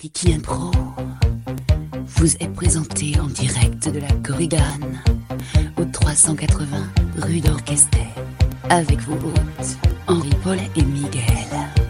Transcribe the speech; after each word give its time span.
Ricky 0.00 0.34
Impro 0.34 0.70
vous 2.06 2.36
est 2.36 2.52
présenté 2.54 3.18
en 3.20 3.26
direct 3.26 3.88
de 3.88 4.00
la 4.00 4.10
Corrigane 4.22 5.02
au 5.78 5.84
380 5.84 6.66
rue 7.18 7.40
d'Orchestre 7.40 7.98
avec 8.70 9.00
vos 9.00 9.14
hôtes 9.14 9.78
Henri 10.06 10.30
Paul 10.42 10.58
et 10.76 10.82
Miguel. 10.82 11.83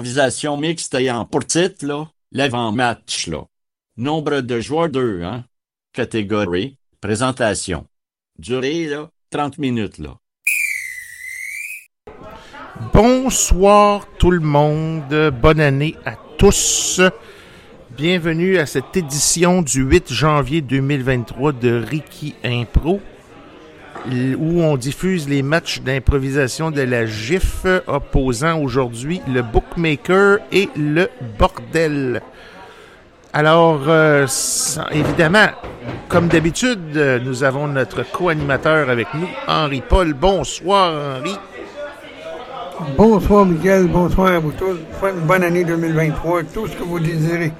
Improvisation 0.00 0.56
mixte 0.56 0.94
ayant 0.94 1.26
pour 1.26 1.44
titre, 1.44 1.84
là, 1.84 2.08
l'avant-match, 2.32 3.26
là. 3.26 3.44
Nombre 3.98 4.40
de 4.40 4.58
joueurs 4.58 4.88
2, 4.88 5.22
hein. 5.22 5.44
Catégorie, 5.92 6.78
présentation. 7.02 7.84
Durée, 8.38 8.86
là, 8.86 9.10
30 9.28 9.58
minutes, 9.58 9.98
là. 9.98 10.16
Bonsoir 12.94 14.08
tout 14.18 14.30
le 14.30 14.40
monde, 14.40 15.32
bonne 15.38 15.60
année 15.60 15.96
à 16.06 16.16
tous. 16.38 17.02
Bienvenue 17.90 18.56
à 18.56 18.64
cette 18.64 18.96
édition 18.96 19.60
du 19.60 19.82
8 19.82 20.10
janvier 20.14 20.62
2023 20.62 21.52
de 21.52 21.74
Ricky 21.74 22.34
Impro, 22.42 23.02
où 24.08 24.62
on 24.62 24.76
diffuse 24.76 25.28
les 25.28 25.42
matchs 25.42 25.80
d'improvisation 25.80 26.70
de 26.70 26.82
la 26.82 27.06
GIF 27.06 27.66
opposant 27.86 28.58
aujourd'hui 28.60 29.20
le 29.32 29.42
Bookmaker 29.42 30.38
et 30.52 30.68
le 30.76 31.08
Bordel. 31.38 32.22
Alors, 33.32 33.82
euh, 33.86 34.24
sans- 34.26 34.88
évidemment, 34.90 35.46
comme 36.08 36.28
d'habitude, 36.28 36.96
nous 37.24 37.44
avons 37.44 37.68
notre 37.68 38.02
co-animateur 38.10 38.90
avec 38.90 39.06
nous, 39.14 39.28
Henri 39.46 39.82
Paul. 39.88 40.14
Bonsoir 40.14 41.18
Henri. 41.18 41.36
Bonsoir 42.96 43.44
Miguel, 43.46 43.86
bonsoir 43.86 44.32
à 44.32 44.38
vous 44.38 44.52
tous. 44.52 44.78
Une 45.06 45.20
bonne 45.26 45.44
année 45.44 45.64
2023, 45.64 46.42
tout 46.44 46.66
ce 46.66 46.72
que 46.76 46.82
vous 46.82 46.98
désirez. 46.98 47.52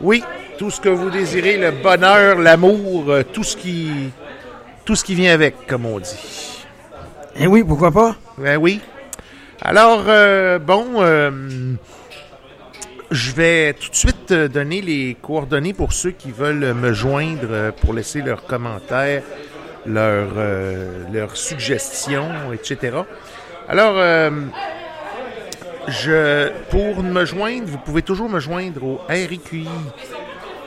Oui, 0.00 0.22
tout 0.58 0.70
ce 0.70 0.80
que 0.80 0.88
vous 0.88 1.10
désirez, 1.10 1.58
le 1.58 1.72
bonheur, 1.82 2.38
l'amour, 2.38 3.04
euh, 3.10 3.22
tout 3.24 3.42
ce 3.42 3.56
qui 3.56 4.10
tout 4.84 4.96
ce 4.96 5.04
qui 5.04 5.14
vient 5.14 5.32
avec, 5.32 5.66
comme 5.66 5.86
on 5.86 5.98
dit. 5.98 6.64
Et 7.36 7.46
oui, 7.46 7.64
pourquoi 7.64 7.90
pas? 7.90 8.16
Ben 8.38 8.56
oui. 8.56 8.80
Alors, 9.60 10.04
euh, 10.08 10.58
bon, 10.58 10.86
euh, 10.96 11.30
je 13.10 13.32
vais 13.32 13.74
tout 13.74 13.90
de 13.90 13.94
suite 13.94 14.32
euh, 14.32 14.48
donner 14.48 14.80
les 14.80 15.16
coordonnées 15.20 15.72
pour 15.72 15.92
ceux 15.92 16.10
qui 16.10 16.32
veulent 16.32 16.74
me 16.74 16.92
joindre 16.92 17.72
pour 17.80 17.94
laisser 17.94 18.22
leurs 18.22 18.44
commentaires, 18.44 19.22
leurs, 19.86 20.32
euh, 20.36 21.04
leurs 21.12 21.36
suggestions, 21.36 22.52
etc. 22.52 22.98
Alors, 23.68 23.94
je, 25.88 26.50
pour 26.70 27.02
me 27.02 27.24
joindre, 27.24 27.66
vous 27.66 27.78
pouvez 27.78 28.02
toujours 28.02 28.28
me 28.28 28.40
joindre 28.40 28.84
au 28.84 29.00
RIQI 29.08 29.68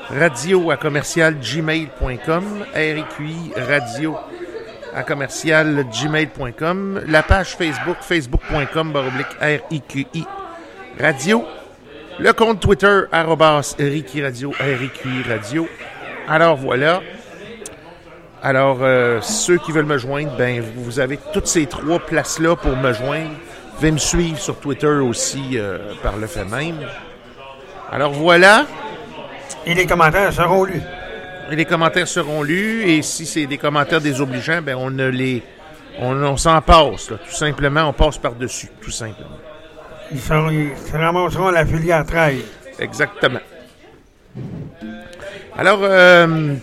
radio 0.10 0.72
à 0.72 0.78
commercial 0.78 1.36
gmail.com, 1.40 2.66
RIQI 2.74 3.54
radio 3.56 4.18
à 4.94 5.04
commercial 5.04 5.86
gmail.com, 5.92 7.02
la 7.08 7.24
page 7.24 7.56
Facebook, 7.56 7.98
facebook.com, 8.02 8.94
RIQI 9.42 10.26
radio, 11.00 11.46
le 12.20 12.34
compte 12.34 12.60
Twitter, 12.60 13.02
arrobas 13.12 13.76
RIQI 13.78 14.24
radio, 14.24 14.54
RIQI 14.60 15.24
radio. 15.28 15.68
Alors 16.28 16.56
voilà. 16.56 17.02
Alors, 18.42 18.80
euh, 18.82 19.22
ceux 19.22 19.58
qui 19.58 19.72
veulent 19.72 19.86
me 19.86 19.98
joindre, 19.98 20.32
ben, 20.38 20.64
vous 20.76 21.00
avez 21.00 21.18
toutes 21.34 21.48
ces 21.48 21.66
trois 21.66 22.00
places-là 22.00 22.56
pour 22.56 22.76
me 22.78 22.94
joindre. 22.94 23.32
Vous 23.32 23.76
pouvez 23.78 23.92
me 23.92 23.98
suivre 23.98 24.38
sur 24.38 24.60
Twitter 24.60 24.88
aussi 24.88 25.58
euh, 25.58 25.94
par 26.04 26.16
le 26.18 26.28
fait 26.28 26.46
même. 26.46 26.78
Alors 27.92 28.12
voilà. 28.12 28.66
Et 29.66 29.74
les 29.74 29.86
commentaires 29.86 30.32
seront 30.34 30.64
lus. 30.64 30.82
Et 31.52 31.56
les 31.56 31.66
commentaires 31.66 32.08
seront 32.08 32.44
lus. 32.44 32.84
Et 32.90 33.02
si 33.02 33.26
c'est 33.26 33.46
des 33.46 33.58
commentaires 33.58 34.02
désobligeants, 34.02 34.62
ben 34.62 34.76
on 34.76 34.90
ne 34.90 35.08
les. 35.08 35.44
On, 36.00 36.12
on 36.24 36.38
s'en 36.38 36.62
passe, 36.62 37.10
là. 37.12 37.18
tout 37.18 37.34
simplement. 37.36 37.84
On 37.90 37.94
passe 37.94 38.18
par-dessus, 38.18 38.68
tout 38.82 38.92
simplement. 38.92 39.38
Ils, 40.12 40.20
seront, 40.20 40.50
ils 40.50 40.72
se 40.76 40.96
ramasseront 40.98 41.48
à 41.48 41.52
la 41.54 41.66
filière 41.66 42.06
13. 42.06 42.36
Exactement. 42.80 43.40
Alors, 45.58 45.80
euh, 45.82 46.54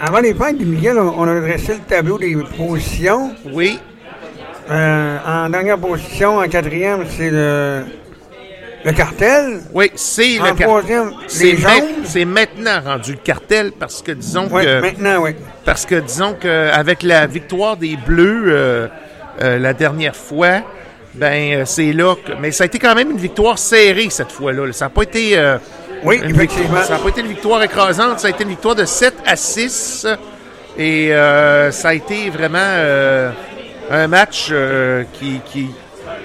Avant 0.00 0.20
les 0.20 0.32
fêtes, 0.34 0.58
Miguel, 0.58 0.98
on, 0.98 1.20
on 1.20 1.28
a 1.28 1.40
dressé 1.40 1.74
le 1.74 1.80
tableau 1.80 2.18
des 2.18 2.34
positions. 2.56 3.32
oui, 3.52 3.78
Euh, 4.70 5.18
en 5.26 5.50
dernière 5.50 5.76
position, 5.78 6.38
en 6.38 6.48
quatrième, 6.48 7.04
c'est 7.08 7.30
le, 7.30 7.84
le 8.84 8.92
cartel? 8.92 9.60
oui, 9.72 9.90
c'est 9.94 10.38
le 10.38 10.54
car- 10.54 10.68
troisième, 10.68 11.12
C'est 11.28 11.56
c'est 12.04 12.24
maintenant 12.24 12.80
rendu 12.84 13.12
le 13.12 13.18
cartel 13.18 13.72
parce 13.78 14.02
que 14.02 14.12
disons 14.12 14.48
Oui, 14.50 14.64
que 14.64 14.80
maintenant, 14.80 15.22
oui. 15.22 15.30
parce 15.64 15.86
que 15.86 15.96
disons 15.96 16.34
que 16.34 16.70
avec 16.70 17.02
la 17.02 17.26
victoire 17.26 17.76
des 17.76 17.96
Bleus 17.96 18.44
euh, 18.48 18.88
euh, 19.40 19.58
la 19.58 19.72
dernière 19.72 20.16
fois, 20.16 20.60
ben 21.14 21.60
euh, 21.60 21.62
c'est 21.66 21.92
là 21.92 22.14
que 22.16 22.32
mais 22.40 22.50
ça 22.52 22.64
a 22.64 22.66
été 22.66 22.78
quand 22.78 22.94
même 22.94 23.10
une 23.10 23.18
victoire 23.18 23.58
serrée 23.58 24.08
cette 24.10 24.32
fois-là. 24.32 24.66
là. 24.66 24.72
Ça 24.72 24.86
n'a 24.86 24.90
pas 24.90 25.02
été 25.02 25.36
euh, 25.38 25.58
Oui, 26.04 26.20
victoire- 26.24 26.84
ça 26.84 26.94
n'a 26.94 26.98
pas 26.98 27.08
été 27.10 27.20
une 27.20 27.28
victoire 27.28 27.62
écrasante, 27.62 28.20
ça 28.20 28.26
a 28.26 28.30
été 28.30 28.42
une 28.44 28.50
victoire 28.50 28.74
de 28.74 28.84
7 28.84 29.14
à 29.26 29.36
6 29.36 30.06
et 30.78 31.12
euh, 31.12 31.70
ça 31.70 31.90
a 31.90 31.94
été 31.94 32.30
vraiment 32.30 32.58
euh, 32.60 33.30
un 33.90 34.06
match 34.08 34.48
euh, 34.50 35.04
qui, 35.12 35.40
qui 35.52 35.68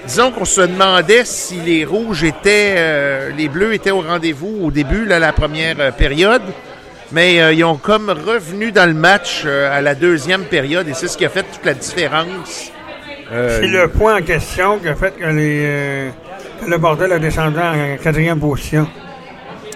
disons 0.05 0.31
qu'on 0.31 0.45
se 0.45 0.61
demandait 0.61 1.25
si 1.25 1.55
les 1.61 1.85
rouges 1.85 2.23
étaient 2.23 2.75
euh, 2.77 3.29
les 3.37 3.47
bleus 3.49 3.73
étaient 3.73 3.91
au 3.91 4.01
rendez-vous 4.01 4.59
au 4.63 4.71
début 4.71 5.05
là, 5.05 5.19
la 5.19 5.33
première 5.33 5.75
euh, 5.79 5.91
période. 5.91 6.41
Mais 7.11 7.41
euh, 7.41 7.53
ils 7.53 7.63
ont 7.63 7.77
comme 7.77 8.09
revenu 8.09 8.71
dans 8.73 8.85
le 8.85 8.93
match 8.93 9.43
euh, 9.45 9.75
à 9.77 9.81
la 9.81 9.95
deuxième 9.95 10.43
période 10.43 10.87
et 10.89 10.93
c'est 10.93 11.07
ce 11.07 11.17
qui 11.17 11.25
a 11.25 11.29
fait 11.29 11.43
toute 11.43 11.65
la 11.65 11.73
différence. 11.73 12.71
C'est 13.29 13.67
le 13.67 13.89
point 13.89 14.17
en 14.17 14.21
question 14.21 14.77
qui 14.79 14.87
a 14.87 14.95
fait 14.95 15.11
que 15.11 15.25
les, 15.25 16.11
que 16.63 16.69
le 16.69 16.77
bordel 16.77 17.11
a 17.11 17.19
descendu 17.19 17.59
en 17.59 17.97
quatrième 18.01 18.39
position. 18.39 18.87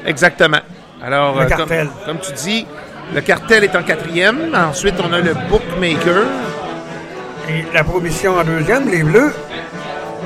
Exactement. 0.06 0.59
Alors, 1.03 1.36
Le 1.36 1.42
euh, 1.42 1.48
comme, 1.50 1.57
cartel. 1.57 1.88
comme 2.06 2.19
tu 2.19 2.31
dis, 2.33 2.65
le 3.13 3.21
cartel 3.21 3.63
est 3.65 3.75
en 3.75 3.83
quatrième. 3.83 4.56
Ensuite, 4.56 4.95
on 5.03 5.12
a 5.12 5.19
le 5.19 5.33
bookmaker. 5.50 6.24
Et 7.50 7.65
la 7.74 7.83
prohibition 7.83 8.38
en 8.38 8.44
deuxième, 8.44 8.89
les 8.89 9.03
bleus. 9.03 9.33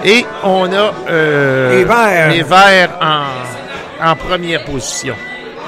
Et 0.03 0.25
on 0.43 0.71
a 0.71 0.93
euh, 1.09 1.77
Les 1.77 1.83
verts. 1.83 2.29
les 2.29 2.43
verts 2.43 2.89
en, 3.01 4.09
en 4.11 4.15
première 4.15 4.63
position. 4.65 5.15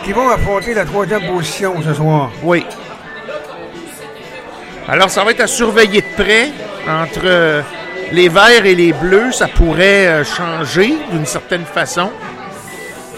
qui 0.03 0.11
vont 0.13 0.29
affronter 0.29 0.73
la 0.73 0.85
troisième 0.85 1.23
position 1.27 1.73
ce 1.83 1.93
soir. 1.93 2.29
Oui. 2.43 2.65
Alors, 4.87 5.09
ça 5.09 5.23
va 5.23 5.31
être 5.31 5.41
à 5.41 5.47
surveiller 5.47 6.01
de 6.01 6.23
près 6.23 6.49
entre 6.87 7.21
euh, 7.25 7.61
les 8.11 8.29
verts 8.29 8.65
et 8.65 8.75
les 8.75 8.93
bleus. 8.93 9.31
Ça 9.33 9.47
pourrait 9.47 10.07
euh, 10.07 10.23
changer 10.23 10.93
d'une 11.11 11.25
certaine 11.25 11.65
façon. 11.65 12.09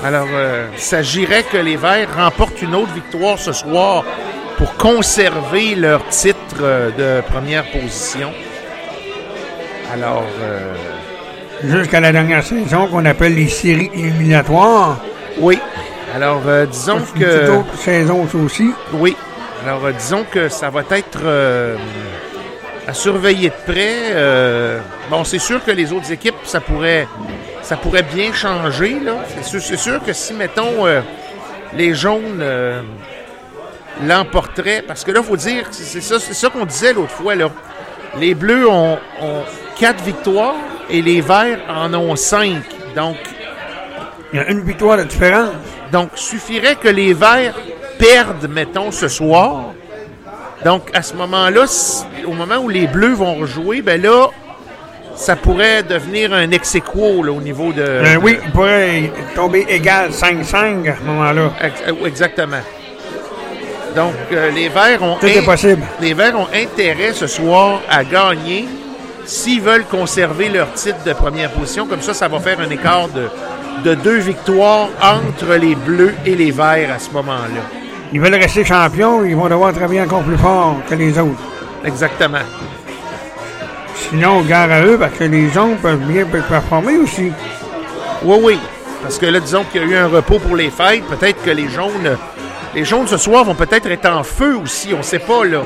Alors, 0.03 0.27
euh, 0.33 0.67
il 0.73 0.79
s'agirait 0.81 1.43
que 1.43 1.57
les 1.57 1.75
verts 1.75 2.07
remportent 2.15 2.61
une 2.61 2.73
autre 2.73 2.93
victoire 2.93 3.37
ce 3.37 3.51
soir 3.51 4.03
pour 4.57 4.75
conserver 4.77 5.75
leur 5.75 6.07
titre 6.07 6.91
de 6.97 7.21
première 7.29 7.65
position. 7.69 8.31
Alors, 9.93 10.25
euh, 10.41 10.73
Jusqu'à 11.63 11.99
la 11.99 12.11
dernière 12.11 12.43
saison 12.43 12.87
qu'on 12.87 13.05
appelle 13.05 13.35
les 13.35 13.49
séries 13.49 13.91
éliminatoires. 13.93 14.99
oui. 15.39 15.59
Alors, 16.15 16.41
euh, 16.47 16.65
disons 16.65 16.99
que... 17.19 17.51
autre 17.51 17.77
saison 17.77 18.27
aussi. 18.43 18.71
Oui. 18.93 19.15
Alors, 19.63 19.85
euh, 19.85 19.91
disons 19.91 20.23
que 20.23 20.49
ça 20.49 20.71
va 20.71 20.81
être 20.89 21.19
euh, 21.23 21.75
à 22.87 22.93
surveiller 22.93 23.49
de 23.49 23.71
près. 23.71 23.95
Euh, 24.13 24.79
bon, 25.11 25.23
c'est 25.23 25.37
sûr 25.37 25.63
que 25.63 25.69
les 25.69 25.93
autres 25.93 26.11
équipes, 26.11 26.35
ça 26.45 26.59
pourrait, 26.59 27.07
ça 27.61 27.77
pourrait 27.77 28.03
bien 28.03 28.33
changer. 28.33 28.99
Là. 28.99 29.17
C'est, 29.43 29.77
sûr, 29.77 30.03
que 30.03 30.13
si, 30.13 30.33
mettons, 30.33 30.87
euh, 30.87 31.01
les 31.75 31.93
jaunes 31.93 32.39
euh, 32.41 32.81
l'emporteraient, 34.03 34.81
parce 34.81 35.03
que 35.03 35.11
là, 35.11 35.19
il 35.21 35.27
faut 35.27 35.37
dire, 35.37 35.67
c'est, 35.69 35.83
c'est 35.83 36.01
ça, 36.01 36.19
c'est 36.19 36.33
ça 36.33 36.49
qu'on 36.49 36.65
disait 36.65 36.93
l'autre 36.93 37.11
fois. 37.11 37.35
Là. 37.35 37.49
Les 38.17 38.33
bleus 38.33 38.67
ont, 38.67 38.97
ont 39.21 39.43
quatre 39.77 40.03
victoires 40.03 40.55
et 40.89 41.01
les 41.01 41.21
verts 41.21 41.59
en 41.69 41.93
ont 41.93 42.15
cinq. 42.15 42.61
Donc, 42.95 43.17
Il 44.33 44.37
y 44.37 44.39
a 44.43 44.49
une 44.49 44.61
victoire 44.63 44.97
de 44.97 45.03
différence. 45.03 45.49
donc, 45.91 46.09
suffirait 46.15 46.75
que 46.75 46.87
les 46.87 47.13
Verts 47.13 47.55
perdent, 47.97 48.47
mettons, 48.49 48.91
ce 48.91 49.07
soir. 49.07 49.73
Donc, 50.63 50.83
à 50.93 51.01
ce 51.01 51.15
moment-là, 51.15 51.65
au 52.27 52.33
moment 52.33 52.57
où 52.57 52.69
les 52.69 52.85
Bleus 52.85 53.13
vont 53.13 53.33
rejouer, 53.35 53.81
ben 53.81 53.99
là, 54.01 54.27
ça 55.15 55.35
pourrait 55.35 55.81
devenir 55.83 56.31
un 56.31 56.51
ex 56.51 56.75
aequo, 56.75 57.23
là, 57.23 57.31
au 57.31 57.41
niveau 57.41 57.73
de... 57.73 57.81
Euh, 57.81 58.15
oui, 58.21 58.37
il 58.45 58.51
pourrait 58.51 59.11
tomber 59.35 59.65
égal 59.67 60.11
5-5 60.11 60.89
à 60.91 60.95
ce 60.97 61.03
moment-là. 61.05 61.51
Euh, 61.63 62.05
Exactement. 62.05 62.61
Donc, 63.95 64.13
euh, 64.31 64.51
les 64.51 64.69
Verts 64.69 65.01
ont... 65.01 65.15
Tout 65.19 65.25
est 65.25 65.41
possible. 65.43 65.81
Les 65.99 66.13
Verts 66.13 66.39
ont 66.39 66.47
intérêt 66.53 67.13
ce 67.13 67.25
soir 67.27 67.81
à 67.89 68.03
gagner 68.03 68.67
s'ils 69.29 69.61
veulent 69.61 69.85
conserver 69.85 70.49
leur 70.49 70.73
titre 70.73 71.03
de 71.05 71.13
première 71.13 71.51
position. 71.51 71.85
Comme 71.85 72.01
ça, 72.01 72.13
ça 72.13 72.27
va 72.27 72.39
faire 72.39 72.59
un 72.59 72.69
écart 72.69 73.07
de, 73.09 73.29
de 73.87 73.95
deux 73.95 74.17
victoires 74.17 74.89
entre 75.01 75.53
les 75.55 75.75
Bleus 75.75 76.15
et 76.25 76.35
les 76.35 76.51
Verts 76.51 76.91
à 76.93 76.99
ce 76.99 77.11
moment-là. 77.11 77.61
Ils 78.11 78.19
veulent 78.19 78.33
rester 78.33 78.65
champions, 78.65 79.23
ils 79.23 79.35
vont 79.35 79.47
devoir 79.47 79.71
travailler 79.71 80.01
encore 80.01 80.23
plus 80.23 80.37
fort 80.37 80.77
que 80.89 80.95
les 80.95 81.17
autres. 81.19 81.39
Exactement. 81.85 82.39
Sinon, 83.95 84.41
gare 84.41 84.71
à 84.71 84.81
eux, 84.81 84.97
parce 84.97 85.13
que 85.13 85.25
les 85.25 85.49
jaunes 85.49 85.77
peuvent 85.77 85.99
bien 85.99 86.25
performer 86.25 86.97
aussi. 86.97 87.31
Oui, 88.23 88.37
oui. 88.41 88.59
Parce 89.03 89.19
que 89.19 89.27
là, 89.27 89.39
disons 89.39 89.63
qu'il 89.71 89.81
y 89.81 89.83
a 89.83 89.87
eu 89.87 89.95
un 89.95 90.07
repos 90.07 90.39
pour 90.39 90.55
les 90.55 90.71
fêtes. 90.71 91.03
Peut-être 91.05 91.43
que 91.43 91.51
les 91.51 91.69
jaunes, 91.69 92.17
les 92.73 92.83
jaunes 92.83 93.07
ce 93.07 93.17
soir 93.17 93.43
vont 93.43 93.55
peut-être 93.55 93.85
être 93.91 94.09
en 94.09 94.23
feu 94.23 94.57
aussi. 94.57 94.89
On 94.93 94.97
ne 94.97 95.03
sait 95.03 95.19
pas, 95.19 95.45
là. 95.45 95.61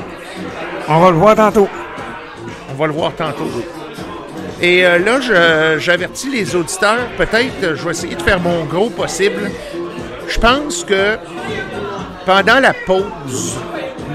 On 0.86 1.00
va 1.00 1.10
le 1.10 1.16
voir 1.16 1.34
tantôt. 1.34 1.68
On 2.74 2.76
va 2.76 2.86
le 2.88 2.92
voir 2.92 3.12
tantôt. 3.14 3.48
Et 4.60 4.84
euh, 4.84 4.98
là, 4.98 5.20
j'avertis 5.78 6.28
les 6.28 6.56
auditeurs. 6.56 7.06
Peut-être, 7.16 7.62
euh, 7.62 7.76
je 7.76 7.84
vais 7.84 7.92
essayer 7.92 8.16
de 8.16 8.22
faire 8.22 8.40
mon 8.40 8.64
gros 8.64 8.90
possible. 8.90 9.48
Je 10.26 10.38
pense 10.40 10.82
que 10.82 11.16
pendant 12.26 12.58
la 12.58 12.72
pause, 12.74 13.56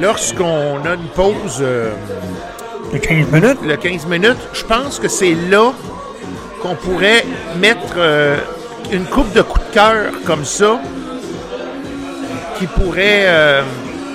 lorsqu'on 0.01 0.83
a 0.83 0.95
une 0.95 1.07
pause, 1.15 1.59
euh, 1.61 1.91
De 2.91 2.97
15 2.97 3.31
minutes. 3.31 3.59
le 3.65 3.77
15 3.77 4.05
minutes, 4.07 4.49
je 4.51 4.65
pense 4.65 4.99
que 4.99 5.07
c'est 5.07 5.35
là 5.49 5.71
qu'on 6.61 6.75
pourrait 6.75 7.23
mettre 7.61 7.93
euh, 7.95 8.35
une 8.91 9.05
coupe 9.05 9.31
de 9.31 9.41
coups 9.41 9.65
de 9.69 9.73
cœur 9.73 10.11
comme 10.25 10.43
ça 10.43 10.81
qui 12.57 12.67
pourrait 12.67 13.63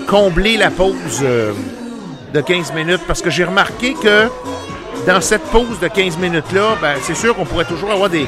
combler 0.06 0.58
la 0.58 0.70
pause 0.70 1.24
de 2.34 2.40
15 2.40 2.72
minutes. 2.74 3.00
Parce 3.06 3.22
que 3.22 3.30
j'ai 3.30 3.44
remarqué 3.44 3.94
que 3.94 4.28
dans 5.06 5.20
cette 5.20 5.44
pause 5.44 5.78
de 5.80 5.88
15 5.88 6.18
minutes-là, 6.18 6.76
ben, 6.82 6.94
c'est 7.02 7.14
sûr 7.16 7.34
qu'on 7.34 7.44
pourrait 7.44 7.64
toujours 7.64 7.90
avoir 7.92 8.10
des, 8.10 8.26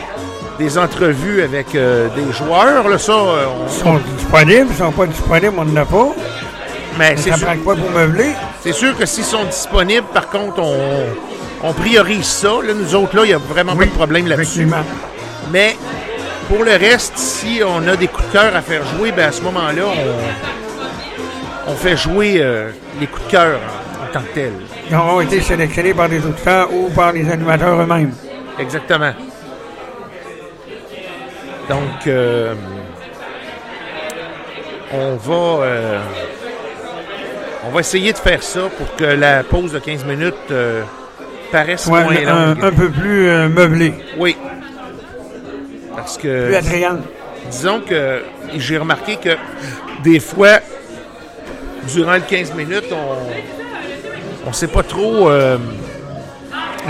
des 0.58 0.78
entrevues 0.78 1.42
avec 1.42 1.74
euh, 1.74 2.08
des 2.16 2.32
joueurs. 2.32 2.88
Là, 2.88 2.98
ça, 2.98 3.12
euh, 3.12 3.46
on- 3.48 3.66
Ils 3.66 3.72
sont 3.82 4.00
disponibles, 4.16 4.66
ils 4.70 4.76
sont 4.76 4.92
pas 4.92 5.06
disponibles, 5.06 5.54
on 5.58 5.64
n'en 5.64 5.82
a 5.82 5.84
pas. 5.84 6.08
mais 6.98 7.16
c'est 7.16 7.30
Ça 7.30 7.36
sûr, 7.38 7.48
quoi 7.64 7.74
pour 7.74 7.90
meubler? 7.90 8.32
c'est 8.62 8.72
sûr 8.72 8.96
que 8.96 9.04
s'ils 9.06 9.24
sont 9.24 9.44
disponibles, 9.44 10.06
par 10.14 10.28
contre, 10.28 10.60
on, 10.62 10.78
on 11.62 11.72
priorise 11.72 12.24
ça. 12.26 12.48
Là, 12.62 12.72
nous 12.74 12.94
autres, 12.94 13.16
là, 13.16 13.22
il 13.24 13.28
n'y 13.28 13.34
a 13.34 13.38
vraiment 13.38 13.74
pas 13.76 13.84
de 13.86 13.90
problème 13.90 14.26
là-dessus. 14.28 14.68
Mais 15.52 15.76
pour 16.48 16.62
le 16.64 16.72
reste, 16.72 17.16
si 17.16 17.60
on 17.66 17.86
a 17.88 17.96
des 17.96 18.06
coups 18.08 18.26
de 18.28 18.32
cœur 18.32 18.54
à 18.54 18.60
faire 18.62 18.82
jouer, 18.96 19.10
ben 19.12 19.28
à 19.28 19.32
ce 19.32 19.42
moment-là, 19.42 19.82
on, 21.68 21.72
on 21.72 21.74
fait 21.74 21.96
jouer 21.96 22.36
euh, 22.40 22.70
les 23.00 23.06
coups 23.06 23.26
de 23.26 23.30
cœur 23.30 23.58
en 23.58 23.85
tant 24.18 24.24
que 24.24 24.34
tels. 24.34 24.52
Ils 24.90 24.96
auront 24.96 25.20
été 25.20 25.40
sélectionnés 25.40 25.94
par 25.94 26.08
des 26.08 26.24
auditeurs 26.24 26.72
ou 26.72 26.88
par 26.90 27.12
les 27.12 27.28
animateurs 27.30 27.80
eux-mêmes. 27.80 28.12
Exactement. 28.58 29.12
Donc, 31.68 32.06
euh, 32.06 32.54
on 34.92 35.16
va 35.16 35.64
euh, 35.64 35.98
on 37.66 37.70
va 37.70 37.80
essayer 37.80 38.12
de 38.12 38.18
faire 38.18 38.42
ça 38.42 38.60
pour 38.78 38.94
que 38.94 39.04
la 39.04 39.42
pause 39.42 39.72
de 39.72 39.80
15 39.80 40.04
minutes 40.04 40.34
euh, 40.52 40.82
paraisse 41.50 41.86
Ouais, 41.86 42.04
moins 42.04 42.14
un, 42.26 42.54
longue. 42.54 42.64
un 42.64 42.70
peu 42.72 42.88
plus 42.90 43.28
euh, 43.28 43.48
meublé, 43.48 43.92
Oui. 44.16 44.36
Parce 45.96 46.18
plus 46.18 46.28
que 46.28 46.54
attrayant. 46.54 46.98
disons 47.50 47.80
que 47.80 48.22
j'ai 48.54 48.78
remarqué 48.78 49.16
que 49.16 49.30
des 50.04 50.20
fois, 50.20 50.60
durant 51.92 52.14
le 52.14 52.20
15 52.20 52.54
minutes, 52.54 52.84
on 52.92 53.65
on 54.46 54.52
sait 54.52 54.68
pas 54.68 54.82
trop 54.82 55.28
euh, 55.28 55.58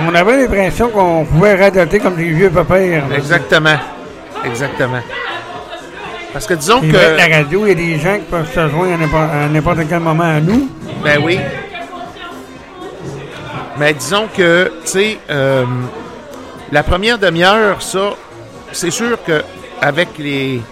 On 0.08 0.14
avait 0.14 0.36
l'impression 0.42 0.88
qu'on 0.90 1.24
pouvait 1.24 1.54
radoter 1.54 1.98
comme 1.98 2.16
des 2.16 2.30
vieux 2.30 2.50
papiers. 2.50 3.00
exactement. 3.14 3.76
Exactement. 4.44 5.00
Parce 6.32 6.46
que 6.46 6.54
disons 6.54 6.80
que. 6.82 7.16
la 7.16 7.36
radio, 7.38 7.64
il 7.64 7.68
y 7.68 7.72
a 7.72 7.74
des 7.74 7.98
gens 7.98 8.16
qui 8.16 8.24
peuvent 8.30 8.52
se 8.52 8.68
joindre 8.68 8.92
à 8.94 8.96
n'importe- 8.98 9.30
à 9.32 9.48
n'importe 9.48 9.78
quel 9.88 10.00
moment 10.00 10.24
à 10.36 10.40
nous. 10.40 10.68
Ben 11.02 11.18
oui. 11.24 11.40
Mais 13.78 13.92
disons 13.94 14.26
que, 14.34 14.72
tu 14.84 14.90
sais, 14.90 15.18
euh, 15.30 15.64
la 16.72 16.82
première 16.82 17.18
demi-heure, 17.18 17.82
ça, 17.82 18.10
c'est 18.72 18.90
sûr 18.90 19.18
que 19.26 19.42
avec 19.80 20.08
les, 20.18 20.62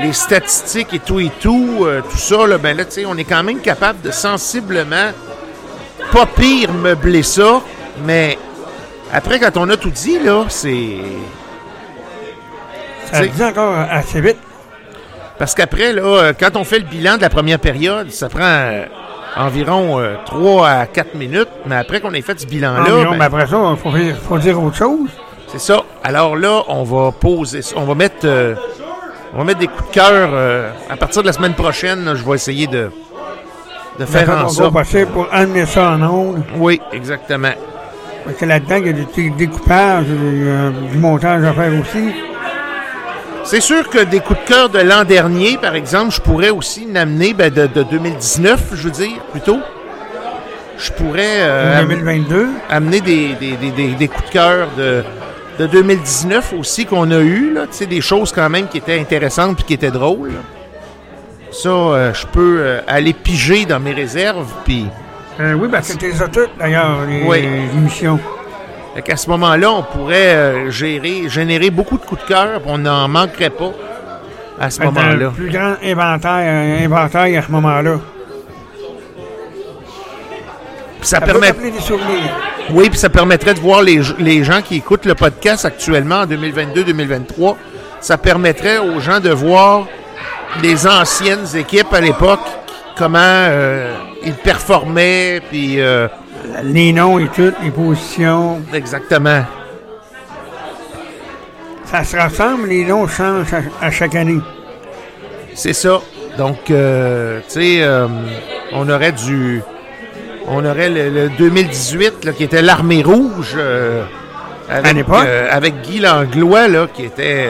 les 0.00 0.12
statistiques 0.12 0.94
et 0.94 0.98
tout 0.98 1.20
et 1.20 1.30
tout, 1.40 1.78
euh, 1.82 2.00
tout 2.10 2.16
ça, 2.16 2.46
là, 2.46 2.56
ben 2.58 2.76
là, 2.76 2.84
tu 2.86 2.92
sais, 2.92 3.06
on 3.06 3.16
est 3.16 3.24
quand 3.24 3.42
même 3.42 3.60
capable 3.60 4.00
de 4.00 4.10
sensiblement, 4.10 5.10
pas 6.12 6.26
pire 6.26 6.72
meubler 6.72 7.22
ça, 7.22 7.60
mais 8.04 8.38
après, 9.12 9.38
quand 9.38 9.56
on 9.56 9.68
a 9.70 9.76
tout 9.76 9.90
dit, 9.90 10.18
là, 10.18 10.44
c'est... 10.48 10.96
Ça 13.12 13.26
dit 13.26 13.42
encore 13.42 13.74
assez 13.90 14.20
vite. 14.20 14.36
Parce 15.38 15.54
qu'après, 15.54 15.92
là, 15.92 16.02
euh, 16.02 16.32
quand 16.38 16.56
on 16.56 16.64
fait 16.64 16.78
le 16.80 16.84
bilan 16.84 17.16
de 17.16 17.22
la 17.22 17.30
première 17.30 17.58
période, 17.58 18.10
ça 18.10 18.28
prend 18.28 18.42
euh, 18.42 18.84
environ 19.36 20.02
3 20.26 20.68
à 20.68 20.86
4 20.86 21.14
minutes. 21.14 21.48
Mais 21.66 21.76
après 21.76 22.00
qu'on 22.00 22.12
ait 22.12 22.20
fait 22.22 22.38
ce 22.38 22.46
bilan-là, 22.46 22.80
Environ, 22.82 23.12
ben, 23.12 23.18
mais 23.18 23.24
après 23.24 23.46
ça, 23.46 23.56
il 23.70 23.76
faut, 23.78 23.96
dire- 23.96 24.16
faut 24.28 24.38
dire 24.38 24.62
autre 24.62 24.76
chose. 24.76 25.08
c'est 25.46 25.60
ça. 25.60 25.82
Alors 26.04 26.36
là, 26.36 26.64
on 26.68 26.82
va 26.82 27.12
poser, 27.12 27.62
ça. 27.62 27.76
on 27.78 27.84
va 27.84 27.94
mettre, 27.94 28.24
euh, 28.26 28.54
on 29.34 29.38
va 29.38 29.44
mettre 29.44 29.60
des 29.60 29.68
coups 29.68 29.88
de 29.88 29.94
cœur. 29.94 30.30
euh, 30.32 30.70
à 30.90 30.96
partir 30.96 31.22
de 31.22 31.28
la 31.28 31.32
semaine 31.32 31.54
prochaine, 31.54 32.04
là, 32.04 32.14
je 32.14 32.24
vais 32.24 32.34
essayer 32.34 32.66
de, 32.66 32.90
de 33.98 34.04
faire 34.04 34.30
en 34.44 34.48
sorte. 34.48 34.74
passer 34.74 35.06
pour 35.06 35.26
amener 35.32 35.66
ça 35.66 35.90
en 35.92 36.02
ondes. 36.02 36.42
Oui, 36.56 36.80
exactement. 36.92 37.52
Parce 38.24 38.36
que 38.36 38.44
là-dedans, 38.44 38.76
il 38.76 38.86
y 38.86 38.90
a 38.90 38.92
du 38.92 39.04
petit 39.04 39.30
découpage, 39.30 40.04
euh, 40.10 40.70
du 40.92 40.98
montage 40.98 41.44
à 41.44 41.52
faire 41.52 41.72
aussi. 41.80 42.12
C'est 43.44 43.60
sûr 43.60 43.88
que 43.88 44.04
des 44.04 44.20
coups 44.20 44.38
de 44.40 44.46
cœur 44.48 44.68
de 44.68 44.78
l'an 44.80 45.04
dernier, 45.04 45.56
par 45.56 45.74
exemple, 45.74 46.12
je 46.14 46.20
pourrais 46.20 46.50
aussi 46.50 46.86
l'amener 46.92 47.32
ben, 47.32 47.50
de, 47.50 47.66
de 47.66 47.82
2019, 47.82 48.72
je 48.74 48.82
veux 48.82 48.90
dire, 48.90 49.18
plutôt. 49.32 49.58
Je 50.76 50.92
pourrais 50.92 51.38
euh, 51.40 51.76
En 51.78 51.80
am- 51.82 51.88
2022. 51.88 52.48
amener 52.68 53.00
des, 53.00 53.34
des, 53.40 53.52
des, 53.56 53.94
des- 53.94 54.08
coups 54.08 54.26
de 54.28 54.32
cœur 54.32 54.68
de, 54.76 55.02
de 55.58 55.66
2019 55.66 56.52
aussi 56.58 56.84
qu'on 56.84 57.10
a 57.10 57.18
eu, 57.20 57.52
là, 57.54 57.62
des 57.88 58.00
choses 58.02 58.32
quand 58.32 58.48
même 58.50 58.68
qui 58.68 58.78
étaient 58.78 59.00
intéressantes 59.00 59.56
puis 59.56 59.64
qui 59.64 59.74
étaient 59.74 59.90
drôles. 59.90 60.28
là. 60.28 60.40
Ça, 61.62 61.68
euh, 61.68 62.14
je 62.14 62.26
peux 62.26 62.58
euh, 62.60 62.80
aller 62.86 63.12
piger 63.12 63.64
dans 63.64 63.80
mes 63.80 63.92
réserves, 63.92 64.52
puis 64.64 64.86
Euh, 65.40 65.54
oui, 65.54 65.68
parce 65.70 65.92
que 65.92 65.98
tu 65.98 66.06
les 66.10 66.22
as 66.22 66.28
toutes, 66.28 66.50
d'ailleurs, 66.58 66.98
les 67.08 67.22
Oui. 67.24 67.38
émissions. 67.74 68.18
Fait 68.94 69.02
qu'à 69.02 69.16
ce 69.16 69.28
moment-là, 69.30 69.70
on 69.70 69.82
pourrait 69.82 70.34
euh, 70.34 70.70
gérer, 70.70 71.28
générer 71.28 71.70
beaucoup 71.70 71.96
de 71.98 72.04
coups 72.04 72.22
de 72.22 72.28
cœur, 72.28 72.60
puis 72.60 72.70
on 72.72 72.78
n'en 72.78 73.06
manquerait 73.08 73.50
pas 73.50 73.72
à 74.60 74.70
ce 74.70 74.80
moment-là. 74.82 75.26
un 75.28 75.30
plus 75.30 75.50
grand 75.50 75.74
inventaire, 75.84 76.82
inventaire 76.84 77.38
à 77.38 77.42
ce 77.46 77.52
moment-là. 77.52 78.00
Ça 81.02 81.20
permet, 81.20 81.48
rappeler 81.48 81.70
des 81.70 81.80
souvenirs. 81.80 82.36
oui, 82.70 82.90
puis 82.90 82.98
ça 82.98 83.08
permettrait 83.08 83.54
de 83.54 83.60
voir 83.60 83.82
les, 83.82 84.00
les 84.18 84.42
gens 84.42 84.60
qui 84.62 84.76
écoutent 84.76 85.06
le 85.06 85.14
podcast 85.14 85.64
actuellement 85.64 86.16
en 86.22 86.26
2022-2023. 86.26 87.54
Ça 88.00 88.18
permettrait 88.18 88.78
aux 88.78 88.98
gens 89.00 89.20
de 89.20 89.30
voir 89.30 89.86
les 90.62 90.86
anciennes 90.86 91.46
équipes 91.54 91.92
à 91.92 92.00
l'époque, 92.00 92.40
comment 92.96 93.18
euh, 93.22 93.94
ils 94.24 94.34
performaient, 94.34 95.40
puis 95.50 95.80
euh, 95.80 96.08
Les 96.64 96.92
noms 96.92 97.18
et 97.18 97.28
tout, 97.28 97.52
les 97.62 97.70
positions. 97.70 98.60
exactement. 98.72 99.44
Ça 101.84 102.04
se 102.04 102.16
ressemble, 102.16 102.68
les 102.68 102.84
noms 102.84 103.06
changent 103.08 103.54
à, 103.54 103.86
à 103.86 103.90
chaque 103.90 104.14
année. 104.14 104.40
C'est 105.54 105.72
ça. 105.72 106.00
Donc, 106.36 106.70
euh, 106.70 107.40
tu 107.48 107.54
sais, 107.54 107.78
euh, 107.82 108.06
on 108.72 108.88
aurait 108.88 109.12
du. 109.12 109.62
On 110.46 110.64
aurait 110.64 110.88
le, 110.90 111.08
le 111.10 111.28
2018, 111.30 112.24
là, 112.24 112.32
qui 112.32 112.44
était 112.44 112.62
l'armée 112.62 113.02
rouge. 113.02 113.54
euh, 113.56 114.04
avec, 114.68 114.86
À 114.86 114.92
l'époque? 114.92 115.24
euh, 115.26 115.48
avec 115.50 115.80
Guy 115.82 116.00
Langlois, 116.00 116.68
là, 116.68 116.86
qui 116.92 117.04
était. 117.04 117.48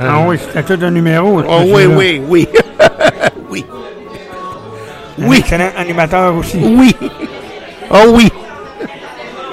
Euh, 0.00 0.08
Ah 0.10 0.20
oui, 0.26 0.38
c'était 0.38 0.76
tout 0.76 0.84
un 0.84 0.90
numéro. 0.90 1.42
Oh, 1.48 1.62
oui, 1.66 1.86
oui, 1.86 2.22
oui. 2.26 2.48
oui. 3.50 3.64
Un 5.20 5.26
Oui. 5.28 5.38
excellent 5.38 5.70
animateur 5.76 6.34
aussi. 6.34 6.58
Oui. 6.62 6.94
Oh 7.90 8.04
oui. 8.12 8.30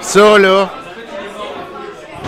Ça, 0.01 0.38
là. 0.39 0.69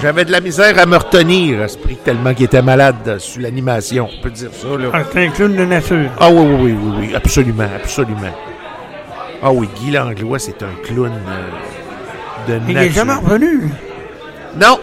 J'avais 0.01 0.25
de 0.25 0.31
la 0.31 0.41
misère 0.41 0.77
à 0.79 0.85
me 0.85 0.97
retenir, 0.97 1.61
à 1.61 1.67
ce 1.69 1.77
prix, 1.77 1.95
tellement 1.95 2.33
qu'il 2.33 2.45
était 2.45 2.61
malade 2.61 2.95
euh, 3.07 3.19
sur 3.19 3.41
l'animation. 3.41 4.09
On 4.19 4.21
peut 4.21 4.31
dire 4.31 4.49
ça, 4.51 4.67
là. 4.77 4.89
Ah, 4.93 4.99
C'est 5.11 5.25
un 5.25 5.29
clown 5.29 5.55
de 5.55 5.63
nature. 5.65 6.09
Ah 6.19 6.29
oui, 6.29 6.41
oui, 6.45 6.55
oui, 6.61 6.77
oui, 6.83 6.93
oui, 7.07 7.15
absolument, 7.15 7.67
absolument. 7.75 8.33
Ah 9.41 9.51
oui, 9.53 9.69
Guy 9.79 9.91
Langlois, 9.91 10.39
c'est 10.39 10.61
un 10.61 10.73
clown 10.83 11.11
euh, 11.11 12.49
de 12.49 12.59
Il 12.67 12.73
nature. 12.73 12.81
n'est 12.81 12.89
jamais 12.89 13.13
revenu. 13.13 13.69
Non, 14.59 14.77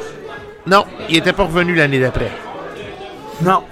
non, 0.66 0.84
il 1.10 1.18
était 1.18 1.32
pas 1.34 1.44
revenu 1.44 1.74
l'année 1.74 2.00
d'après. 2.00 2.30
Non. 3.42 3.62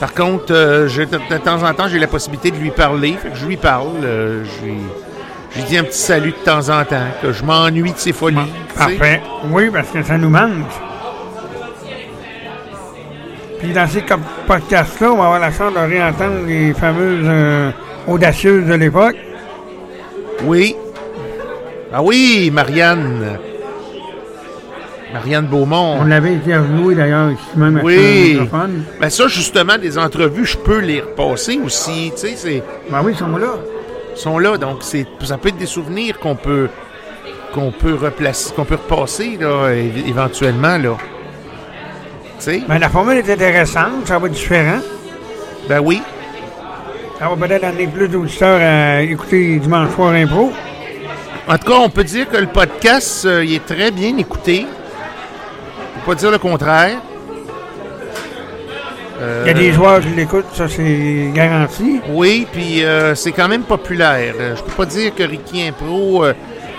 Par 0.00 0.14
contre, 0.14 0.52
euh, 0.52 0.88
je- 0.88 1.02
de, 1.02 1.18
de 1.30 1.38
temps 1.38 1.62
en 1.62 1.74
temps, 1.74 1.88
j'ai 1.88 1.98
la 1.98 2.06
possibilité 2.06 2.50
de 2.50 2.56
lui 2.56 2.70
parler. 2.70 3.12
Fait 3.20 3.30
que 3.30 3.36
je 3.36 3.46
lui 3.46 3.56
parle. 3.56 3.88
euh, 4.04 4.44
je 4.44 5.58
lui 5.58 5.64
dis 5.64 5.76
un 5.78 5.82
petit 5.84 5.98
salut 5.98 6.30
de 6.30 6.36
temps 6.44 6.68
en 6.68 6.84
temps, 6.84 7.06
que 7.22 7.32
je 7.32 7.42
m'ennuie 7.42 7.92
de 7.92 7.98
ses 7.98 8.12
folies. 8.12 8.36
Parfait. 8.76 9.20
Oui, 9.50 9.70
parce 9.72 9.88
que 9.88 10.02
ça 10.02 10.16
nous 10.18 10.28
manque. 10.30 10.50
Puis 13.58 13.72
dans 13.72 13.88
ces 13.88 14.04
podcasts-là, 14.46 15.10
on 15.12 15.16
va 15.16 15.24
avoir 15.24 15.40
la 15.40 15.50
chance 15.50 15.72
de 15.74 15.78
réentendre 15.80 16.46
les 16.46 16.72
fameuses 16.74 17.24
euh, 17.26 17.70
audacieuses 18.06 18.66
de 18.66 18.74
l'époque. 18.74 19.16
Oui. 20.44 20.76
Ah 21.92 22.00
oui, 22.02 22.50
Marianne. 22.52 23.36
Marianne 25.12 25.46
Beaumont. 25.46 25.98
On 26.00 26.04
l'avait 26.04 26.34
interviewé 26.34 26.94
d'ailleurs 26.94 27.30
ici 27.30 27.40
même 27.56 27.80
Oui. 27.82 27.94
avec 27.94 28.06
le 28.34 28.40
microphone. 28.42 28.82
Ben 29.00 29.10
ça, 29.10 29.26
justement, 29.28 29.78
des 29.78 29.96
entrevues, 29.98 30.44
je 30.44 30.56
peux 30.56 30.80
les 30.80 31.00
repasser 31.00 31.58
aussi. 31.64 32.12
Tu 32.14 32.20
sais, 32.28 32.34
c'est... 32.36 32.62
Ben 32.90 33.00
oui, 33.04 33.12
ils 33.14 33.18
sont 33.18 33.36
là. 33.36 33.54
sont 34.14 34.38
là. 34.38 34.56
Donc, 34.58 34.78
c'est, 34.80 35.06
ça 35.24 35.38
peut 35.38 35.48
être 35.48 35.56
des 35.58 35.66
souvenirs 35.66 36.18
qu'on 36.18 36.34
peut, 36.36 36.68
qu'on 37.54 37.70
peut 37.72 37.94
replacer, 37.94 38.52
qu'on 38.54 38.64
peut 38.64 38.76
repasser, 38.76 39.38
là, 39.40 39.70
éventuellement, 40.06 40.76
là. 40.76 40.96
Tu 42.38 42.44
sais? 42.44 42.62
Ben 42.68 42.78
la 42.78 42.88
formule 42.88 43.16
est 43.16 43.30
intéressante, 43.32 44.06
ça 44.06 44.18
va 44.18 44.26
être 44.28 44.32
différent. 44.34 44.78
Ben 45.68 45.80
oui. 45.80 46.00
Ça 47.18 47.28
va 47.28 47.34
peut-être 47.46 47.64
amener 47.64 47.88
plus 47.88 48.08
d'auditeurs 48.08 48.60
à 48.62 49.02
écouter 49.02 49.56
Dimanche 49.56 49.90
Soir 49.94 50.12
Impro. 50.12 50.52
En 51.48 51.58
tout 51.58 51.66
cas, 51.72 51.78
on 51.80 51.88
peut 51.88 52.04
dire 52.04 52.28
que 52.28 52.36
le 52.36 52.46
podcast, 52.46 53.24
euh, 53.24 53.42
il 53.44 53.54
est 53.54 53.66
très 53.66 53.90
bien 53.90 54.16
écouté. 54.18 54.66
Pas 56.08 56.14
dire 56.14 56.30
le 56.30 56.38
contraire. 56.38 57.02
Euh, 59.20 59.42
Il 59.44 59.48
y 59.48 59.50
a 59.50 59.52
des 59.52 59.72
joueurs 59.72 60.00
qui 60.00 60.08
l'écoutent, 60.08 60.46
ça 60.54 60.66
c'est 60.66 61.30
garanti. 61.34 62.00
Oui, 62.08 62.46
puis 62.50 62.82
euh, 62.82 63.14
c'est 63.14 63.32
quand 63.32 63.46
même 63.46 63.64
populaire. 63.64 64.32
Euh, 64.40 64.56
Je 64.56 64.62
peux 64.62 64.70
pas 64.72 64.86
dire 64.86 65.14
que 65.14 65.22
Ricky 65.22 65.68
Impro, 65.68 66.24
euh, 66.24 66.32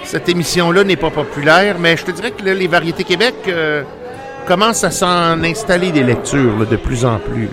cette 0.04 0.28
émission-là 0.30 0.84
n'est 0.84 0.96
pas 0.96 1.12
populaire, 1.12 1.76
mais 1.80 1.96
je 1.96 2.06
te 2.06 2.10
dirais 2.10 2.32
que 2.32 2.44
là, 2.44 2.56
les 2.56 2.66
Variétés 2.66 3.04
Québec 3.04 3.36
euh, 3.48 3.84
commencent 4.48 4.84
à 4.84 4.90
s'en 4.90 5.44
installer 5.44 5.92
des 5.92 6.02
lectures 6.02 6.58
là, 6.58 6.66
de 6.66 6.78
plus 6.78 7.06
en 7.06 7.20
plus. 7.20 7.50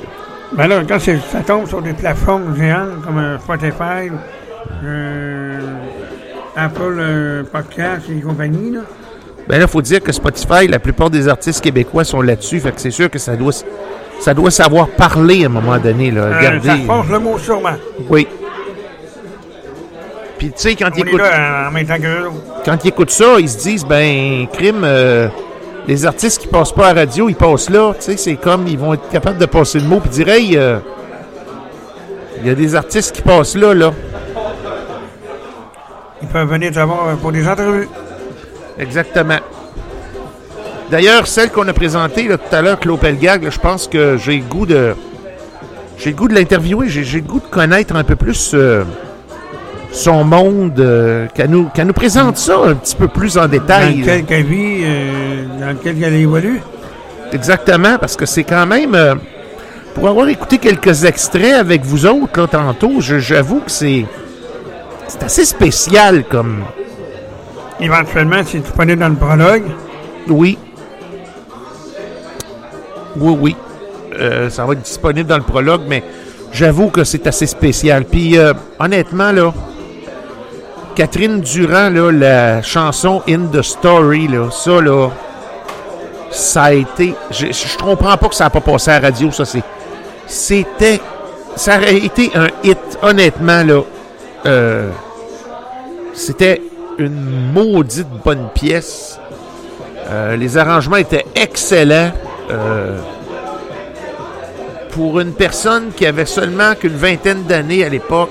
Ben 0.53 0.69
là, 0.69 0.81
quand 0.89 0.99
ça 0.99 1.41
tombe 1.47 1.69
sur 1.69 1.83
des 1.83 1.93
plateformes 1.93 2.57
géantes 2.57 3.03
comme 3.05 3.19
euh, 3.19 3.39
Spotify, 3.39 4.11
euh, 4.83 5.61
Apple 6.57 6.97
euh, 6.99 7.43
Podcast 7.43 8.07
et 8.09 8.23
compagnie, 8.23 8.71
là. 8.71 8.81
Ben 9.49 9.59
là, 9.59 9.65
il 9.65 9.71
faut 9.71 9.83
dire 9.83 10.03
que 10.03 10.13
Spotify, 10.13 10.67
la 10.67 10.79
plupart 10.79 11.09
des 11.09 11.29
artistes 11.29 11.63
québécois 11.63 12.05
sont 12.05 12.21
là-dessus, 12.21 12.59
fait 12.61 12.73
que 12.73 12.81
c'est 12.81 12.91
sûr 12.91 13.09
que 13.09 13.19
ça 13.19 13.37
doit, 13.37 13.53
ça 14.21 14.35
doit 14.35 14.51
savoir 14.51 14.89
parler 14.89 15.45
à 15.45 15.47
un 15.47 15.51
moment 15.51 15.79
donné. 15.79 16.11
Là. 16.11 16.23
Euh, 16.23 16.37
Regardez. 16.37 16.69
ça 16.69 16.77
force 16.79 17.09
le 17.09 17.19
mot 17.19 17.39
sûrement. 17.39 17.77
Oui. 18.11 18.27
Puis 20.39 20.49
tu 20.49 20.55
sais, 20.57 20.75
quand 20.75 20.91
ils 20.97 21.07
écoutent, 21.07 21.21
quand 22.65 22.85
ils 22.85 22.89
écoutent 22.89 23.11
ça, 23.11 23.37
ils 23.39 23.49
se 23.49 23.59
disent, 23.59 23.87
ben, 23.87 24.47
crime, 24.53 24.83
euh, 24.85 25.29
les 25.87 26.05
artistes 26.05 26.43
qui 26.43 26.49
passent 26.49 26.73
pas 26.73 26.89
à 26.89 26.95
la 26.95 27.01
radio, 27.03 27.29
ils 27.29 27.37
passent 27.37 27.71
là. 27.71 27.95
Tu 27.95 28.03
sais, 28.03 28.17
c'est 28.17 28.37
comme, 28.37 28.67
ils 28.67 28.79
vont 28.79 28.95
être 28.95 29.09
capables 29.09 29.39
de 29.39 29.47
passer 29.47 29.79
le 29.79 29.87
mot 29.87 30.01
puis 30.01 30.11
dire, 30.11 30.29
hey, 30.29 30.57
euh, 30.57 30.79
il 32.41 32.49
y 32.49 32.51
a 32.51 32.55
des 32.55 32.75
artistes 32.75 33.15
qui 33.15 33.23
passent 33.23 33.57
là, 33.57 33.73
là. 33.73 33.93
Ils 36.21 36.29
peuvent 36.29 36.49
venir 36.49 36.73
te 36.73 36.81
voir 36.81 37.17
pour 37.17 37.33
des 37.33 37.47
entrevues. 37.49 37.89
Exactement. 38.79 39.39
D'ailleurs, 40.91 41.27
celle 41.27 41.51
qu'on 41.51 41.67
a 41.67 41.73
présentée 41.73 42.29
là, 42.29 42.39
tout 42.39 42.55
à 42.55 42.63
l'heure, 42.63 42.79
Claude 42.79 43.01
Pelgag, 43.01 43.49
je 43.51 43.59
pense 43.59 43.89
que 43.89 44.17
j'ai 44.17 44.37
le 44.37 44.45
goût 44.45 44.67
de. 44.67 44.95
J'ai 45.99 46.11
le 46.11 46.17
goût 46.17 46.29
de 46.29 46.35
l'interviewer, 46.35 46.89
j'ai 46.89 47.03
le 47.21 47.27
goût 47.27 47.41
de 47.41 47.47
connaître 47.47 47.97
un 47.97 48.05
peu 48.05 48.17
plus 48.17 48.53
euh, 48.55 48.85
son 49.91 50.25
monde, 50.25 50.79
euh, 50.79 51.27
qu'elle 51.35 51.49
nous, 51.51 51.71
nous 51.77 51.93
présente 51.95 52.37
ça 52.37 52.59
un 52.67 52.75
petit 52.75 52.95
peu 52.95 53.09
plus 53.09 53.37
en 53.39 53.43
Dans 53.43 53.49
détail. 53.49 53.95
là. 53.97 54.01
lequel 54.01 54.25
qu'elle 54.27 54.45
vit, 54.45 54.83
euh, 54.85 55.45
dans 55.59 55.69
lequel 55.71 55.99
qu'elle 55.99 56.15
évolue? 56.15 56.61
Exactement, 57.33 57.97
parce 57.99 58.15
que 58.17 58.27
c'est 58.27 58.45
quand 58.45 58.67
même. 58.67 58.95
euh, 58.95 59.15
pour 59.95 60.07
avoir 60.09 60.29
écouté 60.29 60.59
quelques 60.59 61.05
extraits 61.05 61.55
avec 61.55 61.83
vous 61.83 62.05
autres 62.05 62.39
là, 62.43 62.47
tantôt, 62.47 63.01
je- 63.01 63.19
j'avoue 63.19 63.61
que 63.61 63.71
c'est. 63.71 64.05
C'est 65.09 65.23
assez 65.23 65.45
spécial 65.47 66.25
comme. 66.31 66.63
Éventuellement, 67.81 68.41
c'est 68.45 68.59
disponible 68.59 69.01
dans 69.01 69.09
le 69.09 69.17
prologue. 69.17 69.65
Oui. 70.29 70.59
Oui, 73.17 73.37
oui. 73.41 73.57
Euh, 74.19 74.49
ça 74.51 74.65
va 74.65 74.73
être 74.73 74.83
disponible 74.83 75.29
dans 75.29 75.37
le 75.37 75.43
prologue, 75.43 75.83
mais 75.87 76.03
j'avoue 76.53 76.89
que 76.89 77.05
c'est 77.05 77.27
assez 77.27 77.47
spécial. 77.47 78.05
Puis, 78.05 78.39
euh, 78.39 78.55
honnêtement, 78.79 79.31
là, 79.33 79.53
Catherine 80.95 81.41
Durand, 81.41 81.91
là, 81.91 82.11
la 82.11 82.63
chanson 82.63 83.23
In 83.29 83.47
the 83.53 83.63
Story, 83.63 84.29
là, 84.29 84.51
ça, 84.51 84.81
là, 84.81 85.11
ça 86.31 86.65
a 86.65 86.73
été. 86.73 87.15
Je, 87.31 87.47
je 87.53 87.79
comprends 87.79 88.17
pas 88.17 88.29
que 88.29 88.35
ça 88.35 88.45
n'a 88.45 88.51
pas 88.51 88.61
passé 88.61 88.91
à 88.91 89.01
la 89.01 89.09
radio, 89.09 89.31
ça, 89.31 89.45
c'est. 89.45 89.63
C'était. 90.27 91.01
Ça 91.55 91.77
aurait 91.77 91.97
été 91.97 92.31
un 92.35 92.49
hit, 92.65 92.79
honnêtement, 93.03 93.63
là. 93.63 93.83
Euh, 94.47 94.91
c'était 96.15 96.63
une 96.99 97.53
maudite 97.53 98.09
bonne 98.25 98.49
pièce. 98.55 99.19
Euh, 100.09 100.37
les 100.37 100.57
arrangements 100.57 100.97
étaient 100.97 101.27
excellents. 101.35 102.13
Euh, 102.51 102.99
pour 104.91 105.21
une 105.21 105.33
personne 105.33 105.91
qui 105.95 106.07
avait 106.07 106.25
seulement 106.25 106.75
qu'une 106.75 106.97
vingtaine 106.97 107.43
d'années 107.45 107.85
à 107.85 107.89
l'époque, 107.89 108.31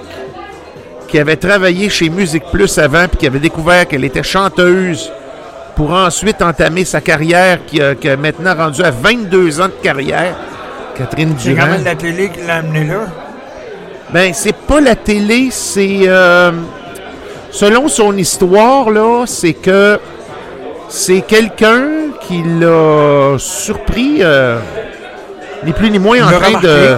qui 1.07 1.19
avait 1.19 1.35
travaillé 1.35 1.89
chez 1.89 2.09
Musique 2.09 2.45
Plus 2.51 2.77
avant, 2.79 3.07
puis 3.07 3.17
qui 3.19 3.27
avait 3.27 3.39
découvert 3.39 3.87
qu'elle 3.87 4.03
était 4.03 4.23
chanteuse, 4.23 5.11
pour 5.75 5.91
ensuite 5.93 6.41
entamer 6.41 6.83
sa 6.85 7.01
carrière, 7.01 7.59
qui 7.67 7.81
a, 7.81 7.93
qui 7.93 8.09
a 8.09 8.17
maintenant 8.17 8.55
rendu 8.55 8.81
à 8.81 8.89
22 8.89 9.61
ans 9.61 9.67
de 9.67 9.83
carrière, 9.83 10.35
Catherine 10.97 11.35
C'est 11.37 11.49
quand 11.49 11.55
Durand. 11.57 11.67
même 11.71 11.83
la 11.83 11.95
télé 11.95 12.29
qui 12.29 12.41
l'a 12.47 12.55
amené 12.55 12.85
là. 12.85 13.01
Ben, 14.11 14.33
c'est 14.33 14.55
pas 14.55 14.79
la 14.81 14.95
télé, 14.95 15.49
c'est. 15.51 15.99
euh, 16.07 16.51
selon 17.61 17.87
son 17.87 18.15
histoire, 18.17 18.89
là, 18.89 19.23
c'est 19.25 19.53
que 19.53 19.99
C'est 20.87 21.21
quelqu'un 21.21 21.83
qui 22.21 22.43
l'a 22.59 23.37
surpris, 23.39 24.19
euh, 24.21 24.59
ni 25.65 25.73
plus 25.73 25.89
ni 25.89 25.97
moins, 25.99 26.19
en 26.23 26.29
train, 26.39 26.59
de, 26.61 26.95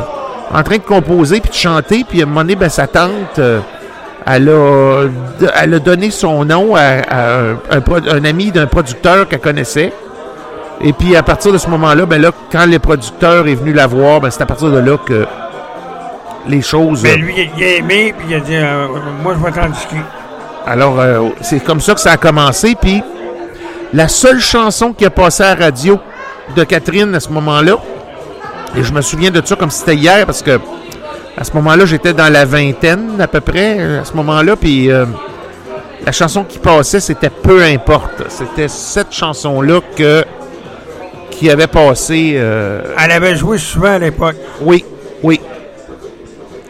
en 0.54 0.64
train 0.64 0.76
de 0.78 0.84
composer 0.96 1.40
puis 1.40 1.50
de 1.50 1.56
chanter. 1.56 2.06
Puis 2.08 2.20
à 2.20 2.24
un 2.24 2.28
moment 2.28 2.42
donné, 2.42 2.56
ben, 2.56 2.70
sa 2.70 2.86
tante, 2.88 3.40
euh, 3.40 3.60
elle, 4.26 4.50
a, 4.50 5.08
elle 5.62 5.74
a 5.76 5.80
donné 5.80 6.12
son 6.12 6.44
nom 6.44 6.76
à, 6.76 6.82
à 7.10 7.40
un, 7.40 7.52
un 7.72 7.82
pro- 7.82 8.08
un 8.18 8.26
ami 8.26 8.52
d'un 8.52 8.68
producteur 8.68 9.28
qu'elle 9.30 9.40
connaissait. 9.40 9.94
Et 10.82 10.92
puis 10.94 11.16
à 11.16 11.24
partir 11.24 11.52
de 11.54 11.58
ce 11.58 11.70
moment-là, 11.70 12.06
ben 12.06 12.22
là, 12.22 12.32
quand 12.52 12.66
le 12.68 12.78
producteur 12.80 13.48
est 13.48 13.56
venu 13.56 13.72
la 13.74 13.88
voir, 13.88 14.20
ben, 14.20 14.30
c'est 14.32 14.44
à 14.44 14.46
partir 14.46 14.70
de 14.70 14.80
là 14.80 14.98
que 14.98 15.26
les 16.48 16.62
choses. 16.62 17.04
Ben, 17.04 17.20
lui, 17.22 17.34
il 17.58 17.64
a 17.64 17.68
aimé, 17.78 18.14
puis 18.18 18.28
il 18.30 18.36
a 18.36 18.40
dit 18.42 18.56
euh, 18.56 18.88
Moi, 19.24 19.34
je 19.40 19.44
vais 19.46 19.52
t'en 19.62 19.70
discuter. 19.70 20.02
Alors, 20.68 21.00
euh, 21.00 21.30
c'est 21.42 21.64
comme 21.64 21.80
ça 21.80 21.94
que 21.94 22.02
ça 22.02 22.12
a 22.12 22.18
commencé. 22.18 22.76
Puis, 22.80 23.02
la 23.94 24.08
seule 24.08 24.42
chanson 24.42 24.92
qui 24.94 25.06
a 25.06 25.10
passé 25.10 25.44
à 25.44 25.56
la 25.56 25.66
radio 25.66 25.98
de 26.56 26.64
Catherine 26.64 27.16
à 27.16 27.20
ce 27.20 27.30
moment-là, 27.30 27.78
et 28.76 28.84
je 28.84 28.92
me 28.92 29.02
souviens 29.02 29.32
de 29.32 29.42
ça 29.44 29.56
comme 29.56 29.72
si 29.72 29.80
c'était 29.80 29.96
hier, 29.96 30.26
parce 30.26 30.42
que 30.42 30.60
à 31.38 31.44
ce 31.44 31.54
moment-là, 31.54 31.86
j'étais 31.86 32.14
dans 32.14 32.32
la 32.32 32.46
vingtaine 32.46 33.12
à 33.20 33.28
peu 33.28 33.40
près, 33.42 33.78
euh, 33.80 34.02
à 34.02 34.06
ce 34.06 34.14
moment-là, 34.14 34.56
puis 34.56 34.92
euh, 34.92 35.06
la 36.06 36.12
chanson 36.12 36.44
qui 36.44 36.58
passait, 36.60 37.00
c'était 37.00 37.30
Peu 37.30 37.64
importe. 37.64 38.24
C'était 38.28 38.68
cette 38.68 39.14
chanson-là 39.14 39.80
que 39.96 40.26
qui 41.32 41.50
avait 41.50 41.68
passé. 41.68 42.34
euh, 42.36 42.82
Elle 43.02 43.12
avait 43.12 43.36
joué 43.36 43.58
souvent 43.58 43.92
à 43.94 44.00
l'époque, 44.00 44.36
oui, 44.62 44.84
oui. 45.24 45.40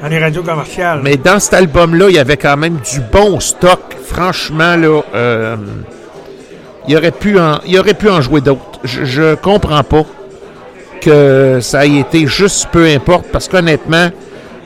Dans 0.02 0.08
les 0.08 0.20
radios 0.20 0.44
commerciales. 0.44 1.02
Mais 1.04 1.18
dans 1.18 1.40
cet 1.40 1.54
album-là, 1.54 2.06
il 2.10 2.16
y 2.16 2.20
avait 2.20 2.38
quand 2.38 2.58
même 2.58 2.78
du 2.92 3.00
bon 3.12 3.40
stock. 3.40 3.80
Franchement, 4.06 4.76
là, 4.76 5.02
euh, 5.16 5.56
il, 6.88 6.96
aurait 6.96 7.12
pu 7.12 7.40
en, 7.40 7.60
il 7.66 7.78
aurait 7.80 7.94
pu 7.94 8.10
en 8.10 8.22
jouer 8.22 8.42
d'autres. 8.42 8.80
Je, 8.84 9.06
je 9.06 9.36
comprends 9.36 9.84
pas 9.84 10.04
que 11.02 11.60
ça 11.62 11.86
ait 11.86 11.98
été 12.00 12.28
juste 12.28 12.68
peu 12.72 12.86
importe, 12.86 13.26
parce 13.32 13.48
qu'honnêtement, 13.48 14.10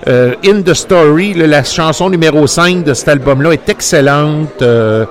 euh, 0.08 0.34
In 0.46 0.62
the 0.62 0.74
Story, 0.74 1.34
là, 1.34 1.48
la 1.48 1.64
chanson 1.64 2.10
numéro 2.10 2.48
5 2.48 2.84
de 2.84 2.94
cet 2.94 3.08
album-là 3.08 3.52
est 3.52 3.70
excellente. 3.70 4.62
euh, 4.62 5.06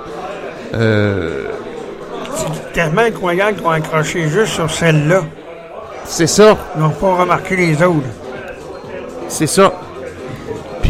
C'est 2.35 2.73
tellement 2.73 3.01
incroyable 3.01 3.57
qu'ils 3.57 3.67
ont 3.67 3.71
accroché 3.71 4.27
juste 4.29 4.53
sur 4.53 4.69
celle-là. 4.69 5.21
c'est 6.05 6.27
ça. 6.27 6.57
Ils 6.75 6.81
n'ont 6.81 6.89
pas 6.89 7.15
remarqué 7.15 7.55
les 7.55 7.81
autres. 7.83 8.07
C'est 9.27 9.47
ça. 9.47 9.71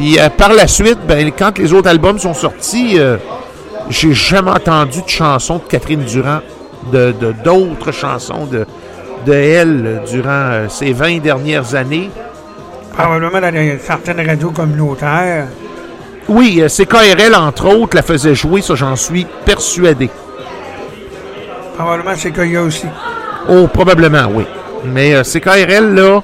Puis 0.02 0.18
euh, 0.20 0.30
par 0.30 0.52
la 0.54 0.66
suite, 0.66 0.98
ben, 1.08 1.32
quand 1.38 1.60
les 1.60 1.72
autres 1.74 1.88
albums 1.88 2.18
sont 2.18 2.34
sortis, 2.34 2.96
euh, 2.98 3.18
j'ai 3.92 4.14
jamais 4.16 4.50
entendu 4.50 5.04
de 5.04 5.08
chansons 5.08 5.58
de 5.58 5.64
Catherine 5.70 6.02
Durand, 6.04 6.40
de 6.92 7.14
de- 7.22 7.36
d'autres 7.44 7.92
chansons 7.92 8.48
de, 8.48 8.66
de 9.28 9.32
elle 9.32 9.84
euh, 9.86 10.00
durant 10.12 10.68
ces 10.70 10.92
20 10.92 11.20
dernières 11.22 11.76
années. 11.76 12.10
Probablement 12.98 13.40
dans 13.40 13.78
certaines 13.80 14.26
radios 14.28 14.50
communautaires. 14.50 15.46
Oui, 16.28 16.64
CKRL, 16.68 17.36
entre 17.36 17.68
autres, 17.68 17.96
la 17.96 18.02
faisait 18.02 18.34
jouer, 18.34 18.64
ça 18.64 18.74
j'en 18.74 18.96
suis 18.96 19.28
persuadé. 19.46 20.10
Probablement 21.78 22.14
c'est 22.18 22.32
qu'il 22.32 22.52
y 22.54 22.58
a 22.58 22.64
aussi. 22.64 22.88
Oh, 23.48 23.68
probablement, 23.68 24.26
oui. 24.34 24.46
Mais 24.84 25.22
CKRL, 25.24 25.94
là, 25.94 26.22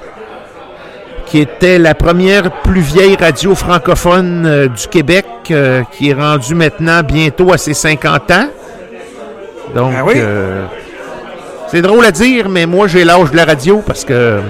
qui 1.28 1.40
était 1.40 1.78
la 1.78 1.94
première 1.94 2.50
plus 2.62 2.80
vieille 2.80 3.16
radio 3.20 3.54
francophone 3.54 4.44
euh, 4.46 4.68
du 4.68 4.88
Québec, 4.88 5.26
euh, 5.50 5.82
qui 5.92 6.10
est 6.10 6.14
rendue 6.14 6.54
maintenant 6.54 7.02
bientôt 7.02 7.52
à 7.52 7.58
ses 7.58 7.74
50 7.74 8.30
ans. 8.30 8.48
Donc, 9.74 9.92
Ah 9.96 10.04
oui? 10.04 10.14
euh, 10.16 10.64
c'est 11.68 11.82
drôle 11.82 12.04
à 12.06 12.10
dire, 12.10 12.48
mais 12.48 12.64
moi, 12.64 12.86
j'ai 12.88 13.04
l'âge 13.04 13.30
de 13.30 13.36
la 13.36 13.44
radio 13.44 13.82
parce 13.86 14.04
que 14.04 14.40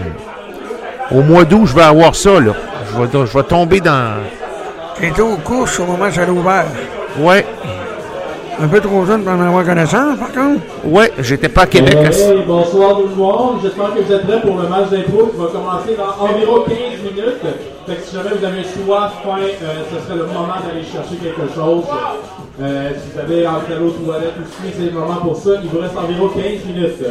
au 1.11 1.23
mois 1.23 1.45
d'août, 1.45 1.67
je 1.67 1.75
vais 1.75 1.83
avoir 1.83 2.14
ça, 2.14 2.38
là. 2.38 2.53
Je 2.93 3.03
vais, 3.03 3.27
je 3.27 3.37
vais 3.37 3.45
tomber 3.45 3.81
dans... 3.81 4.14
J'étais 5.01 5.21
aux 5.21 5.37
couches 5.37 5.81
au 5.81 5.87
moment 5.87 6.05
où 6.05 6.21
a 6.21 6.31
ouvert. 6.31 6.64
Ouais, 7.19 7.45
Un 8.61 8.66
peu 8.66 8.81
trop 8.81 9.07
jeune 9.07 9.23
pour 9.23 9.33
en 9.33 9.40
avoir 9.40 9.64
connaissance, 9.64 10.18
par 10.18 10.33
contre. 10.33 10.61
ouais, 10.85 11.12
j'étais 11.21 11.49
pas 11.49 11.62
à 11.62 11.66
Québec. 11.66 11.97
Hey, 12.12 12.42
bonsoir 12.44 12.97
tout 12.97 13.07
le 13.09 13.14
monde. 13.14 13.61
J'espère 13.62 13.94
que 13.94 14.01
vous 14.01 14.12
êtes 14.12 14.27
prêts 14.27 14.40
pour 14.40 14.57
le 14.61 14.68
match 14.68 14.88
d'impro 14.90 15.27
qui 15.27 15.37
va 15.38 15.47
commencer 15.47 15.97
dans 15.97 16.25
environ 16.25 16.64
15 16.66 16.77
minutes. 17.05 17.57
Fait 17.87 17.94
que 17.94 18.03
si 18.03 18.16
jamais 18.16 18.31
vous 18.37 18.44
avez 18.44 18.64
soif, 18.64 19.12
faim, 19.23 19.37
euh, 19.40 19.75
ce 19.92 20.05
serait 20.05 20.16
le 20.18 20.27
moment 20.27 20.49
d'aller 20.66 20.83
chercher 20.85 21.16
quelque 21.23 21.55
chose. 21.55 21.85
Euh, 22.61 22.90
si 22.97 23.12
vous 23.14 23.21
avez 23.21 23.47
entré 23.47 23.75
à 23.75 23.79
l'eau 23.79 23.90
toilette 23.90 24.35
aussi, 24.42 24.75
c'est 24.77 24.87
le 24.87 24.90
moment 24.99 25.16
pour 25.23 25.37
ça. 25.37 25.51
Il 25.62 25.68
vous 25.68 25.79
reste 25.79 25.97
environ 25.97 26.29
15 26.29 26.42
minutes. 26.66 27.05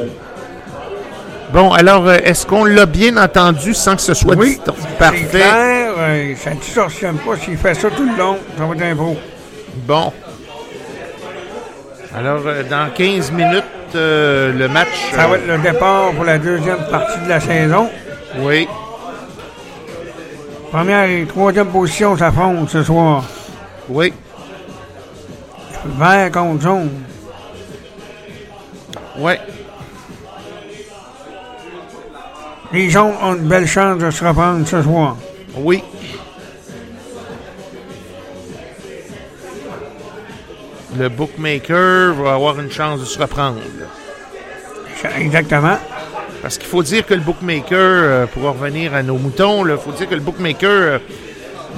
Bon, 1.54 1.72
alors, 1.72 2.06
euh, 2.10 2.18
est-ce 2.26 2.46
qu'on 2.46 2.66
l'a 2.66 2.86
bien 2.86 3.16
entendu 3.16 3.74
sans 3.74 3.96
que 3.96 4.02
ce 4.02 4.14
soit 4.14 4.36
Oui, 4.36 4.60
Parfait. 5.00 5.24
clair. 5.32 5.94
euh, 5.98 6.34
ça 6.36 6.50
ne 6.50 6.56
distorsionne 6.58 7.16
pas. 7.20 7.38
S'il 7.38 7.56
fait 7.56 7.74
ça 7.74 7.88
tout 7.90 8.04
le 8.04 8.18
long, 8.18 8.36
ça 8.58 8.66
va 8.66 8.76
être 8.76 8.82
un 8.84 8.96
beau. 8.96 9.16
Bon. 9.88 10.12
Alors, 12.18 12.42
euh, 12.48 12.64
dans 12.64 12.90
15 12.90 13.32
minutes, 13.32 13.64
euh, 13.94 14.52
le 14.52 14.68
match. 14.68 15.12
Ça 15.12 15.28
va 15.28 15.38
être 15.38 15.46
le 15.46 15.60
départ 15.60 16.12
pour 16.14 16.24
la 16.24 16.40
deuxième 16.40 16.80
partie 16.90 17.20
de 17.20 17.30
la 17.30 17.40
saison. 17.40 17.92
Oui. 18.40 18.68
Première 20.72 21.04
et 21.04 21.28
troisième 21.28 21.68
position 21.68 22.18
s'affrontent 22.18 22.66
ce 22.68 22.82
soir. 22.82 23.24
Oui. 23.88 24.12
Vert 25.86 26.32
contre 26.32 26.62
jaune. 26.64 26.90
Oui. 29.20 29.34
Les 32.74 32.90
jaunes 32.90 33.14
ont 33.22 33.36
une 33.36 33.48
belle 33.48 33.68
chance 33.68 34.00
de 34.00 34.10
se 34.10 34.26
reprendre 34.26 34.68
ce 34.68 34.82
soir. 34.82 35.18
Oui. 35.56 35.84
Le 40.98 41.10
bookmaker 41.10 42.14
va 42.14 42.34
avoir 42.34 42.60
une 42.60 42.72
chance 42.72 43.00
de 43.00 43.06
se 43.06 43.20
reprendre. 43.20 43.60
Exactement. 45.20 45.78
Parce 46.42 46.58
qu'il 46.58 46.68
faut 46.68 46.84
dire 46.84 47.06
que 47.06 47.14
le 47.14 47.20
bookmaker, 47.22 47.76
euh, 47.78 48.26
pour 48.26 48.46
en 48.46 48.54
revenir 48.54 48.94
à 48.94 49.04
nos 49.04 49.18
moutons, 49.18 49.66
il 49.68 49.78
faut 49.78 49.92
dire 49.92 50.08
que 50.08 50.16
le 50.16 50.22
bookmaker 50.22 50.70
euh, 50.72 51.00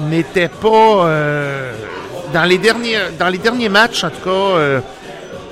n'était 0.08 0.48
pas. 0.48 0.68
euh, 1.06 1.72
dans, 2.32 2.44
les 2.44 2.58
derniers, 2.58 2.98
dans 3.18 3.28
les 3.28 3.38
derniers 3.38 3.68
matchs, 3.68 4.04
en 4.04 4.10
tout 4.10 4.22
cas, 4.22 4.80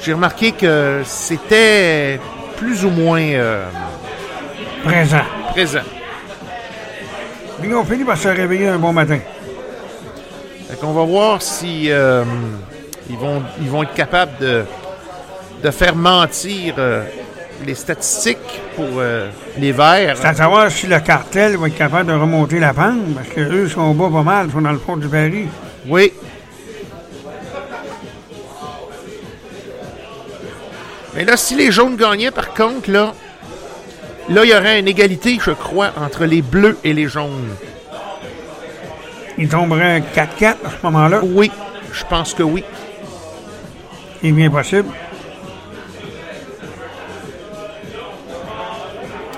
j'ai 0.01 0.13
remarqué 0.13 0.53
que 0.53 1.01
c'était 1.05 2.21
plus 2.57 2.85
ou 2.85 2.91
moins 2.91 3.21
Présent. 4.85 5.25
présent. 5.51 5.81
Ils 7.65 7.75
ont 7.75 7.85
fini 7.85 8.05
par 8.05 8.17
se 8.17 8.29
réveiller 8.29 8.69
un 8.69 8.79
bon 8.79 8.93
matin. 8.93 9.19
Fait 10.69 10.77
qu'on 10.79 10.93
va 10.93 11.03
voir 11.03 11.43
si 11.43 11.91
ils, 13.09 13.17
vont, 13.17 13.43
ils 13.61 13.69
vont 13.69 13.83
être 13.83 13.95
capables 13.95 14.37
de, 14.41 14.65
de 15.63 15.71
faire 15.71 15.97
mentir 15.97 16.75
euh, 16.79 17.05
les 17.65 17.75
statistiques 17.75 18.61
pour 18.77 18.87
euh, 18.99 19.31
les 19.59 19.73
verts. 19.73 20.17
C'est 20.17 20.27
à 20.27 20.35
savoir 20.35 20.71
si 20.71 20.87
le 20.87 21.01
cartel 21.01 21.57
va 21.57 21.69
être 21.69 21.77
capable 21.77 22.11
de 22.11 22.15
remonter 22.15 22.59
la 22.59 22.73
pente, 22.73 23.15
parce 23.15 23.29
que 23.29 23.41
eux 23.41 23.69
sont 23.69 23.95
bas 23.95 24.11
pas 24.11 24.23
mal, 24.23 24.47
ils 24.47 24.53
sont 24.53 24.61
dans 24.61 24.73
le 24.73 24.79
fond 24.79 24.97
du 24.97 25.09
baril. 25.09 25.49
Oui. 25.87 26.13
Mais 31.15 31.25
là, 31.25 31.37
si 31.37 31.57
les 31.57 31.73
jaunes 31.73 31.97
gagnaient, 31.97 32.31
par 32.31 32.55
contre, 32.55 32.91
là, 32.91 33.13
là, 34.29 34.45
il 34.45 34.51
y 34.51 34.55
aurait 34.55 34.79
une 34.79 34.87
égalité, 34.87 35.39
je 35.45 35.51
crois, 35.51 35.91
entre 36.01 36.25
les 36.27 36.43
bleus 36.43 36.79
et 36.85 36.93
les 36.93 37.09
jaunes. 37.09 37.57
Ils 39.37 39.49
tomberaient 39.49 40.03
4-4 40.15 40.45
à 40.45 40.55
ce 40.71 40.85
moment-là? 40.85 41.21
Oui, 41.25 41.51
je 41.93 42.05
pense 42.05 42.35
que 42.35 42.43
oui. 42.43 42.65
C'est 44.21 44.33
bien 44.33 44.51
possible. 44.51 44.89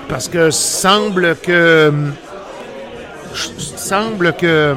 Parce 0.08 0.28
que 0.28 0.50
semble 0.50 1.36
que. 1.36 1.92
Semble 3.34 4.32
que. 4.34 4.74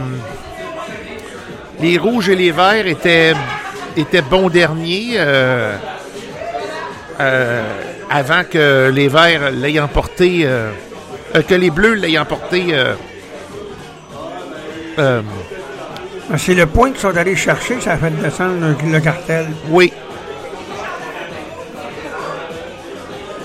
Les 1.80 1.98
rouges 1.98 2.30
et 2.30 2.36
les 2.36 2.52
verts 2.52 2.88
étaient, 2.88 3.34
étaient 3.98 4.22
bons 4.22 4.50
derniers 4.50 5.16
euh, 5.18 5.76
euh, 7.20 7.64
avant 8.10 8.44
que 8.50 8.90
les 8.94 9.08
verts 9.08 9.52
l'aient 9.52 9.80
emporté. 9.80 10.42
euh, 10.46 10.72
que 11.48 11.56
les 11.56 11.72
bleus 11.72 11.96
l'aient 11.96 12.18
emporté. 12.18 12.76
Euh, 16.32 16.38
C'est 16.38 16.54
le 16.54 16.66
point 16.66 16.92
qu'ils 16.92 17.00
sont 17.00 17.16
allés 17.18 17.36
chercher, 17.36 17.80
ça 17.82 17.94
a 17.94 17.98
fait 17.98 18.12
descendre 18.12 18.56
le, 18.86 18.92
le 18.92 19.00
cartel. 19.00 19.48
oui, 19.70 19.92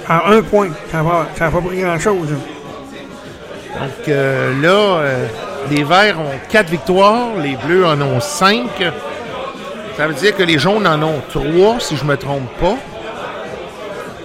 À 0.08 0.30
un 0.30 0.42
point, 0.42 0.68
ça 0.90 1.02
va, 1.02 1.26
ça 1.36 1.46
n'a 1.46 1.50
pas 1.50 1.60
pris 1.60 1.80
grand-chose. 1.80 2.28
donc 2.30 4.08
euh, 4.08 4.54
là, 4.62 4.68
euh, 5.02 5.26
les 5.70 5.84
verts 5.84 6.18
ont 6.18 6.32
quatre 6.48 6.70
victoires, 6.70 7.28
les 7.42 7.56
bleus 7.56 7.84
en 7.86 8.00
ont 8.00 8.20
cinq. 8.20 8.70
Ça 9.98 10.06
veut 10.06 10.14
dire 10.14 10.34
que 10.34 10.42
les 10.44 10.58
jaunes 10.58 10.86
en 10.86 11.02
ont 11.02 11.20
trois, 11.30 11.78
si 11.78 11.96
je 11.96 12.04
me 12.04 12.16
trompe 12.16 12.48
pas. 12.60 12.76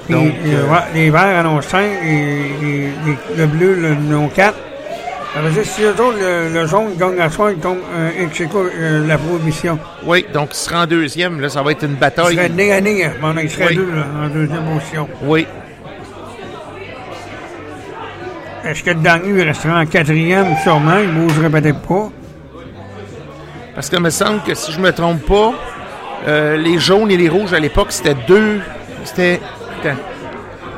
Donc, 0.10 0.34
euh, 0.46 0.64
euh, 0.70 0.76
les 0.94 1.10
verts 1.10 1.46
en 1.46 1.58
ont 1.58 1.62
5 1.62 1.82
et, 2.04 2.08
et- 2.62 2.84
et 2.86 3.18
le 3.38 3.46
bleu 3.48 3.74
le- 3.76 4.16
en 4.16 4.24
ont 4.26 4.28
4. 4.28 4.54
Ça 5.34 5.42
veut 5.42 5.50
dire 5.50 5.66
si 5.66 5.82
le, 5.82 6.54
le 6.54 6.68
jaune 6.68 6.96
gagne 6.96 7.20
à 7.20 7.30
soir, 7.30 7.50
ils 7.50 7.58
tombent 7.58 7.80
euh, 7.96 8.10
ex 8.24 8.40
euh, 8.42 9.08
la 9.08 9.18
prohibition? 9.18 9.80
Oui, 10.06 10.26
donc 10.32 10.50
il 10.52 10.56
sera 10.56 10.84
en 10.84 10.86
deuxième. 10.86 11.42
Là, 11.42 11.50
ça 11.50 11.64
va 11.64 11.72
être 11.72 11.84
une 11.84 11.92
Il 11.94 11.98
bataille. 11.98 12.36
serait 12.36 12.50
nez 12.50 12.72
à 12.72 12.82
nez, 12.82 13.10
serait 13.50 13.70
Oui. 13.70 13.76
deux 13.76 13.92
là, 13.96 14.06
en 14.26 14.30
deuxième 14.30 14.64
position. 14.66 15.10
Oui. 15.24 15.48
Est-ce 18.64 18.84
que 18.84 18.92
le 18.92 19.00
dernier 19.00 19.30
il 19.30 19.42
restera 19.42 19.80
en 19.82 19.86
quatrième? 19.88 20.56
Sûrement, 20.62 20.98
il 21.00 21.10
ne 21.14 21.28
bougerait 21.28 21.50
peut-être 21.50 21.80
pas. 21.82 22.10
Parce 23.74 23.90
que 23.90 23.98
me 23.98 24.12
semble 24.12 24.42
que 24.44 24.54
si 24.54 24.72
je 24.72 24.80
me 24.80 24.92
trompe 24.92 25.26
pas, 25.26 25.52
euh, 26.28 26.58
les 26.58 26.78
jaunes 26.78 27.10
et 27.10 27.18
les 27.18 27.28
rouges 27.28 27.54
à 27.54 27.60
l'époque, 27.60 27.92
c'était 27.92 28.16
deux. 28.28 28.62
C'était. 29.04 29.40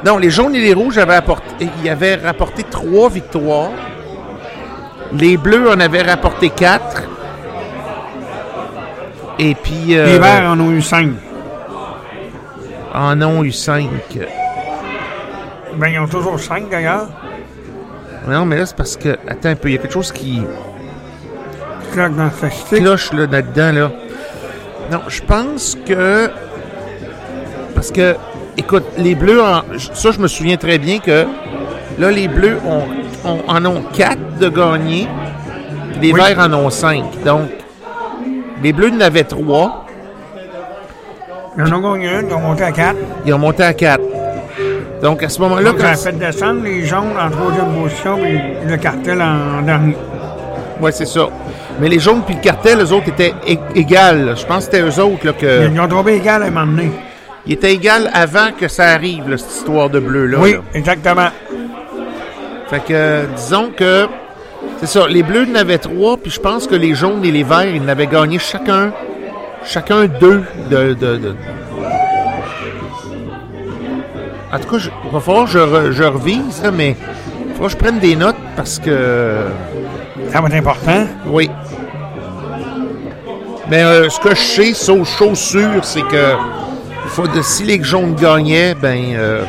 Non, 0.06 0.18
les 0.18 0.30
jaunes 0.30 0.56
et 0.56 0.62
les 0.62 0.74
rouges 0.74 0.98
avaient 0.98 1.16
apporté. 1.16 1.68
Ils 1.84 1.90
avaient 1.90 2.16
rapporté 2.16 2.64
trois 2.64 3.10
victoires. 3.10 3.72
Les 5.18 5.38
bleus 5.38 5.70
en 5.70 5.80
avaient 5.80 6.02
rapporté 6.02 6.50
quatre. 6.50 7.04
Et 9.40 9.56
puis. 9.56 9.96
euh, 9.98 10.06
Les 10.06 10.20
verts 10.20 10.50
en 10.50 10.60
ont 10.60 10.72
eu 10.72 10.82
5. 10.82 11.10
en 12.94 13.22
ont 13.22 13.44
eu 13.44 13.52
cinq. 13.52 13.90
Ben, 15.76 15.88
ils 15.90 16.00
ont 16.00 16.08
toujours 16.08 16.40
5 16.40 16.70
d'ailleurs. 16.70 17.08
Non, 18.28 18.46
mais 18.46 18.58
là, 18.58 18.66
c'est 18.66 18.76
parce 18.78 18.96
que. 18.96 19.18
Attends 19.28 19.50
un 19.50 19.56
peu, 19.56 19.70
il 19.70 19.74
y 19.74 19.78
a 19.78 19.82
quelque 19.82 19.94
chose 19.94 20.12
qui 20.12 20.42
Là, 21.96 22.10
dans 22.10 22.30
cloche 22.72 23.12
là, 23.14 23.26
là-dedans. 23.30 23.72
Là. 23.72 23.92
Non, 24.92 25.02
je 25.08 25.22
pense 25.22 25.78
que. 25.86 26.30
Parce 27.74 27.92
que, 27.92 28.16
écoute, 28.58 28.84
les 28.98 29.16
Bleus, 29.16 29.42
en- 29.42 29.64
ça, 29.94 30.12
je 30.12 30.20
me 30.20 30.28
souviens 30.28 30.58
très 30.58 30.78
bien 30.78 31.00
que 31.00 31.26
là, 32.00 32.12
les 32.12 32.28
Bleus 32.30 32.58
ont, 32.66 32.84
ont- 33.26 33.44
en 33.48 33.66
ont 33.66 33.82
quatre 33.94 34.38
de 34.40 34.50
gagnés, 34.50 35.08
les 36.02 36.12
Oui. 36.14 36.20
Verts 36.22 36.40
en 36.40 36.54
ont 36.54 36.70
cinq. 36.70 37.04
Donc, 37.26 37.50
les 38.64 38.74
Bleus 38.74 38.92
en 38.96 39.02
avaient 39.02 39.24
trois, 39.24 39.86
Ils 41.58 41.64
en 41.64 41.78
ont 41.84 41.94
gagné 41.94 42.08
une, 42.20 42.28
ils 42.28 42.34
ont 42.34 42.40
monté 42.40 42.64
à 42.64 42.72
4. 42.72 42.96
ils 43.26 43.34
ont 43.34 43.38
monté 43.40 43.64
à 43.64 43.74
quatre. 43.74 44.04
Donc, 45.02 45.24
à 45.24 45.30
ce 45.30 45.40
moment-là, 45.42 45.72
Donc, 45.72 45.80
ça 45.80 45.90
a 45.92 45.96
fait 45.96 46.12
descendre 46.18 46.64
les 46.64 46.86
jaunes 46.86 47.14
en 47.20 47.30
troisième 47.30 47.74
position 47.82 48.18
et 48.26 48.42
le 48.68 48.78
cartel 48.78 49.22
en 49.22 49.62
dernier. 49.62 49.96
Ouais, 50.82 50.92
c'est 50.92 51.06
ça. 51.06 51.28
Mais 51.80 51.88
les 51.90 52.00
jaunes 52.00 52.22
puis 52.26 52.36
le 52.36 52.42
cartel, 52.42 52.80
eux 52.82 52.92
autres 52.94 53.08
étaient 53.10 53.34
égales. 53.76 54.36
Je 54.38 54.46
pense 54.46 54.68
que 54.68 54.74
c'était 54.74 54.82
eux 54.82 55.00
autres 55.04 55.26
là, 55.26 55.34
que. 55.34 55.70
Ils 55.72 55.80
ont 55.80 55.88
trouvé 55.88 56.16
égal 56.16 56.44
à 56.44 56.48
un 56.48 56.50
moment 56.50 56.66
donné. 56.66 56.92
Ils 57.46 57.54
étaient 57.54 57.74
égales 57.74 58.10
avant 58.14 58.52
que 58.58 58.68
ça 58.68 58.86
arrive, 58.90 59.30
là, 59.30 59.38
cette 59.38 59.52
histoire 59.52 59.90
de 59.90 60.00
bleu-là. 60.00 60.38
Oui, 60.42 60.54
là. 60.54 60.60
exactement. 60.74 61.28
Fait 62.70 62.80
que, 62.84 63.26
disons 63.36 63.70
que, 63.76 64.08
c'est 64.80 64.88
ça, 64.88 65.08
les 65.08 65.24
bleus 65.24 65.48
en 65.52 65.56
avaient 65.56 65.78
trois, 65.78 66.18
puis 66.18 66.32
je 66.32 66.40
pense 66.40 66.66
que 66.68 66.76
les 66.76 66.96
jaunes 66.96 67.24
et 67.24 67.32
les 67.32 67.44
verts, 67.44 67.68
ils 67.68 67.82
en 67.82 67.88
avaient 67.88 68.08
gagné 68.08 68.40
chacun, 68.40 68.92
chacun 69.64 70.06
deux 70.06 70.44
de... 70.70 70.94
de, 70.94 71.18
de- 71.18 71.36
En 74.52 74.60
tout 74.60 74.70
cas, 74.70 74.78
je- 74.78 74.90
il 75.06 75.12
va 75.12 75.20
falloir 75.20 75.46
que 75.46 75.52
je, 75.52 75.60
re- 75.60 75.92
je 75.92 76.04
revise, 76.04 76.64
là, 76.64 76.72
mais 76.72 76.96
il 77.48 77.54
faut 77.56 77.64
que 77.66 77.70
je 77.72 77.78
prenne 77.78 78.00
des 78.00 78.16
notes 78.16 78.36
parce 78.56 78.80
que... 78.80 79.38
Ça 80.32 80.42
va 80.42 80.48
être 80.48 80.56
important. 80.56 81.06
Oui. 81.28 81.50
Mais 83.70 83.84
euh, 83.84 84.10
ce 84.10 84.20
que 84.20 84.30
je 84.30 84.42
sais, 84.42 84.74
sauf 84.74 85.08
chose 85.18 85.38
sûre, 85.38 85.84
c'est 85.84 86.02
que 86.04 86.34
faut 87.08 87.28
de, 87.28 87.42
si 87.42 87.64
les 87.64 87.84
jaunes 87.84 88.16
gagnaient, 88.16 88.74
ben... 88.76 89.14
euh, 89.16 89.44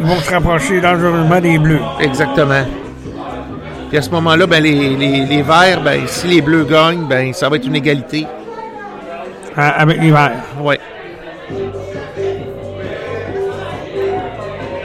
vont 0.00 0.16
se 0.16 0.30
rapprocher 0.30 0.80
dangereusement 0.80 1.40
des 1.40 1.58
bleus. 1.58 1.80
Exactement. 2.00 2.64
Puis 3.88 3.98
à 3.98 4.02
ce 4.02 4.10
moment-là, 4.10 4.46
ben, 4.46 4.62
les, 4.62 4.96
les, 4.96 5.24
les 5.24 5.42
verts, 5.42 5.82
ben, 5.82 6.02
si 6.06 6.26
les 6.26 6.40
bleus 6.40 6.64
gagnent, 6.64 7.06
ben, 7.08 7.32
ça 7.32 7.48
va 7.48 7.56
être 7.56 7.66
une 7.66 7.76
égalité. 7.76 8.26
avec 9.56 10.00
les 10.00 10.10
verts. 10.10 10.32
Ouais. 10.60 10.80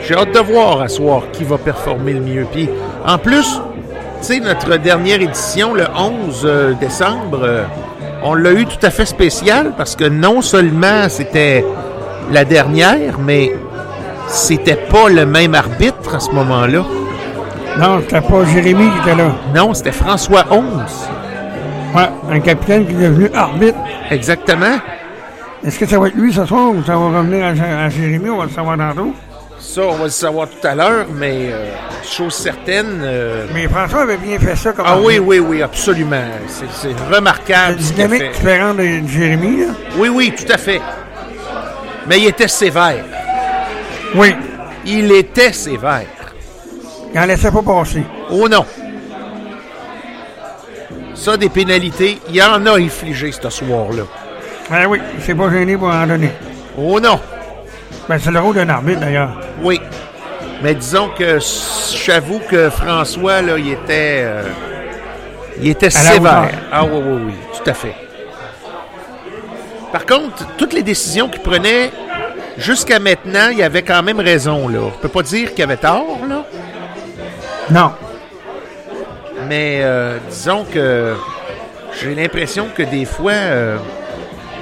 J'ai 0.07 0.15
hâte 0.15 0.33
de 0.33 0.39
voir 0.39 0.81
à 0.81 0.87
soir 0.87 1.23
qui 1.31 1.43
va 1.43 1.57
performer 1.57 2.13
le 2.13 2.21
mieux. 2.21 2.47
Puis 2.51 2.67
en 3.05 3.17
plus, 3.17 3.61
tu 4.21 4.25
sais, 4.25 4.39
notre 4.39 4.77
dernière 4.77 5.21
édition, 5.21 5.73
le 5.73 5.85
11 5.95 6.41
euh, 6.45 6.73
décembre, 6.73 7.41
euh, 7.43 7.63
on 8.23 8.33
l'a 8.33 8.51
eu 8.53 8.65
tout 8.65 8.83
à 8.83 8.89
fait 8.89 9.05
spécial 9.05 9.73
parce 9.77 9.95
que 9.95 10.05
non 10.05 10.41
seulement 10.41 11.07
c'était 11.09 11.63
la 12.31 12.43
dernière, 12.43 13.19
mais 13.19 13.53
c'était 14.29 14.75
pas 14.75 15.09
le 15.09 15.25
même 15.25 15.55
arbitre 15.55 16.15
à 16.15 16.19
ce 16.19 16.31
moment-là. 16.31 16.83
Non, 17.77 17.99
c'était 18.01 18.21
pas 18.21 18.45
Jérémy 18.45 18.89
qui 18.91 19.09
était 19.09 19.15
là. 19.17 19.31
Non, 19.55 19.73
c'était 19.73 19.91
François 19.91 20.45
11. 20.49 20.63
Ouais, 21.95 22.09
un 22.31 22.39
capitaine 22.39 22.85
qui 22.85 22.93
est 22.93 23.07
devenu 23.09 23.29
arbitre. 23.33 23.77
Exactement. 24.11 24.79
Est-ce 25.65 25.77
que 25.79 25.85
ça 25.85 25.99
va 25.99 26.07
être 26.07 26.15
lui 26.15 26.33
ce 26.33 26.45
soir 26.45 26.69
ou 26.69 26.83
ça 26.85 26.93
va 26.93 27.19
revenir 27.19 27.45
à, 27.45 27.53
Jé- 27.53 27.61
à 27.63 27.89
Jérémy? 27.89 28.29
On 28.29 28.37
va 28.37 28.45
le 28.45 28.49
savoir 28.51 28.77
tantôt. 28.77 29.13
Ça, 29.59 29.81
on 29.81 29.93
va 29.95 30.03
le 30.05 30.09
savoir 30.09 30.47
tout 30.47 30.65
à 30.65 30.73
l'heure, 30.73 31.05
mais 31.13 31.49
euh, 31.51 31.65
chose 32.03 32.33
certaine. 32.33 33.01
euh, 33.03 33.45
Mais 33.53 33.67
François 33.67 34.01
avait 34.03 34.17
bien 34.17 34.39
fait 34.39 34.55
ça 34.55 34.71
comme 34.71 34.85
Ah 34.87 34.97
oui, 35.03 35.19
oui, 35.19 35.39
oui, 35.39 35.61
absolument. 35.61 36.21
C'est- 36.47 36.89
Une 36.91 37.13
remarquable 37.13 37.75
ce 37.79 37.91
a 37.91 37.95
dynamique 37.95 38.21
fait. 38.21 38.29
différente 38.29 38.77
de 38.77 39.07
Jérémy, 39.07 39.61
là. 39.65 39.73
Oui, 39.97 40.07
oui, 40.09 40.33
tout 40.37 40.51
à 40.51 40.57
fait. 40.57 40.81
Mais 42.07 42.19
il 42.19 42.27
était 42.27 42.47
sévère. 42.47 43.03
Oui. 44.15 44.35
Il 44.85 45.11
était 45.11 45.53
sévère. 45.53 46.05
Il 47.13 47.19
en 47.19 47.25
laissait 47.25 47.51
pas 47.51 47.61
passer. 47.61 48.03
Oh 48.31 48.47
non. 48.47 48.65
Ça, 51.15 51.35
des 51.35 51.49
pénalités, 51.49 52.19
il 52.29 52.35
y 52.35 52.41
en 52.41 52.65
a 52.65 52.79
infligé 52.79 53.31
ce 53.31 53.49
soir-là. 53.49 54.03
Ben 54.69 54.85
oui, 54.87 54.99
il 55.17 55.23
s'est 55.23 55.35
pas 55.35 55.49
gêné 55.49 55.75
pour 55.75 55.89
en 55.89 56.07
donner. 56.07 56.31
Oh 56.77 56.99
non. 56.99 57.19
Ben 58.07 58.17
c'est 58.19 58.31
le 58.31 58.39
rôle 58.39 58.55
d'un 58.55 58.69
arbitre 58.69 59.01
d'ailleurs. 59.01 59.37
Oui. 59.61 59.81
Mais 60.63 60.75
disons 60.75 61.09
que 61.17 61.39
j'avoue 62.05 62.39
que 62.49 62.69
François, 62.69 63.41
là, 63.41 63.57
il 63.57 63.71
était. 63.71 64.21
euh, 64.23 64.43
il 65.61 65.69
était 65.69 65.89
sévère. 65.89 66.49
Ah 66.71 66.83
oui, 66.85 67.01
oui, 67.03 67.21
oui, 67.27 67.33
tout 67.57 67.69
à 67.69 67.73
fait. 67.73 67.95
Par 69.91 70.05
contre, 70.05 70.45
toutes 70.57 70.73
les 70.73 70.83
décisions 70.83 71.27
qu'il 71.27 71.41
prenait, 71.41 71.91
jusqu'à 72.59 72.99
maintenant, 72.99 73.49
il 73.51 73.63
avait 73.63 73.81
quand 73.81 74.03
même 74.03 74.19
raison, 74.19 74.67
là. 74.67 74.91
Je 74.95 75.01
peux 75.01 75.09
pas 75.09 75.23
dire 75.23 75.53
qu'il 75.53 75.63
avait 75.63 75.77
tort, 75.77 76.19
là. 76.27 76.45
Non. 77.71 77.91
Mais 79.47 79.79
euh, 79.81 80.17
disons 80.29 80.65
que 80.71 81.15
j'ai 81.99 82.13
l'impression 82.13 82.67
que 82.75 82.83
des 82.83 83.05
fois, 83.05 83.31
euh, 83.31 83.77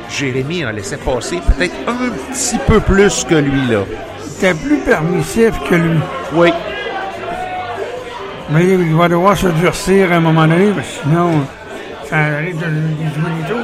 Jérémy 0.10 0.65
en 0.65 0.71
laissait 0.71 0.97
passer 0.97 1.39
peut-être 1.57 1.75
un 1.88 2.10
petit 2.31 2.57
peu 2.67 2.79
plus 2.79 3.23
que 3.23 3.36
lui, 3.36 3.67
là. 3.69 3.79
C'était 4.25 4.53
plus 4.53 4.77
permissif 4.77 5.51
que 5.69 5.75
lui. 5.75 5.99
Oui. 6.33 6.49
Mais 8.49 8.63
il 8.65 8.95
va 8.95 9.10
devoir 9.10 9.36
se 9.36 9.47
durcir 9.47 10.12
à 10.12 10.15
un 10.15 10.19
moment 10.21 10.47
donné, 10.47 10.71
parce 10.71 10.88
que 10.88 10.93
sinon, 11.03 11.31
ça 12.10 12.17
arrive 12.17 12.57
de 12.57 12.65
de. 12.65 13.60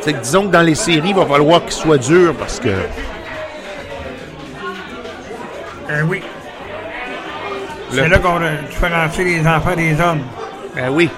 C'est 0.00 0.12
que 0.12 0.20
disons 0.22 0.46
que 0.46 0.52
dans 0.52 0.62
les 0.62 0.74
séries, 0.74 1.10
il 1.10 1.14
va 1.14 1.26
falloir 1.26 1.62
qu'il 1.62 1.72
soit 1.72 1.98
dur 1.98 2.34
parce 2.38 2.60
que. 2.60 2.68
Euh, 5.90 6.02
oui. 6.08 6.22
C'est 7.90 8.08
là 8.08 8.18
qu'on 8.18 8.38
va 8.38 8.50
différencier 8.68 9.24
les 9.24 9.46
enfants 9.46 9.76
des 9.76 9.92
hommes. 10.00 10.22
Ben 10.74 10.88
oui. 10.90 11.08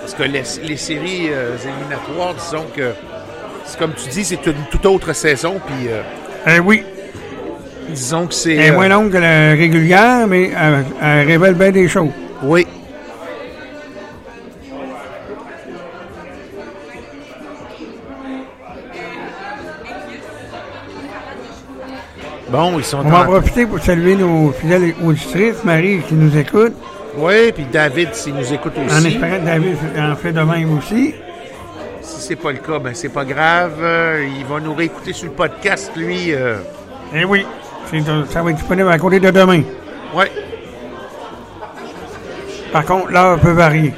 Parce 0.00 0.14
que 0.14 0.22
les, 0.22 0.42
les 0.62 0.76
séries 0.76 1.28
euh, 1.30 1.56
éliminatoires, 1.58 2.34
disons 2.34 2.66
que. 2.74 2.92
C'est 3.64 3.78
comme 3.78 3.92
tu 3.94 4.08
dis, 4.08 4.24
c'est 4.24 4.44
une 4.46 4.64
toute 4.70 4.84
autre 4.86 5.12
saison, 5.12 5.60
puis 5.66 5.88
euh, 5.88 6.02
Euh, 6.48 6.58
oui. 6.58 6.84
disons 7.90 8.26
que 8.26 8.34
c'est. 8.34 8.54
Elle 8.54 8.60
est 8.60 8.70
euh, 8.70 8.74
moins 8.74 8.88
longue 8.88 9.12
que 9.12 9.18
la 9.18 9.50
régulière, 9.50 10.26
mais 10.26 10.50
elle, 10.50 10.84
elle 11.00 11.26
révèle 11.26 11.54
bien 11.54 11.70
des 11.70 11.88
choses. 11.88 12.10
Oui. 12.42 12.66
Bon, 22.52 22.78
ils 22.78 22.84
sont 22.84 22.98
On 22.98 23.08
va 23.08 23.20
en 23.20 23.22
en... 23.22 23.24
profiter 23.24 23.66
pour 23.66 23.80
saluer 23.80 24.14
nos 24.14 24.52
fidèles 24.52 24.94
auditrices, 25.02 25.64
Marie 25.64 26.00
qui 26.06 26.14
nous 26.14 26.36
écoute, 26.36 26.74
Oui, 27.16 27.50
puis 27.52 27.64
David, 27.72 28.14
s'il 28.14 28.34
nous 28.34 28.52
écoute 28.52 28.74
en 28.78 28.86
aussi. 28.86 29.06
espérant 29.08 29.38
que 29.40 29.44
David 29.46 29.76
en 29.98 30.16
fait 30.16 30.32
de 30.32 30.40
même 30.42 30.76
aussi. 30.78 31.14
Si 32.02 32.20
c'est 32.20 32.36
pas 32.36 32.52
le 32.52 32.58
cas, 32.58 32.78
ben 32.78 32.92
c'est 32.94 33.08
pas 33.08 33.24
grave. 33.24 33.74
Euh, 33.80 34.26
il 34.38 34.44
va 34.44 34.60
nous 34.60 34.74
réécouter 34.74 35.12
sur 35.14 35.26
le 35.28 35.32
podcast, 35.32 35.92
lui. 35.96 36.32
euh, 36.34 36.56
Eh 37.14 37.24
oui, 37.24 37.46
ça 38.28 38.42
va 38.42 38.50
être 38.50 38.56
disponible 38.56 38.88
à 38.90 38.98
côté 38.98 39.18
de 39.20 39.30
demain. 39.30 39.62
Ouais. 40.14 40.30
Par 42.72 42.84
contre, 42.84 43.10
l'heure 43.12 43.38
peut 43.38 43.52
varier. 43.52 43.94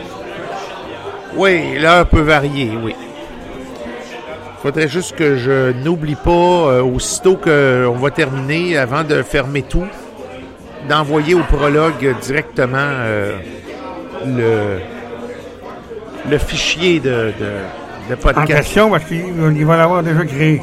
Oui, 1.37 1.77
l'heure 1.81 2.07
peut 2.07 2.21
varier, 2.21 2.71
oui. 2.83 2.95
Faudrait 4.65 4.89
juste 4.89 5.15
que 5.15 5.37
je 5.37 5.73
n'oublie 5.85 6.15
pas, 6.15 6.31
euh, 6.31 6.83
aussitôt 6.83 7.37
qu'on 7.37 7.99
va 8.01 8.11
terminer, 8.11 8.79
avant 8.79 9.05
de 9.05 9.23
fermer 9.23 9.61
tout, 9.61 9.85
d'envoyer 10.89 11.35
au 11.35 11.41
prologue 11.43 12.17
directement 12.23 12.79
euh, 12.79 13.37
le, 14.25 14.79
le 16.31 16.39
fichier 16.39 16.99
de, 16.99 17.11
de, 17.39 18.09
de 18.09 18.15
En 18.15 18.17
podcast. 18.17 18.47
question, 18.47 18.91
parce 18.91 19.05
qu'il 19.05 19.67
va 19.67 19.77
l'avoir 19.77 20.03
déjà 20.03 20.25
créé. 20.25 20.63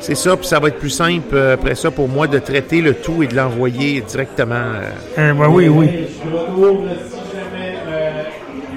C'est 0.00 0.14
ça, 0.14 0.36
puis 0.36 0.46
ça 0.46 0.60
va 0.60 0.68
être 0.68 0.78
plus 0.78 0.90
simple 0.90 1.34
euh, 1.34 1.54
après 1.54 1.74
ça 1.74 1.90
pour 1.90 2.08
moi 2.08 2.26
de 2.26 2.38
traiter 2.38 2.82
le 2.82 2.92
tout 2.94 3.22
et 3.22 3.26
de 3.26 3.34
l'envoyer 3.34 4.02
directement. 4.02 4.54
euh. 4.54 4.90
Euh, 5.18 5.32
ben 5.32 5.48
oui, 5.48 5.68
oui. 5.68 5.88
Je 5.88 6.02
si 6.04 7.16
jamais 7.34 7.74
euh, 7.88 8.22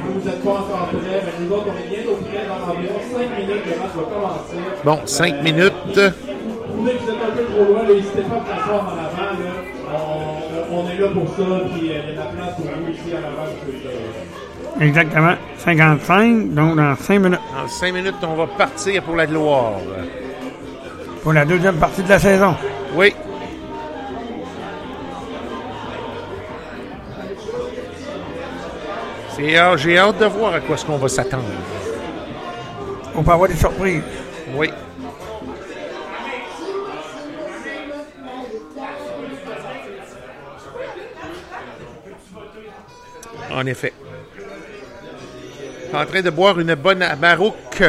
vous 0.06 0.28
n'êtes 0.28 0.42
pas 0.44 0.50
encore 0.52 0.88
prêts, 0.88 1.22
nous 1.42 1.54
autres, 1.56 1.66
on 1.68 1.78
est 1.78 1.96
bientôt 1.96 2.16
prêts. 2.16 2.46
Dans 2.48 2.72
environ 2.72 3.00
5 3.14 3.20
minutes, 3.38 3.64
le 3.66 3.72
match 3.80 3.94
va 3.96 4.04
commencer. 4.04 4.69
Bon, 4.84 5.00
cinq 5.06 5.42
minutes. 5.44 5.74
Vous 5.88 5.98
que 5.98 6.00
vous 6.00 6.88
êtes 6.90 7.10
un 7.22 7.36
peu 7.36 7.44
trop 7.46 7.66
loin, 7.66 7.84
n'hésitez 7.84 8.22
pas 8.22 8.36
à 8.36 8.40
vous 8.40 8.52
asseoir 8.62 8.84
en 8.84 8.92
avant. 8.92 9.32
Là. 9.40 9.96
On, 10.72 10.78
on 10.78 10.90
est 10.90 10.98
là 10.98 11.08
pour 11.10 11.28
ça, 11.36 11.44
puis 11.74 11.90
euh, 11.90 11.92
il 11.92 11.92
y 11.92 11.96
a 11.96 12.12
de 12.12 12.18
la 12.18 12.26
place 12.26 12.56
pour 12.56 12.66
vous 12.66 12.92
ici 12.92 13.12
à 13.12 13.22
l'avant. 13.22 13.44
vous 13.50 13.66
pouvez, 13.66 13.78
euh, 13.88 14.86
Exactement. 14.86 15.34
55, 15.58 16.54
donc 16.54 16.76
dans 16.78 16.96
5 16.96 17.20
minutes 17.20 17.40
Dans 17.62 17.68
cinq 17.68 17.94
minutes, 17.94 18.16
on 18.24 18.36
va 18.36 18.48
partir 18.48 19.04
pour 19.04 19.16
la 19.16 19.26
gloire. 19.26 19.74
pour 21.24 21.34
la 21.34 21.44
deuxième 21.44 21.76
partie 21.76 22.04
de 22.04 22.10
la 22.10 22.20
saison. 22.20 22.56
Oui. 22.96 23.14
C'est 29.36 29.56
hâte- 29.58 29.78
J'ai 29.78 29.98
hâte 29.98 30.18
de 30.20 30.26
voir 30.26 30.54
à 30.54 30.60
quoi 30.60 30.76
est-ce 30.76 30.86
qu'on 30.86 30.98
va 30.98 31.08
s'attendre. 31.08 31.44
On 33.16 33.24
peut 33.24 33.32
avoir 33.32 33.50
des 33.50 33.56
surprises. 33.56 34.02
Oui. 34.54 34.70
En 43.52 43.66
effet. 43.66 43.94
En 45.94 46.06
train 46.06 46.22
de 46.22 46.30
boire 46.30 46.60
une 46.60 46.76
bonne 46.76 47.06
Maroc. 47.20 47.84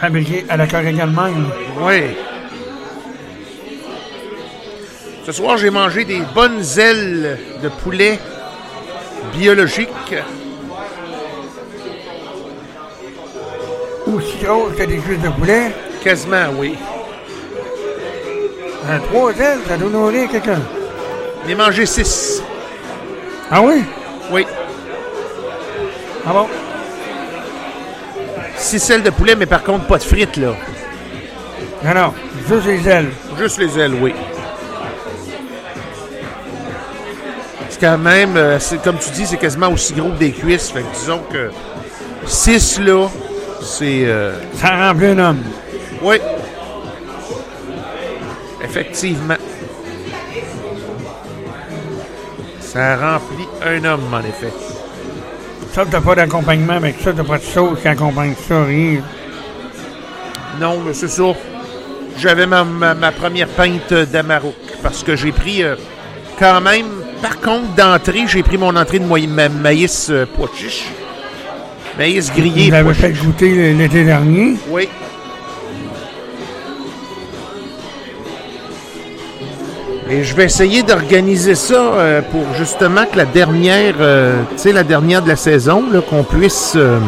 Fabriqué 0.00 0.44
à 0.48 0.56
la 0.56 0.66
Corrigan 0.66 1.08
même. 1.08 1.50
Oui. 1.80 2.02
Ce 5.26 5.32
soir, 5.32 5.58
j'ai 5.58 5.70
mangé 5.70 6.04
des 6.04 6.22
bonnes 6.34 6.62
ailes 6.78 7.38
de 7.62 7.68
poulet 7.68 8.18
biologiques. 9.34 10.14
Aussi 14.14 14.38
grosse 14.42 14.74
que 14.76 14.84
des 14.84 14.96
cuisses 14.98 15.20
de 15.20 15.28
poulet? 15.28 15.72
Quasiment, 16.02 16.46
oui. 16.56 16.76
Euh, 18.88 18.98
trois 19.10 19.32
ailes, 19.32 19.58
ça 19.68 19.76
doit 19.76 19.90
nourrir 19.90 20.30
quelqu'un. 20.30 20.60
J'ai 21.46 21.54
mangé 21.54 21.84
six. 21.86 22.42
Ah 23.50 23.60
oui? 23.62 23.84
Oui. 24.30 24.46
Ah 26.26 26.32
bon? 26.32 26.46
Six 28.56 28.90
ailes 28.90 29.02
de 29.02 29.10
poulet, 29.10 29.34
mais 29.36 29.46
par 29.46 29.62
contre, 29.62 29.86
pas 29.86 29.98
de 29.98 30.02
frites, 30.04 30.36
là. 30.36 30.54
Non, 31.84 31.94
non. 31.94 32.14
Juste 32.48 32.66
les 32.66 32.88
ailes. 32.88 33.10
Juste 33.38 33.58
les 33.58 33.78
ailes, 33.78 33.94
oui. 34.00 34.14
C'est 37.70 37.80
quand 37.80 37.98
même, 37.98 38.36
euh, 38.36 38.58
c'est- 38.58 38.82
comme 38.82 38.98
tu 38.98 39.10
dis, 39.10 39.26
c'est 39.26 39.36
quasiment 39.36 39.68
aussi 39.68 39.92
gros 39.92 40.08
que 40.10 40.18
des 40.18 40.32
cuisses. 40.32 40.70
Fait 40.70 40.80
que 40.82 40.94
disons 40.98 41.20
que 41.30 41.50
6 42.26 42.80
là, 42.80 43.08
c'est. 43.62 44.04
euh, 44.06 44.32
Ça 44.54 44.88
remplit 44.88 45.06
un 45.08 45.18
homme. 45.18 45.42
oui. 46.02 46.16
Effectivement. 48.62 49.36
Ça 52.60 52.96
remplit 52.96 53.48
un 53.64 53.84
homme, 53.84 54.12
en 54.12 54.20
effet. 54.20 54.52
Ça, 55.72 55.84
t'as 55.90 56.00
pas 56.00 56.14
d'accompagnement 56.14 56.74
avec 56.74 56.96
ça, 57.02 57.12
t'as 57.12 57.24
pas 57.24 57.38
de 57.38 57.42
sauce 57.44 57.78
qui 57.80 57.88
accompagne 57.88 58.34
ça, 58.48 58.64
rien. 58.64 59.00
Non, 60.60 60.78
mais 60.84 60.92
c'est 60.92 61.08
ça. 61.08 61.24
J'avais 62.18 62.46
ma, 62.46 62.64
ma- 62.64 62.94
ma 62.94 63.12
première 63.12 63.48
pinte 63.48 63.92
d'Amarouk 63.94 64.54
parce 64.82 65.02
que 65.04 65.14
j'ai 65.14 65.30
pris 65.32 65.62
euh, 65.62 65.76
quand 66.38 66.60
même. 66.60 66.86
Par 67.22 67.38
contre, 67.40 67.68
d'entrée, 67.76 68.24
j'ai 68.26 68.42
pris 68.42 68.58
mon 68.58 68.74
entrée 68.74 68.98
de 68.98 69.04
ma- 69.04 69.48
maïs 69.48 70.08
euh, 70.10 70.26
pois 70.36 70.50
chiche. 70.54 70.86
Maïs 71.98 72.30
grillé. 72.32 72.64
Il 72.66 72.70
l'avait 72.70 72.84
pois 72.84 72.94
fait 72.94 73.14
chiche. 73.14 73.24
goûter 73.24 73.72
l'été 73.74 74.04
dernier? 74.04 74.54
Oui. 74.70 74.88
Et 80.10 80.24
je 80.24 80.34
vais 80.34 80.44
essayer 80.44 80.82
d'organiser 80.82 81.54
ça 81.54 81.74
euh, 81.74 82.22
pour 82.22 82.54
justement 82.56 83.04
que 83.10 83.18
la 83.18 83.26
dernière, 83.26 83.94
euh, 84.00 84.40
tu 84.52 84.58
sais, 84.62 84.72
la 84.72 84.82
dernière 84.84 85.20
de 85.20 85.28
la 85.28 85.36
saison, 85.36 85.84
qu'on 86.08 86.22
puisse 86.24 86.72
euh, 86.76 86.98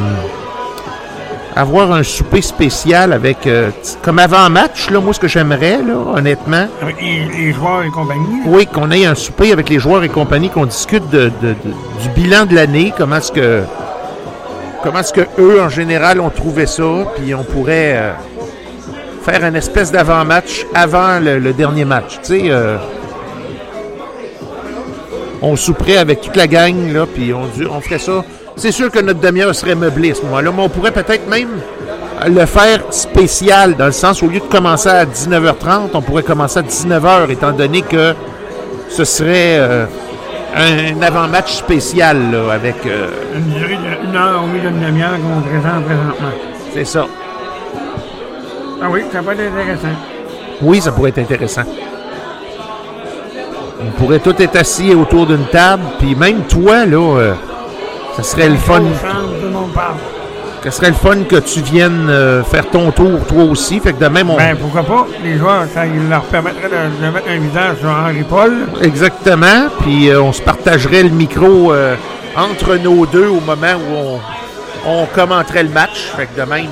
avoir 1.57 1.92
un 1.92 2.03
souper 2.03 2.42
spécial 2.42 3.14
avec, 3.14 3.48
comme 4.03 4.18
avant-match, 4.18 4.90
là, 4.90 5.00
moi, 5.00 5.14
ce 5.14 5.20
que 5.20 5.29
j'aimerais, 5.29 5.79
là, 5.79 5.94
honnêtement, 6.14 6.68
les, 7.00 7.24
les 7.38 7.53
joueurs 7.55 7.85
et 7.85 7.88
compagnie. 7.88 8.42
oui, 8.44 8.66
qu'on 8.66 8.90
ait 8.90 9.07
un 9.07 9.14
souper 9.14 9.50
avec 9.53 9.70
les 9.70 9.79
joueurs 9.79 10.05
et 10.05 10.11
compagnie, 10.11 10.50
qu'on 10.50 10.66
discute 10.66 11.09
de, 11.09 11.31
de- 11.40 11.48
de- 11.48 12.03
du 12.03 12.09
bilan 12.14 12.44
de 12.44 12.55
l'année, 12.55 12.92
comment 12.98 13.16
est-ce 13.16 13.33
que 13.33 13.62
comment 14.82 15.00
est-ce 15.00 15.12
que 15.12 15.26
eux 15.38 15.60
en 15.60 15.68
général 15.68 16.20
ont 16.20 16.30
trouvé 16.30 16.66
ça, 16.66 16.84
puis 17.16 17.34
on 17.34 17.44
pourrait 17.44 17.96
euh, 17.96 18.12
faire 19.22 19.44
une 19.44 19.56
espèce 19.56 19.92
d'avant-match 19.92 20.66
avant 20.74 21.18
le, 21.20 21.52
dernier 21.52 21.84
match. 21.84 22.18
Tu 22.22 22.40
sais, 22.40 22.42
euh, 22.46 22.76
on 25.42 25.56
souperait 25.56 25.96
avec 25.96 26.20
toute 26.20 26.36
la 26.36 26.46
gang 26.46 26.92
là, 26.92 27.06
puis 27.06 27.32
on, 27.32 27.42
on 27.70 27.80
ferait 27.80 27.98
ça. 27.98 28.24
C'est 28.56 28.72
sûr 28.72 28.90
que 28.90 28.98
notre 28.98 29.20
demi-heure 29.20 29.54
serait 29.54 29.74
meublée 29.74 30.10
à 30.10 30.14
ce 30.14 30.22
moment-là, 30.22 30.50
mais 30.54 30.62
on 30.62 30.68
pourrait 30.68 30.92
peut-être 30.92 31.28
même 31.28 31.48
le 32.26 32.46
faire 32.46 32.82
spécial, 32.90 33.76
dans 33.76 33.86
le 33.86 33.92
sens, 33.92 34.22
au 34.22 34.26
lieu 34.26 34.40
de 34.40 34.44
commencer 34.44 34.88
à 34.88 35.06
19h30, 35.06 35.90
on 35.94 36.02
pourrait 36.02 36.22
commencer 36.22 36.58
à 36.58 36.62
19h, 36.62 37.30
étant 37.30 37.52
donné 37.52 37.82
que 37.82 38.14
ce 38.88 39.04
serait 39.04 39.58
euh, 39.58 39.86
un 40.56 41.02
avant-match 41.02 41.52
spécial, 41.54 42.30
là, 42.32 42.52
avec... 42.52 42.76
euh, 42.86 43.08
Une 43.36 43.50
durée 43.52 43.78
d'une 44.02 44.16
heure 44.16 44.42
milieu 44.46 44.70
d'une 44.70 44.80
demi-heure 44.86 45.12
qu'on 45.12 45.40
présente 45.42 45.84
présentement. 45.84 46.30
c'est 46.72 46.84
ça. 46.84 47.06
Ah 48.82 48.86
oui, 48.90 49.02
ça 49.12 49.22
peut 49.22 49.32
être 49.32 49.40
intéressant. 49.52 49.96
Oui, 50.62 50.80
ça 50.80 50.92
pourrait 50.92 51.10
être 51.10 51.18
intéressant. 51.18 51.62
On 53.82 53.90
pourrait 53.92 54.18
tous 54.18 54.34
être 54.42 54.56
assis 54.56 54.94
autour 54.94 55.26
d'une 55.26 55.46
table, 55.46 55.82
puis 55.98 56.14
même 56.14 56.42
toi, 56.42 56.84
là, 56.86 57.16
euh, 57.18 57.34
ça 58.16 58.22
serait 58.22 58.48
le 58.48 58.56
fun. 58.56 58.80
Tout 58.80 59.44
le 59.46 59.50
monde 59.50 59.72
parle. 59.72 59.94
Ça 60.62 60.70
serait 60.70 60.88
le 60.88 60.94
fun 60.94 61.25
que 61.25 61.37
tu 61.37 61.62
viennes 61.62 62.09
euh, 62.11 62.44
faire 62.44 62.68
ton 62.68 62.90
tour, 62.92 63.20
toi 63.27 63.44
aussi. 63.44 63.81
Fait 63.81 63.94
que 63.94 63.99
de 63.99 64.09
même, 64.09 64.29
on... 64.29 64.37
Ben, 64.37 64.55
pourquoi 64.57 64.83
pas? 64.83 65.07
Les 65.25 65.38
joueurs, 65.38 65.64
ça 65.73 65.87
il 65.87 66.09
leur 66.11 66.23
permettrait 66.25 66.68
de, 66.68 67.07
de 67.07 67.11
mettre 67.11 67.29
un 67.31 67.38
visage 67.38 67.79
sur 67.79 67.88
Henri 67.88 68.23
Paul. 68.29 68.53
Exactement. 68.83 69.68
Puis 69.81 70.11
euh, 70.11 70.20
on 70.20 70.33
se 70.35 70.42
partagerait 70.42 71.03
le 71.03 71.09
micro 71.09 71.73
euh, 71.73 71.96
entre 72.37 72.77
nos 72.77 73.07
deux 73.07 73.29
au 73.29 73.40
moment 73.40 73.75
où 73.88 73.96
on, 73.96 74.20
on 75.03 75.07
commenterait 75.07 75.62
le 75.62 75.70
match. 75.70 76.11
Fait 76.14 76.27
que 76.27 76.38
de 76.38 76.46
même. 76.46 76.68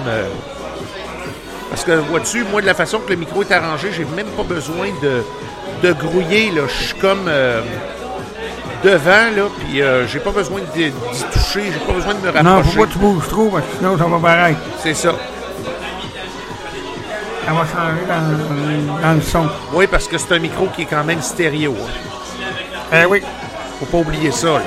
parce 1.71 1.85
que 1.85 1.93
vois-tu, 1.93 2.45
moi, 2.53 2.61
de 2.61 2.67
la 2.67 2.75
façon 2.75 2.99
que 2.99 3.11
le 3.11 3.17
micro 3.17 3.43
est 3.43 3.53
arrangé, 3.53 3.89
j'ai 3.97 4.07
même 4.15 4.31
pas 4.37 4.43
besoin 4.43 4.89
de, 5.03 5.89
de 5.89 5.93
grouiller. 5.95 6.51
Là. 6.51 6.63
Je 6.69 6.85
suis 6.89 6.95
comme 6.99 7.29
devant, 8.85 9.31
là, 9.37 9.43
puis 9.59 9.83
euh, 9.83 10.07
j'ai 10.07 10.21
pas 10.21 10.31
besoin 10.31 10.61
d'y 10.75 10.91
toucher, 11.33 11.65
j'ai 11.73 11.87
pas 11.87 11.93
besoin 11.93 12.15
de 12.15 12.21
me 12.21 12.43
Non, 12.43 12.57
rapprocher. 12.57 12.77
faut 12.77 12.81
pas 12.83 12.87
que 12.87 12.93
tu 12.93 12.99
bouges 12.99 13.29
trop, 13.29 13.49
parce 13.51 13.65
que 13.67 13.77
sinon 13.79 13.99
ça 13.99 14.05
va 14.05 14.19
pareil. 14.19 14.57
C'est 14.83 14.95
ça. 14.95 15.13
Ça 17.47 17.53
va 17.55 17.61
changer 17.61 18.05
dans, 18.07 19.03
dans 19.09 19.15
le 19.15 19.21
son. 19.23 19.47
Oui, 19.73 19.87
parce 19.91 20.07
que 20.07 20.19
c'est 20.19 20.35
un 20.35 20.39
micro 20.39 20.67
qui 20.75 20.83
est 20.83 20.87
quand 20.87 21.05
même 21.05 21.23
stéréo. 21.23 21.75
hein. 21.81 22.97
Eh 23.03 23.07
oui. 23.07 23.23
Faut 23.81 23.87
pas 23.87 23.99
oublier 23.99 24.31
ça. 24.31 24.49
là. 24.55 24.61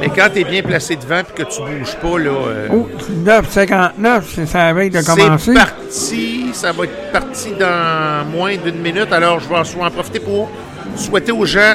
Mais 0.00 0.08
quand 0.08 0.28
tu 0.32 0.40
es 0.40 0.44
bien 0.44 0.62
placé 0.62 0.96
devant 0.96 1.20
et 1.20 1.24
que 1.24 1.42
tu 1.42 1.60
bouges 1.60 1.96
pas, 1.96 2.18
là, 2.18 2.30
euh, 2.30 2.68
Oh, 2.72 2.88
9,59, 3.24 4.22
c'est 4.34 4.46
ça 4.46 4.72
veille 4.72 4.88
de 4.90 5.02
commencer. 5.02 5.44
c'est 5.44 5.54
parti. 5.54 6.50
Ça 6.54 6.72
va 6.72 6.84
être 6.84 7.12
parti 7.12 7.52
dans 7.58 8.24
moins 8.30 8.56
d'une 8.56 8.80
minute. 8.80 9.12
Alors, 9.12 9.40
je 9.40 9.48
vais 9.48 9.56
en 9.56 9.86
en 9.86 9.90
profiter 9.90 10.20
pour 10.20 10.50
souhaiter 10.96 11.32
aux 11.32 11.44
gens 11.46 11.74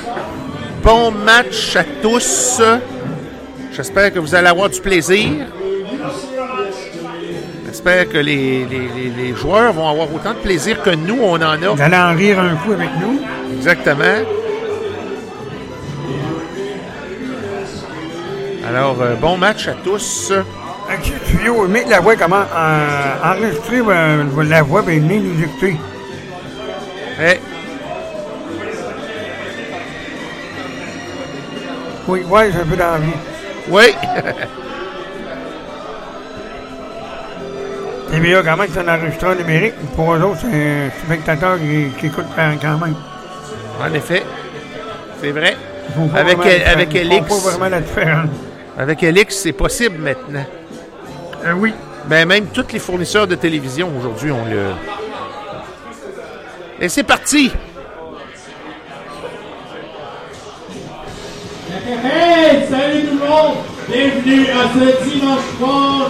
bon 0.83 1.11
match 1.11 1.75
à 1.75 1.83
tous. 2.01 2.61
J'espère 3.71 4.13
que 4.13 4.19
vous 4.19 4.33
allez 4.35 4.47
avoir 4.47 4.69
du 4.69 4.79
plaisir. 4.79 5.29
J'espère 7.65 8.07
que 8.09 8.17
les, 8.17 8.65
les- 8.65 9.11
les- 9.17 9.35
joueurs 9.35 9.73
vont 9.73 9.89
avoir 9.89 10.13
autant 10.13 10.31
de 10.33 10.39
plaisir 10.39 10.81
que 10.81 10.91
nous, 10.91 11.17
on 11.21 11.35
en 11.35 11.41
a. 11.41 11.57
Vous 11.57 11.81
allez 11.81 11.97
en 11.97 12.15
rire 12.15 12.39
un 12.39 12.55
coup 12.55 12.71
avec 12.71 12.89
nous. 13.01 13.19
Exactement. 13.57 14.03
Alors, 18.67 19.01
euh, 19.01 19.15
bon 19.15 19.37
match 19.37 19.67
à 19.67 19.73
tous. 19.73 20.31
Petit 21.01 21.11
tuyau, 21.25 21.67
la 21.89 21.99
voix 21.99 22.15
comment 22.15 22.43
euh, 22.55 23.13
enregistrer 23.23 23.81
euh, 23.87 24.23
la 24.47 24.61
voix 24.61 24.81
et 24.87 24.99
venir 24.99 25.21
nous 25.21 25.43
écouter. 25.43 25.77
Eh, 27.21 27.39
Oui, 32.07 32.23
ouais, 32.29 32.51
j'ai 32.51 32.59
un 32.59 32.65
peu 32.65 32.75
d'envie. 32.75 33.11
oui. 33.69 33.83
TVA, 38.11 38.43
quand 38.43 38.57
même, 38.57 38.67
c'est 38.71 38.79
un 38.79 38.87
enregistreur 38.95 39.35
numérique. 39.35 39.73
Pour 39.95 40.13
eux 40.13 40.21
autres, 40.21 40.41
c'est 40.41 40.47
un 40.47 40.89
spectateur 41.05 41.57
qui, 41.57 41.87
qui 41.99 42.05
écoute 42.07 42.25
quand 42.35 42.47
même. 42.77 42.95
en 43.81 43.93
effet. 43.93 44.23
C'est 45.21 45.31
vrai. 45.31 45.55
Avec- 46.15 46.37
vraiment 46.37 46.43
avec 46.71 46.95
Elix. 46.95 47.27
pas 47.27 47.49
vraiment 47.49 47.69
la 47.69 47.81
différence. 47.81 48.29
Avec 48.77 49.01
Elix, 49.03 49.35
c'est 49.35 49.53
possible 49.53 49.97
maintenant. 49.99 50.45
Euh, 51.45 51.53
oui. 51.53 51.73
Ben, 52.05 52.27
même 52.27 52.45
tous 52.47 52.65
les 52.71 52.79
fournisseurs 52.79 53.25
de 53.27 53.35
télévision 53.35 53.91
aujourd'hui 53.97 54.31
ont 54.31 54.45
le. 54.45 54.71
Et 56.79 56.89
c'est 56.89 57.03
parti! 57.03 57.51
Hey, 61.87 62.65
salut 62.67 63.05
tout 63.05 63.13
le 63.13 63.29
monde! 63.29 63.57
Bienvenue 63.87 64.47
à 64.49 64.73
ce 64.73 65.07
dimanche 65.07 65.45
soir. 65.59 66.09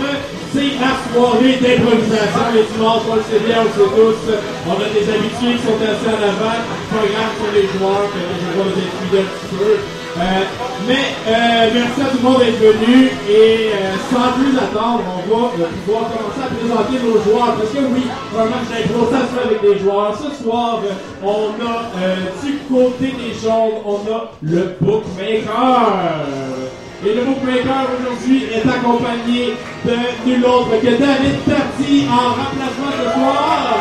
C'est 0.54 0.80
la 0.80 0.96
soirée 1.12 1.60
d'improvisation. 1.60 2.48
Les 2.54 2.64
dimanches, 2.64 3.04
on 3.12 3.16
le 3.16 3.22
sait 3.24 3.44
bien, 3.44 3.58
on 3.60 3.64
le 3.66 3.70
sait 3.76 3.92
tous. 3.92 4.32
On 4.70 4.72
a 4.72 4.88
des 4.88 5.04
habitués 5.04 5.60
qui 5.60 5.68
sont 5.68 5.76
assis 5.76 6.08
en 6.08 6.24
avant. 6.24 6.64
Programme 6.88 7.36
pour 7.38 7.52
les 7.52 7.68
joueurs, 7.68 8.08
que 8.08 8.20
je 8.24 8.56
vois 8.56 8.72
les 8.72 8.88
intimidés 8.88 9.20
un 9.20 9.36
petit 9.36 9.56
peu. 9.58 9.95
Euh, 10.18 10.22
mais 10.88 10.94
euh, 11.28 11.70
merci 11.74 12.02
à 12.02 12.06
tout 12.06 12.18
le 12.24 12.30
monde 12.30 12.40
d'être 12.40 12.60
venu 12.60 13.10
et 13.30 13.72
euh, 13.74 13.96
sans 14.10 14.32
plus 14.40 14.58
attendre, 14.58 15.04
on 15.04 15.30
va 15.30 15.50
pouvoir 15.86 16.04
commencer 16.10 16.42
à 16.42 16.56
présenter 16.56 17.04
nos 17.04 17.22
joueurs. 17.22 17.56
Parce 17.56 17.70
que 17.72 17.80
oui, 17.80 18.08
un 18.34 18.46
match 18.46 18.68
d'impro, 18.72 19.12
ça 19.12 19.20
se 19.28 19.36
fait 19.36 19.46
avec 19.46 19.62
des 19.62 19.80
joueurs. 19.84 20.18
Ce 20.18 20.42
soir, 20.42 20.80
on 21.22 21.28
a 21.62 22.02
euh, 22.02 22.16
du 22.42 22.58
côté 22.74 23.08
des 23.08 23.34
jaunes, 23.34 23.82
on 23.86 24.10
a 24.10 24.32
le 24.42 24.76
bookmaker. 24.80 26.26
Et 27.06 27.14
le 27.14 27.22
bookmaker 27.26 27.88
aujourd'hui 28.00 28.46
est 28.46 28.68
accompagné 28.70 29.54
de 29.84 29.96
nul 30.26 30.46
autre 30.46 30.80
que 30.82 30.88
David 30.88 31.44
Tardy 31.46 32.08
en 32.10 32.30
remplacement 32.30 32.92
ce 32.98 33.20
soir. 33.20 33.78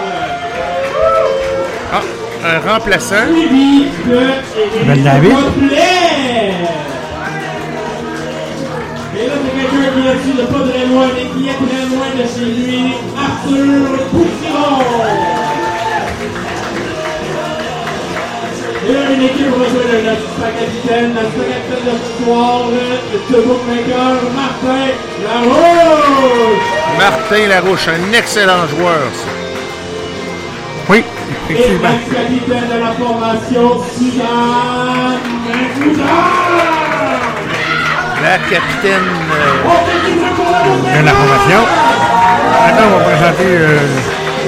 Ah, 1.93 2.03
un 2.45 2.73
remplaçant. 2.73 3.27
Suivi 3.33 3.85
de 4.05 5.05
David. 5.05 5.37
Dessus 10.15 10.37
de 10.37 10.43
pas 10.47 10.63
très 10.69 10.87
loin, 10.87 11.07
mais 11.15 11.27
qui 11.33 11.49
est 11.49 11.55
très 11.55 11.85
loin 11.93 12.09
de 12.17 12.25
chez 12.33 12.51
lui, 12.61 12.95
Arthur 13.17 13.99
Poutillon. 14.11 14.79
Et 18.87 18.93
là, 18.93 19.01
une 19.15 19.23
équipe 19.23 19.51
rejoint 19.51 19.89
le 19.93 20.05
l'assistant 20.05 20.53
capitaine, 20.61 21.15
l'assistant 21.15 21.49
capitaine 21.55 21.87
de 21.95 22.25
soir, 22.25 22.61
le 23.31 23.41
bookmaker 23.43 24.15
Martin 24.37 24.87
Larouche. 25.25 26.71
Martin 26.99 27.49
Larouche, 27.49 27.89
un 27.89 28.13
excellent 28.13 28.67
joueur. 28.69 29.09
ça. 29.15 29.31
Oui, 30.91 31.03
Et 31.49 31.53
effectivement. 31.55 31.89
l'ex-capitaine 31.89 32.69
de 32.69 32.79
la 32.85 32.93
formation, 32.93 33.81
Suzanne 33.97 35.21
Coudard. 35.83 36.84
La 38.25 38.39
capitaine. 38.39 39.03
euh, 39.35 39.67
On 39.67 39.85
fait. 39.85 40.99
De 40.99 41.05
la 41.05 41.13
formation. 41.13 41.61
Maintenant, 42.65 42.87
on 42.87 42.99
va 42.99 43.05
présenter 43.05 43.45
euh, 43.45 43.79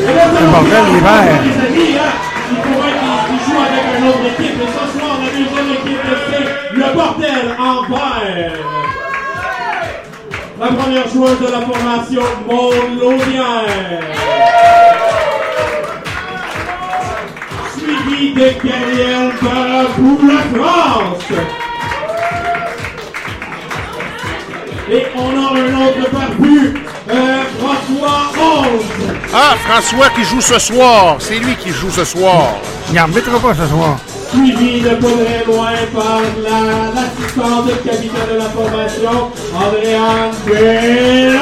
le 0.01 0.51
bordel 0.51 0.85
on 0.89 0.93
l'hiver. 0.95 1.25
Il 1.45 2.57
pourrait 2.57 2.97
qu'ils 3.29 3.43
jouent 3.45 3.65
avec 3.69 3.85
une 3.99 4.09
autre 4.09 4.27
équipe. 4.33 4.57
Et 4.63 4.67
ce 4.67 4.99
soir, 4.99 5.13
la 5.21 5.29
deuxième 5.29 5.71
équipe, 5.75 6.07
c'est 6.31 6.47
le 6.75 6.95
bordel 6.95 7.47
en 7.59 7.83
vert. 7.83 8.53
La 10.59 10.67
première 10.69 11.09
joueuse 11.09 11.39
de 11.39 11.53
la 11.53 11.61
formation, 11.61 12.23
Maud 12.49 12.99
Laudière. 12.99 14.01
Suivi 17.77 18.33
de 18.33 18.41
Gabriel 18.41 19.33
Barabou, 19.43 20.19
la 20.27 20.59
France. 20.59 21.66
Et 24.89 25.03
on 25.17 25.31
a 25.31 25.51
un 25.59 25.87
autre 25.87 26.11
barbu, 26.13 26.75
euh, 27.11 27.43
François 27.59 28.33
11. 28.39 28.67
Ah, 29.35 29.55
François 29.69 30.09
qui 30.11 30.23
joue 30.25 30.41
ce 30.41 30.59
soir. 30.61 31.17
C'est 31.19 31.39
lui 31.39 31.57
qui 31.57 31.71
joue 31.71 31.91
ce 31.91 32.05
soir. 32.05 32.55
Il 32.89 32.95
n'en 32.95 33.07
remettra 33.07 33.39
pas 33.41 33.55
ce 33.55 33.67
soir. 33.67 33.99
suivi 34.33 34.81
de 34.81 34.91
pas 34.91 35.07
très 35.09 35.45
loin 35.47 35.73
par 35.95 36.21
la- 36.43 36.93
l'assistante 36.95 37.67
de 37.67 37.73
capitaine 37.89 38.29
de 38.33 38.39
la 38.39 38.45
formation, 38.51 39.31
Andréane 39.55 40.35
Bellard. 40.47 41.41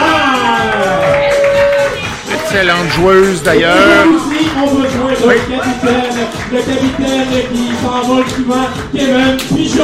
Excellente 2.34 2.88
joueuse 2.96 3.40
Et 3.40 3.44
d'ailleurs. 3.44 4.06
aussi, 4.14 4.46
on 4.56 4.66
veut 4.66 4.88
jouer 4.88 5.16
le 5.20 5.56
capitaine, 5.56 6.26
le 6.52 6.58
capitaine 6.58 7.48
qui 7.52 7.72
s'envole 7.82 8.24
souvent, 8.28 8.66
Kevin 8.94 9.36
Pichot. 9.56 9.82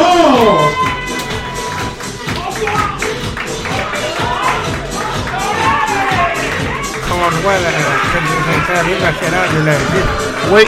On 7.22 7.28
voit 7.42 7.52
la 7.52 7.70
nationale 9.06 9.48
de 9.54 9.66
la 9.66 9.72
ville. 9.72 10.08
Oui. 10.54 10.62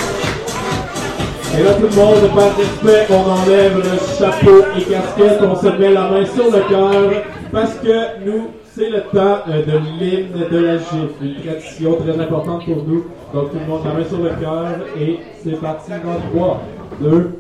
Et 1.58 1.62
là, 1.62 1.72
tout 1.72 1.82
le 1.82 1.96
monde, 1.96 2.34
par 2.34 2.54
respect, 2.56 3.06
on 3.08 3.30
enlève 3.30 3.78
le 3.78 4.18
chapeau 4.18 4.64
et 4.76 4.82
casquette, 4.82 5.40
on 5.40 5.56
se 5.56 5.68
met 5.68 5.92
la 5.92 6.08
main 6.10 6.26
sur 6.26 6.44
le 6.44 6.60
cœur, 6.68 7.24
parce 7.50 7.74
que 7.76 8.26
nous, 8.26 8.50
c'est 8.74 8.90
le 8.90 9.00
temps 9.00 9.38
euh, 9.48 9.64
de 9.64 9.78
l'hymne 9.98 10.48
de 10.50 10.58
la 10.58 10.76
gifle, 10.76 11.22
une 11.22 11.42
tradition 11.42 11.94
très 11.94 12.20
importante 12.20 12.66
pour 12.66 12.84
nous. 12.86 13.06
Donc, 13.32 13.50
tout 13.52 13.58
le 13.58 13.66
monde, 13.66 13.82
la 13.86 13.92
main 13.94 14.04
sur 14.06 14.18
le 14.18 14.30
cœur, 14.30 14.66
et 15.00 15.20
c'est 15.42 15.58
parti 15.58 15.90
dans 15.90 16.38
3, 16.38 16.62
2, 17.00 17.38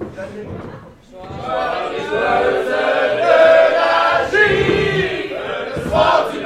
Et 6.34 6.41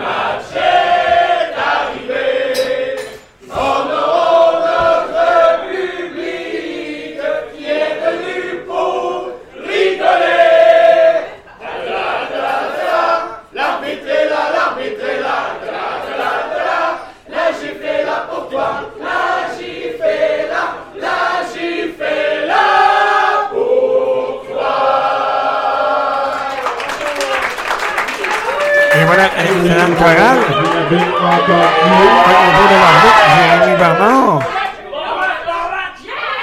Bernard. 33.79 34.41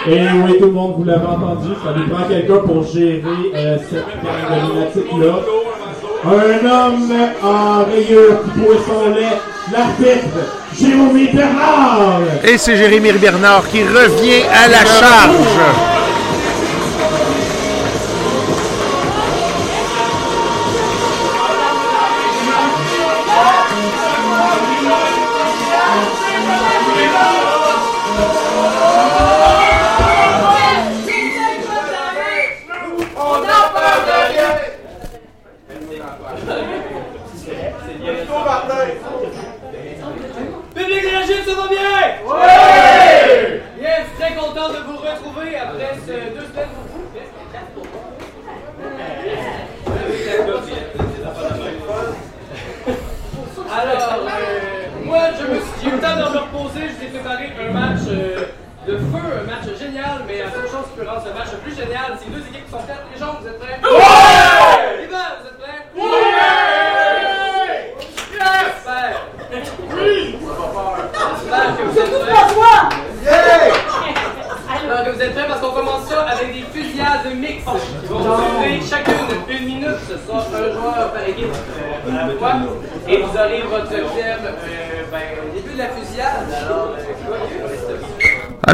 Et 0.05 0.19
oui, 0.33 0.57
tout 0.59 0.65
le 0.65 0.71
monde, 0.71 0.95
vous 0.97 1.05
l'avez 1.05 1.25
entendu, 1.25 1.69
ça 1.83 1.93
nous 1.95 2.09
prend 2.09 2.25
quelqu'un 2.27 2.57
pour 2.65 2.85
gérer 2.85 3.21
euh, 3.55 3.77
cette 3.89 4.05
problématique-là. 4.05 5.35
Un 6.25 6.65
homme 6.65 7.13
en 7.43 7.85
rayure 7.85 8.43
qui 8.43 8.49
pourrait 8.59 8.77
son 8.85 9.09
lait, 9.13 9.37
l'arbitre, 9.71 10.39
Jérémy 10.77 11.27
Bernard. 11.33 12.21
Et 12.43 12.57
c'est 12.57 12.75
Jérémy 12.75 13.13
Bernard 13.13 13.67
qui 13.69 13.83
revient 13.83 14.43
à 14.51 14.67
la 14.67 14.85
charge. 14.85 15.92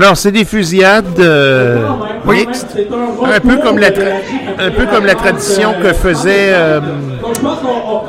Alors, 0.01 0.15
c'est 0.15 0.31
des 0.31 0.45
fusillades 0.45 1.19
euh, 1.19 1.85
mixtes, 2.25 2.77
un 3.21 3.39
peu 3.41 3.57
comme 3.57 3.77
la, 3.77 5.15
tradition 5.15 5.73
que 5.83 5.91
faisait 5.91 6.53
euh, 6.53 6.79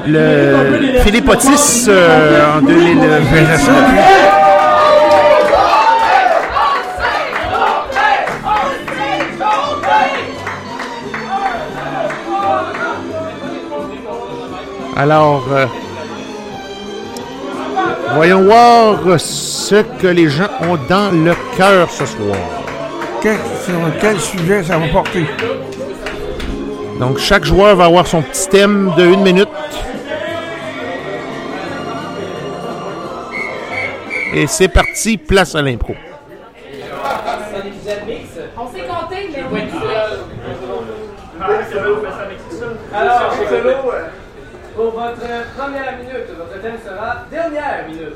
le 0.07 1.01
Philippe 1.01 1.29
Otis 1.29 1.87
euh, 1.89 2.59
en 2.59 2.63
2020. 2.63 3.09
Alors, 14.97 15.43
euh, 15.51 15.67
voyons 18.15 18.43
voir 18.43 19.01
ce 19.19 19.83
que 20.01 20.07
les 20.07 20.29
gens 20.29 20.51
ont 20.61 20.79
dans 20.89 21.11
le 21.11 21.33
cœur 21.57 21.91
ce 21.91 22.07
soir. 22.07 22.37
Quel- 23.23 23.37
sur 23.65 23.75
quel 24.01 24.19
sujet 24.21 24.63
ça 24.63 24.79
va 24.79 24.89
porter? 24.89 25.27
Donc, 26.99 27.19
chaque 27.19 27.45
joueur 27.45 27.77
va 27.77 27.87
avoir 27.87 28.07
son 28.07 28.23
petit 28.23 28.49
thème 28.49 28.93
de 28.97 29.05
une 29.05 29.23
minute. 29.23 29.49
Et 34.33 34.47
c'est 34.47 34.69
parti, 34.69 35.17
place 35.19 35.55
à 35.55 35.63
l'impro. 35.63 35.95
On 38.57 38.67
s'est 38.69 38.81
compté, 38.81 39.31
mais 39.33 39.43
oui. 39.51 39.63
Alors, 42.95 43.35
Solo, 43.49 43.75
pour 44.77 44.91
votre 44.93 45.27
première 45.57 45.97
minute, 45.99 46.29
votre 46.39 46.61
thème 46.63 46.77
sera 46.85 47.25
dernière 47.31 47.87
minute. 47.89 48.15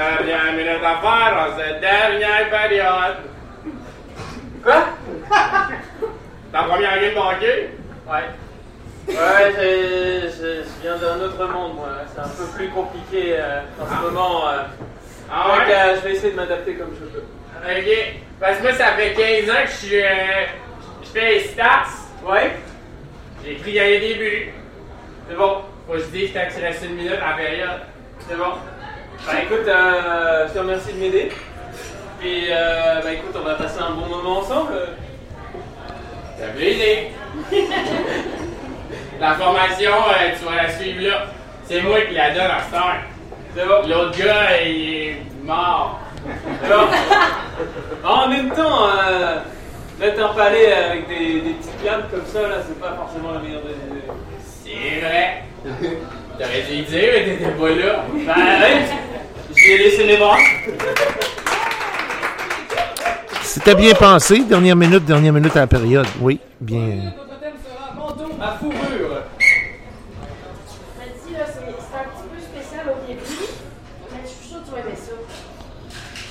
Dernière 0.00 0.52
minute 0.54 0.82
à 0.82 0.96
faire 1.02 1.46
en 1.52 1.58
cette 1.58 1.80
dernière 1.82 2.48
période. 2.48 3.16
Quoi? 4.64 4.84
Ta 6.50 6.62
première 6.62 6.98
game 7.00 7.16
hockey? 7.18 7.68
Ouais. 8.08 8.24
Ouais, 9.08 9.52
je 9.58 10.62
viens 10.80 10.96
d'un 10.96 11.20
autre 11.20 11.46
monde, 11.52 11.74
moi. 11.74 11.88
C'est 12.14 12.20
un 12.20 12.28
peu 12.28 12.46
plus 12.56 12.68
compliqué 12.70 13.34
euh, 13.38 13.60
en 13.78 13.86
ce 13.86 14.02
moment. 14.10 14.48
euh. 14.48 14.62
Ah 15.30 15.48
Donc, 15.48 15.66
ouais? 15.68 15.74
euh, 15.74 15.96
je 15.96 16.00
vais 16.00 16.12
essayer 16.14 16.30
de 16.32 16.36
m'adapter 16.36 16.74
comme 16.76 16.94
je 16.98 17.04
peux. 17.04 17.18
Ok. 17.62 18.14
Parce 18.40 18.56
que 18.56 18.62
moi, 18.62 18.72
ça 18.72 18.86
fait 18.92 19.12
15 19.12 19.50
ans 19.50 19.62
que 19.64 19.68
je 19.70 19.86
suis. 19.86 20.02
euh, 20.02 20.46
je 21.02 21.08
fais 21.08 21.30
les 21.32 21.40
stats. 21.40 21.84
Ouais? 22.24 22.52
J'ai 23.44 23.52
écrit 23.52 23.72
gagner 23.74 24.00
des 24.00 24.14
buts. 24.14 24.52
C'est 25.28 25.36
bon. 25.36 25.58
Faut 25.86 25.92
que 25.92 25.98
je 25.98 26.04
dise 26.06 26.30
quand 26.32 26.40
il 26.56 26.64
reste 26.64 26.84
une 26.86 26.94
minute 26.94 27.18
à 27.22 27.30
la 27.32 27.36
période. 27.36 27.80
C'est 28.26 28.36
bon. 28.36 28.52
Bah 29.26 29.32
écoute, 29.42 29.68
euh, 29.68 30.48
je 30.48 30.52
te 30.54 30.58
remercie 30.58 30.92
de 30.92 30.98
m'aider. 30.98 31.30
Puis, 32.18 32.46
euh, 32.50 33.00
bah 33.02 33.12
écoute, 33.12 33.34
on 33.34 33.44
va 33.44 33.54
passer 33.54 33.80
un 33.80 33.90
bon 33.92 34.06
moment 34.06 34.38
ensemble. 34.38 34.72
T'as 36.38 36.58
l'idée? 36.58 37.08
La 39.20 39.34
formation, 39.34 39.90
euh, 39.90 40.30
tu 40.38 40.44
vas 40.46 40.62
la 40.62 40.70
suivre 40.70 41.02
là. 41.06 41.26
C'est 41.64 41.82
moi 41.82 42.00
qui 42.08 42.14
la 42.14 42.30
donne 42.30 42.40
à 42.44 42.56
heure. 42.56 43.02
C'est 43.54 43.66
bon. 43.66 43.86
L'autre 43.86 44.18
gars, 44.18 44.62
il 44.64 44.94
est 44.94 45.16
mort. 45.44 46.00
Alors, 46.64 46.88
en 48.04 48.28
même 48.28 48.50
temps, 48.50 48.86
euh, 48.86 49.36
mettre 49.98 50.24
un 50.24 50.34
palais 50.34 50.72
avec 50.72 51.08
des, 51.08 51.40
des 51.42 51.50
petites 51.50 51.84
lames 51.84 52.04
comme 52.10 52.24
ça, 52.24 52.48
là, 52.48 52.56
c'est 52.66 52.80
pas 52.80 52.96
forcément 52.96 53.32
la 53.32 53.40
meilleure 53.40 53.60
des 53.60 53.74
idées. 53.90 54.06
C'est 54.64 55.00
vrai. 55.00 55.42
T'aurais 56.38 56.62
dû 56.62 56.76
le 56.78 56.84
dire, 56.84 57.10
mais 57.14 57.24
t'étais 57.24 57.50
pas 57.50 57.68
là. 57.68 58.04
Ouais, 58.14 59.09
C'était 63.44 63.74
bien 63.76 63.94
pensé. 63.94 64.40
Dernière 64.40 64.74
minute, 64.74 65.04
dernière 65.04 65.32
minute 65.32 65.54
à 65.56 65.60
la 65.60 65.66
période. 65.68 66.06
Oui, 66.20 66.40
bien. 66.60 67.12
Votre 67.16 67.38
thème 67.38 67.54
sera 67.62 67.94
manteau 67.94 68.32
à 68.40 68.58
fourrure. 68.58 69.10
Là, 69.10 69.22
c'est 70.98 71.38
un 71.38 72.02
petit 72.02 72.26
peu 72.26 72.40
spécial 72.42 72.86
au 72.90 73.06
début, 73.06 73.46
mais 74.10 74.18
je 74.24 74.28
suis 74.28 74.48
sûre 74.48 74.58
que 74.58 74.66
tu 74.66 74.70
vas 74.72 74.80
aimer 74.80 74.96
ça. 74.96 75.12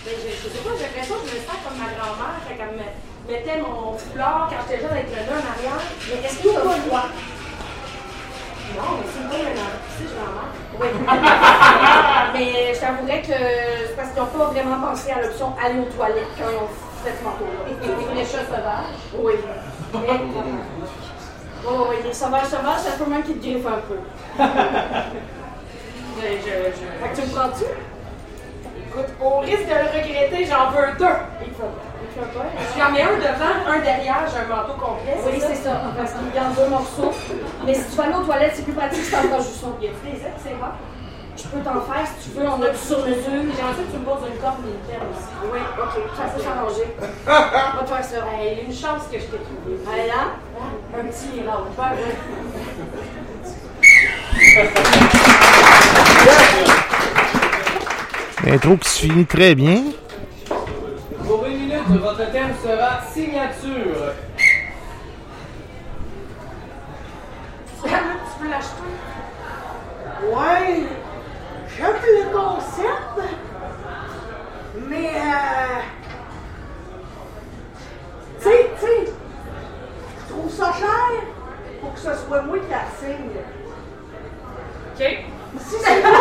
Mais 0.05 0.11
je, 0.19 0.27
je 0.35 0.47
sais 0.51 0.59
pas, 0.59 0.71
j'ai 0.75 0.83
l'impression 0.83 1.15
que 1.15 1.29
je 1.29 1.35
me 1.35 1.39
sens 1.39 1.59
comme 1.63 1.77
ma 1.79 1.95
grand-mère 1.95 2.43
quand 2.43 2.59
elle 2.59 2.75
me 2.75 2.87
mettait 3.31 3.61
mon 3.61 3.95
foulard 3.97 4.49
quand 4.49 4.59
j'étais 4.67 4.81
jeune 4.81 4.91
avec 4.91 5.07
le 5.07 5.15
nœud 5.15 5.39
en 5.39 5.47
arrière. 5.47 5.79
Mais 6.11 6.27
est-ce 6.27 6.37
que 6.39 6.43
tu 6.43 6.49
as 6.49 6.81
froid? 6.83 7.07
Non, 8.75 8.99
mais 8.99 9.07
c'est 9.07 9.27
pas 9.31 9.39
un 9.39 9.55
Tu 9.55 10.03
sais, 10.03 10.11
je 10.11 10.15
grand-mère. 10.19 10.51
Oui. 10.75 10.87
mais 12.34 12.73
je 12.73 12.80
t'avouerais 12.80 13.21
que 13.21 13.27
c'est 13.27 13.95
parce 13.95 14.09
qu'ils 14.09 14.21
n'ont 14.21 14.27
pas 14.27 14.45
vraiment 14.45 14.88
pensé 14.88 15.11
à 15.11 15.21
l'option 15.21 15.53
aller 15.63 15.80
aux 15.80 15.91
toilettes 15.95 16.27
quand 16.38 16.45
ils 16.49 16.55
ont 16.57 16.69
fait 17.03 17.13
ce 17.17 17.23
manteau-là. 17.23 18.15
Les 18.15 18.25
chats 18.25 18.45
sauvages. 18.45 18.99
Oui. 19.17 19.34
Mais, 19.93 20.19
Oh, 21.67 21.88
oui, 21.89 21.97
les 22.05 22.13
sauvages 22.13 22.45
sauvages, 22.45 22.80
ça 22.80 22.91
peut 22.97 23.09
même 23.09 23.21
qu'ils 23.21 23.38
te 23.38 23.43
griffent 23.43 23.67
un 23.67 23.82
peu. 23.88 23.99
je, 24.39 24.43
je, 26.23 26.53
je... 26.71 26.86
Fait 27.03 27.09
que 27.09 27.15
tu 27.21 27.27
me 27.27 27.36
prends-tu? 27.36 27.65
Écoute, 28.88 29.09
au 29.21 29.39
risque 29.39 29.65
de 29.67 29.73
le 29.73 29.88
regretter, 29.91 30.45
j'en 30.45 30.71
veux 30.71 30.97
deux. 30.97 31.05
Il 31.45 31.51
faut 31.53 31.63
pas. 31.63 31.86
Il 32.01 32.09
faut 32.15 32.39
pas. 32.39 32.45
J'en 32.77 32.91
mets 32.91 33.01
un 33.03 33.17
devant, 33.17 33.71
un 33.75 33.80
derrière, 33.80 34.23
j'ai 34.32 34.39
un 34.39 34.55
manteau 34.55 34.73
complet. 34.80 35.17
Oui, 35.25 35.39
c'est 35.39 35.55
ça, 35.55 35.82
parce 35.97 36.11
qu'il 36.13 36.34
y 36.34 36.39
en 36.39 36.49
deux 36.51 36.69
morceaux. 36.69 37.11
Mais 37.65 37.73
si 37.75 37.89
tu 37.89 37.97
vas 37.97 38.03
aller 38.03 38.15
aux 38.15 38.23
toilettes, 38.23 38.53
c'est 38.55 38.63
plus 38.63 38.73
pratique 38.73 39.03
si 39.03 39.11
t'en 39.11 39.21
juste 39.39 39.63
un. 39.65 39.75
Il 39.82 39.86
y 39.86 39.89
a 39.89 39.91
des 39.91 40.21
ailes, 40.25 40.32
c'est 40.41 40.55
rare. 40.61 40.75
Je 41.41 41.47
peux 41.47 41.63
t'en 41.63 41.79
faire 41.79 42.05
si 42.05 42.29
tu 42.29 42.37
veux, 42.37 42.45
on 42.49 42.61
a 42.61 42.69
du 42.69 42.77
sur 42.77 42.99
mesure. 42.99 43.23
J'ai 43.25 43.63
envie 43.63 43.85
que 43.85 43.91
tu 43.93 43.97
me 43.97 44.03
poses 44.03 44.27
une 44.29 44.37
corde 44.41 44.59
militaire 44.61 44.99
aussi. 45.09 45.29
Oui, 45.45 45.59
ok, 45.79 45.93
ça 46.17 46.23
peut 46.25 46.41
s'arranger. 46.41 46.87
On 47.27 47.77
va 47.77 47.83
te 47.83 47.89
faire 47.89 48.03
ça. 48.03 48.17
Hey, 48.37 48.65
une 48.67 48.73
chance 48.73 49.03
que 49.09 49.17
je 49.17 49.23
t'ai 49.23 49.37
trouvé. 49.37 49.79
Allez 49.89 50.07
là, 50.07 50.35
un 50.99 51.05
petit 51.05 51.39
round. 51.47 51.69
Ben, 51.77 51.91
ouais. 51.95 52.15
L'intro 58.51 58.75
qui 58.75 58.89
se 58.89 58.99
finit 58.99 59.25
très 59.25 59.55
bien. 59.55 59.83
Pour 61.25 61.45
une 61.45 61.57
minute, 61.57 61.87
votre 62.01 62.31
thème 62.33 62.53
sera 62.61 63.01
signature. 63.13 64.13
Tu 67.81 67.89
peux 68.41 68.49
l'acheter? 68.49 68.89
Ouais, 70.21 70.83
concept, 71.80 73.36
mais 74.88 75.11
euh, 75.15 75.82
tu 78.39 78.43
sais, 78.43 78.69
tu 78.80 78.86
sais, 78.86 79.13
je 80.19 80.34
trouve 80.34 80.51
ça 80.51 80.73
cher 80.73 81.23
pour 81.82 81.93
que 81.93 81.99
ce 81.99 82.13
soit 82.15 82.41
moi 82.41 82.57
qui 82.59 82.69
la 82.69 82.86
signe. 82.99 83.39
OK. 84.95 85.17
Si 85.61 85.75
c'est 85.80 86.01
toi 86.01 86.11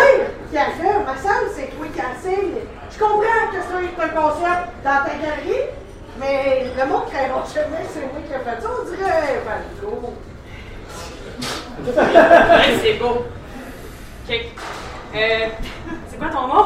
qui 0.48 0.54
la 0.54 0.64
fait, 0.66 0.98
me 0.98 1.06
semble 1.06 1.50
c'est 1.54 1.66
toi 1.76 1.86
qui 1.92 1.98
la 1.98 2.14
signe. 2.20 2.54
Je 2.90 2.98
comprends 2.98 3.50
que 3.52 3.58
c'est 3.60 4.02
un 4.02 4.08
concept 4.08 4.68
dans 4.84 5.04
ta 5.04 5.14
galerie, 5.20 5.66
mais 6.18 6.66
le 6.76 6.86
monde 6.86 7.06
qui 7.10 7.16
a 7.16 7.28
jamais, 7.28 7.84
c'est 7.92 8.00
moi 8.00 8.20
qui 8.26 8.34
a 8.34 8.40
fait 8.40 8.60
ça, 8.60 8.68
on 8.80 8.84
dirait, 8.88 9.42
ben, 9.44 9.60
go. 9.82 10.14
Ouais, 11.86 12.78
c'est 12.82 12.94
beau. 12.94 13.26
OK. 14.28 14.32
Euh, 15.14 15.48
c'est 16.10 16.18
quoi 16.18 16.28
ton 16.28 16.46
nom? 16.46 16.64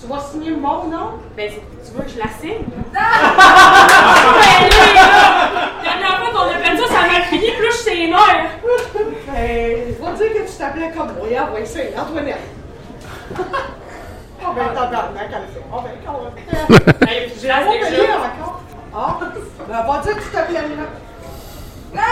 Tu 0.00 0.06
vas 0.06 0.20
signer 0.20 0.52
mon 0.52 0.84
nom? 0.84 1.18
Ben, 1.36 1.50
tu 1.50 1.92
veux 1.92 2.02
que 2.04 2.10
je 2.10 2.18
la 2.18 2.28
signe? 2.40 2.64
ben, 2.92 3.00
lui, 4.64 4.94
là! 4.94 5.50
La 5.84 5.90
dernière 5.90 6.18
fois 6.18 6.30
qu'on 6.32 6.48
a 6.48 6.58
fait 6.58 6.76
ça, 6.76 6.86
ça 6.86 7.06
m'a 7.06 7.20
fini 7.22 7.50
plus 7.58 7.72
ses 7.72 8.06
nerfs. 8.08 8.50
Ben, 9.26 9.76
je 9.88 10.04
vais 10.04 10.28
dire 10.28 10.42
que 10.42 10.50
tu 10.50 10.56
t'appelais 10.56 10.90
comme 10.90 11.12
moi, 11.14 11.26
ah 11.38 11.52
ouais, 11.52 11.64
c'est 11.64 11.94
Antoinette. 11.98 12.40
Ah 14.42 14.52
ben, 14.56 14.74
tabarnak, 14.74 15.28
elle 15.28 15.54
fait. 15.54 15.64
Ah 15.72 15.84
ben, 15.84 15.92
quand 16.04 16.22
même. 16.22 17.08
Hey, 17.08 17.26
puis 17.26 17.34
je 17.36 17.40
J'ai 17.42 17.48
la 17.48 17.62
signe 17.62 18.10
encore. 18.12 18.62
Ah, 18.94 19.18
ben, 19.68 19.82
va 19.82 19.98
dire 20.00 20.16
que 20.16 20.22
tu 20.22 20.30
t'appelais 20.30 20.60
là. 20.62 22.02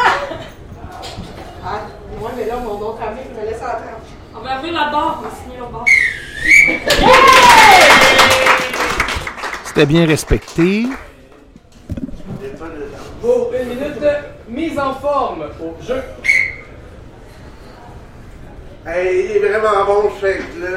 Ah, 1.64 1.80
moi, 2.20 2.30
mais 2.36 2.44
là, 2.44 2.56
mon 2.56 2.80
autre 2.80 2.98
ami, 3.02 3.20
il 3.30 3.40
me 3.40 3.44
laisse 3.44 3.62
entrer. 3.62 3.94
On 4.40 4.44
va 4.44 4.58
ouvrir 4.58 4.72
la 4.72 4.90
barre, 4.90 5.18
on 5.18 5.22
va 5.22 5.30
signer 5.34 5.56
la 5.58 5.66
barre. 5.66 5.84
C'était 9.64 9.86
bien 9.86 10.06
respecté. 10.06 10.84
Pour 13.20 13.52
une 13.52 13.68
minute 13.68 14.00
de 14.00 14.08
mise 14.48 14.78
en 14.78 14.94
forme 14.94 15.46
au 15.60 15.82
jeu. 15.82 16.02
Hey, 18.86 19.26
il 19.28 19.36
est 19.36 19.48
vraiment 19.48 19.84
bon 19.84 20.04
le 20.04 20.20
shake, 20.20 20.44
là. 20.60 20.68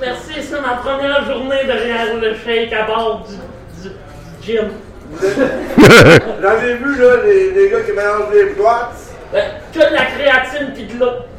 Merci, 0.00 0.42
c'est 0.42 0.60
ma 0.60 0.74
première 0.74 1.24
journée 1.24 1.64
derrière 1.64 2.16
le 2.16 2.34
shake 2.34 2.72
à 2.72 2.86
bord 2.86 3.24
du, 3.80 3.90
gym. 4.42 4.70
J'en 5.20 6.60
ai 6.60 6.74
vu, 6.74 6.96
là, 6.96 7.16
les, 7.24 7.70
gars 7.70 7.82
qui 7.82 7.92
mélangent 7.92 8.32
les 8.34 8.46
boîtes. 8.54 9.14
Ben, 9.32 9.44
que 9.72 9.78
de 9.78 9.94
la 9.94 10.06
créatine 10.06 10.72
pis 10.74 10.86
de 10.86 10.98
l'eau 10.98 11.29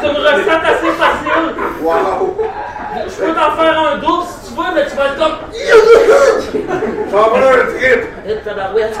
c'est 0.00 0.08
une 0.08 0.16
recette 0.16 0.64
assez 0.64 0.92
facile. 0.92 1.54
Wow! 1.82 2.36
Je 3.06 3.12
peux 3.24 3.34
t'en 3.34 3.50
faire 3.56 3.78
un 3.78 3.96
double 3.98 4.24
si 4.28 4.36
tu 4.48 4.54
veux, 4.56 4.70
mais 4.74 4.86
tu 4.86 4.94
vas 4.96 5.06
être 5.06 5.18
comme. 5.18 5.36
Va 7.10 7.22
faire 7.34 7.52
un 7.52 7.54
trip! 7.76 8.02
Eh, 8.26 8.36
tabarouette. 8.36 8.98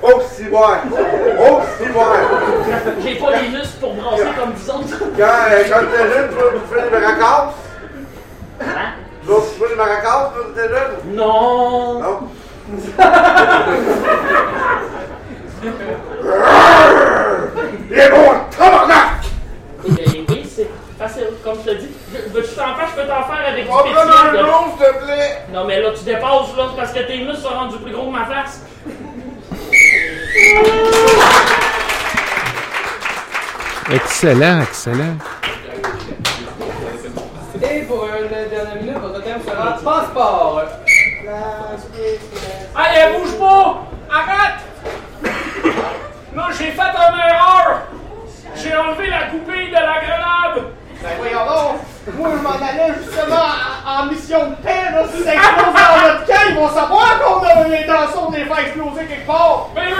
Oh, 0.00 0.22
si 0.32 0.44
boire! 0.44 0.78
Oh, 1.40 1.60
si 1.76 1.86
boire! 1.88 2.16
J'ai 3.02 3.14
pas 3.16 3.30
les 3.42 3.48
muscles 3.48 3.78
pour 3.80 3.94
brasser 3.94 4.22
comme 4.38 4.52
vous 4.52 4.70
autres. 4.70 4.98
Quand, 5.16 5.24
euh, 5.24 5.64
quand 5.68 5.80
t'étais 5.80 6.06
jeune, 6.14 6.28
tu 6.30 6.36
vas 6.36 6.50
bouffer 6.50 6.80
des 6.82 6.90
maracas? 6.98 7.44
Hein? 8.60 8.90
Tu 9.22 9.28
vas 9.28 9.34
bouffer 9.34 9.68
des 9.68 9.74
maracas 9.74 10.20
quand 10.34 10.44
t'étais 10.54 10.68
jeune? 10.68 10.92
Non. 11.14 12.00
Non? 12.00 12.18
comme 21.44 21.58
je 21.64 21.70
te 21.70 21.76
dis. 21.76 21.88
Veux-tu 22.32 22.54
t'en 22.54 22.74
faire? 22.76 22.88
Je 22.94 23.00
peux 23.02 23.08
t'en 23.08 23.22
faire 23.24 23.46
avec 23.48 23.64
du 23.64 23.70
On 23.70 23.82
pétillant. 23.82 24.00
un 24.00 24.32
de- 24.32 24.38
long, 24.38 24.76
s'il 24.76 24.86
te 24.86 25.04
plaît! 25.04 25.38
Non, 25.52 25.64
mais 25.64 25.80
là, 25.80 25.90
tu 25.96 26.04
dépasses, 26.04 26.56
là, 26.56 26.64
parce 26.76 26.92
que 26.92 27.00
tes 27.00 27.18
muscles 27.18 27.42
sont 27.42 27.48
rendus 27.48 27.78
plus 27.78 27.92
gros 27.92 28.06
que 28.10 28.16
ma 28.18 28.24
face. 28.26 28.62
Excellent, 33.90 34.60
excellent. 34.62 35.16
Et 37.62 37.82
pour 37.82 38.04
une 38.06 38.28
dernière 38.28 38.74
minute, 38.76 38.98
votre 38.98 39.22
thème 39.24 39.40
sera 39.46 39.72
passeport. 39.82 40.62
Allez, 42.76 43.18
bouge 43.18 43.38
pas! 43.38 43.82
Arrête! 44.10 44.60
Non, 46.34 46.44
j'ai 46.58 46.70
fait 46.72 46.80
une 46.80 47.18
erreur! 47.18 47.82
J'ai 48.56 48.76
enlevé 48.76 49.10
la 49.10 49.24
goupille 49.26 49.68
de 49.68 49.74
la 49.74 50.00
grenade! 50.00 50.64
Ben 51.00 51.10
voyons 51.16 51.46
donc, 51.46 52.16
moi 52.16 52.28
je 52.36 52.42
m'en 52.42 52.50
allais 52.54 52.92
justement 52.98 53.36
en, 53.86 54.02
en 54.02 54.06
mission 54.06 54.50
de 54.50 54.54
paix, 54.56 54.90
là, 54.92 55.04
si 55.14 55.22
ça 55.22 55.34
explose 55.34 55.66
dans 55.66 56.08
notre 56.08 56.26
camp, 56.26 56.48
ils 56.48 56.54
vont 56.56 56.68
savoir 56.68 57.20
qu'on 57.20 57.44
a 57.44 57.68
l'intention 57.68 58.30
de 58.30 58.36
les 58.36 58.44
faire 58.44 58.58
exploser 58.58 59.06
quelque 59.06 59.26
part. 59.26 59.68
Mais 59.76 59.90
là, 59.90 59.96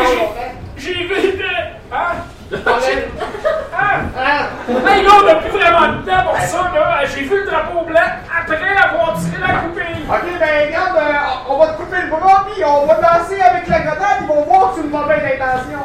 vu 0.79 1.37
que... 1.37 1.45
Hein? 1.93 2.14
Hein? 2.53 4.01
Hein? 4.16 4.47
Hey, 4.87 5.03
là, 5.05 5.11
on 5.20 5.26
n'a 5.26 5.35
plus 5.37 5.51
vraiment 5.51 5.89
de 5.89 6.07
temps 6.09 6.22
pour 6.24 6.39
ça, 6.41 6.70
là. 6.74 7.05
J'ai 7.05 7.22
vu 7.22 7.41
le 7.41 7.47
drapeau 7.51 7.85
blanc 7.85 8.01
après 8.41 8.76
avoir 8.76 9.14
tiré 9.18 9.41
la 9.41 9.55
goupille. 9.61 10.05
Ok, 10.09 10.39
ben 10.41 10.66
regarde, 10.66 10.97
euh, 10.97 11.49
on 11.51 11.59
va 11.59 11.66
te 11.68 11.76
couper 11.76 11.97
le 12.03 12.09
bras, 12.11 12.47
puis 12.51 12.64
on 12.64 12.87
va 12.87 12.95
danser 12.95 13.41
avec 13.41 13.66
la 13.68 13.81
grenade, 13.81 14.18
ils 14.22 14.26
vont 14.26 14.43
voir 14.45 14.70
que 14.70 14.76
c'est 14.76 14.85
une 14.87 14.91
mauvaise 14.91 15.22
intention. 15.35 15.79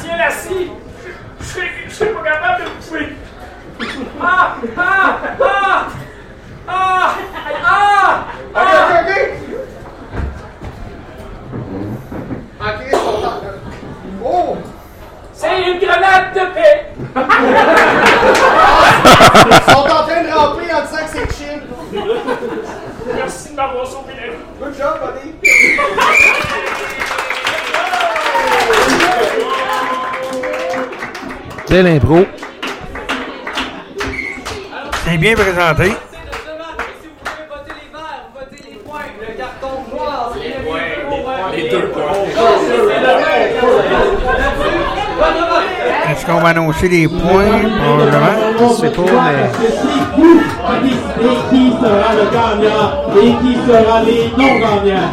Tiens 0.00 0.16
la 0.16 0.30
scie. 0.30 0.70
Je 1.40 1.44
suis- 1.94 2.06
pas 2.06 2.22
capable 2.22 2.64
de 2.64 2.64
le 2.64 2.70
couper. 2.70 3.16
Ah! 4.22 4.54
Ah! 4.76 5.18
Ah! 5.40 5.86
Ah! 6.66 7.14
Ah! 7.66 8.24
Ok, 8.54 8.62
ok, 8.64 8.94
ok. 9.02 9.10
Ok, 12.66 12.80
ils 12.86 12.90
sont 12.92 13.24
en- 13.24 13.40
Oh! 14.26 14.56
C'est 15.34 15.62
une 15.70 15.78
grenade 15.80 16.32
de 16.34 16.40
paix! 16.54 16.86
Ils 19.50 19.72
sont 19.72 19.80
en 19.80 19.84
train 20.04 20.22
de 20.22 20.32
ramper 20.32 20.72
en 20.72 20.80
disant 20.80 21.04
que 21.04 21.10
c'est 21.12 21.30
chill. 21.36 21.62
Merci 23.14 23.50
de 23.50 23.56
m'avoir 23.56 23.86
sauvé 23.86 24.14
la 24.16 24.26
vie. 24.28 24.38
Good 24.60 24.74
job, 24.78 24.94
buddy. 25.02 25.28
C'est 31.66 31.82
l'impro. 31.82 32.24
C'est 35.06 35.18
bien 35.18 35.34
présenté. 35.34 35.84
Si 35.84 35.90
vous 35.90 37.14
pouvez 37.24 37.46
voter 37.48 37.72
les 37.80 37.88
verts, 37.92 38.28
voter 38.34 38.62
les 38.70 38.76
points, 38.78 39.00
le 39.20 39.26
carton 39.36 39.84
noir, 39.94 40.32
c'est 40.34 40.40
les 40.40 40.58
points. 41.54 41.62
Les 41.62 41.68
deux 41.68 41.86
points. 41.88 42.02
Est-ce 46.10 46.26
qu'on 46.26 46.40
va 46.40 46.48
annoncer 46.48 46.88
les 46.88 47.08
points? 47.08 47.20
Probablement. 47.82 48.68
Je 48.68 48.74
sais 48.74 48.90
pas, 48.90 49.02
mais. 49.32 49.50
Et 51.22 51.36
qui 51.50 51.72
sera 51.80 52.10
le 52.14 52.24
gagnant 52.30 52.88
et 53.16 53.32
qui 53.42 53.52
sera 53.66 53.96
les 54.02 54.22
non-gagnants. 54.36 55.12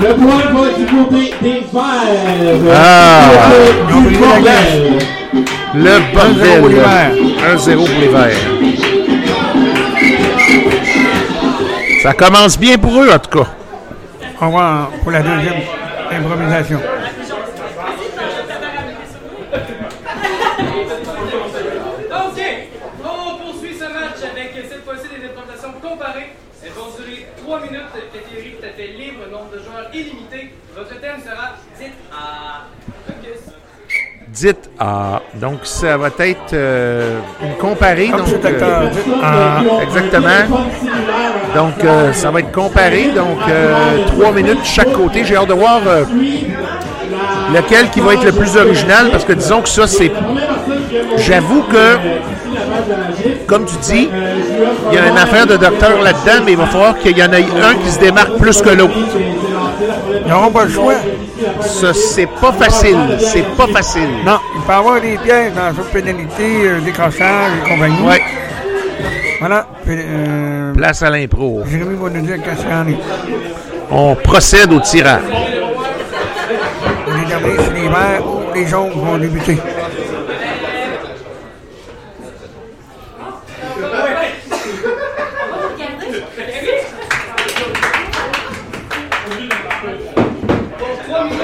Le 0.00 0.10
point 0.14 0.44
va 0.52 0.64
du 0.78 0.84
côté 0.86 1.34
des 1.42 1.60
verts. 1.72 2.72
Ah! 2.72 3.50
Du 3.88 5.17
Le 5.32 6.00
bordel. 6.14 6.62
1-0 7.56 7.76
pour 7.76 8.00
les 8.00 8.08
Verts. 8.08 8.36
Ça 12.02 12.12
commence 12.14 12.58
bien 12.58 12.78
pour 12.78 13.02
eux, 13.02 13.10
en 13.10 13.18
tout 13.18 13.38
cas. 13.38 13.48
On 14.40 14.48
va 14.50 14.88
pour 15.02 15.10
la 15.10 15.20
deuxième 15.20 15.60
improvisation. 16.10 16.80
Ok, 22.10 22.40
on 23.04 23.36
poursuit 23.36 23.74
ce 23.74 23.84
match 23.84 24.22
avec 24.32 24.54
cette 24.54 24.84
fois-ci 24.84 25.08
des 25.08 25.26
improvisations 25.26 25.72
comparées. 25.82 26.32
Elles 26.64 26.72
vont 26.72 26.90
durer 26.96 27.26
3 27.44 27.60
minutes, 27.60 27.92
catégorie 28.12 28.52
tout 28.58 28.64
à 28.64 28.70
fait 28.70 28.88
libre, 28.88 29.26
nombre 29.30 29.50
de 29.52 29.58
joueurs 29.58 29.90
illimité. 29.92 30.54
Votre 30.74 31.00
thème 31.00 31.20
sera 31.22 31.56
dites 31.78 31.94
à. 32.12 32.66
Focus. 33.06 33.57
Dites 34.40 34.70
ah. 34.78 35.20
Donc, 35.34 35.60
ça 35.64 35.96
va 35.96 36.10
être 36.20 36.52
euh, 36.52 37.18
une 37.42 37.56
comparée. 37.56 38.06
Donc, 38.08 38.28
euh, 38.44 38.88
ah. 39.20 39.62
exactement. 39.82 40.60
Donc, 41.56 41.84
euh, 41.84 42.12
ça 42.12 42.30
va 42.30 42.38
être 42.40 42.52
comparé. 42.52 43.10
Donc, 43.16 43.38
euh, 43.48 44.06
trois 44.06 44.30
minutes 44.30 44.60
de 44.60 44.64
chaque 44.64 44.92
côté. 44.92 45.24
J'ai 45.24 45.34
hâte 45.34 45.48
de 45.48 45.54
voir 45.54 45.80
lequel 47.52 47.90
qui 47.90 47.98
va 47.98 48.14
être 48.14 48.24
le 48.24 48.32
plus 48.32 48.56
original 48.56 49.10
parce 49.10 49.24
que 49.24 49.32
disons 49.32 49.60
que 49.60 49.68
ça, 49.68 49.88
c'est. 49.88 50.12
J'avoue 51.16 51.62
que, 51.62 51.96
comme 53.48 53.64
tu 53.64 53.76
dis, 53.78 54.08
il 54.92 54.94
y 54.94 54.98
a 54.98 55.08
une 55.08 55.18
affaire 55.18 55.48
de 55.48 55.56
docteur 55.56 56.00
là-dedans, 56.00 56.44
mais 56.44 56.52
il 56.52 56.58
va 56.58 56.66
falloir 56.66 56.96
qu'il 56.98 57.18
y 57.18 57.22
en 57.24 57.32
ait 57.32 57.44
un 57.44 57.74
qui 57.74 57.90
se 57.90 57.98
démarque 57.98 58.36
plus 58.36 58.62
que 58.62 58.70
l'autre. 58.70 58.94
Ils 60.24 60.30
n'auront 60.30 60.52
pas 60.52 60.64
le 60.64 60.70
choix. 60.70 60.94
Ça, 61.62 61.92
c'est 61.94 62.26
pas 62.40 62.52
facile. 62.52 62.96
C'est 63.18 63.44
pas 63.56 63.66
facile. 63.68 64.08
Non, 64.24 64.38
il 64.56 64.62
peut 64.62 64.72
y 64.72 64.74
avoir 64.74 65.00
des 65.00 65.18
pièges 65.18 65.52
dans 65.54 65.64
la 65.64 65.72
pénalité, 65.92 66.66
euh, 66.66 66.80
décrochage 66.80 67.52
et 67.64 67.68
compagnie. 67.68 68.00
Ouais. 68.02 68.22
Voilà. 69.38 69.66
Euh, 69.88 70.72
Place 70.74 71.02
à 71.02 71.10
l'impro. 71.10 71.62
Jérémy 71.70 71.96
va 71.96 72.10
nous 72.10 72.22
dire 72.26 72.36
qu'est-ce 72.42 72.62
qu'il 72.62 72.70
y 72.70 72.74
en 72.74 72.88
est. 72.88 72.98
On 73.90 74.14
procède 74.16 74.72
au 74.72 74.80
tirage. 74.80 75.22
Les 77.20 77.24
derniers, 77.26 77.56
c'est 77.56 77.74
les 77.82 77.88
verts 77.88 78.26
ou 78.26 78.54
les 78.54 78.66
jaunes 78.66 78.90
vont 78.94 79.16
débuter. 79.18 79.58
Pour 90.78 91.02
3 91.06 91.24
minutes, 91.24 91.40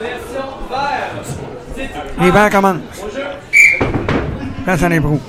version 0.00 0.46
vert. 0.70 2.05
Verts 2.18 2.50
commencent. 2.50 2.80
Place 4.64 4.82
à 4.82 4.88
l'impro. 4.88 5.20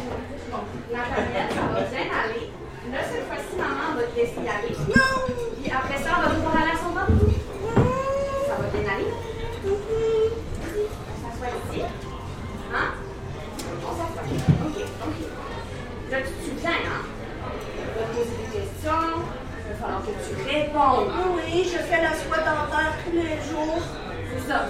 Ça. 24.47 24.65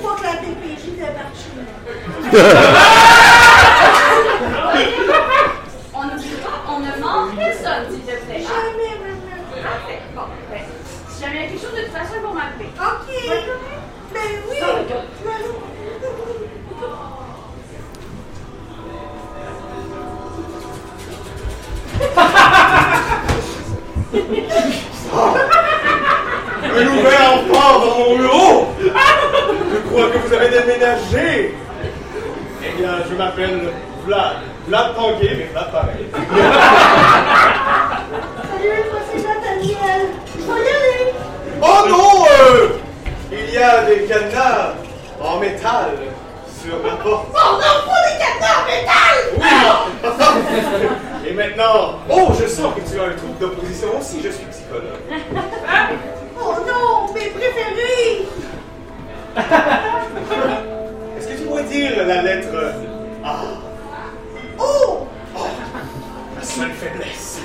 Pour 0.00 0.16
que 0.16 0.22
la 0.22 0.32
DPJ 0.32 0.82
débarque 0.96 1.34
chez. 1.34 1.52
On 6.66 6.80
ne 6.80 6.92
manque 7.00 7.36
personne, 7.36 7.86
s'il 7.90 8.02
te 8.02 8.16
plaît. 8.24 8.42
Jamais, 8.42 8.94
maman. 9.00 9.42
Parfait. 9.62 10.02
Bon, 10.14 10.22
ben, 10.50 10.62
si 11.08 11.22
jamais 11.22 11.36
il 11.36 11.40
y 11.40 11.44
a 11.44 11.48
quelque 11.48 11.62
chose 11.62 11.74
de 11.74 11.82
toute 11.84 11.92
façon, 11.92 12.20
vont 12.22 12.34
m'appeler. 12.34 12.70
OK. 12.78 13.08
Ben 14.12 14.30
oui. 14.48 14.58
Enfant 26.86 27.80
dans 27.80 27.98
mon 27.98 28.16
bureau 28.16 28.68
Je 28.80 29.78
crois 29.90 30.10
que 30.10 30.18
vous 30.18 30.32
avez 30.32 30.48
déménagé 30.48 31.54
Eh 32.62 32.72
bien, 32.80 32.90
je 33.08 33.14
m'appelle 33.16 33.72
Vlad. 34.06 34.36
Vlad 34.68 34.94
Tanguay, 34.94 35.34
mais 35.38 35.48
Vlad 35.52 35.72
pareil. 35.72 36.06
Salut, 38.52 38.84
moi 38.92 39.00
c'est 39.12 39.22
Nathaniel. 39.22 40.02
Je 40.36 40.42
vais 40.44 40.52
y 40.52 40.68
aller. 40.68 41.14
Oh 41.60 41.88
non 41.88 42.24
euh, 42.30 42.68
Il 43.32 43.54
y 43.54 43.58
a 43.58 43.82
des 43.82 44.04
cadenas 44.04 44.74
en 45.20 45.38
métal 45.40 45.90
sur 46.62 46.78
ma 46.82 46.96
porte. 47.02 47.26
Oh 47.34 47.54
non, 47.54 47.74
pas 47.86 48.00
des 48.06 48.18
cadenas 48.22 48.56
en 48.56 48.64
métal! 48.70 49.16
Oui 49.36 51.28
Et 51.28 51.32
maintenant, 51.32 51.98
oh, 52.08 52.28
je 52.40 52.46
sens 52.46 52.72
que 52.74 52.80
tu 52.88 53.00
as 53.00 53.04
un 53.04 53.16
trouble 53.16 53.38
d'opposition 53.40 53.88
aussi, 53.98 54.18
je 54.22 54.28
suis 54.28 54.46
psychologue. 54.46 55.02
Oh 56.40 56.54
non, 56.66 57.12
mes 57.14 57.28
préférés! 57.30 58.28
Est-ce 61.16 61.26
que 61.28 61.34
tu 61.36 61.42
pourrais 61.44 61.64
dire 61.64 62.06
la 62.06 62.22
lettre 62.22 62.74
A? 63.24 63.26
Oh! 64.58 65.06
Ma 66.36 66.42
seule 66.42 66.72
faiblesse. 66.72 67.40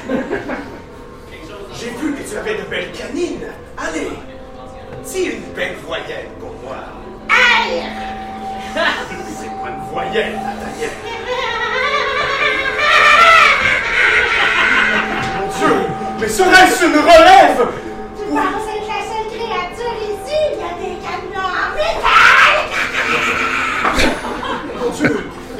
J'ai 1.74 1.89
vu 1.89 2.14
que 2.14 2.24
tu 2.30 2.38
avais 2.38 2.56
de 2.56 2.64
belles 2.64 2.91
canines. 2.91 3.48
Allez, 3.78 4.12
dis 5.04 5.24
une 5.24 5.54
belle 5.54 5.76
voyelle 5.86 6.30
pour 6.39 6.54
moi. 6.64 6.78
Aïe! 7.30 7.84
C'est 8.74 9.50
pas 9.62 9.70
une 9.70 9.84
voyelle, 9.91 10.36
Nathaniel. 10.36 10.91
Mon 15.39 15.48
Dieu, 15.58 15.76
mais 16.20 16.28
serait-ce 16.28 16.86
une 16.86 17.00
relève? 17.00 17.68
Tu 18.18 18.24
penses 18.32 18.68
être 18.74 18.88
la 18.88 19.02
seule 19.10 19.30
créature 19.30 19.96
ici? 20.02 20.38
Il 20.54 20.58
y 20.58 20.62
a 20.64 20.66
des 20.80 20.96
cadenas 21.02 21.50
en 21.50 21.70
métal! 21.76 22.56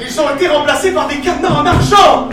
Ils 0.00 0.20
ont 0.20 0.34
été 0.34 0.48
remplacés 0.48 0.92
par 0.92 1.08
des 1.08 1.16
cadenas 1.16 1.50
en 1.50 1.66
argent 1.66 2.28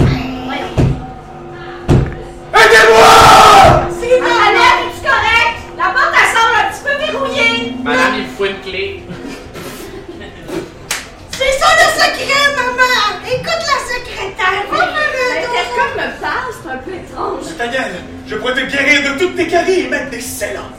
Aidez-moi 2.53 3.87
C'est 3.99 4.19
Nathaniel, 4.19 4.77
es-tu 4.85 5.01
correct? 5.07 5.55
La 5.77 5.85
porte, 5.85 6.13
elle 6.13 6.31
semble 6.37 6.55
un 6.59 6.67
petit 6.71 6.83
peu 6.83 6.93
verrouillée. 7.05 7.73
Madame, 7.83 8.15
il 8.17 8.27
faut 8.37 8.45
une 8.45 8.59
clé. 8.61 9.03
C'est 11.31 11.53
ça 11.59 11.67
le 11.75 11.87
secret, 11.99 12.45
maman! 12.55 13.25
Écoute 13.25 13.63
la 13.65 13.79
secrétaire! 13.87 14.65
Va 14.71 14.77
un 14.83 15.11
quelqu'un 15.41 15.89
me 15.95 16.21
parle, 16.21 16.51
c'est 16.61 16.69
un 16.69 16.77
peu 16.77 16.93
étrange. 16.93 17.43
Nathaniel, 17.57 17.91
je 18.27 18.35
pourrais 18.35 18.53
te 18.53 18.71
guérir 18.71 19.13
de 19.13 19.19
toutes 19.19 19.35
tes 19.35 19.47
caries 19.47 19.81
et 19.81 19.89
mettre 19.89 20.11
des 20.11 20.21
scellants. 20.21 20.71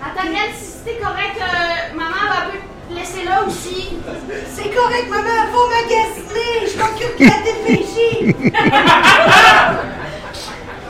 Nathaniel, 0.00 0.50
si 0.58 0.66
c'était 0.78 0.98
correct, 1.00 1.38
euh, 1.40 1.96
maman 1.96 2.28
va 2.28 2.50
peut 2.50 2.58
te 2.58 2.77
laisser 2.98 3.24
là 3.24 3.42
aussi. 3.46 3.96
C'est 4.54 4.74
correct, 4.74 5.08
maman, 5.08 5.46
faut 5.52 5.68
magasiner! 5.68 6.66
Je 6.66 6.78
m'occupe 6.78 7.18
de 7.18 7.24
la 7.24 7.38
DPJ! 7.44 7.94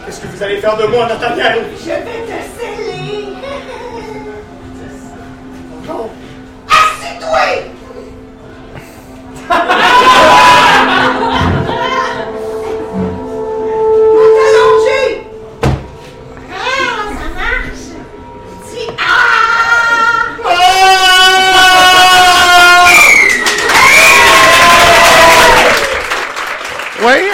Qu'est-ce 0.06 0.20
que 0.20 0.26
vous 0.28 0.42
allez 0.42 0.58
faire 0.58 0.76
de 0.76 0.86
moi, 0.86 1.06
Nathaniel 1.06 1.66
Je 1.78 1.86
vais 1.86 2.24
te 2.26 2.38
sceller! 2.58 3.28
Non! 5.86 6.10
Assis-toi! 6.68 7.48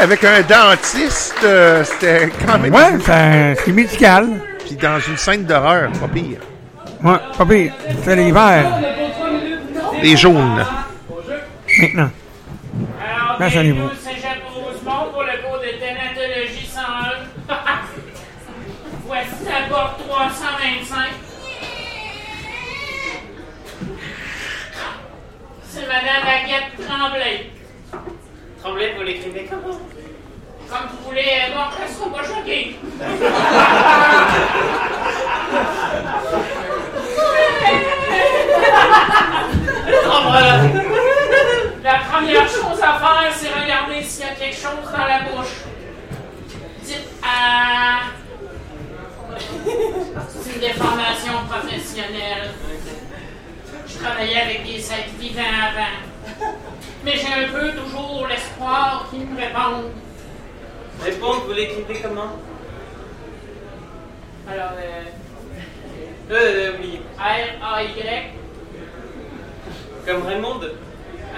avec 0.05 0.23
un 0.25 0.43
dentiste, 0.43 1.35
euh, 1.45 1.83
c'était 1.85 2.29
quand 2.47 2.59
même. 2.59 2.75
Ouais, 2.75 2.99
ça- 3.05 3.55
c'est 3.65 3.73
médical. 3.73 4.29
Puis 4.65 4.77
dans 4.77 4.99
une 5.01 5.17
scène 5.17 5.45
d'horreur, 5.45 5.91
pas 5.93 6.09
pire. 6.09 6.39
Ouais, 7.03 7.17
pas 7.37 7.45
pire. 7.47 7.73
C'est 8.05 8.17
l'hiver, 8.17 8.67
Les 10.03 10.17
jaunes. 10.17 10.65
maintenant. 11.79 12.11
Alors, 13.01 13.37
Merci 13.41 13.59
bienvenue 13.59 13.81
vous. 13.81 13.87
au 13.87 13.95
Cégep 13.95 14.43
Rosemont 14.53 15.11
pour 15.13 15.23
le 15.23 15.43
cours 15.43 15.59
de 15.59 15.71
thanatologie 15.81 16.67
101. 16.73 17.55
Voici 19.07 19.45
la 19.47 19.75
porte 19.75 20.01
325. 20.09 20.99
C'est 25.69 25.87
Madame 25.87 26.25
Agathe 26.27 26.87
Tremblay. 26.87 27.51
Vous 28.93 29.03
l'écrivez 29.03 29.49
comment 29.49 29.79
Comme 30.69 30.89
vous 30.91 31.09
voulez, 31.09 31.23
euh, 31.23 31.55
qu'elle 31.75 31.89
sera 31.89 32.11
pas 32.11 32.23
choquée. 32.23 32.77
La 41.83 41.99
première 42.11 42.47
chose 42.47 42.83
à 42.83 42.99
faire, 42.99 43.33
c'est 43.35 43.49
regarder 43.49 44.03
s'il 44.03 44.27
y 44.27 44.29
a 44.29 44.35
quelque 44.35 44.57
chose 44.57 44.93
dans 44.93 45.07
la 45.07 45.21
bouche. 45.21 45.65
Dites 46.83 47.09
ah. 47.23 48.01
C'est 50.29 50.55
une 50.55 50.61
déformation 50.61 51.47
professionnelle. 51.49 52.53
Je 53.87 53.99
travaillais 53.99 54.41
avec 54.43 54.67
des 54.67 54.79
êtres 54.79 55.17
vivants 55.19 55.43
avant. 55.43 56.04
Mais 57.05 57.13
j'ai 57.17 57.33
un 57.45 57.49
peu 57.53 57.73
toujours 57.73 58.27
l'espoir 58.29 59.07
qu'ils 59.11 59.27
me 59.27 59.37
répondent. 59.39 59.91
Répondre, 61.05 61.43
vous 61.47 61.53
l'écrivez 61.53 62.01
comment? 62.03 62.33
Alors, 64.51 64.73
euh, 64.79 65.03
Euh, 66.31 66.35
euh, 66.35 66.75
oubliez. 66.77 67.01
R-A-Y 67.19 68.31
Comme 70.07 70.23
Raymond? 70.27 70.61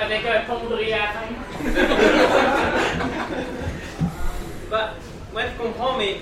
Avec 0.01 0.21
un 0.27 0.41
pondré 0.53 0.93
à 0.93 0.99
la 0.99 1.07
fin. 1.07 1.29
Bah, 4.71 4.91
moi 5.33 5.43
je 5.43 5.63
comprends, 5.63 5.97
mais 5.97 6.17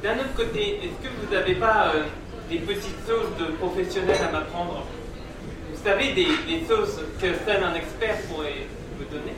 d'un 0.00 0.14
autre 0.14 0.34
côté, 0.36 0.78
est-ce 0.84 1.08
que 1.08 1.12
vous 1.12 1.34
n'avez 1.34 1.54
pas 1.56 1.92
euh, 1.92 2.04
des 2.48 2.58
petites 2.58 3.04
sauces 3.04 3.36
de 3.36 3.46
professionnels 3.56 4.16
à 4.28 4.30
m'apprendre? 4.30 4.84
Vous 5.82 5.88
savez, 5.88 6.12
des, 6.12 6.24
des 6.46 6.66
sauces 6.68 7.00
que 7.18 7.26
seul 7.46 7.64
un 7.64 7.74
expert 7.74 8.16
pourrait 8.28 8.66
vous 8.98 9.04
donner? 9.04 9.32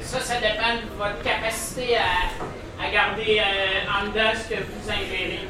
Ça, 0.00 0.18
ça 0.18 0.36
dépend 0.36 0.76
de 0.76 0.96
votre 0.96 1.22
capacité 1.22 1.98
à, 1.98 2.82
à 2.82 2.90
garder 2.90 3.38
euh, 3.40 3.42
en 4.00 4.06
dedans 4.08 4.32
ce 4.32 4.48
que 4.54 4.60
vous 4.60 4.90
ingérez. 4.90 5.40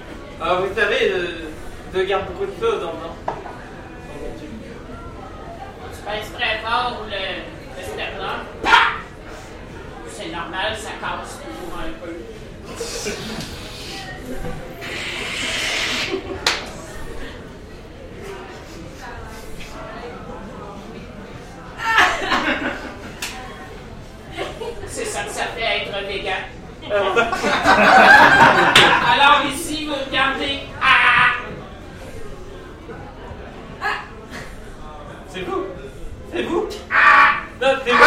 Alors, 0.41 0.63
vous 0.67 0.75
savez, 0.75 1.09
euh, 1.09 1.51
je 1.95 2.01
garde 2.01 2.27
beaucoup 2.33 2.47
de 2.47 2.61
sauce 2.61 2.81
dans 2.81 2.93
le 2.95 2.99
Tu 5.93 6.01
pèses 6.03 6.33
très 6.33 6.59
fort 6.59 7.07
le, 7.09 7.25
le 7.79 7.83
sternum. 7.93 8.41
C'est 10.09 10.31
normal, 10.31 10.77
ça 10.77 10.91
casse 11.01 11.39
toujours 11.45 11.79
un 11.79 11.93
peu. 12.05 12.15
C'est 24.89 25.05
ça 25.07 25.23
que 25.25 25.31
végan. 26.03 26.43
Alors 29.13 29.43
ici, 29.53 29.87
vous 29.87 29.95
regardez. 30.07 30.61
Ah! 30.83 31.33
C'est 35.29 35.41
vous 35.41 35.65
C'est 36.33 36.43
vous 36.43 36.69
Ah 36.93 37.39
Non, 37.61 37.73
c'est 37.85 37.93
vous 37.93 37.99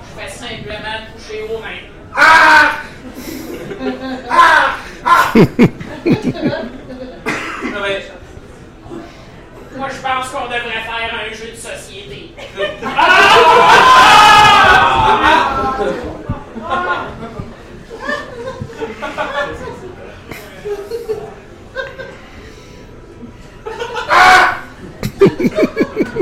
Je 0.00 0.20
fais 0.20 0.30
simplement 0.30 0.98
toucher 1.14 1.42
aux 1.42 1.58
mains. 1.58 1.84
Ah 2.16 2.70
Ah 4.28 4.74
Ah 5.04 5.32
Non, 7.72 7.80
mais 7.82 8.02
Moi, 9.76 9.88
je 9.88 10.00
pense 10.00 10.28
qu'on 10.30 10.46
devrait 10.46 10.82
faire 10.82 11.12
un 11.14 11.32
jeu 11.32 11.50
de 11.52 11.56
société. 11.56 12.34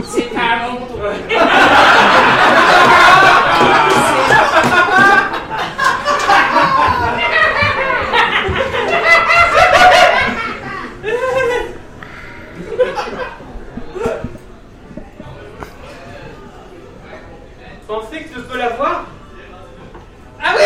C'est 0.05 0.37
à 0.37 0.69
mon 0.69 0.87
tour. 0.87 0.99
pensez 17.89 18.23
que 18.25 18.35
je 18.35 18.41
peux 18.41 18.59
l'avoir 18.59 19.07
Ah 20.43 20.55
oui! 20.57 20.62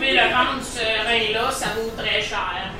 Mais 0.00 0.12
le 0.12 0.20
vendre 0.30 0.62
ce 0.62 0.80
rein-là, 1.08 1.50
ça 1.50 1.66
vaut 1.76 1.90
très 1.96 2.20
cher. 2.22 2.70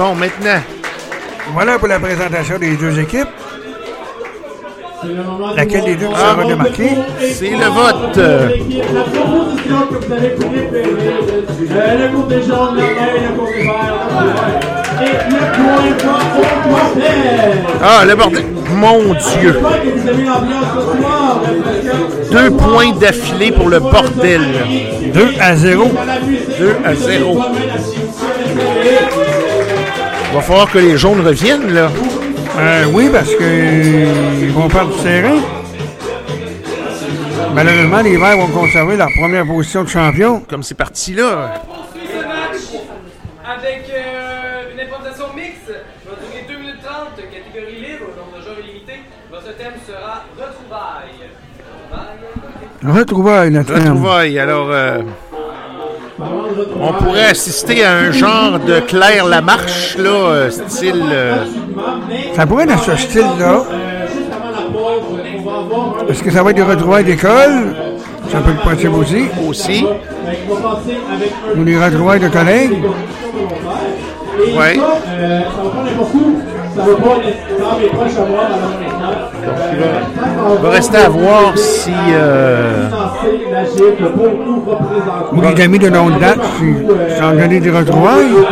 Bon, 0.00 0.14
maintenant, 0.14 0.62
Voilà 1.52 1.78
pour 1.78 1.86
la 1.86 2.00
présentation 2.00 2.58
des 2.58 2.74
deux 2.74 2.98
équipes. 2.98 3.28
Laquelle 5.54 5.84
des 5.84 5.96
deux 5.96 6.06
démarquée? 6.46 6.88
pour 6.88 7.04
et 7.20 7.34
c'est 7.34 7.50
le 7.50 7.66
vote. 7.66 8.16
La 8.16 8.48
proposition 9.02 9.76
que 9.90 9.94
vous 9.96 10.00
le 10.00 10.06
le. 10.06 10.30
Et 15.02 15.18
le. 15.18 15.30
Ah, 17.82 18.04
le 18.06 18.14
bordel. 18.16 18.44
Mon 18.74 19.12
Dieu. 19.12 19.60
Vous 19.60 19.68
Deux 22.32 22.50
points 22.52 22.92
d'affilée 22.92 23.52
pour 23.52 23.68
le 23.68 23.80
bordel. 23.80 24.40
2 25.12 25.34
à 25.40 25.56
0. 25.56 25.90
2 26.58 26.76
à 26.86 26.94
0. 26.94 27.38
Il 30.30 30.36
va 30.36 30.42
falloir 30.42 30.70
que 30.70 30.78
les 30.78 30.96
jaunes 30.96 31.26
reviennent, 31.26 31.74
là. 31.74 31.90
Euh, 32.56 32.84
oui, 32.92 33.08
parce 33.12 33.34
que 33.34 33.42
euh, 33.42 34.38
ils 34.42 34.52
vont 34.52 34.68
perdre 34.68 34.94
du 34.96 35.02
terrain. 35.02 35.40
Malheureusement, 37.52 38.00
les 38.00 38.16
Verts 38.16 38.36
vont 38.36 38.46
conserver 38.46 38.96
leur 38.96 39.08
première 39.18 39.44
position 39.44 39.82
de 39.82 39.88
champion. 39.88 40.40
Comme 40.48 40.62
c'est 40.62 40.76
parti, 40.76 41.14
là. 41.14 41.62
On 41.68 41.74
poursuit 41.74 42.08
ce 42.08 42.24
match 42.24 42.80
avec 43.44 43.90
euh, 43.92 44.72
une 44.72 44.80
improvisation 44.80 45.26
mixte. 45.34 45.72
Va 46.06 46.14
durer 46.14 46.44
2 46.48 46.58
minutes 46.58 46.82
30, 46.84 47.08
catégorie 47.16 47.80
libre, 47.80 48.06
donc 48.16 48.38
de 48.40 48.46
genre 48.46 48.56
illimité. 48.62 49.00
Votre 49.32 49.56
thème 49.56 49.72
sera 49.84 50.24
retrouvailles. 50.38 51.26
Retrouvailles. 51.90 53.00
Retrouvailles, 53.00 53.50
notre 53.50 53.74
thème. 53.74 53.82
Retrouvailles. 53.82 54.38
Alors, 54.38 54.68
euh, 54.70 55.02
on 56.80 56.92
pourrait 56.92 57.24
assister 57.30 57.84
à 57.84 57.92
un 57.96 58.10
genre 58.12 58.58
de 58.58 58.80
Claire 58.80 59.26
Lamarche, 59.26 59.96
là, 59.98 60.10
euh, 60.10 60.50
style. 60.50 61.02
euh, 61.10 61.44
Ça 62.34 62.46
pourrait 62.46 62.64
être 62.64 62.70
dans 62.76 62.78
ce 62.82 62.96
style-là. 62.96 63.62
Euh, 63.72 64.06
Est-ce 66.08 66.22
que 66.22 66.30
ça 66.30 66.42
va 66.42 66.50
être 66.50 66.56
des 66.56 66.62
retrouvailles 66.62 67.04
d'école? 67.04 67.74
Ça 68.30 68.38
peut 68.40 68.50
être 68.52 68.62
possible 68.62 68.94
aussi. 68.96 69.24
aussi. 69.48 69.86
Ou 71.56 71.64
des 71.64 71.78
retrouvailles 71.82 72.20
de 72.20 72.28
collègues? 72.28 72.78
Et 74.46 74.56
Ouais. 74.56 74.78
Ça, 76.74 76.80
euh, 76.82 76.94
va 76.94 76.94
pas 76.96 77.78
mes 77.78 77.86
proches 77.88 78.16
à 78.16 78.24
moi, 78.26 78.42
malheureusement. 78.50 78.90
Il 80.56 80.62
va 80.62 80.70
rester 80.70 80.96
à 80.98 81.08
voir 81.08 81.56
si. 81.56 81.92
euh, 82.12 82.88
des 85.54 85.62
amis 85.62 85.78
de 85.78 85.88
longue 85.88 86.18
date 86.18 86.40
qui 86.58 86.74
s'en 87.18 87.32
donné 87.32 87.60
des 87.60 87.70
retrouvailles? 87.70 88.32
Euh, 88.34 88.42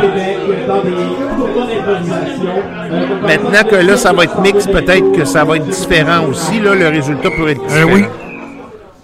Maintenant 3.23 3.65
que 3.69 3.77
là, 3.77 3.97
ça 3.97 4.13
va 4.13 4.25
être 4.25 4.41
mix, 4.41 4.67
peut-être 4.67 5.13
que 5.13 5.25
ça 5.25 5.45
va 5.45 5.57
être 5.57 5.67
différent 5.67 6.25
aussi. 6.29 6.61
Là, 6.61 6.75
le 6.75 6.89
résultat 6.89 7.31
pourrait 7.31 7.53
être 7.53 7.63
Euh, 7.63 7.67
différent. 7.85 7.91
oui. 7.95 8.05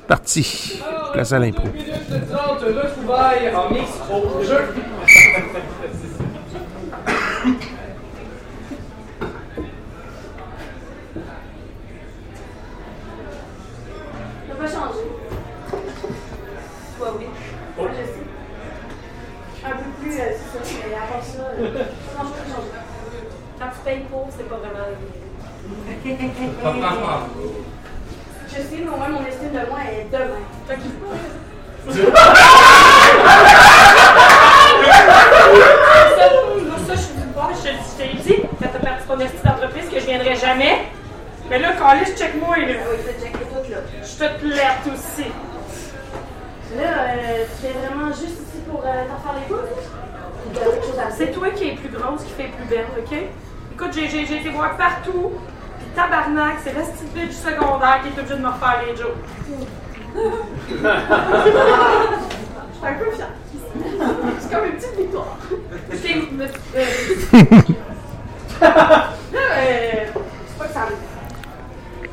Parti. 0.07 0.81
Place 1.13 1.33
à 1.33 1.39
l'impro. 1.39 1.65
Ça, 21.37 21.45
je. 21.59 21.65
Quand 23.59 23.71
tu 23.71 23.81
payes 23.85 24.05
pour, 24.11 24.29
c'est 24.37 24.49
pas 24.49 24.57
vraiment. 24.57 24.89
je 28.49 28.55
sais, 28.55 28.79
mais 28.83 28.89
au 28.89 28.97
moins 28.97 29.09
mon 29.09 29.25
estime 29.27 29.51
de 29.53 29.67
moi 29.69 29.79
est 29.91 30.07
demain. 30.13 30.43
Fait 30.69 30.77
qu'il 30.77 30.91
Ça, 35.65 36.95
je 36.95 37.01
suis 37.01 37.15
du 37.15 37.27
bord, 37.35 37.51
je 37.55 37.63
te- 37.63 37.69
je 37.69 37.97
t'ai 37.97 38.15
dit, 38.23 38.43
quand 38.61 38.69
t'as 38.73 38.79
parti 38.79 39.07
ton 39.07 39.19
estime 39.21 39.41
d'entreprise, 39.45 39.89
que 39.89 40.01
je 40.01 40.07
viendrai 40.07 40.35
jamais. 40.37 40.79
Mais 41.49 41.59
là, 41.59 41.73
Carlis, 41.75 42.15
check-moi, 42.17 42.57
là. 42.59 42.65
Oui, 42.67 42.97
je 43.07 43.23
check 43.25 43.33
tout, 43.33 43.71
là. 43.71 43.79
Je 44.03 44.15
te 44.25 44.39
plaite 44.41 44.95
aussi. 44.95 45.29
Là, 46.77 46.83
euh, 46.83 47.45
tu 47.45 47.67
fais 47.67 47.73
vraiment 47.79 48.09
juste 48.09 48.41
ici 48.43 48.61
pour 48.69 48.81
euh, 48.81 49.05
t'en 49.09 49.21
faire 49.23 49.41
les 49.41 49.47
coups? 49.47 49.69
C'est 51.17 51.33
toi 51.33 51.51
qui 51.51 51.69
es 51.69 51.75
plus 51.75 51.89
grosse, 51.89 52.23
qui 52.25 52.33
fait 52.33 52.51
plus 52.57 52.67
belle, 52.69 52.87
OK? 52.99 53.17
Écoute, 53.73 53.91
j'ai, 53.93 54.23
été 54.23 54.51
voir 54.51 54.77
partout, 54.77 55.33
puis 55.79 55.87
tabarnak, 55.95 56.57
c'est 56.63 56.75
la 56.75 56.83
petite 56.83 57.13
bitch 57.13 57.29
du 57.29 57.35
secondaire 57.35 58.01
qui 58.03 58.09
est 58.09 58.21
obligée 58.21 58.37
de 58.37 58.43
me 58.43 58.49
refaire 58.49 58.83
les 58.87 58.97
jokes. 58.97 59.17
Je 62.75 62.79
suis 62.79 62.87
un 62.87 62.95
peu 62.95 63.11
fière. 63.13 63.31
C'est 64.39 64.51
comme 64.55 64.65
une 64.67 64.73
petite 64.73 64.97
victoire. 64.97 65.37
Me- 66.33 66.49
euh, 66.77 66.85
Là, 68.61 69.15
euh, 69.35 70.05
c'est 70.47 70.59
pas 70.59 70.67
que 70.67 70.73
ça 70.73 70.87
me... 70.87 70.95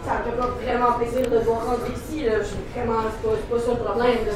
Ça 0.03 0.11
me 0.17 0.23
fait 0.31 0.37
pas 0.37 0.47
vraiment 0.47 0.93
plaisir 0.93 1.29
de 1.29 1.37
vous 1.39 1.53
rentrer 1.53 1.93
ici, 1.95 2.23
là. 2.23 2.39
Je 2.39 2.45
suis 2.45 2.57
vraiment... 2.75 3.01
C'est 3.11 3.29
pas, 3.29 3.35
c'est 3.35 3.49
pas 3.49 3.59
ça 3.59 3.71
le 3.71 3.83
problème, 3.83 4.25
là. 4.25 4.33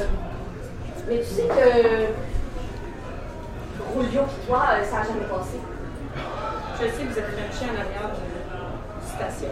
Mais 1.08 1.18
tu 1.18 1.24
sais 1.24 1.48
que... 1.48 2.35
Pis 3.92 4.16
toi, 4.46 4.62
euh, 4.72 4.84
ça 4.84 4.98
a 4.98 5.02
jamais 5.04 5.26
passé. 5.28 5.58
Je 6.78 6.84
sais 6.84 7.02
que 7.04 7.08
vous 7.12 7.18
êtes 7.18 7.24
frenchés 7.24 7.70
en 7.70 7.74
arrière 7.80 8.10
de 8.12 9.06
station. 9.08 9.48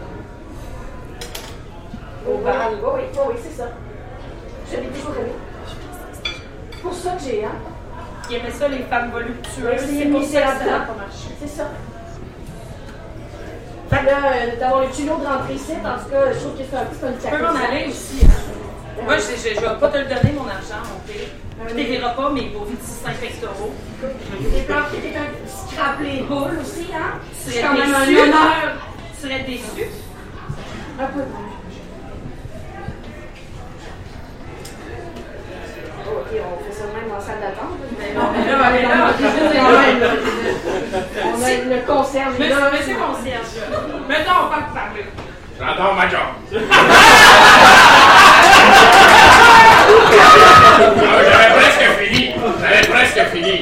Au 2.28 2.38
bal. 2.38 2.54
Oui, 2.72 2.90
oui, 2.94 3.00
oui, 3.12 3.18
oui, 3.30 3.34
c'est 3.42 3.56
ça. 3.62 3.68
Je 4.70 4.76
l'ai 4.76 4.88
toujours 4.88 5.14
aimé. 5.16 5.32
Pour 6.82 6.94
ça 6.94 7.10
que 7.12 7.22
j'ai, 7.24 7.44
hein. 7.44 7.52
Il 8.30 8.36
aimait 8.36 8.50
ça, 8.50 8.68
les 8.68 8.78
femmes 8.80 9.10
voluptueuses. 9.10 9.80
C'est 9.86 10.06
pour 10.06 10.22
ça 10.22 10.40
que 10.42 10.58
ça 10.58 10.64
n'a 10.64 10.80
pas 10.80 10.94
marché. 10.94 11.28
C'est 11.40 11.48
ça. 11.48 11.64
Fait 13.90 14.00
que 14.00 14.06
là, 14.06 14.16
euh, 14.32 14.60
d'avoir 14.60 14.80
le 14.82 14.88
culot 14.88 15.16
de 15.18 15.26
rentrer 15.26 15.54
ici, 15.54 15.72
en 15.72 16.02
tout 16.02 16.10
cas, 16.10 16.32
je 16.32 16.38
trouve 16.40 16.56
que 16.58 16.64
c'est 16.70 16.76
un 16.76 16.84
peu 16.84 16.96
comme 16.96 17.10
une 17.10 17.18
Tu 17.18 17.28
peux 17.30 17.42
m'en 17.42 17.48
aller 17.64 17.86
aussi. 17.88 18.24
hein. 18.24 19.02
Moi, 19.04 19.16
je, 19.18 19.36
je 19.36 19.60
vais 19.60 19.78
pas 19.78 19.88
te 19.88 19.98
le 19.98 20.04
donner, 20.04 20.32
mon 20.32 20.48
argent, 20.48 20.80
mon 20.88 21.00
pire. 21.12 21.28
Je 21.68 21.74
ne 21.74 21.82
verras 21.84 22.10
pas 22.10 22.30
mes 22.30 22.46
beaux 22.46 22.66
5 22.82 23.14
pectoraux. 23.16 23.72
T'es 24.00 24.62
peur 24.62 24.90
que 24.90 24.96
quelqu'un 24.96 25.26
qui 25.44 25.50
scrape 25.50 26.00
les 26.00 26.22
boules 26.22 26.58
aussi, 26.60 26.86
hein? 26.92 27.18
C'est 27.38 27.60
quand 27.60 27.74
même 27.74 27.94
un 27.94 28.00
déçu. 28.06 28.20
honneur. 28.20 28.76
Tu 29.14 29.20
serais 29.26 29.42
déçu. 29.44 29.84
Un 31.00 31.06
peu. 31.06 31.20
Oh, 36.06 36.10
ok, 36.20 36.30
on 36.32 36.56
fait 36.64 36.72
ça 36.72 36.84
même 36.86 37.10
en 37.16 37.20
salle 37.20 37.40
d'attente. 37.40 37.78
Mais 37.98 38.12
non, 38.14 38.26
mais 38.32 38.44
là, 38.50 38.56
mais 38.72 38.82
là, 38.82 38.88
on 41.24 41.42
a 41.42 41.44
le 41.76 41.80
concierge. 41.86 42.34
Mais, 42.38 42.48
là. 42.48 42.56
mais 42.72 42.82
c'est 42.84 42.94
concierge. 42.94 43.52
Maintenant, 44.08 44.38
on 44.44 44.48
parle 44.50 44.66
de 44.68 44.72
parler. 44.74 45.04
J'adore 45.58 45.94
ma 45.94 46.06
job. 46.08 46.28
J'avais 51.30 51.54
presque 51.54 51.86
fini. 52.00 52.32
J'avais 52.60 52.86
presque 52.88 53.22
fini. 53.32 53.54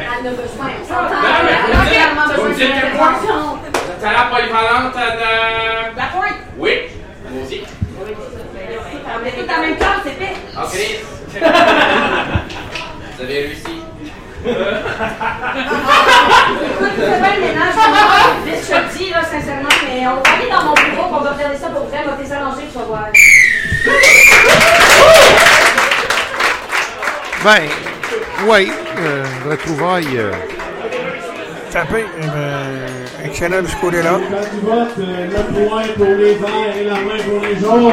Elle 0.00 0.04
a 0.06 0.30
besoin, 0.30 0.68
vous 0.76 1.84
dites- 1.84 1.98
que 1.98 2.14
moi- 2.14 2.26
d'intervention. 2.70 3.40
Talent 4.00 4.28
polyvalente 4.30 4.94
de... 4.94 5.96
La 5.96 6.06
pointe! 6.06 6.38
Oui, 6.56 6.70
est 9.26 9.30
tout 9.32 9.50
en 9.52 9.60
même 9.60 9.76
temps, 9.76 9.98
c'est 10.04 10.10
fait. 10.12 10.34
Chris. 10.72 10.96
Vous 13.16 13.22
avez 13.24 13.38
réussi. 13.40 13.82
Écoute, 15.58 16.94
fais 16.96 17.20
bien 17.20 17.34
le 17.36 17.40
ménage. 17.40 17.74
Vite, 18.46 18.62
je 18.62 18.68
te 18.68 18.76
le 18.76 18.98
dis, 18.98 19.10
là, 19.10 19.22
sincèrement, 19.22 19.68
mais 19.86 20.06
on 20.06 20.14
va 20.14 20.36
aller 20.36 20.50
dans 20.50 20.64
mon 20.64 20.74
bureau, 20.74 21.06
on 21.08 21.20
va 21.22 21.30
regarder 21.32 21.56
ça 21.56 21.68
pour 21.68 21.84
vrai, 21.86 21.98
on 22.04 22.08
va 22.10 22.28
t'arranger, 22.28 22.66
tu 22.72 22.78
vas 22.78 22.84
voir. 22.84 23.06
Ben, 27.44 27.68
oui, 28.48 28.72
euh, 29.00 29.24
retrouvailles. 29.50 30.16
euh, 30.16 30.32
Ça 31.70 31.84
peut 31.84 31.98
être 31.98 32.08
euh, 32.34 32.86
excellent 33.24 33.62
de 33.62 33.68
ce 33.68 33.76
côté-là. 33.76 34.18
Quand 34.30 34.48
tu 34.50 34.66
votes, 34.66 34.96
le 34.98 35.66
point 35.68 35.82
pour 35.96 36.06
les 36.06 36.34
verts 36.34 36.76
et 36.80 36.84
la 36.84 36.94
main 36.94 37.22
pour 37.28 37.40
les 37.42 37.56
jaunes. 37.58 37.92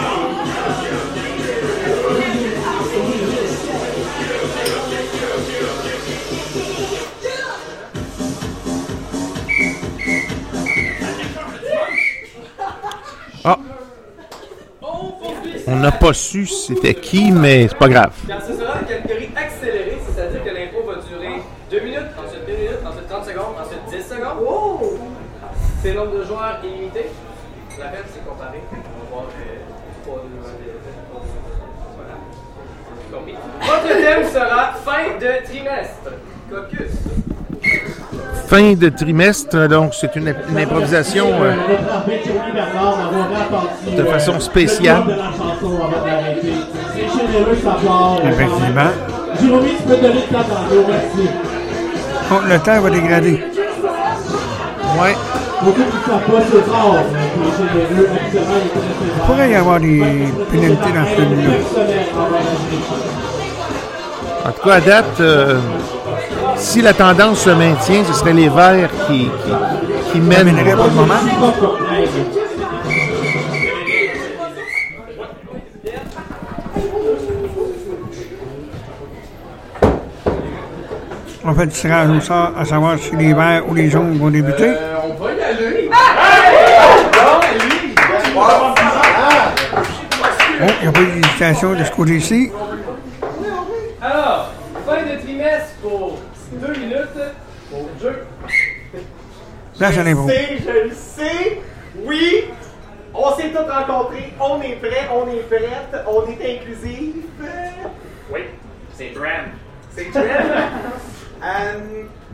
Ah! 13.43 13.57
On 15.67 15.75
n'a 15.77 15.91
pas 15.91 16.13
su 16.13 16.45
c'était 16.47 16.95
qui, 16.95 17.31
mais 17.31 17.67
c'est 17.67 17.77
pas 17.77 17.87
grave. 17.87 18.13
Car 18.27 18.41
ce 18.41 18.53
sera 18.53 18.79
une 18.79 18.87
catégorie 18.87 19.29
accélérée, 19.35 19.97
c'est-à-dire 20.07 20.43
que 20.43 20.49
l'impro 20.49 20.83
va 20.83 20.95
durer 21.01 21.41
2 21.69 21.79
minutes, 21.79 22.11
ensuite 22.17 22.45
2 22.47 22.53
minutes, 22.53 22.79
ensuite 22.85 23.07
30 23.07 23.25
secondes, 23.25 23.55
ensuite 23.61 24.03
10 24.03 24.09
secondes. 24.09 24.37
Oh! 24.45 24.79
C'est 25.81 25.93
le 25.93 25.99
nombre 25.99 26.17
de 26.17 26.23
joueurs 26.23 26.59
illimité. 26.63 27.05
La 27.79 27.87
peine, 27.87 28.03
c'est 28.13 28.25
comparé. 28.25 28.59
On 28.71 28.75
va 28.75 29.09
voir 29.09 29.23
euh, 29.25 30.03
trois 30.03 30.23
Voilà. 31.95 32.15
Compris. 33.11 33.35
Votre 33.61 34.01
thème 34.01 34.27
sera 34.27 34.73
fin 34.73 35.17
de 35.19 35.45
trimestre. 35.45 36.11
Caucus. 36.49 37.20
Fin 38.51 38.73
de 38.73 38.89
trimestre, 38.89 39.69
donc 39.69 39.93
c'est 39.93 40.13
une, 40.17 40.35
une 40.49 40.57
improvisation 40.57 41.27
euh, 41.41 41.53
de 43.97 44.03
façon 44.03 44.33
le 44.33 44.39
spéciale. 44.41 45.03
Effectivement. 48.25 48.91
Oh, 52.29 52.41
le 52.45 52.59
temps 52.59 52.81
va 52.81 52.89
dégrader. 52.89 53.41
Ouais. 54.99 55.15
Il 55.63 55.73
pourrait 59.27 59.49
y 59.49 59.55
avoir 59.55 59.79
des 59.79 60.03
pénalités 60.51 60.91
dans 60.91 61.05
ce 61.05 61.21
film-là. 61.21 61.53
En 64.45 64.51
tout 64.51 64.67
cas, 64.67 64.73
à 64.73 64.81
date, 64.81 65.19
euh, 65.21 65.59
si 66.61 66.81
la 66.81 66.93
tendance 66.93 67.39
se 67.39 67.49
maintient, 67.49 68.03
ce 68.05 68.13
serait 68.13 68.33
les 68.33 68.49
Verts 68.49 68.89
qui, 69.07 69.29
qui, 69.43 70.11
qui 70.11 70.19
mènent. 70.19 70.55
Le 70.55 70.75
moment. 70.75 71.13
On 81.43 81.53
fait 81.55 81.65
le 81.65 81.71
tirage 81.71 82.09
au 82.09 82.21
sort 82.21 82.51
à 82.55 82.63
savoir 82.65 82.99
si 82.99 83.15
les 83.15 83.33
verts 83.33 83.67
ou 83.67 83.73
les 83.73 83.89
jaunes 83.89 84.15
vont 84.19 84.29
débuter. 84.29 84.73
on 85.03 85.23
va 85.23 85.33
y 85.33 85.41
aller. 85.41 85.89
Oh, 90.63 90.67
il 90.79 90.81
n'y 90.83 90.87
a 90.87 90.91
pas 90.91 90.99
d'hésitation 91.01 91.73
de 91.73 91.83
ce 91.83 91.91
côté-ci. 91.91 92.51
Alors, 93.99 94.51
fin 94.85 95.01
de 95.01 95.19
trimestre 95.19 95.73
pour 95.81 96.19
2 96.53 96.67
minutes 96.79 97.07
pour 97.71 97.89
jeu. 97.99 98.23
Là, 99.81 99.91
j'en 99.91 100.05
ai 100.05 100.11
Je 100.11 100.15
beau. 100.15 100.27
sais, 100.29 100.57
je 100.63 100.71
le 100.89 100.91
sais. 100.93 101.57
Oui, 102.05 102.45
on 103.15 103.35
s'est 103.35 103.49
tous 103.49 103.67
rencontrés. 103.67 104.31
On 104.39 104.61
est 104.61 104.75
prêts, 104.75 105.09
on 105.11 105.27
est 105.27 105.39
prêtes, 105.49 106.05
on 106.07 106.27
est 106.29 106.57
inclusif. 106.57 107.15
Oui, 108.31 108.41
c'est 108.93 109.09
Dram. 109.09 109.47
C'est 109.95 110.11
très. 110.11 110.21
euh, 110.29 111.79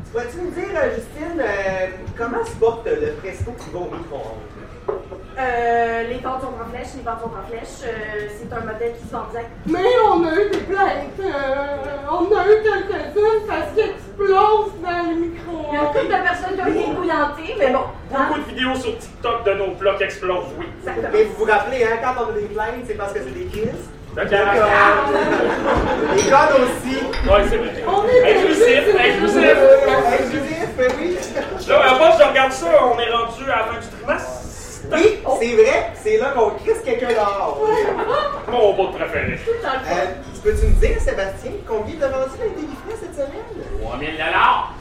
tu 0.04 0.12
pourrais-tu 0.12 0.38
nous 0.44 0.52
dire, 0.52 0.66
euh, 0.76 0.96
Justine, 0.96 1.40
euh, 1.40 1.88
comment 2.18 2.44
se 2.46 2.52
porte 2.58 2.86
le 2.86 3.14
presto 3.14 3.52
qui 3.54 3.70
va 3.72 3.80
au 3.80 3.84
micro-ondes? 3.96 4.44
Euh, 5.40 6.04
les 6.10 6.18
tentes 6.18 6.42
sont 6.42 6.48
en 6.48 6.66
flèche, 6.74 6.94
les 6.98 7.04
ventes 7.04 7.20
sont 7.22 7.30
en 7.30 7.46
flèche. 7.48 7.86
Euh, 7.86 8.28
c'est 8.34 8.52
un 8.52 8.60
modèle 8.62 8.94
qui 9.00 9.08
se 9.08 9.12
vend 9.14 9.26
direct. 9.30 9.50
Mais 9.68 9.86
on 10.10 10.24
a 10.26 10.34
eu 10.34 10.50
des 10.50 10.58
plaintes. 10.66 11.20
euh, 11.20 12.10
on 12.10 12.26
a 12.36 12.44
eu 12.48 12.64
quelques-unes 12.64 13.46
parce 13.48 13.70
qu'ils 13.76 13.92
explosent 13.92 14.74
dans 14.82 15.10
le 15.10 15.16
micro. 15.16 15.68
Il 15.72 15.76
y 15.76 15.78
a 15.78 15.86
couple 15.86 16.06
de 16.08 16.24
personnes 16.24 16.56
qui 16.56 16.62
ont 16.62 16.68
été 16.68 16.90
ébouillantées, 16.92 17.56
mais 17.60 17.70
bon. 17.70 17.86
hein? 18.16 18.26
Beaucoup 18.30 18.40
de 18.40 18.46
vidéos 18.56 18.76
sur 18.76 18.98
TikTok 18.98 19.46
de 19.46 19.54
nos 19.54 19.72
plats 19.76 19.94
qui 19.98 20.04
explosent, 20.04 20.54
oui. 20.58 20.66
Exactement. 20.80 21.10
Mais 21.14 21.24
vous 21.26 21.34
vous 21.38 21.52
rappelez, 21.52 21.84
hein, 21.84 21.98
quand 22.04 22.24
on 22.26 22.30
a 22.30 22.34
des 22.34 22.48
plaintes, 22.48 22.86
c'est 22.88 22.96
parce 22.98 23.14
que 23.14 23.20
c'est 23.20 23.34
des 23.34 23.46
kids. 23.46 23.70
D'accord. 24.16 24.40
Les 26.16 26.24
codes 26.24 26.62
aussi. 26.66 26.96
Ouais, 27.30 27.46
c'est 27.48 27.58
vrai. 27.58 27.84
On 27.86 28.04
est 28.08 28.36
Inclusif, 28.38 28.84
inclusif. 28.98 29.58
Inclusif, 30.20 30.68
ben 30.76 30.92
oui. 30.98 31.18
Là, 31.68 31.76
à 31.94 32.00
bas, 32.00 32.18
je 32.20 32.24
regarde 32.28 32.52
ça, 32.52 32.68
on 32.84 32.98
est 33.00 33.12
rendu 33.12 33.44
à 33.44 33.58
la 33.58 33.64
fin 33.66 33.80
du 33.80 33.88
trimestre. 33.88 34.37
Oui, 34.92 35.20
c'est 35.40 35.54
vrai, 35.56 35.92
c'est 36.02 36.18
là 36.18 36.32
qu'on 36.32 36.52
crisse 36.52 36.82
quelqu'un 36.84 37.10
dehors. 37.10 37.60
Mon 38.50 38.74
bout 38.74 38.88
préféré. 38.98 39.38
Euh, 39.66 40.06
tu 40.34 40.42
peux-tu 40.42 40.66
nous 40.68 40.80
dire, 40.80 41.00
Sébastien, 41.02 41.52
combien 41.68 41.96
t'as 42.00 42.08
vendu 42.10 42.32
d'intellifrais 42.38 42.96
cette 43.00 43.14
semaine? 43.16 43.84
3000 43.84 44.12
dollars. 44.14 44.74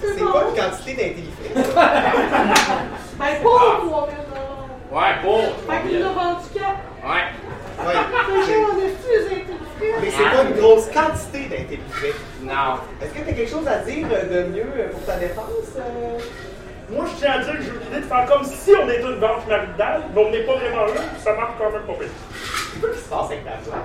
C'est 0.00 0.16
pas 0.18 0.44
une 0.48 0.54
quantité 0.56 0.92
d'intellifrais. 0.94 1.72
ça. 1.74 1.92
Ben, 3.18 3.42
pour 3.42 3.58
toi, 3.58 4.08
maintenant. 4.08 4.96
Ouais, 5.00 5.14
bon. 5.24 5.40
Fait 5.68 5.88
qu'il 5.88 5.98
l'a 6.00 6.08
vendu 6.08 6.44
quatre. 6.54 6.84
Ouais. 7.04 7.84
Ouais. 7.84 7.92
Fait 7.94 8.24
plus 8.24 8.40
intéressés. 8.42 9.44
Mais 9.80 10.10
c'est 10.10 10.36
pas 10.36 10.42
une 10.44 10.56
grosse 10.60 10.86
quantité 10.86 11.40
d'intellifrais. 11.48 12.14
Non. 12.42 12.78
Est-ce 13.02 13.10
que 13.12 13.18
t'as 13.26 13.32
quelque 13.32 13.50
chose 13.50 13.66
à 13.66 13.78
dire 13.78 14.06
de 14.08 14.42
mieux 14.54 14.88
pour 14.92 15.04
ta 15.04 15.16
défense? 15.16 15.46
euh? 15.78 16.18
Moi, 16.90 17.04
je 17.12 17.18
tiens 17.20 17.32
à 17.32 17.38
dire 17.38 17.52
que 17.54 17.62
j'ai 17.62 17.68
eu 17.68 17.78
l'idée 17.84 18.00
de 18.00 18.06
faire 18.06 18.26
comme 18.26 18.44
si 18.44 18.70
on 18.74 18.88
était 18.88 19.02
une 19.02 19.18
vente 19.18 19.46
maridale, 19.46 20.02
mais 20.14 20.24
on 20.24 20.30
n'est 20.30 20.40
pas 20.40 20.54
vraiment 20.54 20.86
là, 20.86 20.92
puis 20.94 21.22
ça 21.22 21.32
marche 21.34 21.52
quand 21.58 21.70
même 21.70 21.82
pas 21.82 21.92
bien. 22.00 22.08
Qu'est-ce 22.80 22.92
qui 22.98 23.04
se 23.04 23.08
passe 23.10 23.26
avec 23.26 23.44
ta 23.44 23.50
voix? 23.64 23.76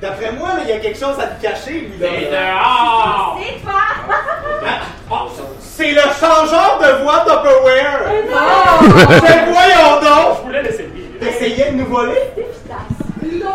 D'après 0.00 0.32
moi, 0.32 0.48
il 0.62 0.68
y 0.68 0.72
a 0.72 0.78
quelque 0.80 0.98
chose 0.98 1.18
à 1.18 1.26
te 1.28 1.40
cacher, 1.42 1.72
lui, 1.80 1.98
là. 1.98 2.08
C'est 2.18 2.30
dehors. 2.30 3.38
C'est 3.40 3.64
pas! 3.64 4.80
Ah, 5.10 5.26
c'est 5.60 5.92
le 5.92 6.00
changeur 6.00 6.80
de 6.80 7.02
voix 7.02 7.20
Tupperware! 7.20 8.00
Non! 8.30 8.88
Mais 9.22 9.44
voyons 9.52 10.00
Je 10.00 10.06
donc! 10.08 10.44
voulais 10.44 10.62
l'essayer. 10.64 10.88
T'essayais 11.20 11.70
de 11.70 11.76
nous 11.76 11.86
voler? 11.86 12.20
Non, 12.68 13.48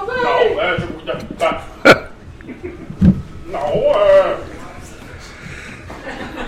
euh, 0.61 0.77
je 0.79 0.85
vous 0.85 1.01
donne 1.05 1.23
pas. 1.37 1.61
Non, 3.49 3.59
euh. 3.95 4.33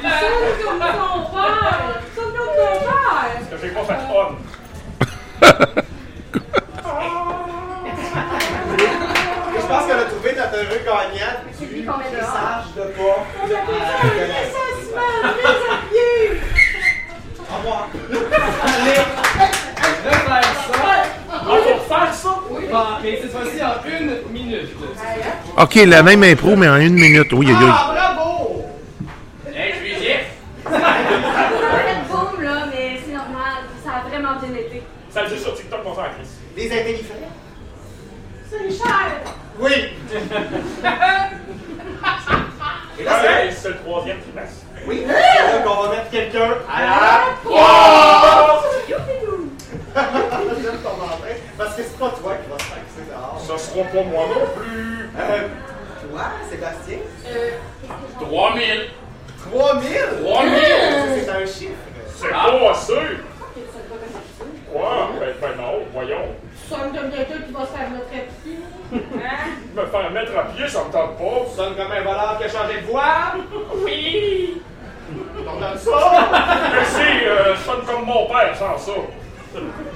Il 0.01 0.09
sonne 0.09 0.65
comme 0.65 0.79
ton 0.79 1.19
père! 1.31 2.01
Il 2.01 2.15
sonne 2.15 2.33
comme 2.37 2.47
ton 2.47 2.71
père! 2.79 3.49
que 3.49 3.55
j'ai 3.61 3.69
pas 3.69 3.83
fait 3.83 4.01
homme. 4.15 4.37
Je 9.55 9.65
pense 9.67 9.83
qu'on 9.85 9.99
a 9.99 10.03
trouvé 10.05 10.29
notre 10.35 10.55
heureux 10.55 10.81
gagnant 10.85 11.35
C'est 11.57 11.65
du 11.67 11.75
lui 11.75 11.85
qu'on 11.85 11.97
met 11.97 12.05
dehors. 12.05 12.21
message 12.21 12.67
de 12.75 12.81
pas. 12.81 13.17
On 13.39 13.45
appelle 13.45 13.83
ça 13.85 13.93
un 14.03 14.07
licenciement 14.43 15.19
déshabillé! 15.35 16.41
Au 17.39 17.57
revoir. 17.57 17.81
Je 18.09 18.15
vais 18.15 20.13
faire 20.13 20.43
ça. 20.53 20.75
Ah, 21.31 21.57
faire 21.87 22.13
ça? 22.13 22.99
Mais 23.03 23.19
cette 23.21 23.31
fois-ci 23.31 23.59
en 23.63 23.89
une 23.89 24.31
minute. 24.31 24.69
OK, 25.57 25.75
la 25.75 26.03
même 26.03 26.23
impro, 26.23 26.55
mais 26.55 26.69
en 26.69 26.77
une 26.77 26.93
minute. 26.93 27.31
Oui, 27.33 27.47
oui, 27.49 27.55
oui. 27.59 27.65
Ah, 27.69 27.91
bravo! 28.15 28.65
Inclusif. 29.47 30.19
Ça 30.63 30.75
a 30.77 30.79
fait 30.79 32.07
boum, 32.09 32.41
là, 32.43 32.65
mais 32.71 32.99
c'est 33.05 33.13
normal. 33.13 33.63
Ça 33.83 33.91
a 33.91 34.07
vraiment 34.09 34.35
bien 34.39 34.53
été. 34.59 34.83
Ça 35.09 35.23
le 35.23 35.29
dit 35.29 35.39
sur 35.39 35.53
TikTok, 35.55 35.83
mon 35.83 35.95
ça 35.95 36.03
Les 36.59 36.67
intelligents. 36.73 37.13
C'est 38.49 38.69
cher! 38.69 39.21
Oui. 39.57 39.71
Et 42.99 43.03
là, 43.05 43.21
c'est... 43.21 43.51
c'est 43.51 43.69
le 43.69 43.77
troisième 43.77 44.19
trimestre. 44.19 44.65
Oui, 44.85 45.05
c'est 45.07 45.13
là 45.13 45.59
qu'on 45.65 45.83
va 45.83 45.89
mettre 45.95 46.09
quelqu'un 46.09 46.55
à 46.69 46.81
la... 46.81 46.89
Wow! 47.45 47.55
J'aime 50.61 50.79
ton 50.83 51.01
entrée, 51.01 51.41
parce 51.57 51.75
que 51.77 51.83
c'est 51.83 51.97
pas 51.97 52.09
toi 52.09 52.35
qui 52.35 52.49
vas 52.51 52.59
se 52.59 52.69
taxer 52.71 53.03
dehors. 53.09 53.39
Ça 53.39 53.57
sera 53.57 53.83
pas 53.85 54.03
moi 54.03 54.25
non 54.27 54.61
plus. 54.61 55.09
Euh, 55.17 55.47
toi, 56.11 56.23
Sébastien? 56.49 56.99
Euh, 57.25 57.51
3000. 58.19 58.89
3000? 59.49 59.97
3000. 60.25 60.59
C'est 61.23 61.29
un 61.29 61.45
chiffre. 61.45 61.83
C'est 62.17 62.29
pas 62.29 62.71
assez. 62.71 63.17
Quoi? 64.71 65.09
Ben, 65.19 65.33
ben 65.41 65.55
non, 65.57 65.73
voyons. 65.93 66.35
Tu 66.69 66.75
sonnes 66.75 66.93
comme 66.95 67.09
quelqu'un 67.09 67.39
qui 67.47 67.51
va 67.51 67.61
se 67.61 67.71
faire 67.71 67.89
mettre 67.89 68.13
à 68.13 68.21
pied. 68.43 68.59
hein? 68.93 68.99
Me 69.75 69.83
faire 69.87 70.11
mettre 70.11 70.37
à 70.37 70.43
pied, 70.43 70.67
ça 70.67 70.83
me 70.85 70.91
tente 70.91 71.17
pas. 71.17 71.45
Tu 71.49 71.55
sonnes 71.55 71.75
comme 71.75 71.91
un 71.91 72.01
voleur 72.01 72.37
qui 72.37 72.43
a 72.43 72.49
changé 72.49 72.81
de 72.81 72.85
voix? 72.85 73.33
Oui! 73.83 74.61
T'en 75.43 75.55
donnes 75.59 75.79
ça? 75.79 75.89
Mais 76.75 76.85
si, 76.85 77.25
euh, 77.25 77.55
je 77.55 77.59
sonne 77.63 77.83
comme 77.87 78.05
mon 78.05 78.27
père 78.27 78.55
sans 78.55 78.77
ça. 78.77 78.91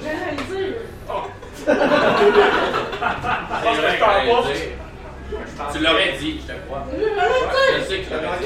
J'allais 0.02 0.34
le 0.36 0.42
dire. 0.56 0.74
Parce 1.66 1.78
que 3.78 3.84
je 3.88 3.96
t'en 4.00 4.06
pas. 4.06 4.12
Tu 5.72 5.78
l'aurais 5.78 6.12
dit, 6.18 6.32
je 6.42 6.46
te 6.52 6.56
crois. 6.66 6.82
J'allais 6.90 7.78
Je 7.78 7.82
sais 7.84 7.98
que 7.98 8.04
tu 8.04 8.10
l'aurais 8.14 8.38
dit. 8.38 8.44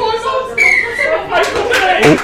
C'est 0.97 1.11
maintenant. 1.31 2.17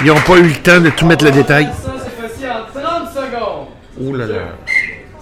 Ils 0.00 0.06
n'ont 0.06 0.20
pas 0.20 0.36
eu 0.38 0.48
le 0.48 0.54
temps 0.56 0.80
de 0.80 0.88
tout 0.90 1.06
mettre 1.06 1.24
le 1.26 1.30
détail. 1.32 1.66
Ça, 1.66 1.72
cette 2.02 2.18
fois-ci, 2.18 2.44
en 4.00 4.12
30 4.12 4.12
secondes. 4.12 4.12
Oh 4.12 4.16
là 4.16 4.26
là. 4.26 4.56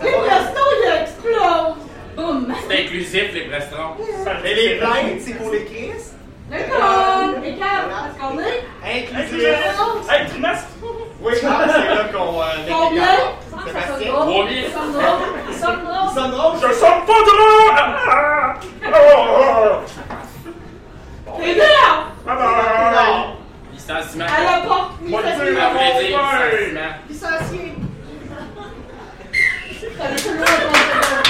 Les 0.01 0.11
Presto, 0.12 0.61
il 0.83 1.03
explose! 1.03 1.76
Boum! 2.16 2.55
C'est 2.68 2.85
inclusif, 2.85 3.26
les 3.35 3.47
restaurants. 3.53 3.97
Et 4.45 4.55
les 4.55 4.76
plaintes, 4.76 5.20
c'est 5.20 5.35
pour 5.35 5.51
les 5.51 5.64
crises? 5.64 6.14
D'accord! 6.51 7.31
Les 7.43 7.57
câbles, 7.57 7.91
parce 7.91 8.16
qu'on 8.33 8.39
est. 8.39 8.64
Inclusif. 8.85 9.49
Hey, 10.09 10.26
trimestre! 10.29 10.68
Oui, 11.20 11.33
ah, 11.45 11.66
c'est 11.66 11.95
là 11.95 12.05
qu'on 12.12 12.41
euh, 12.41 12.45
Combien? 12.68 13.16
Sébastien? 13.66 14.12
3000. 14.12 14.64
Ça 14.70 14.79
sonne 14.79 14.93
drôle! 14.93 15.18
Ça 15.51 15.66
sonne 15.66 15.81
drôle! 15.85 16.09
Ça 16.09 16.14
sonne 16.14 16.31
drôle? 16.31 16.57
Je 16.62 16.74
sonne 16.74 17.03
pas 17.07 17.22
drôle! 17.26 17.74
Ah! 17.76 18.55
Ah! 18.85 18.95
Oh! 21.26 21.33
T'es 21.41 21.55
bien! 21.55 21.64
Ah! 22.26 22.37
Ah! 22.39 23.35
Licenciement. 23.72 24.24
À 24.26 24.29
la 24.45 24.66
porte, 24.66 24.93
Ouais. 25.03 25.22
licenciement. 27.09 27.88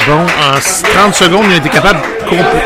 Bon, 0.07 0.21
en 0.23 0.59
30 0.59 1.15
secondes, 1.15 1.45
ils 1.51 1.55
ont 1.55 1.59
été 1.59 1.69
capables 1.69 2.01
de 2.01 2.25
compter. 2.31 2.65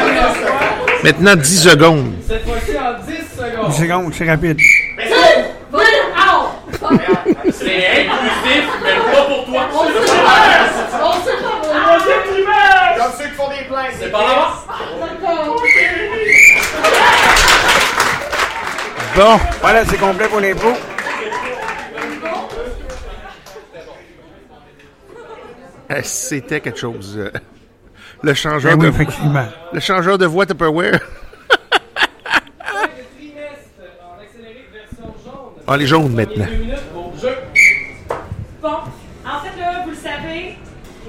Maintenant, 1.02 1.34
10 1.34 1.62
secondes. 1.62 2.12
Cette 2.28 2.44
fois-ci, 2.44 2.78
en 2.78 2.92
10 3.04 3.14
secondes. 3.36 3.66
Une 3.66 3.72
seconde, 3.72 4.14
c'est 4.16 4.30
rapide. 4.30 4.58
Ow! 5.72 5.78
C'est 7.50 8.06
inclusif, 8.06 8.64
mais 8.84 9.12
pas 9.12 9.22
pour 9.24 9.44
toi. 9.46 9.62
On 9.74 9.84
sait 9.86 10.06
pas! 10.06 11.04
On 11.04 11.12
sait 11.24 11.36
pas! 12.44 12.96
Comme 12.96 13.12
ceux 13.18 13.24
qui 13.24 13.34
font 13.34 13.48
des 13.48 13.64
plaintes. 13.64 13.94
C'est 13.98 14.12
pas 14.12 14.18
là 14.18 14.48
D'accord. 15.00 15.62
Bon, 19.16 19.40
Voilà, 19.60 19.84
c'est 19.84 19.98
complet 19.98 20.28
pour 20.28 20.40
les 20.40 20.54
pros. 20.54 20.68
euh, 20.68 20.74
c'était 26.02 26.60
quelque 26.60 26.78
chose. 26.78 27.16
euh, 27.18 27.30
Le 28.22 28.34
changeur 28.34 28.76
Ben 28.76 28.84
oui, 28.86 28.90
de 28.90 28.94
effectivement. 28.94 29.44
le 29.72 29.80
changeur 29.80 30.18
de 30.18 30.26
voix 30.26 30.46
Tupperware. 30.46 30.92
Le 30.92 30.98
trimestre 33.18 33.82
en 34.00 34.20
accéléré 34.22 34.68
version 34.72 35.14
jaune. 35.24 35.52
Ah, 35.66 35.76
les 35.76 35.86
jaunes 35.86 36.12
maintenant. 36.14 36.46
Bon, 38.60 38.68
en 39.24 39.40
fait, 39.40 39.60
là, 39.60 39.82
vous 39.84 39.90
le 39.90 39.96
savez, 39.96 40.56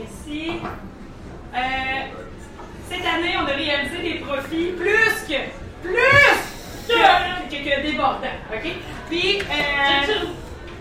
ici, 0.04 0.52
euh, 1.54 1.58
cette 2.90 3.06
année, 3.06 3.36
on 3.38 3.46
a 3.46 3.54
réalisé 3.56 3.98
des 4.02 4.20
profits 4.20 4.72
plus 4.78 5.28
que, 5.28 5.40
plus 5.84 6.38
que, 6.88 7.50
que, 7.50 7.56
que 7.64 7.82
débordants, 7.92 8.28
OK? 8.54 8.72
Puis, 9.10 9.40
euh, 9.40 10.14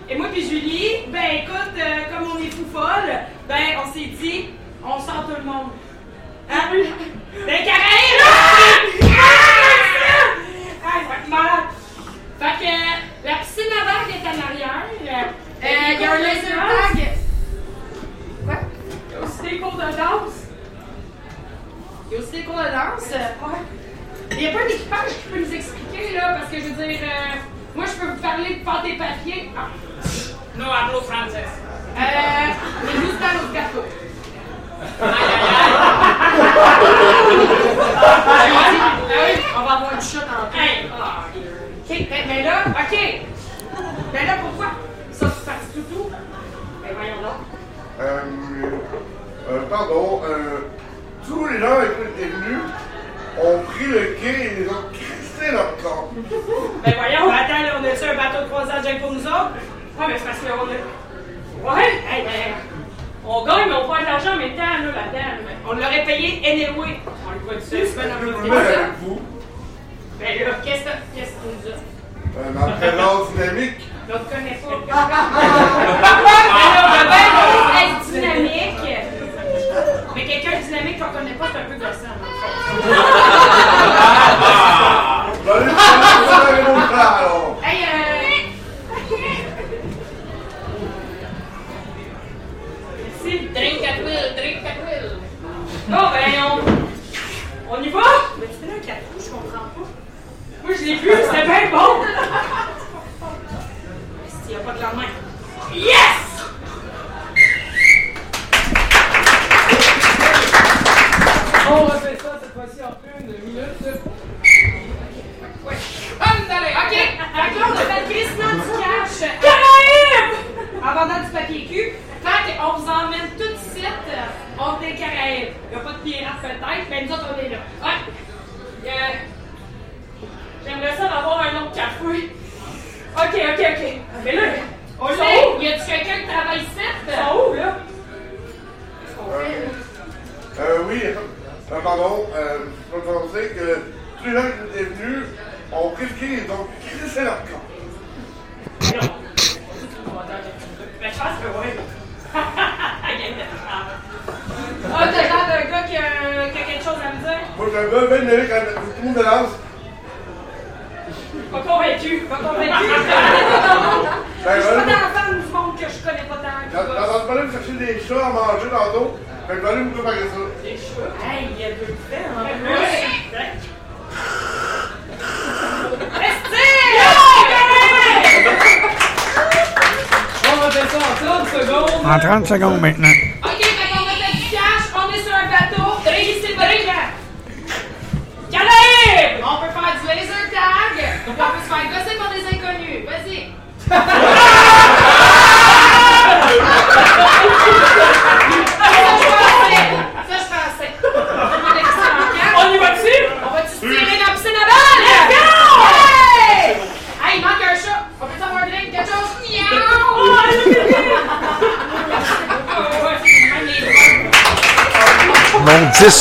et 0.09 0.17
moi 0.17 0.29
puis 0.33 0.49
Julie, 0.49 1.07
ben 1.09 1.43
écoute, 1.43 1.75
euh, 1.79 2.03
comme 2.13 2.29
on 2.33 2.39
est 2.39 2.51
fou 2.51 2.65
folle, 2.73 3.13
ben 3.49 3.79
on 3.85 3.93
s'est 3.93 4.11
dit, 4.21 4.47
on 4.85 4.99
sort 5.01 5.27
tout 5.29 5.37
le 5.39 5.45
monde. 5.45 5.71
Hein? 6.51 6.71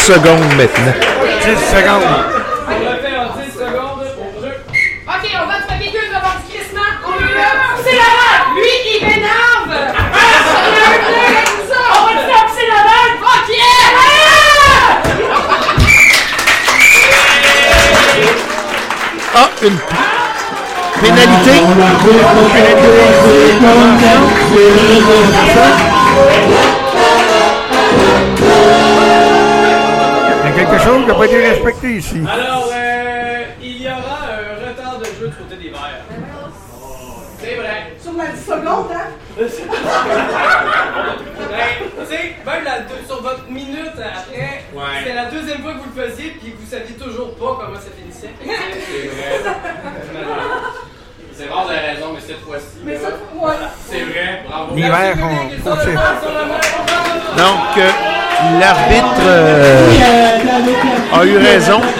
Secondes 0.01 0.55
maintenant. 0.57 0.70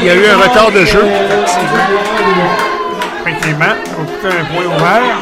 Il 0.02 0.08
y 0.08 0.10
a 0.10 0.16
eu 0.16 0.26
un 0.26 0.38
retard 0.38 0.72
de 0.72 0.84
jeu. 0.84 1.06
Effectivement, 3.22 3.76
on 3.99 4.04
coûte 4.06 4.26
un 4.26 4.45
point 4.45 4.66
ouvert. 4.66 5.18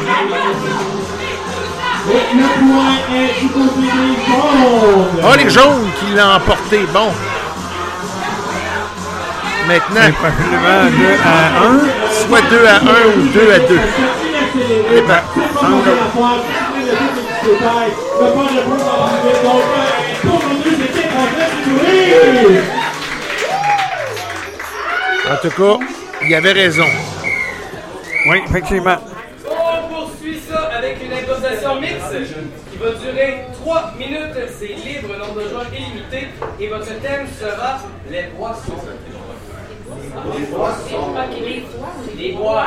Et 2.08 2.34
le 2.34 2.48
point 2.58 2.96
est 3.14 3.32
du 3.40 3.48
côté 3.48 3.82
des 3.82 4.14
jaunes. 4.26 5.20
Ah, 5.22 5.36
les 5.36 5.50
jaunes 5.50 5.90
qui 5.98 6.06
l'ont 6.16 6.32
emporté. 6.34 6.78
Bon. 6.94 7.12
Maintenant, 9.68 10.00
C'est 10.06 10.14
possiblement 10.16 10.82
2 10.90 11.04
à 11.24 11.36
1. 11.66 11.78
soit 12.26 12.44
2 12.50 12.66
à 12.66 12.76
1 12.76 12.78
ou 13.18 13.28
2 13.28 13.52
à 13.52 13.58
2. 13.58 13.78
Eh 14.92 15.00
ben, 15.02 15.20
c'est 15.34 15.60
pas 15.60 15.68
mon 15.68 15.78
affaire. 15.80 15.92
C'est 16.74 16.80
le 16.80 16.94
but 16.96 17.14
du 17.14 17.50
détail. 17.50 17.90
Le 18.18 18.26
point 18.32 18.44
de 18.44 18.48
jeu 18.48 18.62
va 18.66 18.92
arriver. 19.04 19.34
Donc, 19.44 19.62
pour 20.22 20.40
nos 20.48 20.58
deux 20.64 20.78
équipes 20.84 21.14
en 21.14 21.26
train 21.26 21.48
de 21.50 21.68
courir. 21.68 22.79
En 25.30 25.36
tout 25.36 25.50
cas, 25.50 25.78
il 26.26 26.34
avait 26.34 26.52
raison. 26.52 26.86
Oui, 28.28 28.38
effectivement. 28.48 28.96
On 29.48 29.88
poursuit 29.88 30.40
ça 30.50 30.70
avec 30.76 30.96
une 31.04 31.12
improvisation 31.12 31.80
mixte 31.80 32.34
qui 32.70 32.76
va 32.78 32.90
durer 32.90 33.44
3 33.52 33.94
minutes. 33.96 34.40
C'est 34.58 34.74
libre, 34.74 35.16
nombre 35.18 35.40
de 35.40 35.48
joueurs 35.48 35.66
illimité. 35.72 36.28
Et 36.58 36.66
votre 36.66 36.86
thème 37.00 37.28
sera 37.40 37.78
les 38.10 38.24
boissons. 38.36 38.80
Les 40.36 40.46
boissons. 40.46 41.14
Ok, 41.14 41.34
les 42.18 42.32
bois. 42.32 42.66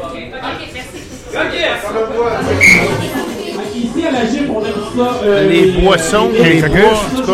Ok, 0.00 0.14
merci. 0.32 0.98
Ok. 1.34 1.54
Ici, 3.74 4.06
à 4.06 4.10
la 4.10 4.26
gym, 4.26 4.50
on 4.50 4.60
aime 4.64 4.72
ça. 4.96 5.08
Les 5.48 5.64
boissons, 5.80 6.30
les 6.32 6.62
bois, 6.62 6.94
en 6.94 7.16
tout 7.16 7.26
cas, 7.26 7.32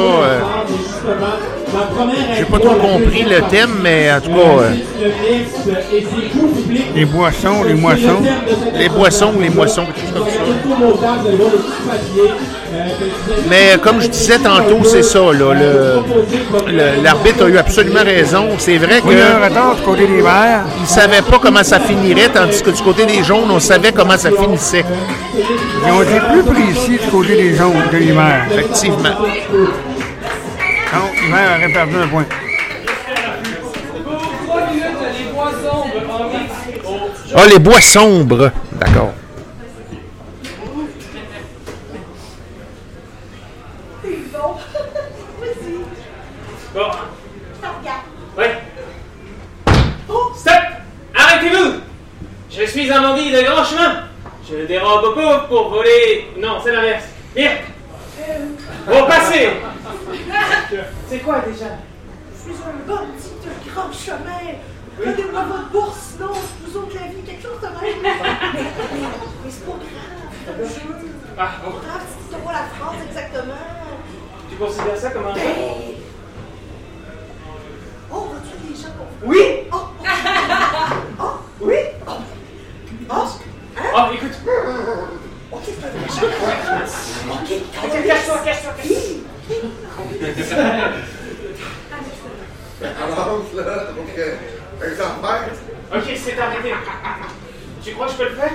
euh, 1.75 2.35
j'ai 2.37 2.45
pas 2.45 2.59
trop 2.59 2.75
compris 2.75 3.23
le 3.25 3.41
thème, 3.51 3.71
mais 3.83 4.11
en 4.13 4.21
tout 4.21 4.31
cas, 4.31 4.63
euh, 4.63 4.71
public. 6.57 6.85
Les 6.95 7.05
boissons, 7.05 7.63
les 7.67 7.75
moissons. 7.75 8.23
les 8.75 8.89
boissons, 8.89 9.33
les 9.41 9.51
moissons, 9.51 9.85
quelque 9.87 10.01
chose 10.01 10.13
comme 10.15 10.29
ça. 10.29 10.41
Euh, 12.75 12.85
Mais 13.49 13.79
comme 13.83 14.01
je 14.01 14.09
disais 14.09 14.39
tantôt, 14.39 14.85
c'est 14.85 15.03
ça. 15.03 15.19
là, 15.21 15.33
le- 15.33 16.03
le- 16.73 17.03
L'arbitre 17.03 17.45
a 17.45 17.49
eu 17.49 17.59
absolument 17.59 18.03
raison. 18.05 18.47
C'est 18.59 18.77
vrai 18.79 19.01
que 19.01 19.09
retard 19.45 19.77
du 19.77 19.83
côté 19.83 20.07
des 20.07 20.21
verts. 20.23 20.65
il 20.81 20.87
savait 20.87 21.23
pas 21.23 21.39
comment 21.41 21.63
ça 21.65 21.81
finirait, 21.81 22.29
tandis 22.33 22.63
que 22.63 22.71
du 22.71 22.83
côté 22.83 23.07
des 23.07 23.23
jaunes, 23.25 23.51
on 23.51 23.61
savait 23.61 23.93
comment 23.93 24.17
ça 24.19 24.31
finissait. 24.31 24.85
Ils 25.87 25.93
ont 25.93 26.03
été 26.03 26.21
plus 26.33 26.43
précis 26.43 26.99
du 27.03 27.11
côté 27.11 27.37
des 27.37 27.55
jaunes 27.55 27.83
que 27.91 27.97
les 27.97 28.13
verts. 28.13 28.47
Effectivement. 28.53 29.15
Donc, 30.95 31.21
les 31.21 31.29
verts 31.31 31.59
auraient 31.59 31.73
perdu 31.73 31.97
un 31.97 32.09
point. 32.09 32.27
Pour 34.05 34.23
3 34.47 34.67
minutes, 34.69 34.85
les 35.19 35.33
bois 35.33 35.53
sombres 35.53 36.11
en 36.11 36.25
mix 36.29 36.53
au 36.85 37.29
jeu. 37.29 37.35
Ah, 37.37 37.47
les 37.47 37.59
bois 37.59 37.81
sombres. 37.81 38.51
D'accord. 38.73 39.13
Je. 46.75 46.93
Stop! 50.37 50.55
Arrêtez-vous! 51.15 51.81
Je 52.51 52.65
suis 52.65 52.91
un 52.91 53.03
bandit 53.03 53.31
de 53.31 53.43
grand 53.43 53.65
chemin. 53.65 54.05
Je 54.49 54.65
dérobe 54.67 55.05
aux 55.05 55.13
pauvres 55.13 55.47
pour 55.49 55.69
voler. 55.71 56.29
Non, 56.39 56.59
c'est 56.63 56.73
l'inverse. 56.73 57.05
Bien. 57.35 57.51
Au 58.89 59.07
passé! 59.07 59.51
C'est 61.09 61.19
quoi 61.21 61.41
déjà? 61.41 61.67
Je 62.33 62.53
suis 62.53 62.63
un 62.63 62.87
bandit 62.87 63.33
de 63.45 63.71
grand 63.71 63.93
chemin. 63.93 64.59
Donnez-moi 64.99 65.45
votre 65.45 65.69
bourse, 65.71 66.15
sinon 66.17 66.33
vous 66.65 66.77
autres 66.77 66.95
la 66.95 67.07
vie, 67.09 67.23
quelque 67.23 67.43
chose 67.43 67.61
de 67.61 67.67
même. 67.67 68.03
mais 68.03 69.51
c'est 69.51 69.65
pas 69.65 69.73
grave, 69.73 70.33
c'est 70.45 70.53
un 70.53 70.69
jeu. 70.69 70.81
Ah, 71.39 71.51
C'est 71.55 71.65
bon. 71.65 71.73
pas 71.79 71.87
grave 71.87 72.03
tu 72.31 72.37
vois 72.43 72.53
la 72.53 72.65
France 72.79 72.97
exactement. 73.09 73.55
Tu 74.51 74.57
considères 74.57 74.97
ça 74.97 75.11
comme 75.11 75.27
un 75.27 75.35
jeu? 75.35 75.41
Ben... 75.41 75.95
Oh, 78.11 78.27
on 78.29 78.35
va 78.35 78.41
tuer 78.41 78.69
des 78.69 78.75
gens 78.75 78.89
pour 78.97 79.07
Oui! 79.29 79.69
Oh! 79.73 79.77
Oh! 81.21 81.25
Oui! 81.61 81.75
Oh! 82.07 82.13
Oh! 83.11 83.15
Hein? 83.77 83.83
Oh, 83.95 84.15
écoute. 84.15 84.39
Ok. 85.51 85.63
Ok, 87.85 88.07
cache-toi, 88.07 88.39
cache-toi, 88.45 88.73
cache-toi. 88.77 90.59
Avance 93.03 93.53
là, 93.55 93.63
donc, 93.97 94.13
exemplaire. 94.85 95.49
Ok, 95.95 96.07
c'est 96.25 96.39
arrêté. 96.39 96.75
Tu 97.83 97.91
crois 97.95 98.07
que 98.07 98.13
je 98.13 98.17
peux 98.19 98.29
le 98.29 98.37
faire? 98.37 98.53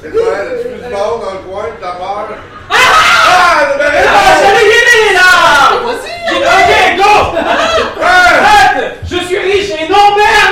C'est 0.00 0.10
quoi, 0.10 0.20
tu 0.62 0.68
du 0.68 0.90
bord 0.90 1.16
dans 1.22 1.32
le 1.32 1.38
coin, 1.40 1.64
de 1.64 1.78
peur. 1.78 2.28
Ah! 2.70 3.66
le 3.70 3.74
bébé! 3.76 4.00
Ah, 4.08 4.34
j'avais 4.40 4.64
gagné 4.64 5.12
là! 5.12 5.28
Ok, 5.84 6.72
go! 6.96 7.12
Je 9.04 9.16
suis 9.26 9.38
riche 9.38 9.70
et 9.78 9.88
non 9.88 10.16
merde! 10.16 10.47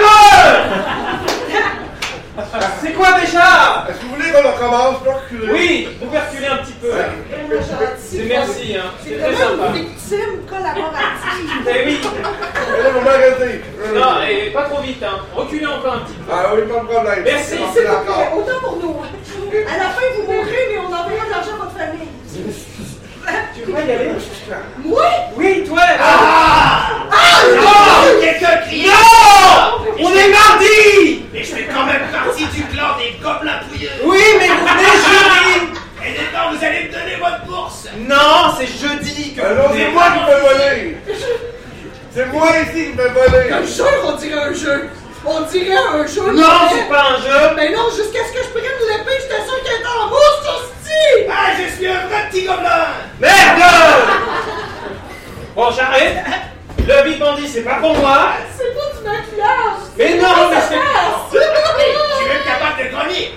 C'est 2.83 2.93
quoi 2.93 3.21
déjà 3.21 3.87
Est-ce 3.89 3.99
que 3.99 4.05
vous 4.05 4.15
voulez 4.15 4.31
qu'on 4.31 4.51
recommence? 4.51 4.97
Reculer? 5.07 5.53
Oui, 5.53 5.89
vous 6.01 6.07
pouvez 6.07 6.19
reculer 6.19 6.47
un 6.47 6.57
petit 6.59 6.73
peu. 6.73 6.91
C'est 7.99 8.25
merci, 8.25 8.77
hein. 8.77 8.91
C'est 9.05 9.19
très 9.19 9.35
sympa. 9.35 9.67
une 9.69 9.73
victime 9.75 10.47
collaborative. 10.49 11.17
Eh 11.69 11.85
oui. 11.87 12.01
Là, 12.03 12.91
vous 12.91 13.01
m'arrêtez. 13.01 13.61
Non, 13.95 14.23
et 14.29 14.51
pas 14.51 14.65
trop 14.65 14.81
vite, 14.83 15.03
hein. 15.03 15.19
Reculez 15.35 15.67
encore 15.67 15.95
un 15.95 15.99
petit 16.01 16.15
peu. 16.15 16.33
Ah 16.33 16.53
oui, 16.55 16.63
pas 16.63 16.81
de 16.81 16.87
problème. 16.87 17.25
Merci. 17.25 17.57
C'est 17.75 17.89
autant 17.89 18.61
pour 18.63 18.77
nous. 18.77 18.97
À 19.69 19.79
la 19.79 19.85
fin, 19.91 20.03
vous 20.17 20.23
mourrez, 20.33 20.69
mais 20.71 20.79
on 20.79 20.87
enverra 20.87 21.25
de 21.27 21.31
l'argent 21.31 21.55
à 21.55 21.65
votre 21.65 21.77
famille. 21.77 22.09
Tu 23.55 23.63
veux 23.63 23.73
y 23.73 23.91
aller 23.93 24.11
Moi? 24.85 25.03
Oui, 25.37 25.65
toi 25.67 25.81
Ah! 26.01 27.07
Non 27.55 28.21
Quelqu'un 28.21 28.57
crie 28.67 28.87
Non 28.87 29.85
On 30.01 30.11
est 30.15 30.29
mardi 30.29 31.25
Et 31.35 31.43
je 31.45 31.55
fais 31.55 31.65
quand 31.73 31.85
même 31.87 32.03
partie 32.13 32.47
du 32.47 32.63
clan 32.65 32.97
des 32.99 33.17
gobelins 33.23 33.61
pouilleux 33.71 33.91
Oui, 34.05 34.19
mais 34.39 34.49
vous 34.49 34.67
venez 34.67 34.85
jeudi 35.07 35.73
Et 36.05 36.13
dedans, 36.13 36.53
vous 36.53 36.65
allez 36.65 36.85
me 36.89 36.93
donner 36.93 37.17
votre 37.17 37.45
bourse 37.47 37.89
Non, 37.99 38.55
c'est 38.59 38.67
jeudi 38.67 39.35
que 39.35 39.41
Ah 39.45 39.55
venez. 39.69 39.85
c'est 39.87 39.91
moi 39.93 40.05
qui 40.13 40.21
me 40.21 40.41
voler. 40.41 40.97
C'est 42.15 42.27
moi 42.33 42.49
ici 42.63 42.91
qui 42.91 42.97
me 42.97 43.09
voler. 43.09 43.53
Un 43.53 43.63
jeu, 43.65 43.85
on 44.05 44.13
dirait 44.17 44.41
un 44.41 44.53
jeu. 44.55 44.89
On 45.25 45.41
dirait 45.43 45.77
un 45.77 46.07
jeu. 46.07 46.33
Non, 46.33 46.69
c'est 46.71 46.89
pas 46.89 47.05
un 47.11 47.17
jeu 47.21 47.55
Mais 47.57 47.71
non, 47.73 47.89
jusqu'à 47.91 48.21
ce 48.29 48.33
que 48.33 48.45
je 48.45 48.49
prenne 48.51 48.63
l'épée, 48.65 49.19
j'étais 49.21 49.45
sûr 49.45 49.63
qu'elle 49.65 49.81
était 49.81 49.89
en 50.01 50.07
mousse, 50.09 50.71
Ah, 51.29 51.51
je 51.59 51.75
suis 51.77 51.87
un 51.89 52.07
vrai 52.07 52.29
petit 52.31 52.45
gobelin 52.45 52.87
Merde 53.21 53.63
Bon, 55.55 55.71
j'arrête. 55.71 56.17
Le 56.87 57.03
Big 57.05 57.19
Bandit, 57.19 57.49
c'est 57.49 57.63
pas 57.63 57.77
pour 57.77 57.97
moi. 57.97 58.33
C'est 58.57 58.75
pas 58.75 58.97
du 58.97 59.05
maquillage! 59.05 59.81
Mais 59.99 60.15
non, 60.15 60.51
mais 60.51 60.61
c'est... 60.69 60.77
Tu 61.31 61.37
es 61.39 62.29
même 62.29 62.45
capable 62.45 62.79
de 62.85 62.89
grogner 62.95 63.35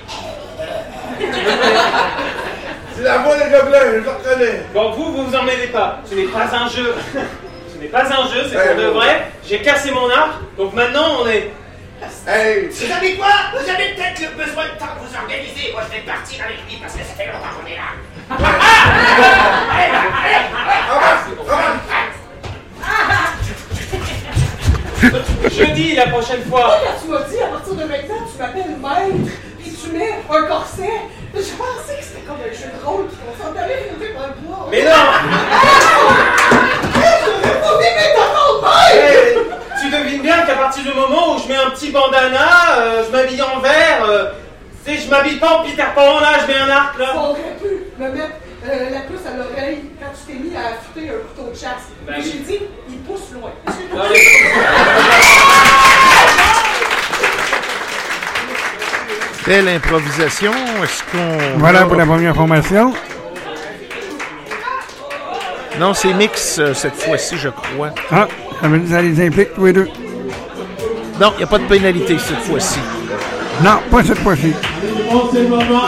C'est 2.96 3.04
la 3.04 3.18
voix 3.20 3.36
des 3.36 3.50
gobelins, 3.50 3.80
je 3.86 3.96
le 3.98 4.10
reconnais. 4.10 4.62
Bon, 4.74 4.92
vous, 4.92 5.12
vous 5.14 5.26
vous 5.26 5.36
en 5.36 5.44
mêlez 5.44 5.68
pas. 5.68 6.00
Ce 6.10 6.14
n'est 6.16 6.24
pas 6.26 6.48
un 6.54 6.68
jeu. 6.70 6.94
Ce 7.14 7.78
n'est 7.82 7.88
pas 7.88 8.04
un 8.04 8.28
jeu, 8.28 8.46
c'est 8.50 8.68
pour 8.68 8.76
de 8.76 8.90
bon. 8.90 9.00
vrai. 9.00 9.32
J'ai 9.48 9.62
cassé 9.62 9.92
mon 9.92 10.10
arc, 10.10 10.32
donc 10.58 10.74
maintenant 10.74 11.22
on 11.24 11.28
est... 11.28 11.52
Hey, 12.26 12.68
Vous 12.70 12.88
savez 12.88 13.16
quoi? 13.18 13.28
Vous 13.52 13.70
avez 13.70 13.94
peut-être 13.94 14.22
le 14.22 14.28
besoin 14.46 14.64
de 14.66 14.80
temps 14.80 14.96
de 14.96 15.00
vous 15.06 15.16
organiser. 15.16 15.74
Moi, 15.74 15.82
je 15.88 15.92
vais 15.98 16.04
partir 16.04 16.46
avec 16.46 16.58
lui 16.70 16.78
parce 16.82 16.94
que 16.94 17.00
ça 17.00 17.14
fait 17.18 17.26
longtemps 17.28 17.60
qu'on 17.60 17.68
est 17.68 17.76
là. 17.76 17.92
Allez, 18.30 19.92
là, 19.92 20.00
allez, 20.24 20.48
allez. 20.64 20.80
Jeudi 25.52 25.96
la 25.96 26.08
prochaine 26.08 26.44
fois. 26.50 26.78
Tu 27.02 27.10
m'as 27.10 27.24
dit, 27.24 27.40
à 27.42 27.48
partir 27.48 27.74
de 27.74 27.84
maintenant, 27.84 28.26
tu 28.32 28.38
m'appelles 28.38 28.78
maître, 28.80 29.32
puis 29.60 29.72
tu 29.72 29.92
mets 29.92 30.20
un 30.30 30.44
corset, 30.44 31.02
je 31.34 31.40
pensais 31.40 31.98
que 32.00 32.04
c'était 32.04 32.22
comme 32.26 32.38
un 32.40 32.54
jeu 32.54 32.70
de 32.72 32.86
rôle, 32.86 33.08
qu'on 33.08 33.44
s'entendait 33.44 33.92
monter 33.92 34.14
par 34.14 34.28
le 34.28 34.34
bois. 34.42 34.68
Mais 34.72 34.84
non 34.84 34.92
pas 37.62 37.78
mis 37.78 37.92
mes 37.96 38.10
Tu 39.90 39.96
devines 39.98 40.22
bien 40.22 40.42
qu'à 40.46 40.54
partir 40.54 40.84
du 40.84 40.94
moment 40.94 41.34
où 41.34 41.40
je 41.40 41.48
mets 41.48 41.56
un 41.58 41.72
petit 41.72 41.90
bandana, 41.90 42.76
euh, 42.78 43.04
je 43.08 43.12
m'habille 43.12 43.42
en 43.42 43.60
vert, 43.60 44.06
euh, 44.08 44.26
tu 44.86 44.92
sais, 44.96 45.02
je 45.04 45.10
m'habille 45.10 45.38
pas 45.38 45.58
en 45.58 45.64
Peter 45.64 45.84
Pan, 45.96 46.20
là, 46.20 46.34
je 46.42 46.46
mets 46.48 46.60
un 46.60 46.70
arc, 46.70 47.00
là. 47.00 47.08
On 47.16 47.30
aurait 47.32 47.40
pu 47.60 48.02
me 48.02 48.10
mettre 48.12 48.34
euh, 48.68 48.90
la 48.92 49.00
puce 49.00 49.26
à 49.26 49.36
l'oreille 49.36 49.86
quand 50.00 50.12
tu 50.14 50.34
t'es 50.34 50.40
mis 50.40 50.56
à 50.56 50.76
affûter 50.76 51.10
un 51.10 51.28
couteau 51.34 51.50
de 51.50 51.56
chasse. 51.56 51.90
Ben 52.06 52.14
Mais 52.18 52.24
oui. 52.24 52.32
j'ai 52.32 52.40
dit, 52.58 52.64
il 52.90 52.98
pousse 53.00 53.32
loin. 53.34 53.50
Non, 53.96 54.04
mais- 54.12 54.20
Belle 59.48 59.68
improvisation. 59.70 60.52
Est-ce 60.84 61.04
qu'on. 61.12 61.58
Voilà 61.58 61.86
pour 61.86 61.96
la 61.96 62.06
première 62.06 62.36
formation. 62.36 62.94
Non, 65.80 65.94
c'est 65.94 66.14
mix 66.14 66.60
euh, 66.60 66.74
cette 66.74 66.96
fois-ci, 66.96 67.38
je 67.38 67.50
crois. 67.50 67.90
Ah, 68.12 68.28
ça 68.88 69.02
les 69.02 69.26
implique 69.26 69.54
tous 69.54 69.66
les 69.66 69.74
deux. 69.74 69.88
Non, 71.20 71.32
il 71.36 71.38
n'y 71.38 71.44
a 71.44 71.48
pas 71.48 71.58
de 71.58 71.66
pénalité 71.66 72.18
cette 72.18 72.40
fois-ci. 72.40 72.80
Non, 73.64 73.80
pas 73.92 74.04
cette 74.04 74.20
fois-ci. 74.20 74.54
Le 74.54 75.42
le. 75.44 75.80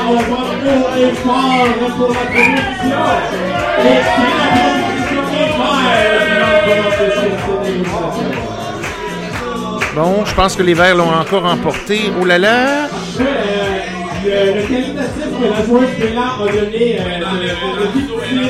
Bon, 9.96 10.24
je 10.26 10.34
pense 10.34 10.56
que 10.56 10.64
les 10.64 10.74
Verts 10.74 10.96
l'ont 10.96 11.12
encore 11.14 11.46
emporté. 11.46 12.12
Oh 12.22 12.26
là 12.26 12.38
là! 12.38 12.88
Euh, 13.20 14.54
le, 14.54 14.62
le 14.62 14.68
qualitatif 14.68 15.26
que 15.40 15.46
la 15.50 15.66
joueuse 15.66 15.90
Bella 16.00 16.28
a 16.40 16.48
donné 16.48 17.00
euh, 17.00 17.04
de, 17.20 17.80
de 17.82 17.88
victime, 17.94 18.50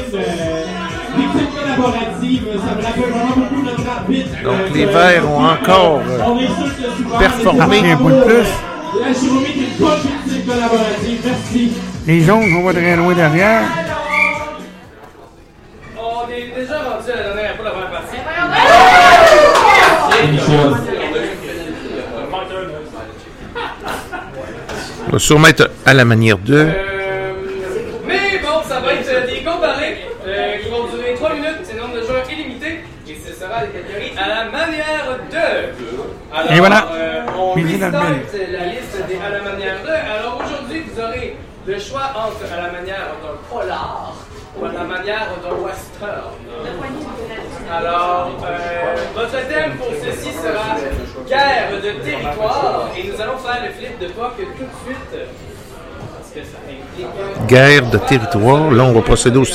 victime 1.18 1.48
collaborative, 1.56 2.44
ça 2.54 2.76
me 2.76 2.82
rappelle 2.84 3.10
vraiment 3.10 3.36
beaucoup 3.36 3.62
notre 3.64 3.90
arbitre. 3.90 4.30
Donc, 4.44 4.54
euh, 4.54 4.74
les 4.74 4.86
Verts 4.86 5.30
ont 5.30 5.46
encore, 5.46 6.02
euh, 6.08 7.20
performé. 7.20 7.92
Un 7.92 7.98
point 7.98 8.12
de 8.12 8.22
plus. 8.22 8.48
La 9.00 9.14
Jérôme 9.14 9.46
est 9.46 9.56
une 9.56 9.78
bonne 9.80 10.00
victime 10.00 10.46
collaborative. 10.46 11.20
Merci. 11.26 11.74
Les 12.08 12.22
jaunes, 12.22 12.54
on 12.58 12.64
va 12.64 12.74
très 12.74 12.96
loin 12.96 13.14
derrière. 13.14 13.62
On 15.98 16.30
est 16.30 16.60
déjà 16.60 16.78
rendu 16.78 17.12
à 17.12 17.16
la 17.16 17.24
dernière 17.24 17.56
pour 17.56 17.66
la 17.66 17.72
première 17.72 17.92
partie. 17.92 18.18
On 25.08 25.12
va 25.12 25.20
sûrement 25.20 25.48
être 25.48 25.70
à 25.86 25.94
la 25.94 26.06
manière 26.06 26.38
de. 26.38 26.56
Euh, 26.56 27.34
mais 28.08 28.40
bon, 28.42 28.62
ça 28.68 28.80
va 28.80 28.94
être 28.94 29.10
euh, 29.10 29.28
des 29.28 29.44
comparés 29.44 29.98
euh, 30.26 30.58
qui 30.58 30.70
vont 30.70 30.88
durer 30.88 31.16
3 31.16 31.34
minutes. 31.36 31.60
C'est 31.64 31.76
le 31.76 31.82
nombre 31.82 31.96
de 31.96 32.02
joueurs 32.02 32.24
illimité. 32.32 32.82
Et 33.10 33.18
ce 33.28 33.34
sera 33.34 33.66
des 33.66 33.80
catégories 33.80 34.14
à 34.18 34.28
la 34.28 34.46
manière 34.46 35.20
de. 35.30 36.21
Alors, 36.34 36.52
Et 36.54 36.60
voilà. 36.60 36.88
euh, 36.94 37.22
on 37.38 37.56
Midi 37.56 37.78
dans 37.78 37.88
le 37.88 37.98
restart 37.98 38.10
menu. 38.10 38.52
la 38.58 38.66
liste 38.68 38.98
des 39.08 39.18
à 39.18 39.30
la 39.30 39.42
manière 39.52 39.76
de. 39.84 39.90
Alors 39.90 40.42
aujourd'hui, 40.44 40.84
vous 40.88 41.02
aurez 41.02 41.36
le 41.68 41.80
choix 41.80 42.04
entre 42.16 42.52
à 42.52 42.58
la 42.58 42.72
manière 42.72 43.08
d'un 43.22 43.38
polar 43.50 44.14
ou 44.58 44.66
à 44.66 44.72
la 44.72 44.84
manière 44.84 45.28
d'un 45.44 45.56
western. 45.64 46.32
Alors, 47.72 48.30
euh, 48.44 48.96
votre 49.16 49.32
thème 49.48 49.72
pour 49.78 49.88
ceci 50.04 50.32
sera 50.34 50.76
guerre 51.28 51.70
de 51.84 51.92
territoire 52.04 52.90
et 52.98 53.04
nous 53.08 53.22
allons 53.22 53.38
faire 53.38 53.62
le 53.66 53.72
flip 53.74 54.00
de 54.00 54.08
POC 54.08 54.36
tout 54.38 54.64
de 54.64 54.86
suite. 54.86 55.22
Parce 56.18 56.30
que 56.34 56.40
ça 56.44 56.58
implique. 56.66 57.48
Guerre 57.48 57.90
de 57.90 57.98
territoire. 57.98 58.72
Là, 58.72 58.84
on 58.84 58.94
va 58.94 59.02
procéder 59.02 59.38
au, 59.38 59.46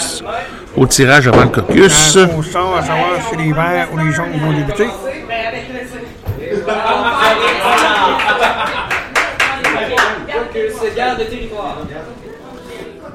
au 0.81 0.87
tirage 0.87 1.27
avant 1.29 1.43
le 1.43 1.49
caucus. 1.49 2.15
Quand 2.15 2.29
on 2.39 2.43
sort 2.43 2.77
à 2.79 2.83
savoir 2.83 3.11
si 3.29 3.37
les 3.37 3.53
verts 3.53 3.89
ou 3.93 3.99
les 3.99 4.13
jaunes 4.13 4.33
vont 4.39 4.53
débuter. 4.53 4.87
Ben, 5.29 5.47
avec 5.49 5.69
le- 5.69 5.77
Donc, 5.81 5.89
c'est 6.39 6.55
guerre 10.95 11.17
de 11.17 11.25
territoire. 11.25 11.77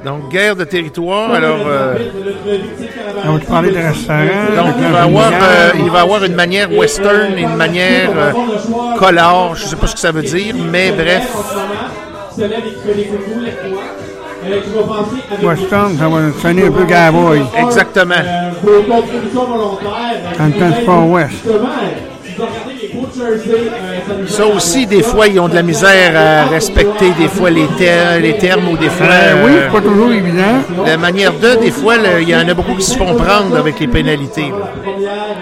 Donc, 0.04 0.30
guerre 0.30 0.56
de 0.56 0.64
territoire. 0.64 1.32
Alors, 1.32 1.60
euh, 1.68 1.96
On 3.26 3.34
va 3.34 3.40
te 3.40 3.46
parler 3.46 3.72
de 3.72 3.78
restaurant. 3.78 4.20
donc 4.56 4.76
il, 4.80 4.92
va 4.92 5.04
avoir, 5.04 5.32
euh, 5.32 5.72
il 5.78 5.92
va 5.92 6.02
avoir 6.02 6.24
une 6.24 6.34
manière 6.34 6.72
western 6.72 7.38
et 7.38 7.42
une 7.42 7.56
manière 7.56 8.10
euh, 8.16 8.32
color. 8.98 9.56
Je 9.56 9.66
ne 9.66 9.70
sais 9.70 9.76
pas 9.76 9.88
ce 9.88 9.94
que 9.94 10.00
ça 10.00 10.12
veut 10.12 10.24
dire, 10.24 10.56
mais 10.72 10.92
bref. 10.92 11.28
Western, 15.44 15.98
ça 15.98 16.10
va 16.10 16.20
sonner 16.42 16.66
un 16.66 16.72
peu 16.72 16.86
cowboy. 16.86 17.42
Exactement. 17.60 18.16
volontaires. 18.64 20.40
En 20.40 20.52
temps 20.52 20.70
de 20.70 20.86
Far 20.86 21.08
West. 21.10 21.48
Ça 24.28 24.46
aussi, 24.46 24.86
des 24.86 25.02
fois, 25.04 25.28
ils 25.28 25.40
ont 25.40 25.48
de 25.48 25.56
la 25.56 25.62
misère 25.64 26.14
à 26.16 26.46
respecter 26.50 27.12
des 27.18 27.28
fois 27.28 27.50
les, 27.50 27.66
ter- 27.78 28.20
les 28.22 28.38
termes 28.38 28.68
ou 28.70 28.78
des 28.78 28.90
fois... 28.90 29.08
Euh, 29.08 29.46
oui, 29.46 29.52
euh, 29.54 29.62
c'est 29.68 29.72
pas 29.72 29.82
toujours 29.82 30.12
évident. 30.12 30.62
la 30.86 30.98
manière 30.98 31.34
de, 31.34 31.56
des 31.62 31.72
fois, 31.72 31.96
il 32.22 32.30
y 32.30 32.36
en 32.36 32.48
a 32.48 32.54
beaucoup 32.54 32.76
qui 32.76 32.84
se 32.86 32.98
font 32.98 33.16
prendre 33.16 33.56
avec 33.58 33.80
les 33.80 33.88
pénalités. 33.88 34.50
là. 34.52 34.70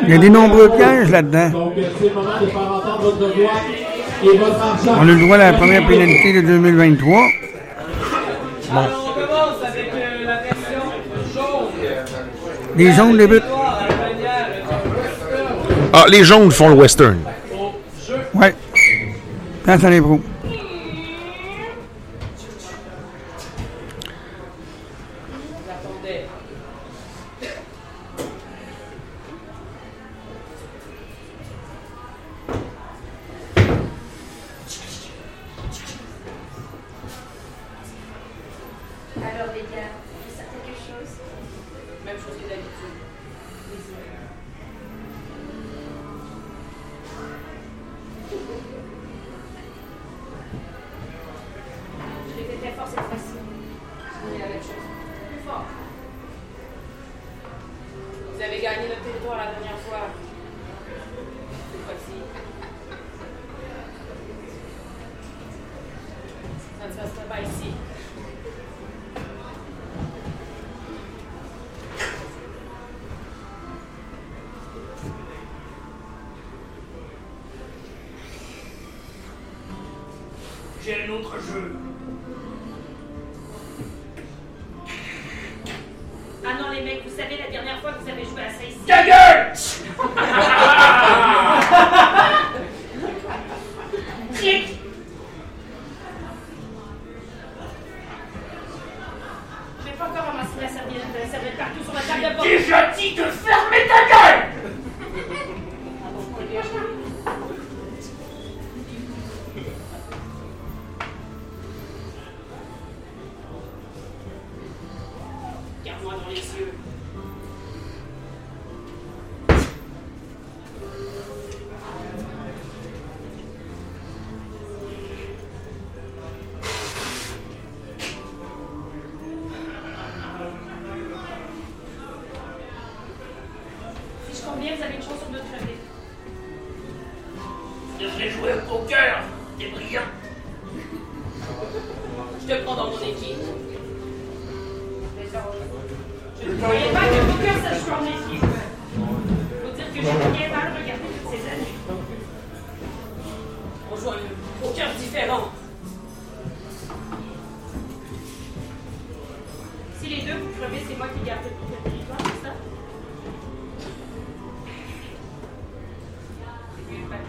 Il 0.08 0.14
y 0.14 0.16
a 0.16 0.18
des 0.20 0.30
nombreux 0.30 0.70
pièges 0.70 1.10
là-dedans. 1.10 1.50
Donc, 1.50 1.74
c'est 1.76 2.08
le 2.10 2.14
moment 2.14 2.30
de 2.42 2.46
faire 2.48 2.62
entendre 2.62 3.02
votre 3.02 3.36
voix 3.36 3.52
et 4.24 4.38
votre 4.38 4.62
argent. 4.62 4.96
On 5.00 5.02
a 5.02 5.06
le 5.06 5.20
droit 5.20 5.36
à 5.38 5.52
la 5.52 5.54
première 5.58 5.86
pénalité 5.88 6.34
de 6.34 6.42
2023. 6.42 7.18
Alors, 7.18 7.30
on 8.72 9.20
commence 9.20 9.68
avec 9.68 9.92
euh, 9.94 10.26
la 10.26 10.36
version 10.36 10.84
jaune. 11.34 11.96
Les 12.78 12.92
jaunes 12.94 13.18
débutent. 13.18 13.44
Ah, 15.92 16.06
les 16.08 16.24
jaunes 16.24 16.52
font 16.52 16.70
le 16.70 16.76
western. 16.76 17.18
Ouais. 18.34 18.53
Ça 19.65 19.89
les 19.89 20.01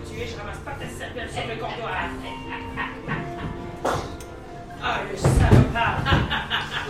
tuer, 0.09 0.27
je 0.27 0.37
ramasse 0.37 0.59
pas 0.59 0.73
ta 0.73 0.87
cervelle 0.87 1.31
sur 1.31 1.47
le 1.47 1.57
comptoir. 1.57 2.09
Ah, 4.83 5.01
le 5.11 5.17
salopard! 5.17 6.01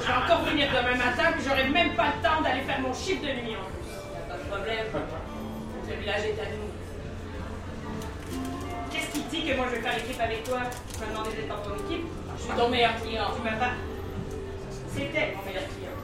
Je 0.00 0.06
vais 0.06 0.12
encore 0.12 0.44
venir 0.44 0.68
demain 0.68 0.96
matin, 0.96 1.32
puis 1.32 1.42
j'aurai 1.46 1.68
même 1.68 1.94
pas 1.94 2.06
le 2.16 2.22
temps 2.22 2.40
d'aller 2.42 2.62
faire 2.62 2.80
mon 2.80 2.94
chiffre 2.94 3.22
de 3.22 3.32
nuit 3.42 3.56
en 3.56 3.64
plus. 3.66 3.90
Pas 4.28 4.36
de 4.36 4.44
problème. 4.48 4.86
Le 5.88 5.94
village 5.96 6.24
est 6.24 6.40
à 6.40 6.46
nous. 6.54 6.70
Qu'est-ce 8.92 9.10
qui 9.12 9.22
dit 9.24 9.44
que 9.44 9.56
moi 9.56 9.66
je 9.70 9.76
vais 9.76 9.82
faire 9.82 9.98
équipe 9.98 10.20
avec 10.20 10.44
toi? 10.44 10.60
Tu 10.92 11.00
m'as 11.00 11.06
demandé 11.06 11.30
d'être 11.36 11.48
dans 11.48 11.62
ton 11.68 11.74
équipe? 11.84 12.06
Je 12.36 12.42
suis 12.42 12.52
ton 12.52 12.68
meilleur 12.68 12.94
client. 13.02 13.24
Tu 13.36 13.42
m'as 13.42 13.56
pas. 13.56 13.72
C'était 14.94 15.34
mon 15.36 15.42
meilleur 15.44 15.66
client. 15.74 15.96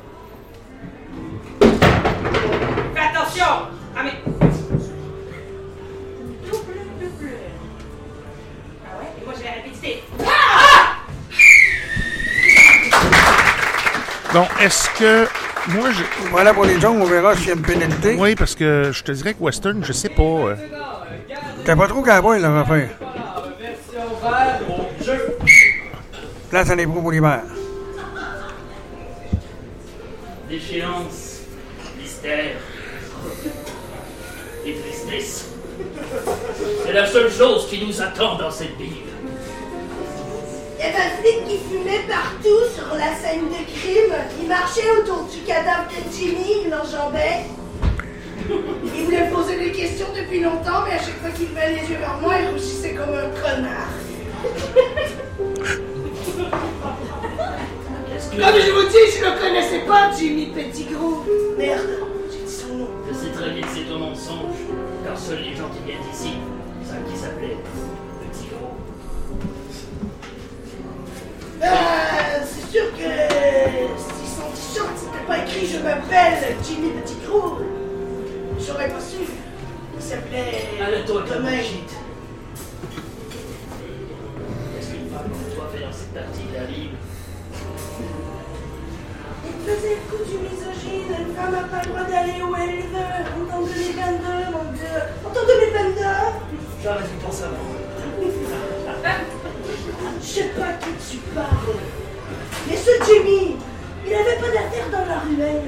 Fais 2.94 3.00
attention! 3.00 3.75
Bon, 14.36 14.44
est-ce 14.60 14.90
que. 14.98 15.26
Moi, 15.70 15.90
je. 15.92 16.02
Voilà 16.30 16.52
pour 16.52 16.66
les 16.66 16.78
gens, 16.78 16.92
on 16.92 17.04
verra 17.04 17.34
s'il 17.34 17.48
y 17.48 17.50
a 17.52 17.54
une 17.54 17.62
pénalité. 17.62 18.16
Oui, 18.18 18.34
parce 18.34 18.54
que 18.54 18.90
je 18.92 19.02
te 19.02 19.10
dirais 19.10 19.32
que 19.32 19.42
Western, 19.42 19.82
je 19.82 19.92
sais 19.94 20.10
pas. 20.10 20.22
euh, 20.22 20.54
T'as 21.64 21.74
pas 21.74 21.88
trop 21.88 22.02
cowboy, 22.02 22.38
leur 22.38 22.54
affaire. 22.54 22.90
Place 26.50 26.68
à 26.68 26.74
l'impro 26.76 27.00
pour 27.00 27.12
l'hiver. 27.12 27.40
Déchéance, 30.50 31.38
mystère 31.98 32.56
et 34.66 34.74
tristesse. 34.74 35.46
C'est 36.84 36.92
la 36.92 37.06
seule 37.06 37.32
chose 37.32 37.68
qui 37.70 37.86
nous 37.86 38.02
attend 38.02 38.36
dans 38.36 38.50
cette 38.50 38.76
ville. 38.76 39.15
Avait 40.86 40.98
un 40.98 41.10
flic 41.20 41.44
qui 41.48 41.58
fumait 41.68 42.04
partout 42.06 42.62
sur 42.72 42.94
la 42.94 43.16
scène 43.16 43.48
de 43.48 43.60
crime. 43.66 44.14
Il 44.40 44.46
marchait 44.46 44.88
autour 44.90 45.24
du 45.24 45.38
cadavre 45.40 45.88
de 45.88 46.14
Jimmy, 46.16 46.62
il 46.64 46.70
l'enjambait. 46.70 47.46
Il 48.94 49.04
voulait 49.04 49.28
me 49.28 49.34
poser 49.34 49.58
des 49.58 49.72
questions 49.72 50.06
depuis 50.16 50.40
longtemps, 50.40 50.84
mais 50.86 50.94
à 50.94 50.98
chaque 50.98 51.20
fois 51.20 51.30
qu'il 51.30 51.48
levait 51.48 51.70
les 51.70 51.90
yeux 51.90 51.98
vers 51.98 52.18
moi, 52.22 52.34
il 52.40 52.50
rougissait 52.50 52.94
comme 52.94 53.14
un 53.14 53.30
connard. 53.30 53.90
Comme 58.30 58.60
je 58.60 58.70
vous 58.70 58.88
dis, 58.88 59.06
je 59.18 59.24
ne 59.24 59.38
connaissais 59.40 59.80
pas 59.80 60.12
Jimmy 60.16 60.46
Pettigrew. 60.46 61.24
Merde, 61.58 61.98
j'ai 62.30 62.44
dit 62.44 62.52
son 62.52 62.74
nom. 62.74 62.88
Je 63.08 63.14
sais 63.14 63.32
très 63.32 63.50
bien 63.50 63.62
que 63.62 63.68
c'est 63.74 63.92
un 63.92 63.98
mensonge, 63.98 64.54
car 65.04 65.18
seuls 65.18 65.42
les 65.42 65.56
gens 65.56 65.68
qui 65.70 65.82
viennent 65.84 66.08
ici 66.12 66.34
savent 66.84 67.02
qui 67.12 67.18
s'appelait 67.18 67.56
Euh, 71.62 71.66
c'est 72.44 72.66
sûr 72.70 72.90
que 72.92 73.10
si 73.96 74.26
son 74.28 74.50
t-shirt 74.50 74.92
c'était 74.96 75.24
pas 75.26 75.38
écrit 75.38 75.66
Je 75.66 75.78
m'appelle 75.78 76.56
Jimmy 76.62 76.90
Pettigrew, 76.90 77.62
j'aurais 78.58 78.88
pas 78.88 79.00
su. 79.00 79.24
Il 79.96 80.02
s'appelait. 80.02 80.68
Thomas. 81.26 81.50
Qu'est-ce 84.74 84.90
qu'une 84.90 85.08
femme 85.08 85.30
comme 85.30 85.54
toi 85.54 85.70
fait 85.74 85.82
dans 85.84 85.92
cette 85.92 86.12
partie 86.12 86.44
de 86.52 86.54
la 86.54 86.64
ville 86.64 86.90
Il 89.44 89.52
faisait 89.64 89.96
le 89.96 90.02
coup 90.10 90.22
du 90.24 90.36
misogyne. 90.38 91.10
Une 91.28 91.34
femme 91.34 91.52
n'a 91.52 91.64
pas 91.64 91.82
le 91.82 91.88
droit 91.88 92.04
d'aller 92.04 92.42
où 92.42 92.54
elle 92.54 92.82
veut. 92.82 93.24
En 93.52 93.60
2022, 93.60 94.52
mon 94.52 94.72
dieu. 94.72 94.96
En 95.24 95.30
2022 95.30 96.04
J'aurais 96.82 97.02
dû 97.02 97.16
penser 97.24 97.44
avant. 97.44 97.76
Je 100.20 100.26
sais 100.26 100.50
pas 100.58 100.72
qui 100.80 100.90
tu 101.10 101.16
parles. 101.34 101.76
Mais 102.68 102.76
ce 102.76 102.90
Jimmy, 103.04 103.56
il 104.06 104.14
avait 104.14 104.36
pas 104.36 104.48
d'affaires 104.48 104.90
dans 104.90 105.06
la 105.06 105.20
ruelle. 105.20 105.62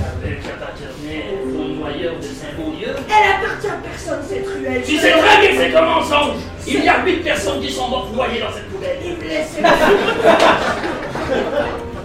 Avec 0.00 0.38
appartenait 0.46 1.24
au 1.44 1.74
noyeur 1.74 2.16
de 2.16 2.22
Saint-Beaulieu. 2.22 2.94
Elle 3.06 3.44
appartient 3.44 3.66
à 3.66 3.78
personne, 3.82 4.22
cette 4.26 4.46
ruelle. 4.46 4.82
Tu 4.86 4.96
sais 4.96 5.10
très 5.12 5.40
bien 5.40 5.50
c'est 5.58 5.76
un 5.76 5.84
mensonge 5.84 6.36
Il 6.66 6.84
y 6.84 6.88
a 6.88 7.04
huit 7.04 7.22
personnes 7.22 7.60
qui 7.60 7.70
sont 7.70 7.88
mortes 7.88 8.14
noyées 8.14 8.40
dans 8.40 8.52
cette 8.52 8.70
poubelle. 8.70 8.98
Il 9.04 9.16
me 9.16 9.22
laissait 9.22 9.62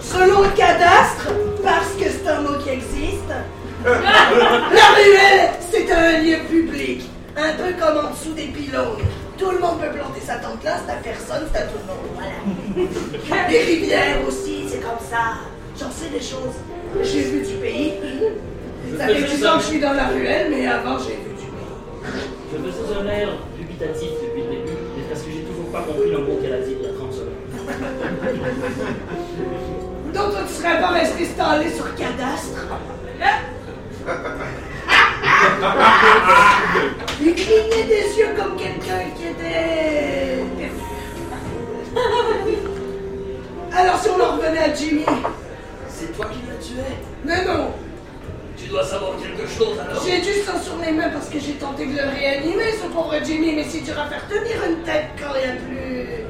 Selon 0.00 0.42
le 0.42 0.50
cadastre, 0.50 1.28
parce 1.62 1.92
que 1.98 2.04
c'est 2.04 2.28
un 2.28 2.40
mot 2.42 2.58
qui 2.62 2.68
existe, 2.70 3.32
la 3.84 3.90
ruelle, 4.94 5.50
c'est 5.70 5.90
un 5.90 6.18
lieu 6.20 6.38
public. 6.48 7.02
Un 7.36 7.52
peu 7.52 7.72
comme 7.78 8.06
en 8.06 8.10
dessous 8.10 8.32
des 8.34 8.46
pylônes. 8.46 9.02
Tout 9.38 9.50
le 9.50 9.58
monde 9.58 9.80
peut 9.80 9.90
planter 9.90 10.20
sa 10.20 10.36
tente 10.36 10.64
là, 10.64 10.78
c'est 10.84 10.92
à 10.92 10.96
personne, 10.96 11.46
c'est 11.52 11.58
à 11.58 11.62
tout 11.66 11.78
le 11.78 11.86
monde. 11.86 11.98
Voilà. 12.14 13.48
Les 13.48 13.62
rivières 13.62 14.26
aussi, 14.26 14.64
c'est 14.68 14.80
comme 14.80 14.98
ça. 15.10 15.38
J'en 15.78 15.90
sais 15.90 16.08
des 16.08 16.20
choses. 16.20 16.56
J'ai 17.02 17.22
vu 17.22 17.46
du 17.46 17.54
pays. 17.56 17.92
Ça 18.96 19.06
fait 19.08 19.22
10 19.36 19.46
ans 19.46 19.56
que 19.56 19.62
je 19.62 19.66
suis 19.66 19.80
dans 19.80 19.92
la 19.92 20.08
ruelle, 20.08 20.48
mais 20.50 20.66
avant 20.66 20.98
j'ai 20.98 21.16
vu 21.16 21.34
du 21.36 21.46
pays. 21.46 21.50
Je 22.52 22.56
faisais 22.70 23.00
un 23.00 23.06
air 23.06 23.28
dubitatif 23.58 24.10
depuis 24.22 24.42
le 24.42 24.48
début, 24.48 24.78
mais 24.96 25.02
parce 25.10 25.20
que 25.22 25.30
j'ai 25.30 25.42
toujours 25.42 25.70
pas 25.70 25.82
compris 25.82 26.10
le 26.10 26.18
mot 26.18 26.38
qu'elle 26.40 26.54
a 26.54 26.60
dit 26.60 26.76
il 26.80 26.86
y 26.86 26.88
a 26.88 26.92
30 26.94 27.12
secondes. 27.12 27.34
Donc, 30.14 30.32
toi, 30.32 30.40
tu 30.46 30.54
serais 30.54 30.80
pas 30.80 30.88
resté 30.88 31.24
installé 31.24 31.70
sur 31.70 31.94
cadastre? 31.94 32.64
Il 37.20 37.34
clignait 37.34 37.84
des 37.84 38.18
yeux 38.18 38.34
comme 38.36 38.56
quelqu'un 38.56 39.10
qui 39.16 39.24
était. 39.28 40.44
Alors, 43.72 43.98
si 44.00 44.08
on 44.08 44.20
en 44.20 44.36
revenait 44.36 44.58
à 44.58 44.74
Jimmy. 44.74 45.04
C'est 45.88 46.16
toi 46.16 46.26
qui 46.26 46.40
l'as 46.46 46.62
tué? 46.62 46.88
Mais 47.24 47.44
non! 47.44 47.72
Tu 48.56 48.66
dois 48.68 48.84
savoir 48.84 49.12
quelque 49.16 49.46
chose 49.48 49.78
alors. 49.78 50.02
J'ai 50.04 50.20
du 50.20 50.40
sang 50.40 50.58
sur 50.62 50.76
les 50.84 50.92
mains 50.92 51.10
parce 51.10 51.28
que 51.28 51.38
j'ai 51.38 51.54
tenté 51.54 51.86
de 51.86 51.92
le 51.92 52.08
réanimer, 52.08 52.72
ce 52.72 52.86
pauvre 52.88 53.14
Jimmy, 53.24 53.54
mais 53.54 53.64
c'est 53.64 53.80
dur 53.80 53.98
à 53.98 54.06
faire 54.06 54.26
tenir 54.28 54.62
une 54.68 54.82
tête 54.82 55.08
quand 55.18 55.34
il 55.34 55.40
n'y 55.42 55.48
a 55.52 55.56
plus. 55.60 56.26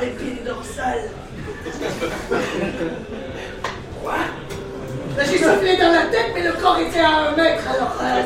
L'épine 0.00 0.44
dorsale. 0.44 1.10
Quoi? 4.02 4.14
J'ai 5.18 5.38
soufflé 5.38 5.76
dans 5.76 5.92
la 5.92 6.02
tête, 6.10 6.30
mais 6.34 6.42
le 6.42 6.52
corps 6.52 6.78
était 6.78 7.00
à 7.00 7.28
un 7.28 7.32
mètre, 7.36 7.62
alors. 7.68 7.94
euh, 8.02 8.22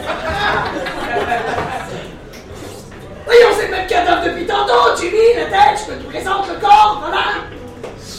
Voyons, 3.24 3.48
c'est 3.56 3.64
le 3.66 3.70
même 3.70 3.86
cadavre 3.86 4.24
depuis 4.24 4.46
tantôt, 4.46 4.94
Jimmy, 5.00 5.34
la 5.36 5.44
tête, 5.46 5.78
je 5.88 5.92
te 5.94 6.02
présente 6.10 6.46
le 6.48 6.54
corps, 6.60 7.00
voilà! 7.02 7.24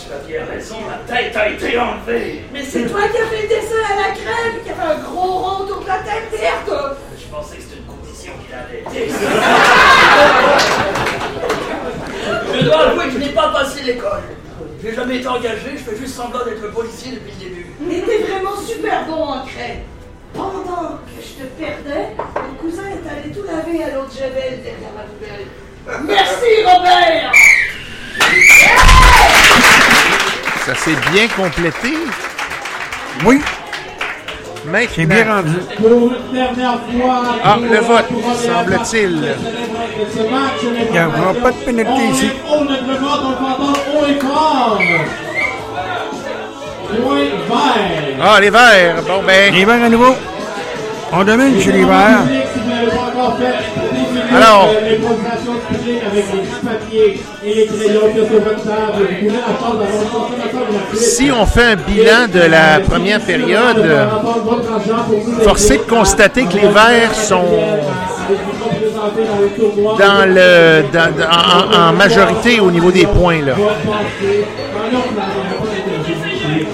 Tu 0.07 0.13
as 0.13 0.17
bien 0.27 0.45
raison, 0.51 0.77
la 0.89 0.97
tête 1.15 1.35
a 1.35 1.49
été 1.49 1.77
enlevée. 1.79 2.45
Mais 2.51 2.63
c'est 2.63 2.85
toi 2.85 3.01
qui 3.11 3.17
as 3.17 3.25
fait 3.27 3.41
le 3.43 3.47
dessin 3.47 3.83
à 3.91 3.95
la 3.95 4.09
crème, 4.15 4.55
qui 4.63 4.69
a 4.71 4.73
fait 4.73 4.91
un 4.93 4.99
gros 5.03 5.33
rond 5.39 5.57
autour 5.63 5.79
de 5.81 5.87
la 5.87 5.97
tête, 5.99 6.27
merde! 6.31 6.97
Je 7.17 7.25
pensais 7.35 7.57
que 7.57 7.61
c'était 7.63 7.77
une 7.77 7.85
condition 7.85 8.31
qu'il 8.45 8.55
avait. 8.55 8.83
Je 12.57 12.61
dois 12.65 12.79
avouer 12.87 13.05
que 13.05 13.11
je 13.11 13.17
n'ai 13.19 13.29
pas 13.29 13.49
passé 13.49 13.83
l'école. 13.83 14.21
J'ai 14.83 14.93
jamais 14.93 15.17
été 15.17 15.27
engagé, 15.27 15.71
je 15.77 15.83
fais 15.83 15.97
juste 15.97 16.15
semblant 16.15 16.45
d'être 16.45 16.71
policier 16.73 17.13
depuis 17.13 17.33
le 17.39 17.49
début. 17.49 17.65
Mais 17.79 18.01
t'es 18.01 18.19
vraiment 18.19 18.55
super 18.57 19.05
bon 19.05 19.23
en 19.23 19.45
craie. 19.45 19.83
Pendant 20.33 20.99
que 21.05 21.21
je 21.21 21.43
te 21.43 21.47
perdais, 21.57 22.09
mon 22.17 22.55
cousin 22.55 22.83
est 22.83 23.09
allé 23.09 23.31
tout 23.31 23.43
laver 23.43 23.83
à 23.83 23.95
l'autre 23.95 24.13
javel 24.13 24.61
derrière 24.61 24.91
ma 24.95 25.03
poubelle. 25.03 25.47
Merci, 26.05 26.63
Robert! 26.65 27.31
Ça 30.65 30.75
s'est 30.75 31.11
bien 31.11 31.27
complété. 31.29 31.93
Oui. 33.25 33.41
Maintenant. 34.65 34.89
C'est 34.95 35.05
bien 35.05 35.33
rendu. 35.33 35.53
Pour 35.77 35.91
une 35.91 36.33
dernière 36.33 36.79
fois. 36.79 37.23
Ah, 37.43 37.57
le 37.61 37.77
vote, 37.79 38.05
semble-t-il. 38.37 39.35
Il 40.87 40.91
n'y 40.91 40.99
aura 40.99 41.33
pas 41.33 41.51
de 41.51 41.57
pénalité 41.57 41.91
On 41.93 42.11
ici. 42.13 42.31
haut 43.93 44.05
et 44.07 44.19
fort. 44.25 44.79
Ah, 48.21 48.39
les 48.41 48.49
verts. 48.49 48.95
Bon, 49.07 49.21
ben. 49.25 49.53
Les 49.53 49.65
verts 49.65 49.83
à 49.83 49.89
nouveau. 49.89 50.15
On 51.11 51.23
domine 51.23 51.61
chez 51.61 51.71
les 51.71 51.85
verts. 51.85 52.23
Alors. 54.33 54.69
euh, 54.69 54.89
l'improvisation 54.89 55.53
du 55.53 55.77
public 55.77 56.01
avec 56.11 56.25
les 56.33 56.69
papiers 56.69 57.21
et 57.43 57.53
les 57.53 57.65
crayons 57.67 58.01
qui 58.13 58.19
sont 58.19 58.27
sur 58.27 58.43
votre 58.43 58.63
table, 58.63 59.07
vous 59.21 59.27
la 59.27 59.29
une 59.29 60.09
consommation 60.09 60.59
gratuite. 60.71 60.99
Si 60.99 61.31
on 61.31 61.45
fait 61.45 61.63
un 61.63 61.75
bilan 61.75 62.27
de 62.33 62.39
la 62.39 62.79
première 62.79 63.19
période, 63.21 63.85
force 65.43 65.69
est 65.71 65.77
de 65.77 65.83
constater 65.89 66.45
que 66.45 66.53
les 66.55 66.67
Verts 66.67 67.13
sont 67.15 67.43
dans 69.99 70.25
le, 70.27 70.83
dans- 70.91 71.11
dans- 71.15 71.29
en, 71.29 71.89
en 71.89 71.93
majorité 71.93 72.59
au 72.59 72.71
niveau 72.71 72.91
des 72.91 73.05
points. 73.05 73.41
Là. 73.45 73.53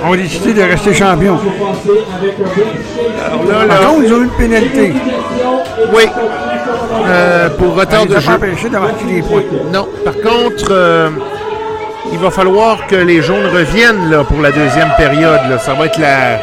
On 0.03 0.14
a 0.14 0.18
décidé 0.18 0.53
de 0.53 0.61
rester 0.61 0.94
champion. 0.94 1.38
Alors 3.26 3.44
là, 3.45 3.65
là, 3.65 3.76
Par 3.76 3.88
contre, 3.90 4.03
ils 4.06 4.14
ont 4.14 4.18
eu 4.19 4.23
une 4.23 4.30
pénalité. 4.30 4.94
oui, 5.94 6.03
euh, 7.07 7.49
pour 7.57 7.76
retard 7.76 8.02
Ça 8.02 8.06
de 8.07 8.19
jeu. 8.19 8.31
Non, 9.72 9.88
par 10.03 10.14
contre, 10.15 10.68
euh, 10.72 11.10
il 12.11 12.19
va 12.19 12.30
falloir 12.31 12.88
que 12.88 12.95
les 12.95 13.22
jaunes 13.22 13.48
reviennent 13.48 14.10
là, 14.10 14.23
pour 14.23 14.41
la 14.41 14.52
deuxième 14.52 14.89
période. 14.98 15.39
là. 15.49 15.57
Ça 15.60 15.73
va 15.73 15.85
être 15.85 15.99
la, 15.99 16.39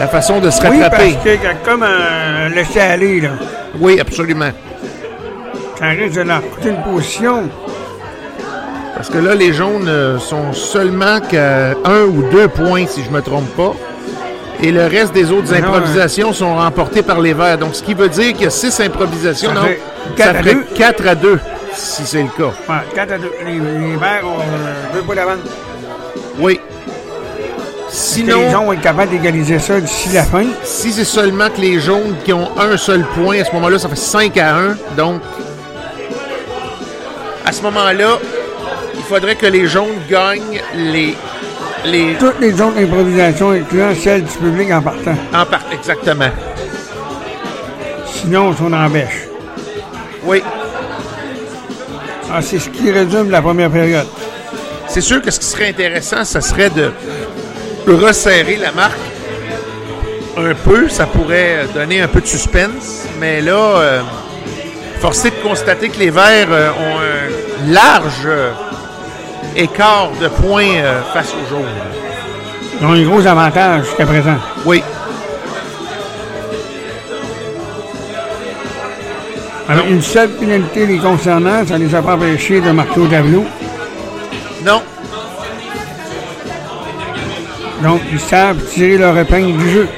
la 0.00 0.08
façon 0.08 0.40
de 0.40 0.50
se 0.50 0.60
Oui, 0.62 0.78
parce 0.80 0.82
rattraper. 0.82 1.16
qu'il 1.22 1.42
y 1.42 1.46
a 1.46 1.54
comme 1.64 1.82
un 1.82 2.48
laisser-aller, 2.50 3.20
là. 3.22 3.30
Oui, 3.80 3.98
absolument. 4.00 4.50
Ça 5.78 5.86
risque 5.88 6.16
de 6.16 6.22
leur 6.22 6.40
coûter 6.50 6.70
une 6.70 6.82
position. 6.92 7.42
Parce 8.94 9.10
que 9.10 9.18
là, 9.18 9.34
les 9.36 9.52
jaunes 9.52 9.86
euh, 9.88 10.18
sont 10.18 10.52
seulement 10.52 11.20
qu'à 11.20 11.70
un 11.84 12.02
ou 12.02 12.24
deux 12.32 12.48
points, 12.48 12.84
si 12.88 13.04
je 13.04 13.10
ne 13.10 13.14
me 13.14 13.22
trompe 13.22 13.48
pas. 13.56 13.72
Et 14.62 14.72
le 14.72 14.86
reste 14.86 15.12
des 15.12 15.30
autres 15.30 15.52
Non, 15.52 15.58
improvisations 15.68 16.32
sont 16.32 16.56
remportées 16.56 17.02
par 17.02 17.20
les 17.20 17.32
verts. 17.32 17.58
Donc, 17.58 17.74
ce 17.74 17.82
qui 17.82 17.94
veut 17.94 18.08
dire 18.08 18.32
qu'il 18.32 18.42
y 18.42 18.46
a 18.46 18.50
six 18.50 18.78
improvisations. 18.80 19.50
Ça 19.50 19.54
non, 19.54 19.62
fait 19.62 19.80
quatre 20.16 20.36
à 20.36 20.42
ferait 20.42 20.54
deux. 20.54 20.64
4 20.74 21.06
à 21.06 21.14
2, 21.14 21.40
si 21.74 22.06
c'est 22.06 22.22
le 22.22 22.28
cas. 22.28 22.52
Ouais, 22.68 22.80
4 22.94 23.12
à 23.12 23.18
2. 23.18 23.32
Les, 23.46 23.52
les 23.52 23.96
verts 23.96 24.24
ont 24.24 24.40
euh, 24.40 24.94
deux 24.94 25.02
points 25.02 25.14
d'avance. 25.14 25.38
Oui. 26.38 26.60
Sinon. 27.88 28.40
Les 28.40 28.50
gens 28.50 28.64
vont 28.64 28.72
être 28.72 28.80
capables 28.80 29.10
d'égaliser 29.10 29.58
ça 29.58 29.80
d'ici 29.80 30.10
la 30.10 30.22
fin. 30.24 30.44
Si 30.62 30.92
c'est 30.92 31.04
seulement 31.04 31.48
que 31.50 31.60
les 31.60 31.80
jaunes 31.80 32.14
qui 32.24 32.32
ont 32.32 32.50
un 32.58 32.76
seul 32.76 33.04
point, 33.14 33.40
à 33.40 33.44
ce 33.44 33.52
moment-là, 33.52 33.78
ça 33.78 33.88
fait 33.88 33.96
5 33.96 34.36
à 34.36 34.56
1. 34.56 34.76
Donc, 34.96 35.22
à 37.46 37.52
ce 37.52 37.62
moment-là, 37.62 38.18
il 38.94 39.02
faudrait 39.04 39.36
que 39.36 39.46
les 39.46 39.66
jaunes 39.66 39.96
gagnent 40.10 40.60
les. 40.74 41.14
Les 41.84 42.14
Toutes 42.18 42.40
les 42.40 42.52
autres 42.60 42.78
improvisations, 42.78 43.50
incluant 43.50 43.94
celles 43.94 44.24
du 44.24 44.32
public 44.32 44.70
en 44.72 44.82
partant. 44.82 45.14
en 45.34 45.46
part, 45.46 45.64
exactement. 45.72 46.30
Sinon, 48.06 48.48
on 48.48 48.56
sont 48.56 48.72
en 48.72 48.90
bêche. 48.90 49.28
Oui. 50.24 50.42
Ah, 52.32 52.42
c'est 52.42 52.58
ce 52.58 52.68
qui 52.68 52.90
résume 52.90 53.30
la 53.30 53.40
première 53.40 53.70
période. 53.70 54.06
C'est 54.88 55.00
sûr 55.00 55.22
que 55.22 55.30
ce 55.30 55.38
qui 55.38 55.46
serait 55.46 55.68
intéressant, 55.68 56.24
ce 56.24 56.40
serait 56.40 56.70
de 56.70 56.90
resserrer 57.86 58.56
la 58.56 58.72
marque 58.72 58.98
un 60.36 60.54
peu. 60.54 60.88
Ça 60.88 61.06
pourrait 61.06 61.66
donner 61.74 62.00
un 62.00 62.08
peu 62.08 62.20
de 62.20 62.26
suspense. 62.26 63.04
Mais 63.18 63.40
là, 63.40 63.52
euh, 63.54 64.02
forcé 65.00 65.30
de 65.30 65.36
constater 65.36 65.88
que 65.88 65.98
les 65.98 66.10
Verts 66.10 66.48
euh, 66.50 66.70
ont 66.70 66.98
un 66.98 67.72
large 67.72 68.26
euh, 68.26 68.50
écart 69.58 70.10
de 70.20 70.28
points 70.28 70.76
euh, 70.76 71.02
face 71.12 71.34
aux 71.34 71.48
jaunes. 71.50 71.66
Ils 72.80 72.86
ont 72.86 72.92
un 72.92 73.02
gros 73.02 73.26
avantage 73.26 73.86
jusqu'à 73.86 74.06
présent. 74.06 74.36
Oui. 74.64 74.82
Alors, 79.68 79.86
une 79.86 80.00
seule 80.00 80.30
pénalité 80.30 80.86
les 80.86 80.98
concernant, 80.98 81.66
ça 81.66 81.78
ne 81.78 81.84
les 81.84 81.94
a 81.94 82.00
pas 82.00 82.14
empêchés 82.14 82.60
de 82.60 82.70
marquer 82.70 83.00
au 83.00 83.06
tableau. 83.06 83.44
Non. 84.64 84.80
Donc, 87.82 88.00
ils 88.10 88.20
savent 88.20 88.62
tirer 88.64 88.96
leur 88.96 89.18
épingle 89.18 89.58
du 89.58 89.70
jeu. 89.70 89.88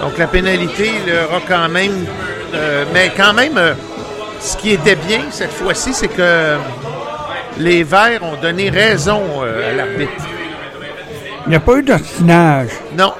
Donc 0.00 0.16
la 0.16 0.26
pénalité 0.26 0.92
leur 1.06 1.34
a 1.34 1.40
quand 1.46 1.68
même. 1.68 2.06
euh, 2.54 2.84
mais 2.94 3.10
quand 3.16 3.32
même, 3.34 3.58
euh, 3.58 3.74
ce 4.40 4.56
qui 4.56 4.70
était 4.70 4.94
bien 4.94 5.22
cette 5.30 5.52
fois-ci, 5.52 5.92
c'est 5.92 6.08
que 6.08 6.56
les 7.58 7.82
Verts 7.82 8.22
ont 8.22 8.36
donné 8.40 8.70
raison 8.70 9.22
euh, 9.42 9.70
à 9.70 9.74
l'arbitre. 9.74 10.12
Il 11.46 11.50
n'y 11.50 11.56
a 11.56 11.60
pas 11.60 11.76
eu 11.76 11.82
d'ostinage. 11.82 12.68
Non. 12.96 13.12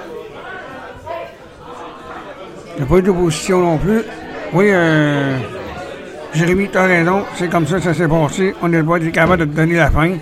Il 2.77 2.83
n'y 2.83 2.83
a 2.83 2.87
pas 2.87 2.97
eu 2.99 3.03
d'opposition 3.03 3.59
non 3.61 3.79
plus. 3.79 4.03
Oui, 4.53 4.67
euh, 4.69 5.37
Jérémy, 6.35 6.69
tu 6.71 6.79
as 6.79 6.85
raison. 6.85 7.25
C'est 7.37 7.49
comme 7.49 7.67
ça 7.67 7.77
que 7.77 7.83
ça 7.83 7.95
s'est 7.95 8.09
passé. 8.09 8.55
On 8.63 8.73
est 8.73 8.83
pas 8.83 8.99
capable 9.13 9.39
de 9.39 9.45
te 9.47 9.57
donner 9.57 9.77
la 9.77 9.91
fin. 9.91 10.13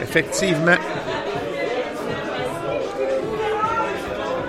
Effectivement. 0.00 0.76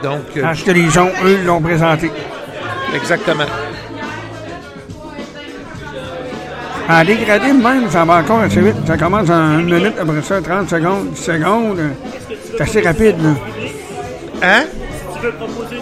Donc. 0.04 0.22
euh, 0.38 0.42
Parce 0.42 0.62
que 0.62 0.72
les 0.72 0.90
gens, 0.90 1.10
eux, 1.24 1.40
l'ont 1.46 1.62
présenté. 1.62 2.12
Exactement. 2.94 3.46
En 6.88 7.04
dégradé, 7.04 7.52
même, 7.52 7.90
ça 7.90 8.06
va 8.06 8.18
encore 8.18 8.40
assez 8.42 8.62
vite. 8.62 8.76
Ça 8.86 8.96
commence 8.98 9.30
en 9.30 9.60
une 9.60 9.74
minute, 9.74 9.94
après 10.00 10.22
ça, 10.22 10.40
30 10.42 10.70
secondes, 10.70 11.10
10 11.12 11.22
secondes. 11.22 11.80
C'est 12.52 12.62
assez 12.62 12.82
rapide, 12.82 13.16
là. 13.24 13.30
Hein? 14.44 14.64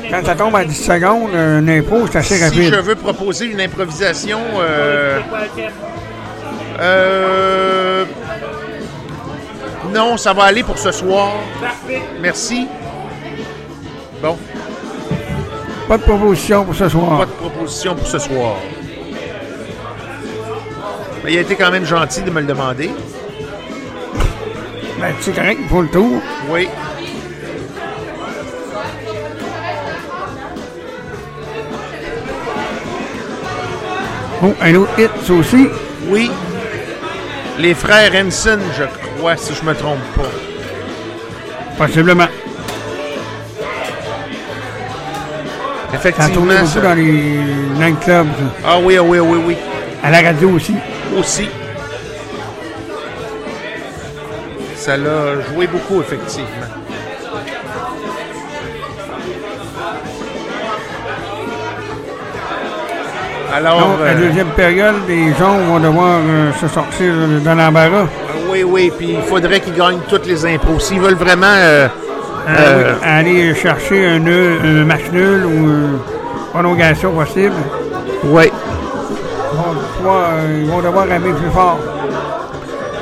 Quand 0.09 0.25
ça 0.25 0.35
tombe 0.35 0.55
à 0.55 0.63
10 0.63 0.73
secondes, 0.73 1.30
un 1.35 1.67
impôt, 1.67 2.07
c'est 2.09 2.19
assez 2.19 2.35
Si 2.38 2.43
rapide. 2.43 2.73
je 2.73 2.80
veux 2.80 2.95
proposer 2.95 3.47
une 3.47 3.59
improvisation. 3.59 4.39
euh, 4.61 5.19
euh, 6.80 8.05
non, 9.93 10.15
ça 10.17 10.31
va 10.34 10.43
aller 10.45 10.63
pour 10.63 10.77
ce 10.77 10.91
soir. 10.91 11.31
Merci. 12.21 12.67
Bon, 14.21 14.38
Pas 15.89 15.97
de 15.97 16.03
proposition 16.03 16.63
pour 16.63 16.75
ce 16.75 16.88
soir. 16.88 17.17
pas 17.19 17.25
de 17.25 17.31
proposition 17.31 17.93
pour 17.95 18.07
ce 18.07 18.19
soir. 18.19 18.55
Mais 21.23 21.33
il 21.33 21.37
a 21.37 21.41
été 21.41 21.55
quand 21.55 21.71
même 21.71 21.85
gentil 21.85 22.21
de 22.21 22.29
me 22.31 22.41
le 22.41 22.45
demander. 22.47 22.91
Ben, 24.99 25.13
c'est 25.21 25.33
correct, 25.35 25.59
faut 25.69 25.81
le 25.81 25.87
tour. 25.89 26.21
Oui. 26.49 26.67
Oh, 34.43 34.53
un 34.61 34.75
autre 34.75 34.91
hit, 34.99 35.11
ça 35.25 35.33
aussi. 35.33 35.67
Oui. 36.07 36.29
Les 37.59 37.73
frères 37.73 38.11
Henson, 38.15 38.59
je 38.77 38.83
crois, 39.17 39.37
si 39.37 39.53
je 39.53 39.63
me 39.63 39.73
trompe 39.73 39.99
pas. 40.15 41.85
Possiblement. 41.85 42.27
Ça 45.91 45.95
Effectivement. 45.99 46.29
tournait 46.33 46.55
beaucoup 46.55 46.67
ça. 46.67 46.81
dans 46.81 46.93
les 46.95 47.39
nightclubs. 47.79 48.27
Ah 48.65 48.79
oui, 48.83 48.97
ah 48.97 49.03
oui, 49.03 49.17
ah 49.21 49.23
oui, 49.23 49.39
oui. 49.47 49.55
À 50.03 50.09
la 50.11 50.21
radio 50.21 50.49
aussi. 50.49 50.73
Aussi. 51.17 51.49
Ça 54.75 54.97
l'a 54.97 55.41
joué 55.53 55.67
beaucoup, 55.67 56.01
effectivement. 56.01 56.67
Alors, 63.55 63.80
Donc, 63.80 63.99
la 63.99 64.11
euh, 64.11 64.27
deuxième 64.27 64.47
période, 64.47 64.95
les 65.07 65.31
gens 65.35 65.57
vont 65.69 65.80
devoir 65.80 66.19
euh, 66.27 66.51
se 66.59 66.67
sortir 66.67 67.13
dans 67.45 67.53
l'embarras. 67.55 68.07
oui, 68.49 68.63
oui, 68.63 68.91
puis 68.97 69.11
il 69.13 69.21
faudrait 69.21 69.59
qu'ils 69.59 69.75
gagnent 69.75 69.99
toutes 70.09 70.25
les 70.25 70.45
impôts. 70.45 70.80
S'ils 70.80 70.99
veulent 70.99 71.13
vraiment... 71.15 71.45
euh, 71.47 71.88
aller 73.01 73.55
chercher 73.55 74.05
un, 74.05 74.25
un 74.27 74.84
match 74.84 75.03
nul 75.13 75.45
ou 75.45 75.49
une 75.49 75.99
prolongation 76.51 77.11
possible. 77.11 77.53
Oui. 78.25 78.51
Ils 80.03 80.09
vont, 80.09 80.11
pouvoir, 80.15 80.30
euh, 80.34 80.59
ils 80.61 80.69
vont 80.69 80.81
devoir 80.81 81.11
aimer 81.13 81.31
plus 81.31 81.49
fort. 81.51 81.80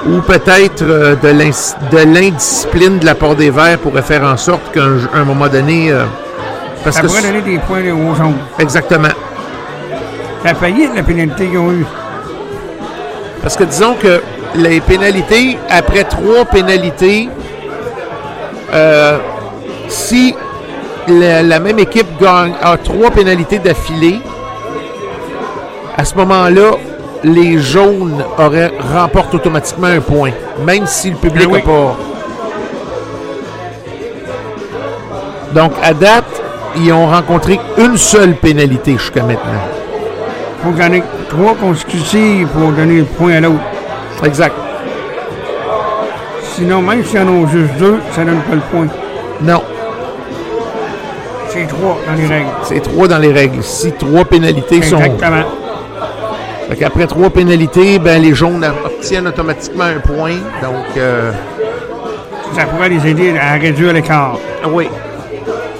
ou 0.07 0.21
peut-être 0.21 0.83
euh, 0.83 1.15
de 1.15 1.97
l'indiscipline 1.97 2.99
de 2.99 3.05
la 3.07 3.15
part 3.15 3.33
des 3.33 3.49
Verts 3.49 3.79
pourrait 3.79 4.03
faire 4.03 4.23
en 4.23 4.37
sorte 4.37 4.71
qu'à 4.71 4.81
un, 5.15 5.23
moment 5.23 5.47
donné... 5.47 5.91
euh, 5.91 6.05
parce 6.83 6.97
Ça 6.97 7.01
que 7.01 7.07
pourrait 7.07 7.23
donner 7.23 7.41
des 7.41 7.57
points 7.57 7.81
aux 7.91 8.13
jaunes. 8.13 8.37
Exactement. 8.59 9.07
Ça 10.43 10.51
a 10.51 10.53
failli 10.53 10.89
la 10.95 11.01
pénalité 11.01 11.47
qu'ils 11.47 11.57
ont 11.57 11.71
eue. 11.71 11.85
Parce 13.41 13.55
que 13.55 13.63
disons 13.63 13.95
que 13.95 14.21
les 14.55 14.79
pénalités, 14.79 15.57
après 15.71 16.03
trois 16.03 16.45
pénalités, 16.45 17.29
euh, 18.75 19.17
si 19.87 20.35
la, 21.07 21.41
la 21.41 21.59
même 21.59 21.79
équipe 21.79 22.19
gagne, 22.21 22.53
a 22.61 22.77
trois 22.77 23.09
pénalités 23.09 23.57
d'affilée, 23.57 24.21
à 25.97 26.05
ce 26.05 26.15
moment-là, 26.15 26.71
les 27.23 27.57
jaunes 27.59 28.23
auraient, 28.37 28.71
remportent 28.93 29.35
automatiquement 29.35 29.87
un 29.87 30.01
point, 30.01 30.31
même 30.65 30.85
si 30.85 31.11
le 31.11 31.17
public 31.17 31.47
Ah 31.47 31.51
oui. 31.51 31.59
n'a 31.59 31.65
pas. 31.65 31.95
Donc, 35.53 35.71
à 35.83 35.93
date, 35.93 36.41
ils 36.77 36.91
ont 36.93 37.07
rencontré 37.07 37.59
une 37.77 37.97
seule 37.97 38.35
pénalité 38.35 38.93
jusqu'à 38.93 39.23
maintenant. 39.23 39.51
Il 40.65 40.73
faut 40.73 40.81
ait 40.93 41.03
trois 41.29 41.55
consécutives 41.55 42.47
pour 42.47 42.71
donner 42.71 42.99
le 42.99 43.03
point 43.05 43.33
à 43.33 43.41
l'autre. 43.41 43.59
Exact. 44.23 44.55
Sinon, 46.55 46.81
même 46.81 47.03
s'il 47.03 47.19
y 47.19 47.23
en 47.23 47.43
a 47.43 47.47
juste 47.47 47.73
deux, 47.79 47.99
ça 48.11 48.23
donne 48.23 48.39
pas 48.41 48.55
le 48.55 48.61
point. 48.71 48.87
Non. 49.41 49.63
C'est 51.49 51.67
trois 51.67 51.97
dans 52.07 52.13
les 52.15 52.27
règles. 52.27 52.49
C'est 52.63 52.79
trois 52.81 53.07
dans 53.07 53.17
les 53.17 53.31
règles. 53.33 53.63
Si 53.63 53.91
trois 53.93 54.23
pénalités 54.25 54.81
sont. 54.81 54.97
Exactement. 54.97 55.43
Fait 56.71 56.77
qu'après 56.77 57.05
trois 57.05 57.29
pénalités, 57.29 57.99
ben, 57.99 58.21
les 58.21 58.33
jaunes 58.33 58.65
obtiennent 58.85 59.27
automatiquement 59.27 59.83
un 59.83 59.99
point. 59.99 60.35
Donc, 60.61 60.85
euh, 60.95 61.29
Ça 62.55 62.63
pourrait 62.63 62.87
les 62.87 63.05
aider 63.09 63.33
à 63.37 63.55
réduire 63.55 63.91
l'écart. 63.91 64.37
oui. 64.71 64.87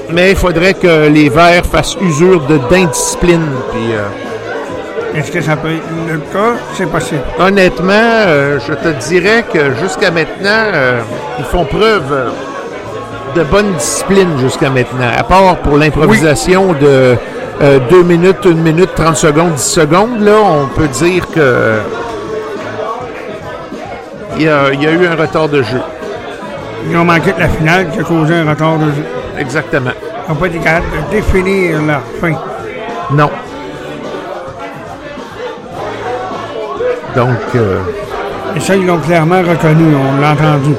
Mais 0.09 0.31
il 0.31 0.35
faudrait 0.35 0.73
que 0.73 1.07
les 1.07 1.29
verts 1.29 1.65
fassent 1.65 1.95
usure 2.01 2.41
d'indiscipline. 2.69 3.47
Puis, 3.71 3.93
euh, 3.93 5.17
Est-ce 5.17 5.31
que 5.31 5.39
ça 5.39 5.55
peut 5.55 5.69
être 5.69 6.11
le 6.11 6.17
cas? 6.17 6.59
C'est 6.73 6.91
possible. 6.91 7.21
honnêtement, 7.39 7.93
euh, 7.93 8.59
je 8.67 8.73
te 8.73 8.89
dirais 9.07 9.45
que 9.53 9.73
jusqu'à 9.81 10.11
maintenant, 10.11 10.65
euh, 10.73 10.99
ils 11.39 11.45
font 11.45 11.63
preuve 11.63 12.33
de 13.33 13.43
bonne 13.43 13.71
discipline 13.75 14.37
jusqu'à 14.39 14.69
maintenant. 14.69 15.07
À 15.17 15.23
part 15.23 15.55
pour 15.59 15.77
l'improvisation 15.77 16.73
de 16.73 17.15
2 17.61 18.03
minutes, 18.03 18.45
1 18.45 18.53
minute, 18.55 18.89
30 18.95 19.15
secondes, 19.15 19.53
10 19.53 19.61
secondes, 19.63 20.21
là, 20.21 20.33
on 20.43 20.65
peut 20.67 20.87
dire 20.87 21.27
que 21.29 21.79
il 24.37 24.43
y 24.43 24.49
a, 24.49 24.71
il 24.73 24.81
y 24.81 24.87
a 24.87 24.91
eu 24.91 25.05
un 25.05 25.15
retard 25.15 25.47
de 25.47 25.61
jeu. 25.61 25.81
Ils 26.89 26.97
ont 26.97 27.03
manqué 27.05 27.31
de 27.33 27.39
la 27.39 27.47
finale 27.49 27.89
qui 27.91 27.99
a 27.99 28.03
causé 28.03 28.33
un 28.33 28.49
retard 28.49 28.77
de 28.79 28.85
jeu. 28.85 29.05
Exactement. 29.37 29.91
Ils 30.27 30.31
n'ont 30.31 30.39
pas 30.39 30.47
été 30.47 30.57
capables 30.57 30.85
de 31.09 31.15
définir 31.15 31.81
leur 31.83 32.01
fin. 32.19 32.33
Non. 33.11 33.29
Donc, 37.15 37.29
euh, 37.55 37.79
Et 38.55 38.59
ça, 38.59 38.75
ils 38.75 38.85
l'ont 38.87 38.97
clairement 38.97 39.41
reconnu, 39.41 39.93
on 39.95 40.19
l'a 40.21 40.31
entendu. 40.31 40.73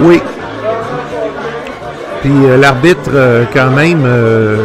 oui. 0.00 0.20
Puis 2.20 2.32
euh, 2.44 2.58
l'arbitre, 2.58 3.10
euh, 3.14 3.44
quand 3.52 3.70
même, 3.70 4.02
euh, 4.04 4.56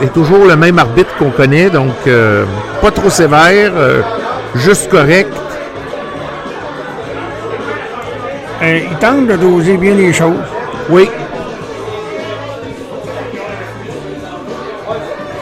est, 0.00 0.04
est 0.04 0.12
toujours 0.12 0.44
le 0.46 0.56
même 0.56 0.78
arbitre 0.78 1.14
qu'on 1.18 1.30
connaît, 1.30 1.70
donc 1.70 1.94
euh, 2.06 2.44
pas 2.80 2.90
trop 2.90 3.10
sévère, 3.10 3.72
euh, 3.76 4.02
juste 4.54 4.90
correct. 4.90 5.32
Euh, 8.62 8.80
ils 8.90 8.96
tentent 8.98 9.26
de 9.26 9.36
doser 9.36 9.76
bien 9.76 9.94
les 9.94 10.12
choses. 10.12 10.34
Oui. 10.88 11.08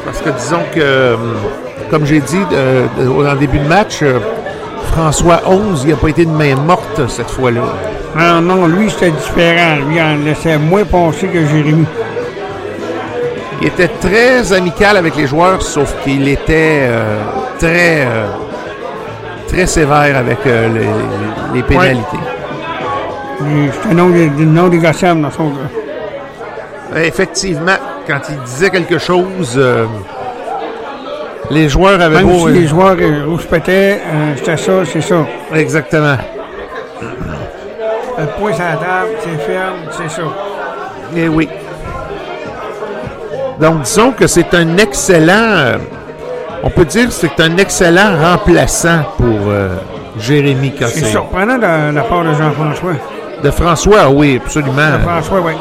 Parce 0.05 0.21
que 0.21 0.31
disons 0.31 0.63
que, 0.75 0.81
euh, 0.81 1.17
comme 1.91 2.07
j'ai 2.07 2.21
dit 2.21 2.41
euh, 2.53 2.87
en 3.31 3.37
début 3.37 3.59
de 3.59 3.69
match, 3.69 4.01
euh, 4.03 4.19
François 4.93 5.43
11, 5.47 5.83
il 5.85 5.91
n'a 5.91 5.97
pas 5.97 6.09
été 6.09 6.25
de 6.25 6.31
main 6.31 6.55
morte 6.57 7.01
cette 7.09 7.31
fois-là. 7.31 7.63
Non, 8.17 8.41
non, 8.41 8.67
lui, 8.67 8.91
c'était 8.91 9.11
différent. 9.11 9.77
Lui, 9.89 9.97
il 9.97 10.03
en 10.03 10.25
laissait 10.25 10.57
moins 10.57 10.85
passer 10.85 11.27
que 11.27 11.45
Jérémy. 11.47 11.85
Il 13.65 13.69
était 13.69 13.89
très 13.89 14.53
amical 14.53 14.99
avec 14.99 15.17
les 15.17 15.27
joueurs, 15.27 15.63
sauf 15.63 15.95
qu'il 16.05 16.29
était 16.29 16.81
euh, 16.83 17.17
très, 17.59 18.03
euh, 18.03 18.27
très 19.49 19.65
sévère 19.65 20.19
avec 20.19 20.37
euh, 20.47 20.69
les, 20.69 21.57
les 21.57 21.63
pénalités. 21.63 22.19
Et 23.41 23.71
C'était 23.73 23.95
non, 23.95 24.09
non 24.09 24.69
négociable 24.69 25.23
dans 25.23 25.31
son 25.31 25.49
cas. 25.49 27.01
Effectivement, 27.01 27.79
quand 28.07 28.21
il 28.29 28.37
disait 28.43 28.69
quelque 28.69 28.99
chose, 28.99 29.59
les 31.51 31.69
joueurs 31.71 31.99
avaient 32.03 32.23
Même 32.23 32.29
beau... 32.29 32.47
si 32.49 32.53
les 32.53 32.67
joueurs 32.67 32.97
euh, 33.01 33.25
rouspétaient, 33.27 34.03
euh, 34.07 34.35
c'était 34.37 34.59
ça, 34.59 34.73
c'est 34.85 35.01
ça. 35.01 35.25
Exactement. 35.55 36.17
Le 37.01 38.27
point 38.39 38.53
sur 38.53 38.63
la 38.63 38.73
table, 38.77 39.09
c'est 39.21 39.43
ferme, 39.43 39.77
c'est 39.91 40.11
ça. 40.11 40.23
Eh 41.17 41.29
oui. 41.29 41.49
Donc, 43.61 43.83
disons 43.83 44.13
que 44.13 44.27
c'est 44.27 44.53
un 44.55 44.77
excellent... 44.79 45.79
on 46.63 46.71
peut 46.71 46.85
dire 46.85 47.07
que 47.07 47.13
c'est 47.13 47.39
un 47.41 47.57
excellent 47.57 48.17
remplaçant 48.21 49.03
pour 49.17 49.27
euh, 49.49 49.77
Jérémy 50.19 50.73
C'est 50.79 50.85
Cossé. 50.85 51.05
surprenant 51.05 51.57
de 51.57 51.95
la 51.95 52.03
part 52.03 52.25
de 52.25 52.33
Jean-François. 52.35 52.93
De 53.43 53.51
François, 53.51 54.09
oui, 54.11 54.41
absolument. 54.43 54.91
Jean-François, 54.93 55.41
oui. 55.41 55.53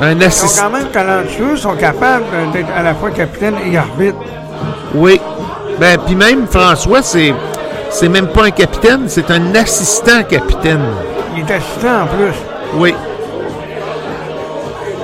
Un 0.00 0.12
Ils 0.16 0.24
assistant. 0.24 0.48
sont 0.48 0.70
quand 0.72 0.78
même 0.78 0.88
talentueux, 0.88 1.56
sont 1.56 1.76
capables 1.76 2.24
d'être 2.52 2.68
à 2.76 2.82
la 2.82 2.94
fois 2.94 3.10
capitaine 3.10 3.54
et 3.70 3.76
arbitre. 3.76 4.16
Oui. 4.94 5.20
Ben, 5.78 5.96
puis 6.04 6.16
même 6.16 6.46
François, 6.48 7.02
c'est 7.02 7.32
c'est 7.88 8.08
même 8.08 8.26
pas 8.28 8.44
un 8.46 8.50
capitaine, 8.50 9.02
c'est 9.06 9.30
un 9.30 9.54
assistant 9.54 10.22
capitaine. 10.28 10.80
Il 11.36 11.42
est 11.42 11.54
assistant 11.54 12.02
en 12.02 12.06
plus. 12.06 12.34
Oui. 12.74 12.94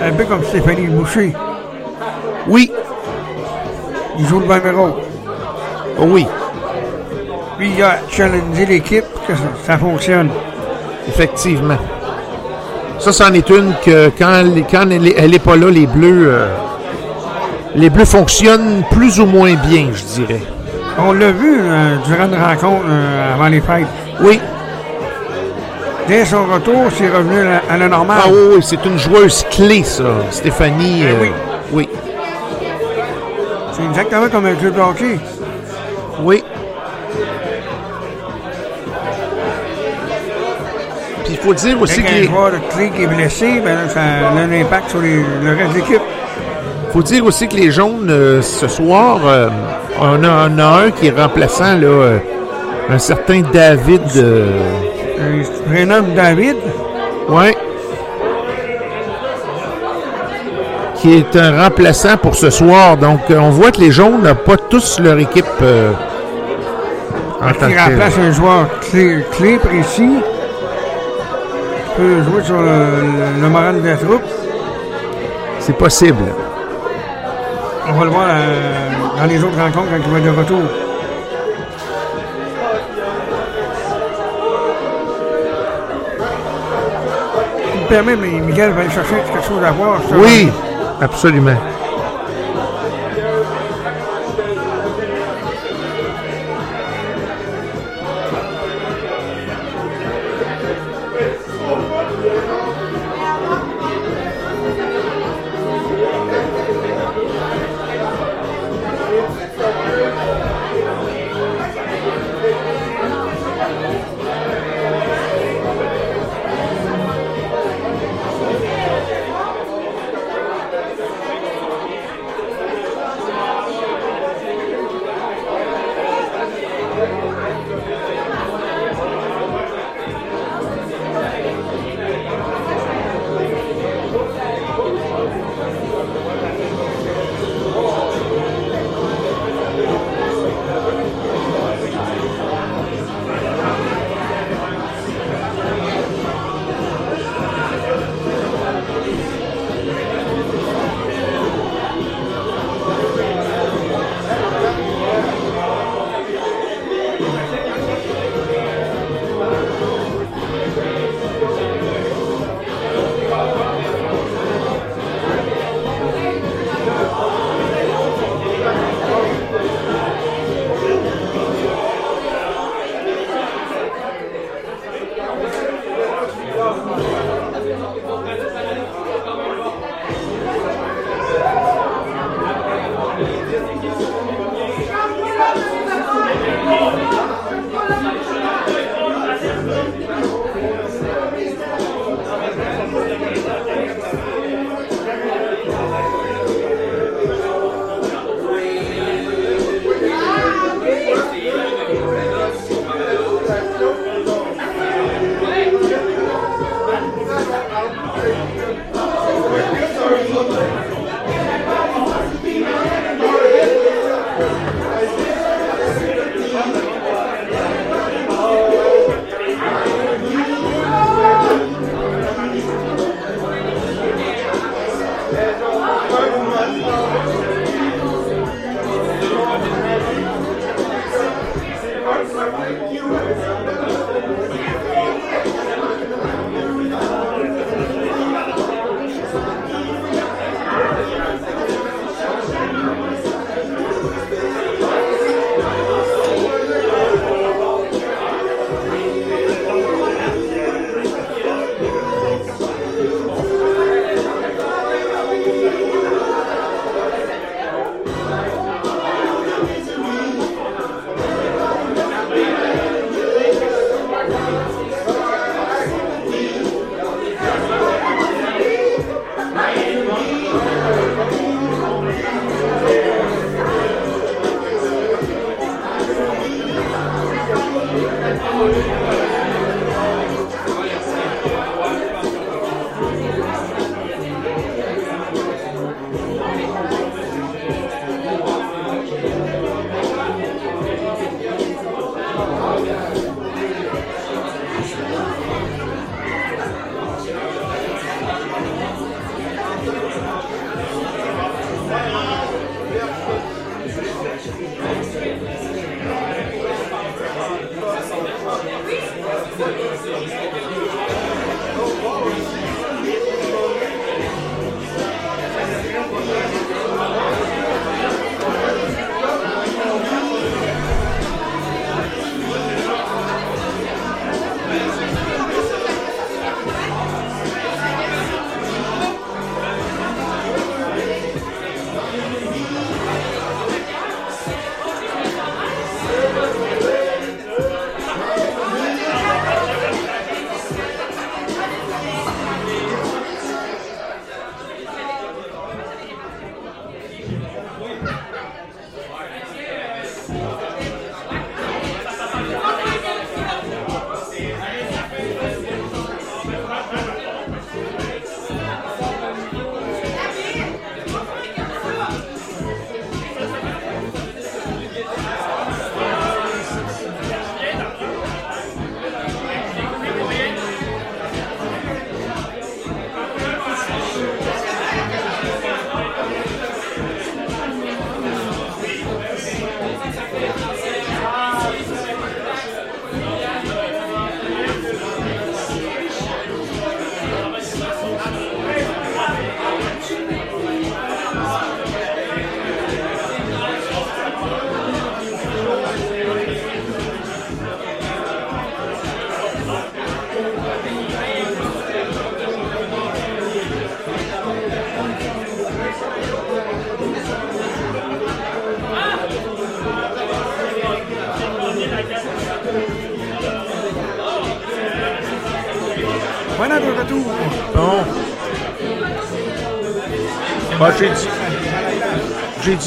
Un 0.03 0.13
peu 0.13 0.25
comme 0.25 0.45
Stéphanie 0.45 0.87
Boucher. 0.87 1.35
Oui. 2.47 2.71
Il 4.19 4.27
joue 4.27 4.41
le 4.41 4.47
même 4.47 4.77
rôle. 4.77 4.93
Oh 6.01 6.05
oui. 6.09 6.27
Lui, 7.59 7.71
il 7.77 7.83
a 7.83 7.99
challengé 8.11 8.67
l'équipe 8.69 9.05
que 9.27 9.35
ça, 9.35 9.43
ça 9.65 9.79
fonctionne. 9.79 10.29
Effectivement. 11.09 11.77
Ça, 12.99 13.13
c'en 13.13 13.33
est 13.33 13.49
une 13.51 13.75
que 13.85 14.11
quand, 14.19 14.33
elle, 14.41 15.07
est- 15.09 15.15
elle 15.17 15.35
est 15.35 15.39
pas 15.39 15.57
là, 15.57 15.71
les 15.71 15.87
Bleus, 15.87 16.27
euh, 16.29 16.49
les 17.75 17.91
Bleus 17.91 18.05
fonctionnent 18.05 18.83
plus 18.91 19.21
ou 19.21 19.27
moins 19.27 19.55
bien, 19.55 19.89
je 19.93 20.03
dirais. 20.21 20.43
On 20.99 21.13
l'a 21.13 21.31
vu 21.31 21.61
euh, 21.63 21.97
durant 22.07 22.25
une 22.25 22.35
rencontre 22.43 22.85
euh, 22.89 23.35
avant 23.35 23.47
les 23.49 23.61
fêtes. 23.61 23.87
Oui. 24.21 24.41
Dès 26.09 26.25
son 26.25 26.47
retour, 26.47 26.85
c'est 26.97 27.11
revenu 27.11 27.39
à 27.69 27.77
la, 27.77 27.87
normale. 27.87 28.19
Ah 28.25 28.29
oui, 28.31 28.39
oui, 28.57 28.63
c'est 28.63 28.83
une 28.87 28.99
joueuse 28.99 29.45
clé, 29.51 29.83
ça, 29.83 30.05
Stéphanie. 30.31 31.03
Eh 31.03 31.07
euh, 31.09 31.15
oui. 31.21 31.31
Oui. 31.71 31.89
C'est 33.73 33.85
exactement 33.85 34.29
comme 34.31 34.47
un 34.47 34.55
club 34.55 34.75
de 34.75 34.81
hockey. 34.81 35.19
Oui. 36.23 36.43
Puis 41.25 41.33
il 41.35 41.37
faut 41.37 41.53
dire 41.53 41.79
aussi 41.81 42.03
que 42.03 42.11
les- 42.11 42.25
joueur 42.25 42.53
clé 42.71 42.91
qui 42.97 43.03
est 43.03 43.07
blessé, 43.07 43.61
ben 43.63 43.75
là, 43.75 43.89
ça 43.89 44.01
a 44.01 44.31
un 44.41 44.51
impact 44.51 44.89
sur 44.91 45.03
les- 45.03 45.23
le 45.45 45.57
reste 45.57 45.73
de 45.73 45.77
l'équipe. 45.77 46.03
faut 46.91 47.03
dire 47.03 47.23
aussi 47.27 47.47
que 47.49 47.57
les 47.57 47.71
jaunes, 47.71 48.09
euh, 48.09 48.41
ce 48.41 48.67
soir, 48.67 49.19
euh, 49.27 49.51
on, 50.01 50.25
a, 50.25 50.49
on 50.49 50.59
a 50.59 50.85
un 50.87 50.91
qui 50.91 51.09
est 51.09 51.21
remplaçant, 51.21 51.77
là, 51.77 52.19
un 52.89 52.99
certain 52.99 53.43
David. 53.53 54.01
Euh, 55.19 55.43
un 55.43 55.71
prénomme 55.71 56.15
David? 56.15 56.57
Ouais. 57.29 57.57
Qui 60.97 61.15
est 61.19 61.37
un 61.37 61.63
remplaçant 61.63 62.17
pour 62.17 62.35
ce 62.35 62.51
soir. 62.51 62.97
Donc, 62.97 63.21
euh, 63.31 63.39
on 63.39 63.51
voit 63.51 63.71
que 63.71 63.81
les 63.81 63.91
jaunes 63.91 64.23
n'ont 64.23 64.35
pas 64.35 64.57
tous 64.57 64.99
leur 65.01 65.19
équipe 65.19 65.45
euh, 65.63 65.93
en 67.41 67.53
tant 67.53 67.69
Qui 67.69 67.79
remplace 67.79 68.19
un 68.19 68.33
joueur 68.33 68.67
clé, 68.81 69.25
clé 69.33 69.59
précis. 69.59 70.11
Qui 71.77 71.97
peut 71.97 72.23
jouer 72.25 72.43
sur 72.45 72.61
le, 72.61 72.67
le- 72.67 73.43
le 73.43 73.49
moral 73.49 73.81
de 73.83 73.89
la 73.89 73.97
troupe. 73.97 74.23
C'est 75.61 75.77
possible. 75.77 76.25
On 77.89 77.93
va 77.93 78.05
le 78.05 78.11
voir 78.11 78.27
euh, 78.29 78.89
dans 79.19 79.25
les 79.27 79.43
autres 79.43 79.57
rencontres 79.59 79.89
quand 79.91 80.03
il 80.05 80.13
va 80.13 80.19
être 80.19 80.25
de 80.25 80.39
retour. 80.39 80.63
Me 87.89 87.95
permets, 87.95 88.17
mais 88.17 88.41
Miguel 88.41 88.71
va 88.73 88.83
aller 88.83 88.91
chercher 88.91 89.15
quelque 89.15 89.47
chose 89.47 89.63
à 89.65 89.71
voir. 89.73 90.01
Oui, 90.15 90.49
absolument. 91.01 91.57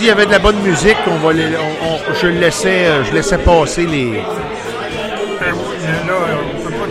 J'ai 0.01 0.07
dit 0.07 0.13
il 0.13 0.17
y 0.17 0.17
avait 0.19 0.25
de 0.25 0.31
la 0.31 0.39
bonne 0.39 0.59
musique, 0.63 0.97
on 1.05 1.17
va 1.17 1.31
les- 1.31 1.45
on- 1.55 1.85
on- 1.93 2.13
je 2.19 2.25
laissais 2.25 2.85
euh, 2.87 3.03
je 3.03 3.13
laissais 3.13 3.37
passer 3.37 3.85
les. 3.85 4.13
Ben 5.39 5.53
oui, 5.53 6.07
là, 6.07 6.13
on 6.43 6.63
peut 6.63 6.71
pas 6.71 6.87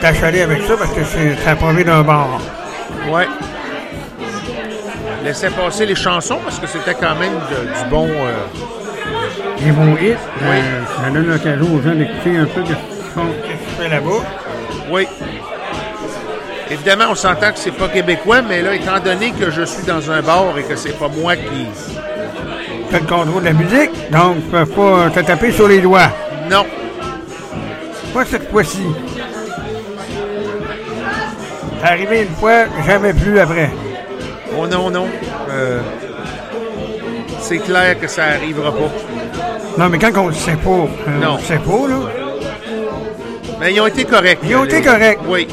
t'achaler 0.00 0.42
avec 0.42 0.62
ça 0.62 0.76
parce 0.76 0.92
que 0.92 1.02
c'est- 1.02 1.34
ça 1.44 1.56
provient 1.56 1.84
d'un 1.84 2.02
bar. 2.02 2.40
Ouais. 3.10 3.26
Laissais 5.24 5.50
passer 5.50 5.86
les 5.86 5.96
chansons 5.96 6.38
parce 6.44 6.60
que 6.60 6.68
c'était 6.68 6.94
quand 6.94 7.16
même 7.16 7.32
de- 7.50 7.66
du 7.82 7.90
bon. 7.90 8.06
euh, 8.08 8.32
Les 9.64 9.70
bons 9.72 9.96
hits, 9.96 10.14
Oui. 10.42 10.46
euh, 10.50 10.82
ça 11.02 11.10
donne 11.10 11.26
l'occasion 11.26 11.66
aux 11.74 11.80
gens 11.82 11.94
d'écouter 11.94 12.36
un 12.38 12.44
peu 12.44 12.60
de 12.62 12.66
ce 12.68 12.72
qui 12.74 13.52
se 13.52 13.82
fait 13.82 13.88
là-bas. 13.88 14.22
Oui. 14.90 15.08
Évidemment, 16.74 17.04
on 17.10 17.14
s'entend 17.14 17.52
que 17.52 17.58
c'est 17.58 17.70
pas 17.70 17.88
québécois, 17.88 18.42
mais 18.42 18.60
là, 18.60 18.74
étant 18.74 18.98
donné 19.02 19.30
que 19.30 19.50
je 19.50 19.62
suis 19.62 19.84
dans 19.84 20.10
un 20.10 20.20
bar 20.22 20.58
et 20.58 20.64
que 20.64 20.74
c'est 20.76 20.98
pas 20.98 21.08
moi 21.08 21.36
qui. 21.36 21.66
T'as 22.90 22.98
le 22.98 23.06
contrôle 23.06 23.40
de 23.42 23.46
la 23.46 23.52
musique, 23.52 23.90
donc 24.10 24.36
tu 24.36 24.50
peux 24.50 24.66
pas 24.66 25.10
te 25.10 25.20
taper 25.20 25.52
sur 25.52 25.68
les 25.68 25.78
doigts. 25.80 26.10
Non. 26.50 26.64
Pas 28.12 28.24
cette 28.24 28.50
fois-ci. 28.50 28.82
C'est 31.80 31.88
arrivé 31.90 32.22
une 32.22 32.34
fois, 32.36 32.64
jamais 32.86 33.12
plus 33.12 33.38
après. 33.38 33.70
Oh 34.58 34.66
non, 34.66 34.90
non. 34.90 35.06
Euh, 35.50 35.80
c'est 37.40 37.58
clair 37.58 37.98
que 38.00 38.08
ça 38.08 38.24
arrivera 38.24 38.72
pas. 38.72 38.90
Non, 39.78 39.88
mais 39.88 39.98
quand 39.98 40.10
on 40.16 40.28
le 40.28 40.34
sait 40.34 40.56
pas, 40.56 40.70
euh, 40.70 41.20
Non. 41.20 41.32
on 41.34 41.36
le 41.36 41.42
sait 41.42 41.58
pas, 41.58 41.88
là. 41.88 41.96
Mais 43.60 43.72
ils 43.74 43.80
ont 43.80 43.86
été 43.86 44.04
corrects. 44.04 44.40
Ils 44.44 44.56
ont 44.56 44.64
Les- 44.64 44.74
été 44.76 44.82
corrects. 44.82 45.18
Oui. 45.26 45.46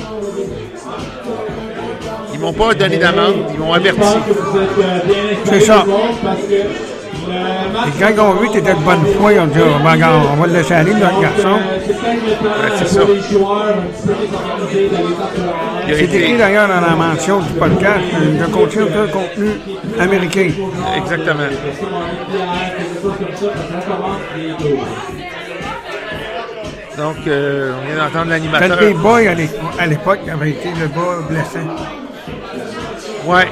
Ils 2.42 2.46
m'ont 2.46 2.54
pas 2.54 2.74
donné 2.74 2.98
d'amende, 2.98 3.36
ils 3.54 3.60
m'ont 3.60 3.72
averti. 3.72 4.02
C'est 5.46 5.60
ça. 5.60 5.86
Le 5.86 7.34
Et 7.88 8.16
quand 8.16 8.24
on 8.26 8.32
a 8.32 8.42
vu 8.42 8.48
que 8.48 8.54
t'étais 8.54 8.74
de 8.74 8.80
bonne 8.80 9.06
foi, 9.20 9.34
ils 9.34 9.40
ont 9.42 9.46
dit, 9.46 9.60
oh, 9.64 9.78
ben, 9.84 10.00
on 10.34 10.42
va 10.42 10.48
le 10.48 10.54
laisser 10.54 10.74
aller, 10.74 10.96
notre 10.96 11.22
garçon. 11.22 11.60
c'est 12.78 12.82
le 12.82 12.88
ça. 12.88 13.02
C'est 15.88 16.04
écrit 16.04 16.36
d'ailleurs 16.36 16.68
dans 16.68 16.82
la 16.82 16.96
mention 16.96 17.42
du 17.42 17.54
podcast 17.54 18.00
de 18.40 18.46
contenu 18.52 18.82
un 18.86 19.08
contenu 19.08 19.52
américain. 20.00 20.50
Exactement. 20.98 21.44
Donc, 26.98 27.18
euh, 27.28 27.72
on 27.80 27.86
vient 27.94 28.04
d'entendre 28.04 28.30
l'animateur. 28.32 28.80
Big 28.80 28.96
Boy, 28.98 29.28
à 29.28 29.36
l'é- 29.36 29.50
à 29.78 29.86
l'époque, 29.86 30.20
avait 30.32 30.50
été 30.50 30.70
le 30.80 30.88
bas 30.88 31.20
blessé. 31.30 31.60
Ouais. 33.26 33.48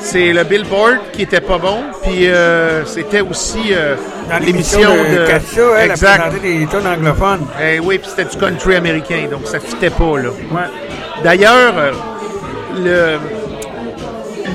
C'est 0.00 0.32
le 0.32 0.44
Billboard 0.44 0.98
qui 1.12 1.22
était 1.22 1.40
pas 1.40 1.58
bon, 1.58 1.78
puis 2.02 2.28
euh, 2.28 2.84
c'était 2.84 3.20
aussi 3.22 3.72
euh, 3.72 3.94
l'émission 4.40 4.80
de 4.80 5.20
de. 5.20 5.26
Katia, 5.26 5.62
elle 5.78 5.90
a 5.90 5.94
exact. 5.94 6.42
des 6.42 6.66
tonnes 6.66 6.86
anglophones. 6.86 7.46
Eh 7.62 7.78
oui, 7.78 7.98
puis 7.98 8.10
c'était 8.10 8.28
du 8.28 8.36
country 8.36 8.74
américain, 8.76 9.26
donc 9.30 9.46
ça 9.46 9.58
fitait 9.58 9.90
pas, 9.90 10.18
là. 10.18 10.28
Ouais. 10.50 11.22
D'ailleurs, 11.24 11.74
euh, 11.78 11.92
le, 12.76 13.18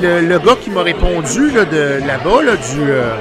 le, 0.01 0.27
le 0.27 0.39
gars 0.39 0.57
qui 0.61 0.69
m'a 0.69 0.83
répondu 0.83 1.49
là, 1.49 1.65
de 1.65 2.01
là-bas, 2.05 2.43
là, 2.43 2.55
du 2.55 2.81
euh, 2.91 3.13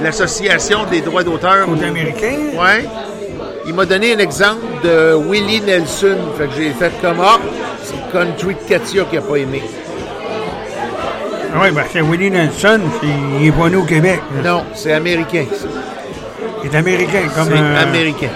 l'Association 0.00 0.84
des 0.90 1.00
droits 1.02 1.24
d'auteur. 1.24 1.66
Côté 1.66 1.86
américain. 1.86 2.36
Ouais. 2.54 2.84
Il 3.66 3.74
m'a 3.74 3.84
donné 3.84 4.14
un 4.14 4.18
exemple 4.18 4.60
de 4.82 5.14
Willie 5.14 5.60
Nelson. 5.60 6.16
Fait 6.36 6.46
que 6.46 6.50
j'ai 6.56 6.70
fait 6.72 6.92
comme 7.00 7.20
ah, 7.22 7.38
c'est 7.82 7.94
country 8.12 8.54
de 8.54 8.68
Katia 8.68 9.04
qui 9.04 9.16
a 9.16 9.20
pas 9.22 9.36
aimé. 9.36 9.62
Ah 11.54 11.58
Oui, 11.62 11.70
ben 11.70 11.82
c'est 11.92 12.00
Willie 12.00 12.30
Nelson, 12.30 12.80
c'est- 13.00 13.06
il 13.40 13.48
est 13.48 13.52
pas 13.52 13.68
né 13.68 13.76
au 13.76 13.84
Québec. 13.84 14.20
là. 14.42 14.50
Non, 14.50 14.64
c'est 14.74 14.92
américain. 14.92 15.44
ça. 15.52 15.66
Il 16.64 16.70
est 16.72 16.76
américain, 16.76 17.20
comme 17.34 17.48
C'est 17.48 17.58
euh, 17.60 17.82
américain. 17.82 18.28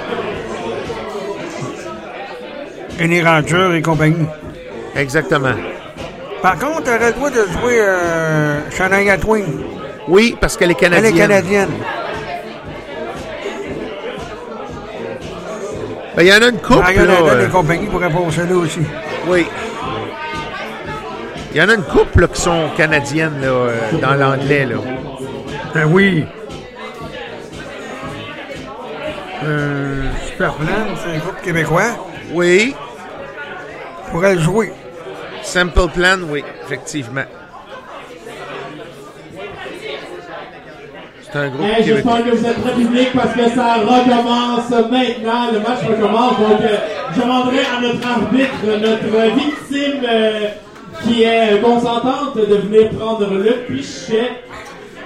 Kenny 2.98 3.22
Rogers 3.22 3.76
et 3.76 3.82
compagnie. 3.82 4.26
Exactement. 4.94 5.52
Par 6.42 6.58
contre, 6.58 6.84
tu 6.84 6.90
aurais 6.90 7.06
le 7.08 7.12
droit 7.12 7.30
de 7.30 7.36
jouer 7.60 7.78
euh, 7.80 8.58
Shania 8.70 9.16
Twain. 9.18 9.42
Oui, 10.08 10.36
parce 10.40 10.56
qu'elle 10.56 10.70
est 10.70 10.74
Elle 10.80 10.90
canadienne. 10.90 11.14
est 11.14 11.18
canadienne. 11.18 11.68
Il 16.18 16.26
y 16.26 16.32
en 16.32 16.40
a 16.40 16.48
une 16.48 16.58
couple, 16.58 16.80
Marion 16.80 17.04
là. 17.04 17.18
Adel 17.18 17.28
euh, 17.28 17.46
et 17.46 17.50
compagnie 17.50 17.86
pourraient 17.86 18.10
passer 18.10 18.46
là 18.48 18.56
aussi. 18.56 18.80
Oui. 19.26 19.46
Il 21.52 21.58
y 21.58 21.62
en 21.62 21.68
a 21.68 21.74
une 21.74 21.82
couple 21.82 22.22
là, 22.22 22.28
qui 22.28 22.40
sont 22.40 22.70
canadiennes 22.76 23.40
là, 23.40 23.48
euh, 23.48 23.70
dans 24.00 24.14
l'anglais. 24.14 24.64
Là. 24.64 24.76
Ben 25.74 25.84
oui. 25.86 26.24
Euh, 29.44 30.02
Superplan, 30.26 30.66
c'est 31.02 31.16
un 31.16 31.18
groupe 31.18 31.40
québécois? 31.42 32.08
Oui. 32.32 32.74
Pourrait 34.10 34.34
le 34.34 34.40
jouer. 34.40 34.72
Simple 35.42 35.88
Plan, 35.94 36.18
oui, 36.28 36.42
effectivement. 36.64 37.24
C'est 41.32 41.38
un 41.38 41.48
groupe 41.48 41.66
Hey, 41.66 41.84
québécois. 41.84 42.12
J'espère 42.16 42.24
que 42.24 42.36
vous 42.36 42.46
êtes 42.46 42.62
très 42.62 42.72
public 42.74 43.08
parce 43.14 43.32
que 43.34 43.48
ça 43.54 43.74
recommence 43.74 44.70
maintenant. 44.70 45.52
Le 45.52 45.58
match 45.60 45.82
recommence. 45.88 46.38
Donc, 46.38 46.60
euh, 46.62 46.76
je 47.14 47.20
demanderai 47.20 47.58
à 47.58 47.80
notre 47.80 48.06
arbitre, 48.06 48.64
notre 48.64 49.34
victime 49.34 50.02
euh, 50.08 50.48
qui 51.02 51.22
est 51.24 51.60
consentante, 51.62 52.36
de 52.36 52.54
venir 52.56 52.90
prendre 52.90 53.28
le 53.34 53.52
pichet 53.68 54.30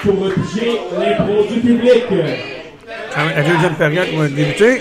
pour 0.01 0.15
piger 0.33 0.81
l'impro 0.99 1.43
du 1.53 1.61
public. 1.61 2.05
Ah 3.17 3.21
La 3.37 3.43
deuxième 3.43 3.75
période 3.75 4.07
va 4.17 4.29
débuter. 4.29 4.81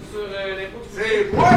sur 0.11 0.19
euh, 0.19 0.55
l'info. 0.57 0.77
C'est 0.91 1.31
moi! 1.33 1.47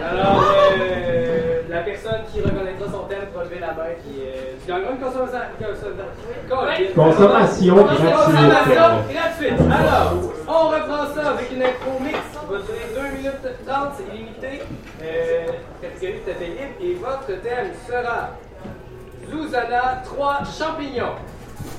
Alors, 0.00 0.42
euh, 0.78 1.62
la 1.68 1.80
personne 1.82 2.22
qui 2.32 2.40
reconnaîtra 2.40 2.86
son 2.90 3.04
thème 3.08 3.26
va 3.34 3.44
lever 3.44 3.58
la 3.58 3.72
main 3.74 3.92
qui 4.04 4.20
euh, 4.22 4.54
tu 4.62 4.68
gagneras 4.70 4.92
une 4.92 4.98
consommation. 4.98 5.40
Consommation 5.58 6.94
Consommation 6.94 7.74
gratuite. 7.74 8.14
Consommation 8.14 8.90
gratuite. 9.10 9.60
Alors, 9.60 10.12
on 10.46 10.68
reprend 10.68 11.14
ça 11.14 11.30
avec 11.30 11.50
une 11.52 11.62
intro 11.62 11.98
mix 12.00 12.18
qui 12.30 12.46
va 12.48 12.58
durer 12.58 13.10
2 13.10 13.16
minutes 13.16 13.46
30, 13.66 13.88
c'est 13.96 14.14
illimité. 14.14 14.62
Euh, 15.02 15.46
catégorie 15.82 16.20
tout 16.24 16.30
à 16.30 16.34
fait 16.34 16.46
libre. 16.46 16.76
Et 16.80 16.94
votre 16.94 17.42
thème 17.42 17.72
sera 17.86 18.30
Zouzana 19.30 20.02
3 20.04 20.38
champignons. 20.58 21.16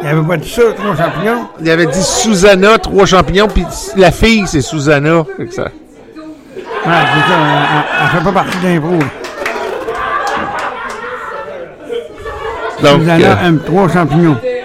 Il 0.00 0.04
n'y 0.04 0.08
avait 0.10 0.26
pas 0.28 0.36
dit 0.36 0.48
ça, 0.48 0.62
trois 0.76 0.96
champignons. 0.96 1.48
il 1.60 1.70
avait 1.70 1.86
dit 1.86 2.02
Susanna, 2.02 2.78
trois 2.78 3.04
champignons, 3.06 3.48
puis 3.48 3.64
la 3.96 4.10
fille, 4.12 4.46
c'est 4.46 4.60
Susanna. 4.60 5.24
Fait 5.36 5.46
que 5.46 5.54
ça- 5.54 5.68
Ah, 6.86 7.04
c'est 7.14 7.20
ça, 7.28 7.36
elle- 7.36 8.04
ne 8.04 8.10
fait 8.18 8.24
pas 8.24 8.32
partie 8.32 8.58
d'impro. 8.58 8.98
Donc, 12.80 13.00
Susanna 13.00 13.26
euh, 13.42 13.46
aime 13.48 13.58
trois 13.64 13.88
champignons. 13.88 14.36
Mais 14.42 14.64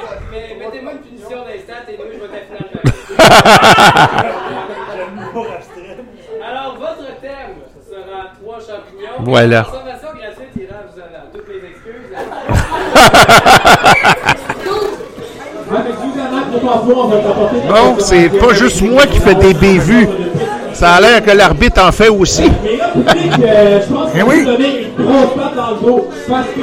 mettez-moi 0.60 0.92
une 0.94 1.00
punition 1.00 1.40
d'instant 1.40 1.82
et 1.90 1.98
nous, 1.98 2.04
je 2.14 2.20
vais 2.20 2.28
t'affiler 2.30 2.70
Alors, 6.48 6.78
votre 6.80 7.08
thème 7.22 7.56
sera 7.90 8.20
trois 8.40 8.60
champignons. 8.60 9.18
Voilà. 9.22 9.64
Consommation 9.64 10.10
gratuite 10.16 10.56
ira 10.58 10.78
vous 10.94 11.00
en 11.02 11.04
toutes 11.34 11.48
mes 11.50 11.62
excuses. 11.70 12.12
Bon, 16.82 17.96
c'est 18.00 18.30
pas 18.30 18.54
juste 18.54 18.82
moi 18.82 19.06
qui 19.06 19.20
fais 19.20 19.36
des 19.36 19.54
bévues. 19.54 20.08
Ça 20.74 20.94
a 20.94 21.02
l'air 21.02 21.24
que 21.24 21.32
l'arbitre 21.32 21.82
en 21.86 21.92
fait 21.92 22.10
aussi. 22.10 22.52
Mais 22.64 22.78
là, 22.78 22.90
public, 22.90 23.32
euh, 23.44 23.80
je 23.82 23.94
pense 23.94 24.12
qu'on 24.12 24.30
peut 24.30 24.46
donner 24.46 24.88
une 24.98 25.06
grosse 25.06 25.34
patte 25.36 25.56
dans 25.56 25.72
le 25.72 25.80
dos 25.86 26.10
parce 26.28 26.48
que 26.48 26.60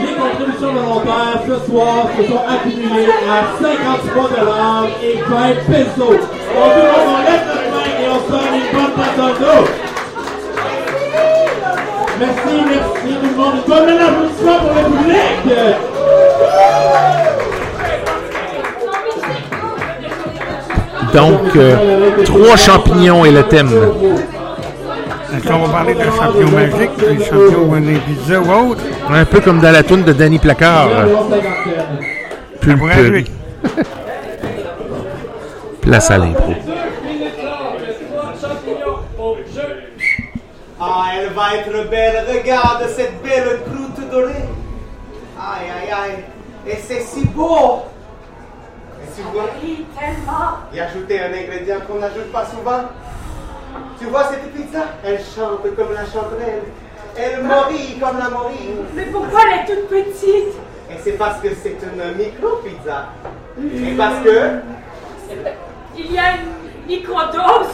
les 0.00 0.14
contributions 0.14 0.72
volontaires 0.72 1.40
ce 1.46 1.70
soir 1.70 2.08
se 2.18 2.26
sont 2.26 2.40
accumulées 2.48 3.08
à 3.30 3.62
53 3.62 4.88
et 5.02 5.16
20 5.16 5.26
pesos. 5.68 5.96
Donc, 5.96 6.08
tout 6.08 6.76
le 6.76 6.90
monde, 6.90 7.06
on 7.06 7.22
lève 7.22 7.44
notre 7.46 7.68
main 7.70 7.88
et 8.02 8.08
on 8.10 8.18
se 8.18 8.30
donne 8.32 8.54
une 8.54 8.70
bonne 8.76 8.92
patte 8.96 9.16
dans 9.16 9.28
le 9.28 9.34
dos. 9.34 9.64
Merci, 12.18 12.54
merci 12.68 13.14
tout 13.20 13.28
le 13.28 13.36
monde. 13.36 13.54
Une 13.54 13.72
bonne 13.72 13.86
main 13.86 13.96
d'applaudissement 14.04 14.58
pour 14.58 14.74
le 14.74 14.82
public. 14.98 15.91
Donc, 21.12 21.56
euh, 21.56 22.22
trois 22.24 22.56
champignons 22.56 23.24
est 23.24 23.30
le 23.30 23.42
thème. 23.44 23.70
Est-ce 25.34 25.46
qu'on 25.46 25.58
va 25.58 25.68
parler 25.68 25.94
de 25.94 26.02
champions 26.02 26.50
magiques, 26.50 26.96
des 26.98 27.24
champions 27.24 27.80
des 27.80 27.98
pizzas 27.98 28.40
ou 28.40 28.70
autres? 28.70 28.82
Un 29.10 29.24
peu 29.24 29.40
comme 29.40 29.60
dans 29.60 29.70
la 29.72 29.82
toune 29.82 30.02
de 30.02 30.12
Danny 30.12 30.38
Placard. 30.38 30.88
Pulperie. 32.60 33.30
Place 35.82 36.10
à 36.10 36.18
l'impro. 36.18 36.52
Ah, 40.80 41.04
elle 41.16 41.32
va 41.32 41.54
être 41.56 41.90
belle. 41.90 42.24
Regarde 42.28 42.84
cette 42.94 43.22
belle 43.22 43.60
croûte 43.64 44.10
dorée. 44.10 44.32
Aïe, 45.38 45.68
aïe, 45.80 45.92
aïe. 45.92 46.24
Et 46.66 46.76
c'est 46.86 47.02
si 47.02 47.24
beau. 47.26 47.82
Et 49.34 49.38
Oui, 49.62 49.86
tellement. 49.98 50.86
ajouter 50.86 51.20
un 51.20 51.32
ingrédient 51.32 51.80
qu'on 51.86 51.98
n'ajoute 51.98 52.30
pas 52.32 52.44
souvent. 52.46 52.88
Tu 53.98 54.06
vois 54.06 54.24
cette 54.24 54.52
pizza? 54.52 54.80
Elle 55.04 55.18
chante 55.18 55.62
comme 55.76 55.94
la 55.94 56.04
chanterelle. 56.04 56.62
Elle 57.16 57.42
morit 57.42 57.98
comme 58.00 58.18
la 58.18 58.28
morie. 58.28 58.70
Mais 58.94 59.04
pourquoi 59.06 59.40
elle 59.46 59.60
est 59.60 59.74
toute 59.74 59.88
petite? 59.88 60.54
Et 60.90 60.94
c'est 61.02 61.12
parce 61.12 61.40
que 61.40 61.48
c'est 61.62 61.76
une 61.82 62.16
micro-pizza. 62.16 63.06
Et 63.58 63.92
parce 63.96 64.20
que... 64.24 64.60
Il 65.96 66.12
y 66.12 66.18
a 66.18 66.36
une 66.36 66.86
microdose. 66.86 67.68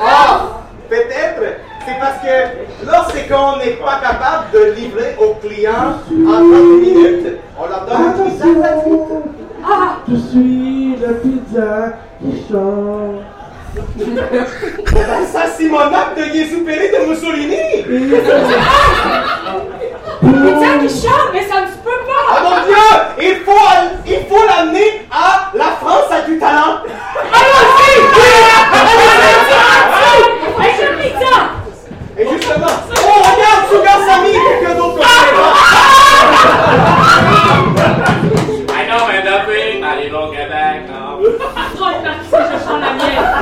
Ah, 0.00 0.60
peut-être. 0.88 1.42
C'est 1.86 1.98
parce 2.00 2.18
que 2.18 2.86
lorsqu'on 2.86 3.58
n'est 3.58 3.76
pas 3.76 4.00
capable 4.00 4.50
de 4.52 4.72
livrer 4.72 5.16
aux 5.20 5.34
clients 5.34 5.98
en 6.10 6.32
30 6.32 6.50
minutes, 6.80 7.38
on 7.58 7.66
leur 7.66 7.84
donne 7.86 8.02
une 8.02 8.30
pizza 8.30 8.46
gratuite. 8.46 9.43
Ah! 9.66 9.96
Je 10.08 10.16
suis 10.16 10.96
la 11.00 11.14
pizza 11.14 11.94
qui 12.20 12.32
chante. 12.50 13.22
Ça, 15.32 15.42
c'est 15.56 15.68
mon 15.68 15.78
acte 15.80 16.16
de 16.18 16.24
Yesuperi 16.36 16.88
de 16.90 16.98
Mussolini. 17.08 17.82
Pizza 20.20 20.70
qui 20.80 20.88
chante, 20.88 21.30
mais 21.32 21.44
ça 21.48 21.62
ne 21.62 21.66
se 21.66 21.78
peut 21.82 22.02
pas! 22.06 22.24
Ah 22.30 22.40
mon 22.42 22.56
Dieu, 22.66 22.84
il 23.20 23.36
faut, 23.44 23.66
il 24.06 24.20
faut 24.28 24.44
l'amener 24.46 24.90
à 25.10 25.50
la 25.54 25.70
France 25.80 26.10
à 26.10 26.20
du 26.28 26.38
talent. 26.38 26.82
Hey, 30.60 30.72
je 30.78 30.86
pizza! 31.02 31.34
Et 32.16 32.24
justement, 32.30 32.74
oh 32.90 33.18
regarde, 33.18 33.64
Sugar 33.70 33.98
Sammy, 34.06 34.32
quelqu'un 34.32 34.74
d'autre 34.76 34.98
non. 40.10 40.30
Je 41.24 42.80
la 42.80 42.92
mienne. 42.94 43.32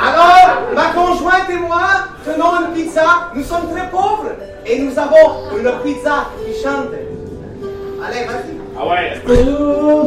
Alors, 0.00 0.48
ma 0.74 0.86
conjointe 0.94 1.50
et 1.50 1.58
moi 1.58 1.82
tenons 2.24 2.52
une 2.66 2.72
pizza. 2.74 3.06
Nous 3.34 3.44
sommes 3.44 3.68
très 3.74 3.88
pauvres 3.90 4.30
et 4.66 4.78
nous 4.80 4.98
avons 4.98 5.56
une 5.56 5.70
pizza 5.82 6.26
qui 6.44 6.52
chante. 6.62 6.92
Allez, 8.04 8.24
vas-y. 8.26 8.54
Ah 8.78 8.86
ouais. 8.88 9.06
Non, 9.28 10.04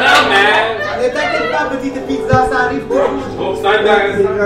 non, 0.00 0.20
man. 0.28 0.66
Ne 1.00 1.06
t'inquiète 1.08 1.48
pas, 1.50 1.64
petite 1.76 1.98
pizza, 2.06 2.36
ça 2.50 2.56
arrive 2.64 2.82
toujours. 2.82 3.10
Oh, 3.40 3.54
c'est 3.60 3.68
intéressant. 3.68 4.36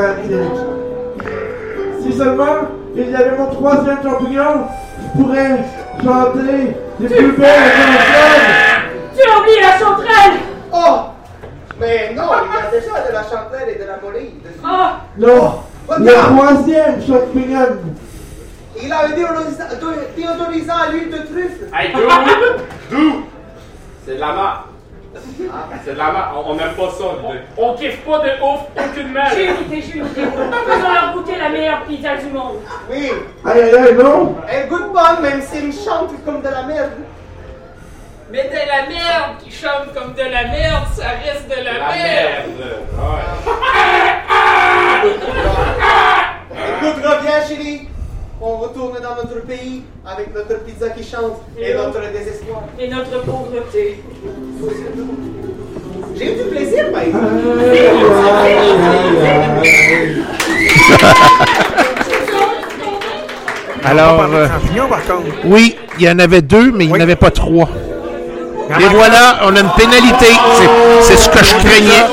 Si 2.03 2.11
seulement 2.13 2.57
il 2.95 3.11
y 3.11 3.15
avait 3.15 3.37
mon 3.37 3.47
troisième 3.47 4.03
champignon, 4.03 4.67
je 5.15 5.23
pourrais 5.23 5.59
chanter 6.03 6.77
les 7.01 7.09
plus 7.09 7.33
belles 7.33 7.73
chansons? 7.77 8.83
Tu 9.15 9.29
as 9.29 9.41
oublié 9.41 9.61
la 9.61 9.79
chanterelle! 9.79 10.41
Oh 10.73 11.01
Mais 11.81 12.13
non, 12.15 12.25
il 12.45 12.55
y 12.55 12.59
a 12.59 12.81
déjà 12.81 13.09
de 13.09 13.13
la 13.13 13.23
chanterelle 13.23 13.69
et 13.77 13.83
de 13.83 13.87
la 13.87 13.99
molly 14.03 14.31
dessus. 14.45 14.61
Ah! 14.65 15.01
Non, 15.19 15.63
le 15.99 16.13
troisième 16.13 17.07
champignon. 17.07 17.67
il 18.83 18.93
a 18.93 19.09
déodorisant 19.09 19.65
déodorisant 20.17 20.77
à 20.77 20.91
l'huile 20.91 21.11
de 21.11 21.19
truffe. 21.19 21.73
Hey, 21.75 21.93
d'où? 21.93 22.97
D'où? 22.97 23.23
C'est 24.07 24.15
de 24.15 24.21
la. 24.21 24.65
C'est 25.85 25.93
de 25.93 25.99
la 25.99 26.11
marde. 26.11 26.35
On- 26.47 26.55
n'aime 26.55 26.73
pas 26.75 26.91
ça. 26.91 27.05
On 27.59 27.75
kiffe 27.75 28.01
pas 28.01 28.19
de 28.21 28.31
ouf, 28.43 28.61
aucunement. 28.77 29.21
J'ai 29.35 29.45
une 29.47 29.61
idée, 29.67 29.83
j'ai 29.83 29.99
une 29.99 30.07
idée. 30.07 30.23
Faisons-leur 30.25 31.13
goûter 31.15 31.37
la 31.39 31.49
meilleure 31.51 31.83
pizza 31.83 32.17
du 32.17 32.27
monde. 32.27 32.59
Oui, 32.91 33.11
Aïe 33.45 33.61
aïe 33.63 33.75
aïe, 33.77 33.95
non 33.95 34.37
elle 34.49 34.69
goûte 34.69 34.93
bonne, 34.93 35.21
même 35.23 35.43
si 35.43 35.59
elle 35.59 35.73
chante 35.73 36.13
comme 36.25 36.41
de 36.41 36.49
la 36.49 36.63
merde. 36.63 36.93
Mais 38.31 38.45
de 38.45 38.55
la 38.55 38.87
merde 38.89 39.37
qui 39.43 39.51
chante 39.51 39.93
comme 39.95 40.15
de 40.15 40.23
la 40.23 40.45
merde, 40.45 40.85
ça 40.95 41.05
reste 41.23 41.49
de 41.51 41.57
la, 41.63 41.73
La 41.75 41.79
merde. 41.93 42.51
merde. 42.59 42.83
Ouais. 42.97 44.23
Écoute, 46.89 47.05
reviens, 47.05 47.47
chérie. 47.47 47.89
On 48.45 48.57
retourne 48.57 48.95
dans 49.01 49.15
notre 49.15 49.41
pays 49.47 49.83
avec 50.05 50.35
notre 50.35 50.65
pizza 50.65 50.91
qui 50.91 51.05
chante 51.05 51.41
et 51.59 51.75
notre 51.75 52.01
désespoir. 52.13 52.63
Et 52.79 52.89
notre 52.89 53.23
pauvreté. 53.25 54.03
J'ai 56.17 56.33
eu 56.33 56.37
du 56.43 56.51
plaisir, 56.51 56.91
par 56.93 57.03
exemple. 57.03 57.25
Alors, 63.85 64.23
euh, 64.33 64.47
par 64.89 65.05
contre. 65.05 65.23
oui, 65.45 65.77
il 65.99 66.07
y 66.07 66.11
en 66.11 66.19
avait 66.19 66.43
deux, 66.43 66.71
mais 66.73 66.85
il 66.85 66.93
n'y 66.93 66.99
en 66.99 67.01
avait 67.01 67.17
pas 67.17 67.31
trois. 67.31 67.69
Et 68.81 68.85
voilà, 68.95 69.41
on 69.45 69.57
a 69.57 69.61
une 69.61 69.71
pénalité. 69.77 70.27
C'est- 70.57 71.03
C'est 71.03 71.17
ce 71.17 71.29
que 71.29 71.45
je 71.45 71.55
craignais. 71.57 72.05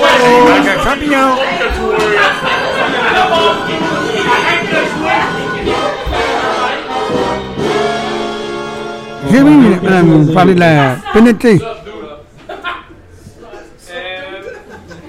J'ai 9.31 9.41
oui, 9.41 9.75
madame, 9.83 10.23
vous 10.23 10.33
parlez 10.33 10.55
de 10.55 10.59
la 10.59 10.95
pénalité. 11.13 11.59
Euh, 11.61 11.75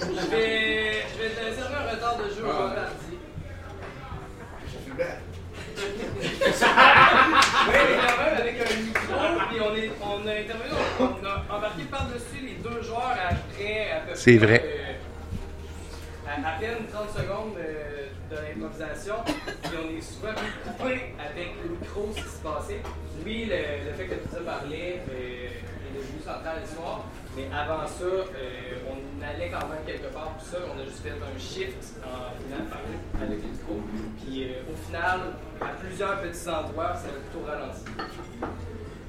je 0.00 0.30
vais, 0.30 1.04
je 1.12 1.22
vais 1.22 1.30
te 1.30 1.54
servir 1.56 1.78
un 1.78 1.90
retard 1.94 2.16
de 2.18 2.24
jeu 2.24 2.44
au 2.44 2.46
mardi. 2.68 3.16
Oui, 4.92 5.04
mais 7.72 7.96
quand 7.96 8.24
même 8.24 8.36
avec 8.40 8.56
un 8.60 8.76
micro, 8.80 9.18
puis 9.50 9.58
on, 9.60 9.74
est, 9.76 9.90
on 10.02 10.26
a 10.26 10.32
intervenu, 10.32 10.74
on 11.00 11.26
a 11.26 11.56
embarqué 11.56 11.82
par-dessus 11.90 12.40
les 12.42 12.56
deux 12.62 12.82
joueurs 12.82 13.16
après 13.28 13.90
à 13.92 14.00
peu 14.00 14.14
C'est 14.14 14.36
près, 14.36 14.46
vrai. 14.46 14.62
euh, 14.66 16.28
à, 16.28 16.48
à 16.48 16.58
peine 16.60 16.84
30 16.92 17.08
secondes 17.10 17.54
de, 17.56 18.36
de 18.36 18.40
l'improvisation, 18.42 19.14
puis 19.24 19.76
on 19.82 19.96
est 19.96 20.00
souvent 20.02 20.32
venu 20.32 20.50
couper 20.64 21.14
avec 21.18 21.48
le 21.64 21.70
micro 21.70 22.02
ce 22.14 22.20
qui 22.22 22.28
se 22.28 22.42
passait. 22.42 22.82
Oui, 23.24 23.44
le, 23.50 23.56
le 23.90 23.92
fait 23.96 24.04
que 24.06 24.14
tu 24.14 24.42
parlais 24.44 25.02
euh, 25.10 25.46
est 25.46 25.92
devenu 25.94 26.20
central 26.24 26.56
l'histoire, 26.62 27.04
mais 27.36 27.44
avant 27.60 27.86
ça, 27.86 28.04
euh, 28.04 28.26
on 28.88 29.22
allait 29.22 29.50
quand 29.50 29.68
même 29.68 29.84
quelque 29.86 30.12
part 30.12 30.30
pour 30.30 30.42
ça, 30.42 30.58
on 30.74 30.80
a 30.80 30.84
juste 30.84 31.02
fait 31.02 31.10
un 31.10 31.38
shift 31.38 31.94
en 32.02 32.32
final 32.40 32.66
parler 32.68 32.96
avec 33.20 33.42
le 33.42 33.50
micro, 33.50 33.80
puis 34.22 34.44
euh, 34.44 34.72
au 34.72 34.86
final, 34.86 35.20
à 35.60 35.66
plusieurs 35.80 36.20
petits 36.20 36.48
endroits, 36.48 36.94
ça 36.94 37.08
a 37.08 37.20
plutôt 37.20 37.46
ralenti. 37.46 37.84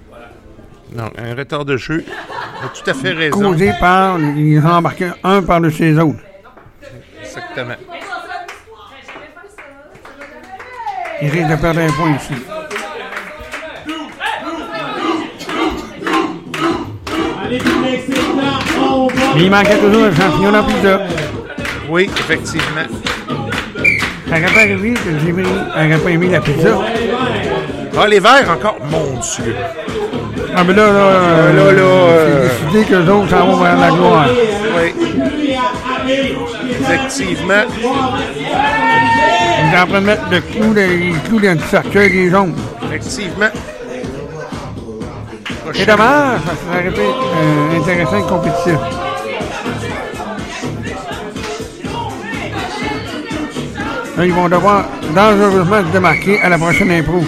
Voilà. 0.09 0.29
Non, 0.93 1.09
un 1.17 1.35
retard 1.35 1.63
de 1.63 1.77
jeu. 1.77 2.03
Tu 2.03 2.11
as 2.65 2.69
tout 2.69 2.89
à 2.89 2.93
fait 2.93 3.11
raison. 3.11 3.51
Causé 3.51 3.71
par, 3.79 4.19
ils 4.19 4.59
ont 4.59 4.69
embarqué 4.69 5.11
un 5.23 5.41
par-dessus 5.41 5.83
les 5.93 5.99
autres. 5.99 6.19
Exactement. 7.21 7.75
Ils 11.21 11.29
risquent 11.29 11.49
de 11.49 11.55
perdre 11.55 11.79
un 11.79 11.91
point 11.91 12.15
ici. 12.15 12.33
Mais 19.35 19.43
il 19.43 19.51
manquait 19.51 19.77
toujours 19.77 20.05
un 20.05 20.15
champignon 20.15 20.51
la 20.51 20.63
pizza. 20.63 21.01
Oui, 21.89 22.09
effectivement. 22.17 22.87
Ça 24.29 24.37
aurait 24.37 24.53
pas 24.53 24.65
que 24.65 24.77
Jimmy 25.25 25.43
n'aurait 25.43 25.97
pas 25.97 26.09
aimé 26.09 26.29
la 26.29 26.39
pizza. 26.39 26.69
Ah, 27.97 28.07
les 28.07 28.19
verts 28.19 28.49
encore. 28.49 28.77
Mon 28.89 29.19
Dieu. 29.19 29.55
Ah, 30.55 30.63
mais 30.65 30.73
là, 30.73 30.85
là, 30.85 30.93
euh, 30.93 31.53
là, 31.53 31.71
là, 31.71 31.81
euh, 31.81 32.47
c'est 32.49 32.65
décidé 32.71 32.85
qu'eux 32.89 33.11
autres 33.11 33.29
s'en 33.29 33.45
vont 33.45 33.57
vers 33.57 33.77
la 33.77 33.89
gloire. 33.89 34.27
Oui. 34.77 34.93
Effectivement. 36.79 37.65
Ils 39.63 39.77
sont 39.77 39.83
en 39.83 39.87
train 39.87 40.01
de 40.01 40.05
mettre 40.05 40.23
le 40.31 40.41
clou, 40.41 40.73
les 40.73 41.13
clous 41.25 41.39
dans 41.39 41.57
le 41.57 41.65
cercueil 41.69 42.11
des 42.11 42.29
jaunes. 42.29 42.55
Effectivement. 42.85 43.49
C'est 45.73 45.85
dommage, 45.85 46.39
ça 46.41 46.77
aurait 46.80 46.89
été 46.89 47.02
euh, 47.02 47.80
intéressant 47.80 48.18
et 48.18 48.23
compétitif. 48.30 48.77
Là, 54.18 54.26
ils 54.26 54.34
vont 54.34 54.49
devoir 54.49 54.85
dangereusement 55.15 55.81
se 55.88 55.91
démarquer 55.93 56.39
à 56.41 56.49
la 56.49 56.57
prochaine 56.57 56.91
impro. 56.91 57.19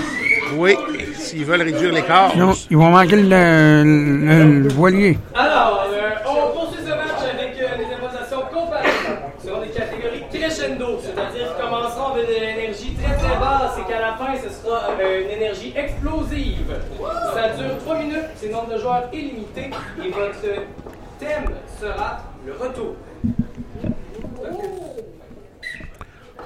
Oui, 0.57 0.76
s'ils 1.15 1.45
veulent 1.45 1.61
réduire 1.61 1.91
l'écart. 1.94 2.32
Ils 2.70 2.78
vont 2.78 2.90
manquer 2.90 3.15
le, 3.15 3.84
le- 3.84 4.60
le 4.64 4.70
voilier. 4.70 5.18
Alors, 5.34 5.88
euh, 5.91 6.10
on 6.28 6.52
poursuit 6.57 6.84
ce 6.84 6.90
match 6.90 7.24
avec 7.24 7.56
euh, 7.60 7.78
des 7.78 7.95
impositions 7.95 8.41
comparées 8.53 8.90
selon 9.44 9.61
des 9.61 9.70
catégories 9.70 10.24
crescendo, 10.32 10.99
c'est-à-dire 11.02 11.56
qu'ils 11.56 11.64
commenceront 11.65 12.14
avec 12.14 12.28
de 12.28 12.34
l'énergie 12.34 12.95
très 13.02 13.15
très 13.18 13.40
basse 13.40 13.74
et 13.80 13.91
qu'à 13.91 13.99
la 14.02 14.14
fin, 14.14 14.34
ce 14.38 14.49
sera 14.53 14.82
euh, 15.02 15.22
une 15.24 15.41
énergie 15.41 15.74
explosive. 15.76 16.68
Ça 17.34 17.49
dure 17.57 17.78
3 17.80 17.95
minutes, 17.98 18.30
c'est 18.36 18.48
le 18.48 18.52
nombre 18.64 18.76
de 18.76 18.81
joueurs 18.81 19.03
illimité 19.14 19.69
et 20.03 20.10
votre 20.10 20.41
thème 21.19 21.45
sera 21.80 22.19
le 22.45 22.53
retour. 22.53 22.95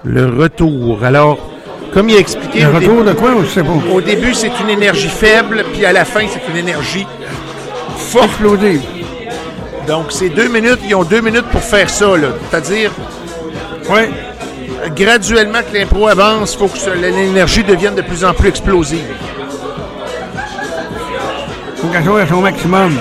Le 0.04 0.26
retour. 0.42 1.04
Alors, 1.04 1.38
comme 1.94 2.10
il 2.10 2.18
a 2.18 2.20
expliqué. 2.20 2.62
Le 2.62 2.68
retour 2.70 3.04
début- 3.04 3.10
de 3.10 3.14
quoi, 3.14 3.32
je 3.42 3.48
sais 3.48 3.64
pas. 3.64 3.70
Au 3.94 4.02
début, 4.02 4.34
c'est 4.34 4.52
une 4.62 4.70
énergie 4.70 5.10
faible, 5.10 5.66
puis 5.74 5.86
à 5.86 5.92
la 5.94 6.06
fin, 6.06 6.26
c'est 6.28 6.42
une 6.52 6.58
énergie 6.58 7.06
forte. 7.98 8.26
Explosive. 8.26 8.82
Donc, 9.88 10.12
c'est 10.12 10.30
deux 10.30 10.48
minutes. 10.50 10.80
Ils 10.88 10.96
ont 10.96 11.04
deux 11.04 11.22
minutes 11.22 11.48
pour 11.52 11.62
faire 11.62 11.90
ça, 11.90 12.16
là. 12.18 12.30
C'est-à-dire. 12.50 12.92
Oui. 13.90 14.02
Graduellement 14.96 15.60
que 15.70 15.76
l'impro 15.78 16.08
avance, 16.08 16.54
il 16.54 16.58
faut 16.60 16.68
que 16.68 16.90
l'énergie 17.00 17.64
devienne 17.64 17.96
de 17.96 18.02
plus 18.02 18.24
en 18.24 18.34
plus 18.34 18.50
explosive. 18.50 19.06
Faut 21.88 21.94
qu'elle 21.94 22.04
soit 22.06 22.22
à 22.22 22.28
son 22.28 22.42
maximum. 22.42 22.98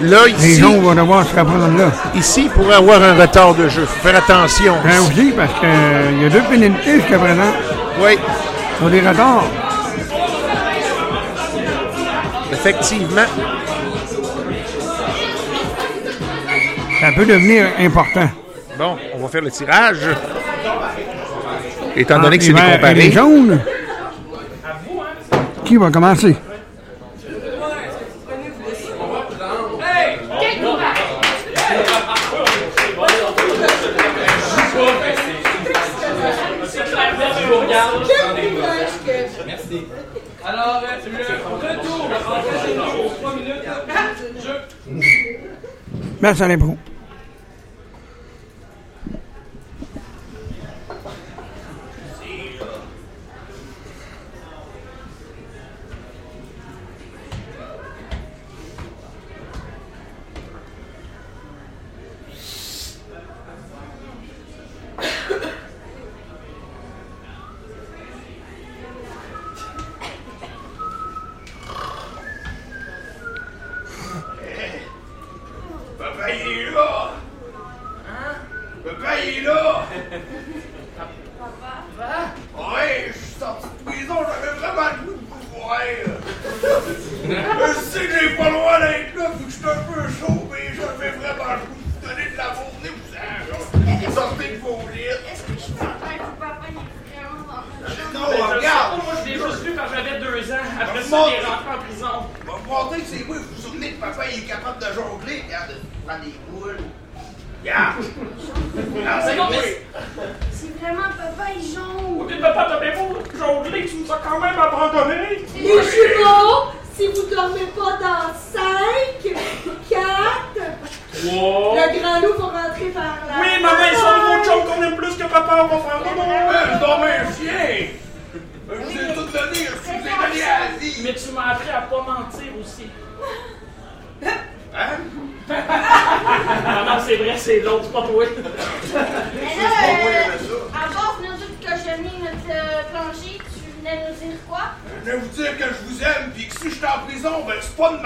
Là, 0.00 0.18
Les 0.26 0.32
ici, 0.52 0.60
gens 0.60 0.74
vont 0.78 0.94
devoir 0.94 1.26
se 1.26 1.34
rapprendre 1.34 1.76
là. 1.76 1.90
ici, 2.14 2.42
il 2.44 2.50
pourrait 2.50 2.76
avoir 2.76 3.02
un 3.02 3.14
retard 3.14 3.54
de 3.54 3.68
jeu. 3.68 3.84
faut 3.84 4.08
faire 4.08 4.16
attention. 4.18 4.74
Ben 4.84 5.00
aussi, 5.00 5.32
parce 5.36 5.52
qu'il 5.58 6.22
y 6.22 6.26
a 6.26 6.28
deux 6.28 6.42
pénalités 6.48 7.00
jusqu'à 7.00 7.18
présent. 7.18 7.52
Oui. 8.00 8.16
Sur 8.78 8.90
des 8.90 9.00
retards. 9.00 9.44
Effectivement. 12.52 13.22
Ça 17.00 17.12
peut 17.16 17.24
devenir 17.26 17.66
important. 17.80 18.28
Bon, 18.78 18.96
on 19.14 19.18
va 19.22 19.28
faire 19.28 19.42
le 19.42 19.50
tirage. 19.50 19.98
Étant 21.96 22.16
Ah, 22.18 22.22
donné 22.22 22.38
que 22.38 22.42
les 22.44 22.48
c'est 22.48 22.52
des 22.54 22.60
verts 22.60 22.70
et 22.70 22.76
comparés. 22.76 22.94
les 22.94 23.10
jaunes. 23.12 23.60
Qui 25.68 25.76
va 25.76 25.90
commencer? 25.90 26.34
Merci. 39.46 39.86
Alors, 40.42 40.82
le 41.10 41.66
retour 41.68 42.04
en 42.06 42.42
crescendo 42.42 42.82
pour 43.02 43.14
3 43.18 43.34
minutes. 43.34 43.64
Merci 46.22 46.42
à. 46.42 46.78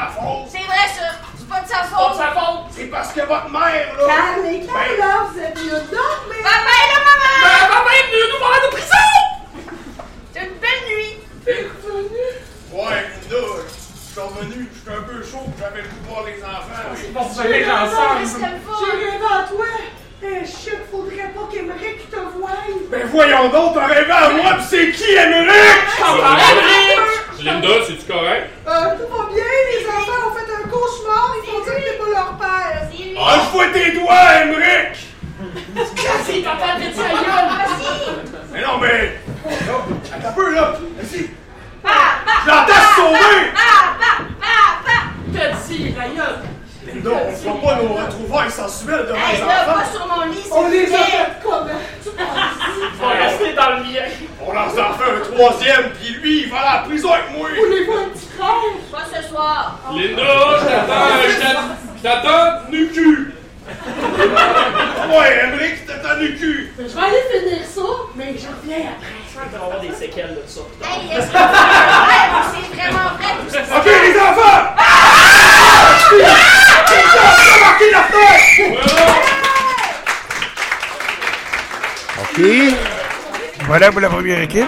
Ma 0.03 0.09
faute! 0.11 0.47
C'est 0.51 0.66
vrai 0.66 0.87
ça, 0.97 1.09
c'est 1.39 1.49
pas 1.49 1.61
de 1.61 1.69
sa 1.69 1.79
Pas 1.79 1.85
faute. 1.87 2.12
de 2.12 2.16
sa 2.19 2.31
faute. 2.33 2.61
C'est 2.70 2.85
parce 2.91 3.12
que 3.12 3.20
votre 3.20 3.49
mère, 3.51 3.87
là! 3.99 4.07
Calme 4.07 4.45
les 4.47 4.59
Ben, 4.59 4.99
là, 4.99 5.27
vous 5.31 5.39
êtes 5.39 5.57
là 5.57 5.79
dormir. 5.91 6.43
Papa 6.43 6.73
et 6.83 6.89
la 6.93 6.99
Ben, 6.99 7.07
maman! 7.07 7.74
papa 7.74 7.91
est 7.95 8.07
venu 8.11 8.23
nous 8.33 8.39
voir 8.39 8.59
de 8.65 8.69
prison. 8.74 9.09
C'est 10.33 10.41
une 10.41 10.59
belle 10.59 10.83
nuit. 10.89 11.19
Ouais, 12.73 13.05
Linda, 13.31 13.47
je 13.66 14.12
suis 14.12 14.20
revenu, 14.20 14.69
j'étais 14.74 14.97
un 14.97 15.03
peu 15.03 15.23
chaud, 15.23 15.45
j'avais 15.61 15.83
le 15.83 15.89
goût 15.89 16.01
de 16.05 16.09
voir 16.09 16.24
les 16.24 16.43
enfants. 16.43 16.89
Bon, 17.12 17.20
vous 17.23 17.41
allez 17.41 17.65
ensemble. 17.65 18.27
C'était 18.27 18.47
le 18.47 18.61
fun. 18.61 18.79
J'ai 18.81 18.97
rêvé 18.97 19.24
à 19.24 19.49
toi. 19.49 19.66
Eh, 20.24 20.47
shit, 20.47 20.79
faudrait 20.91 21.33
pas 21.35 21.49
qu'Emeric 21.53 22.09
te 22.09 22.16
voie. 22.16 22.51
Ben 22.91 23.07
voyons 23.09 23.49
donc, 23.49 23.74
t'as 23.74 23.87
rêvé 23.87 24.11
à 24.12 24.29
moi, 24.31 24.55
pis 24.55 24.65
c'est 24.70 24.91
qui, 24.93 25.11
Émeric? 25.12 25.83
Linda, 27.43 27.69
c'est-tu 27.87 28.07
correct? 28.12 28.51
Euh, 28.69 28.70
tout 28.70 29.16
va 29.16 29.24
bien, 29.35 29.45
les 29.45 29.85
enfants 29.89 30.29
ont 30.29 30.35
fait 30.37 30.49
un 30.55 30.69
cauchemar, 30.69 31.35
ils 31.43 31.51
font 31.51 31.61
dire 31.65 31.74
que 31.74 31.81
t'es 31.91 31.99
pas 31.99 32.11
leur 32.11 32.37
père. 32.39 32.89
Ah, 33.53 33.55
vois 33.55 33.66
tes 33.69 33.93
doigts, 33.93 34.43
Émeric! 34.45 35.09
Vas-y, 35.74 36.41
papa, 36.43 36.66
fais 36.79 36.91
ta 36.93 37.09
gueule. 37.09 38.24
Mais 38.53 38.62
non, 38.62 38.79
mais... 38.81 39.19
Non, 39.66 39.79
attends 40.15 40.29
un 40.29 40.33
peu, 40.33 40.55
là! 40.55 40.73
Vas-y! 40.97 41.31
Je 41.85 42.49
l'entends 42.49 42.73
sauver! 42.97 43.53
Papa! 43.53 44.24
Papa! 44.41 44.99
T'as 45.35 45.69
dit, 45.69 45.95
la 45.99 46.09
gueule. 46.09 46.39
Linda, 46.87 47.11
on 47.11 47.33
fera 47.33 47.55
pas 47.61 47.83
nos 47.83 47.93
retrouvailles 47.95 48.51
sensuelles 48.51 49.07
devant 49.07 49.19
les 49.33 49.39
là, 49.39 49.62
enfants! 49.62 49.74
pas 49.81 49.85
sur 49.93 50.07
mon 50.07 50.33
lit, 50.33 50.45
On 50.51 50.69
les 50.69 50.95
a 50.95 50.99
fait 50.99 51.33
comment? 51.43 51.66
On 53.01 53.07
va 53.07 53.15
rester 53.15 53.53
dans 53.55 53.70
le 53.70 53.77
mien. 53.85 54.03
On 54.45 54.53
leur 54.53 54.66
en 54.66 54.70
fait 54.70 54.83
un 54.83 55.20
troisième, 55.33 55.91
puis 55.91 56.15
lui, 56.15 56.43
il 56.45 56.51
va 56.51 56.59
à 56.61 56.74
la 56.77 56.79
prison 56.89 57.12
avec 57.12 57.31
moi! 57.37 57.49
Voulez-vous 57.57 57.93
un 57.93 58.09
petit 58.09 58.27
trompe! 58.39 58.91
Pas 58.91 59.05
ce 59.20 59.29
soir! 59.29 59.79
Linda, 59.93 60.23
je 60.61 60.66
t'attends, 60.66 61.09
je 61.29 61.41
t'attends- 61.41 61.77
je 61.97 62.03
t'attends 62.03 62.70
nu 62.70 62.89
cul. 62.89 63.32
Ouais, 65.13 65.41
Emmerich, 65.45 65.77
c'était 65.87 66.07
un 66.07 66.17
nu 66.19 66.35
cul. 66.37 66.73
Je 66.79 66.85
vais 66.85 67.01
aller 67.01 67.23
finir 67.31 67.67
ça, 67.67 67.83
mais 68.17 68.35
je 68.39 68.47
reviens 68.49 68.93
après. 68.93 69.21
Je 69.29 69.35
pense 69.35 69.45
qu'il 69.45 69.59
va 69.59 69.59
y 69.59 69.67
avoir 69.67 69.81
des 69.81 69.93
séquelles 69.93 70.35
de 70.35 70.43
ça. 70.47 70.61
Hey, 70.83 71.11
est-ce 71.11 71.27
que 71.27 71.33
c'est 71.33 71.39
vrai? 71.39 72.23
Ou 72.33 72.41
c'est 72.53 72.69
vraiment 72.77 73.09
vrai 73.19 73.31
tout 73.41 73.51
ça? 73.53 73.61
Ok, 73.77 73.87
les 73.87 74.17
enfants! 74.19 74.63
Ah! 74.79 74.93
marqué 77.63 77.91
la 77.91 78.03
OK. 82.23 82.39
Voilà 83.67 83.93
pour 83.93 84.01
la 84.01 84.09
première 84.09 84.41
équipe. 84.41 84.67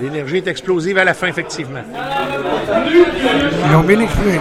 L'énergie 0.00 0.38
est 0.38 0.48
explosive 0.48 0.98
à 0.98 1.04
la 1.04 1.14
fin, 1.14 1.28
effectivement. 1.28 1.82
Ils 3.64 3.72
l'ont 3.72 3.80
bien 3.80 4.00
exprimé. 4.00 4.40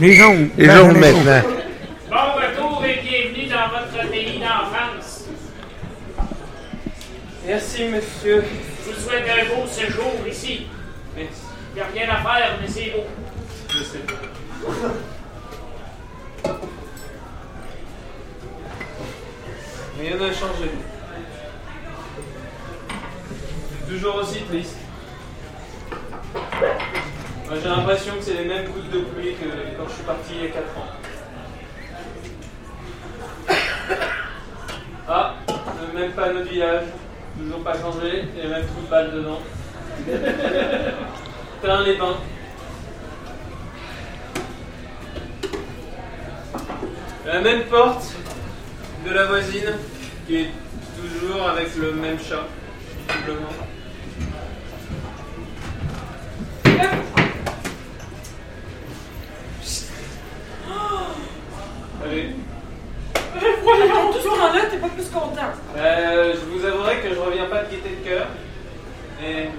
Les 0.00 0.14
jaunes. 0.14 0.50
Les 0.56 0.68
Dans 0.68 0.76
jaunes 0.76 0.94
les 0.94 1.00
maintenant. 1.00 1.42
Bon 2.08 2.16
retour 2.36 2.84
et 2.84 3.00
bienvenue 3.02 3.46
dans 3.48 3.68
votre 3.68 4.10
pays 4.10 4.38
d'enfance. 4.38 5.24
Merci, 7.44 7.84
monsieur. 7.88 8.44
Je 8.86 8.92
vous 8.92 9.00
souhaite 9.00 9.24
un 9.28 9.56
beau 9.56 9.66
séjour 9.66 10.12
ici. 10.30 10.66
Merci. 11.16 11.32
Il 11.72 11.74
n'y 11.74 11.80
a 11.80 11.86
rien 12.06 12.14
à 12.14 12.22
faire, 12.22 12.58
mais 12.60 12.68
c'est 12.68 12.90
beau. 12.90 13.04
Je 13.70 13.82
sais. 13.82 13.98
Rien 20.00 20.16
n'a 20.16 20.32
changé. 20.32 20.70
Toujours 23.88 24.14
aussi 24.16 24.42
triste. 24.42 24.76
J'ai 27.50 27.68
l'impression 27.68 28.14
que 28.16 28.22
c'est 28.22 28.34
les 28.34 28.44
mêmes 28.44 28.66
gouttes 28.66 28.90
de 28.90 29.00
pluie 29.00 29.32
que 29.32 29.46
quand 29.76 29.88
je 29.88 29.94
suis 29.94 30.02
parti 30.02 30.34
il 30.34 30.42
y 30.42 30.46
a 30.46 30.50
4 30.50 30.64
ans. 30.76 30.86
Ah, 35.10 35.36
le 35.48 35.98
même 35.98 36.12
panneau 36.12 36.40
de 36.40 36.48
village, 36.50 36.84
toujours 37.38 37.64
pas 37.64 37.72
changé, 37.80 38.24
et 38.36 38.42
les 38.42 38.48
mêmes 38.48 38.66
trous 38.66 38.82
de 38.82 38.90
balles 38.90 39.10
dedans. 39.10 39.40
Plein 41.62 41.82
les 41.82 41.96
bains. 41.96 42.18
La 47.24 47.40
même 47.40 47.62
porte 47.62 48.12
de 49.06 49.10
la 49.10 49.24
voisine 49.24 49.72
qui 50.26 50.36
est 50.36 50.50
toujours 51.00 51.48
avec 51.48 51.74
le 51.76 51.92
même 51.92 52.18
chat, 52.18 52.44
simplement. 53.08 53.48
Allez. 62.04 62.30
Voyons, 63.62 64.12
tout 64.12 64.18
ce 64.18 64.24
temps-là, 64.28 64.60
t'es 64.70 64.78
pas 64.78 64.88
plus 64.88 65.08
content. 65.10 65.52
Euh, 65.76 66.34
je 66.34 66.40
vous 66.58 66.64
avouerai 66.64 66.96
que 67.00 67.14
je 67.14 67.20
reviens 67.20 67.44
pas 67.46 67.62
de 67.64 67.70
gaieté 67.70 67.90
de 68.02 68.08
cœur. 68.08 68.26
Mais. 69.20 69.50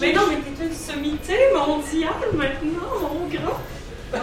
Mais 0.00 0.12
non, 0.12 0.22
mais 0.30 0.36
t'es 0.36 0.64
une 0.64 0.72
sommité 0.72 1.36
mondiale 1.54 2.12
maintenant, 2.32 3.00
mon 3.02 3.26
grand. 3.28 3.58
T'as 4.12 4.20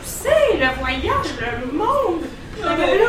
poussé 0.00 0.30
le 0.54 0.68
voyage, 0.80 1.30
le 1.40 1.72
monde. 1.72 2.22
Non, 2.62 2.70
Mais 2.78 2.98
là, 2.98 3.04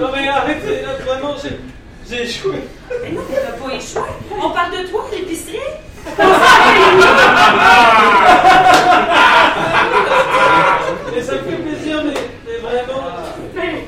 Non 0.00 0.08
mais 0.12 0.28
arrêtez, 0.28 0.82
là, 0.82 0.94
vraiment, 1.04 1.34
j'ai, 1.40 1.60
j'ai 2.08 2.22
échoué. 2.24 2.58
mais 3.02 3.10
non, 3.10 3.22
t'as 3.30 3.52
pas 3.52 3.74
échoué. 3.74 4.02
On 4.42 4.50
parle 4.50 4.72
de 4.72 4.82
toi, 4.88 5.04
l'épicerie. 5.12 5.58
Et 11.16 11.22
ça 11.22 11.32
me 11.32 11.38
fait 11.38 11.56
plaisir, 11.56 12.02
mais, 12.04 12.12
mais 12.46 12.58
vraiment. 12.58 13.02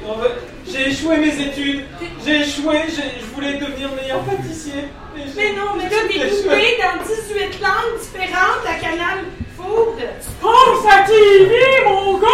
en 0.09 0.19
fait, 0.23 0.33
j'ai 0.71 0.89
échoué 1.09 1.17
mes 1.17 1.43
études. 1.43 1.85
J'ai 2.25 2.41
échoué, 2.41 2.83
je 2.89 3.35
voulais 3.35 3.55
devenir 3.55 3.91
meilleur 3.93 4.21
pâtissier. 4.21 4.89
mais 5.15 5.53
non, 5.53 5.77
mais 5.77 5.85
là, 5.85 5.97
j'ai 6.11 6.19
t'es 6.21 6.29
coupé 6.43 6.79
dans 6.83 7.03
18 7.03 7.61
langues 7.63 8.01
différentes 8.01 8.67
à 8.67 8.75
Canal 8.75 9.25
Food. 9.57 9.99
Pense 10.41 10.93
à 10.93 11.05
TV, 11.05 11.55
mon 11.87 12.19
gars! 12.19 12.29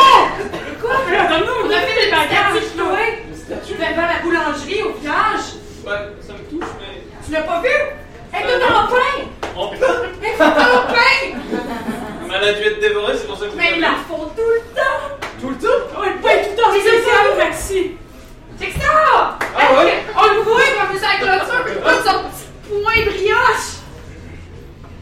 Quoi? 0.81 0.97
Mais 1.09 1.17
attends, 1.17 1.45
On 1.65 1.71
a 1.71 1.81
fait 1.81 2.05
des 2.05 2.11
bagages, 2.11 2.75
toi. 2.77 3.59
Tu 3.67 3.75
vers 3.75 3.97
la 3.97 4.23
boulangerie 4.23 4.83
au 4.83 4.93
village. 4.95 5.55
Ouais, 5.87 5.93
ça 6.21 6.33
me 6.33 6.39
touche, 6.51 6.71
mais. 6.81 7.03
Tu 7.25 7.33
l'as 7.33 7.43
pas 7.43 7.61
vu? 7.61 7.69
Hey, 8.33 8.43
t'as 8.43 8.59
ton 8.59 8.93
pain! 8.93 9.51
Oh 9.57 9.69
putain! 9.69 9.87
Hey, 10.23 10.33
t'as 10.37 10.51
ton 10.51 10.87
pain! 10.89 11.39
Mais 12.27 12.35
elle 12.43 12.49
a 12.49 12.53
dû 12.55 12.63
être 12.65 12.81
dévorée, 12.81 13.13
c'est 13.17 13.27
pour 13.29 13.39
ça 13.39 13.47
que 13.47 13.55
Mais 13.57 13.75
ils 13.77 13.81
la 13.81 13.93
font 14.09 14.25
tout 14.35 14.43
le 14.43 14.61
temps! 14.75 15.27
Tout 15.41 15.51
le 15.51 15.57
temps? 15.57 16.01
Ouais, 16.01 16.09
le 16.17 16.21
pain 16.21 16.43
tout 16.43 16.51
le 16.51 16.57
temps! 16.57 16.71
C'est 16.73 17.03
ça, 17.03 17.45
Maxi! 17.45 17.93
C'est 18.59 18.67
que 18.67 18.81
ça! 18.81 19.39
Ah 19.57 19.85
ouais? 19.85 20.03
On 20.17 20.35
le 20.35 20.41
voit 20.43 20.61
comme 20.89 20.99
ça 20.99 21.09
avec 21.09 21.21
clôture, 21.21 21.65
puis 21.65 21.75
pas 21.83 21.95
son 22.03 22.19
petit 22.25 22.49
point 22.69 23.05
brioche! 23.05 23.71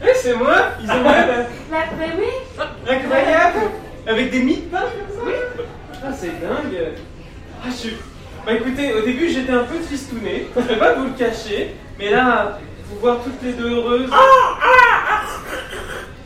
Eh, 0.01 0.13
c'est 0.15 0.35
moi, 0.35 0.55
Isabelle! 0.81 1.47
La, 1.71 1.77
oui! 2.17 2.31
Incroyable! 2.89 3.71
Avec 4.07 4.31
des 4.31 4.39
mie-pains 4.39 4.79
comme 4.79 5.15
ça? 5.15 5.23
Oui! 5.25 5.33
Ah, 6.03 6.11
c'est 6.17 6.41
dingue! 6.41 6.93
Ah, 7.63 7.67
je 7.69 7.75
suis. 7.75 7.97
Bah 8.45 8.51
écoutez, 8.51 8.93
au 8.93 9.01
début 9.01 9.29
j'étais 9.29 9.53
un 9.53 9.63
peu 9.63 9.79
tristouné, 9.79 10.47
je 10.53 10.61
vais 10.61 10.75
pas 10.75 10.91
vous 10.95 11.05
le 11.05 11.11
cacher, 11.11 11.75
mais 11.97 12.09
là, 12.09 12.59
vous 12.89 12.99
voir 12.99 13.19
toutes 13.23 13.41
les 13.41 13.53
deux 13.53 13.69
heureuses. 13.73 14.09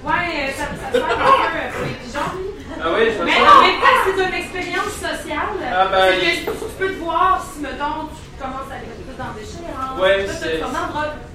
Ouais, 0.07 0.53
ça, 0.55 0.63
ça 0.63 0.91
te 0.91 0.97
fait 0.97 1.03
un 1.03 1.17
peu 1.17 1.23
euh. 1.23 2.19
Ah 2.83 2.91
ouais, 2.93 3.11
je 3.17 3.23
Mais 3.23 3.31
en 3.33 3.61
même 3.61 3.79
temps, 3.81 3.97
c'est 4.05 4.27
une 4.27 4.33
expérience 4.33 4.93
sociale. 4.93 5.57
Ah 5.73 5.87
ben, 5.91 6.13
c'est 6.19 6.45
que 6.45 6.51
tu 6.51 6.65
peux 6.77 6.89
te 6.93 6.99
voir 6.99 7.43
si, 7.51 7.59
mettons, 7.61 8.07
tu 8.07 8.41
commences 8.41 8.71
à 8.71 8.77
être 8.77 8.93
plus 9.03 9.17
dans 9.17 9.33
des 9.33 9.41
déchéance. 9.41 9.99
Ouais, 9.99 10.25
Là, 10.27 10.33
c'est- 10.33 10.61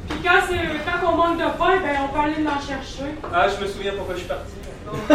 Puis 0.09 0.19
quand, 0.24 0.40
c'est- 0.49 0.81
quand 0.86 1.12
on 1.12 1.16
manque 1.16 1.39
de 1.39 1.44
pain, 1.59 1.77
ben 1.82 1.97
on 2.05 2.09
peut 2.15 2.20
aller 2.24 2.43
l'en 2.43 2.61
chercher. 2.61 3.15
Ah, 3.35 3.47
je 3.49 3.65
me 3.65 3.69
souviens 3.69 3.93
pourquoi 3.97 4.15
je 4.15 4.20
suis 4.20 4.28
parti. 4.28 4.53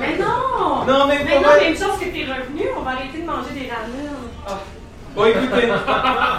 Mais 0.00 0.16
non! 0.18 0.84
Non, 0.86 1.06
mais 1.06 1.20
Mais 1.24 1.36
non, 1.36 1.48
vrai- 1.48 1.70
une 1.70 1.76
chance 1.76 1.98
que 1.98 2.04
t'es 2.04 2.24
revenu, 2.24 2.68
on 2.76 2.82
va 2.82 2.90
arrêter 2.92 3.18
de 3.22 3.26
manger 3.26 3.50
des 3.54 3.70
ramen. 3.70 4.58
Bon, 5.14 5.24
écoutez, 5.24 5.68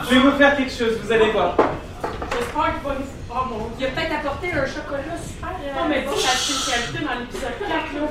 je 0.10 0.14
vais 0.16 0.20
vous 0.22 0.38
faire 0.38 0.56
quelque 0.58 0.72
chose, 0.72 1.00
vous 1.04 1.12
allez 1.12 1.32
voir. 1.32 1.56
J'espère 1.58 2.74
qu'il 2.74 2.84
va 2.84 2.96
nous. 3.00 3.21
Oh 3.34 3.46
mon 3.50 3.70
dieu, 3.78 3.80
il 3.80 3.86
a 3.86 3.90
peut-être 3.90 4.14
apporté 4.20 4.48
un 4.52 4.66
chocolat 4.66 5.18
super. 5.26 5.50
euh, 5.50 5.80
Non, 5.80 5.88
mais 5.88 6.02
bon, 6.02 6.12
la 6.12 6.18
spécialité 6.18 7.00
dans 7.06 7.20
l'épisode 7.20 7.58
4, 7.60 7.70
là. 7.70 8.08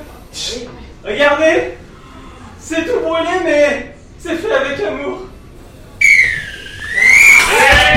Regardez 1.04 1.78
C'est 2.58 2.84
tout 2.86 3.00
brûlé, 3.00 3.40
mais 3.44 3.94
c'est 4.18 4.36
fait 4.36 4.52
avec 4.52 4.80
amour. 4.80 5.26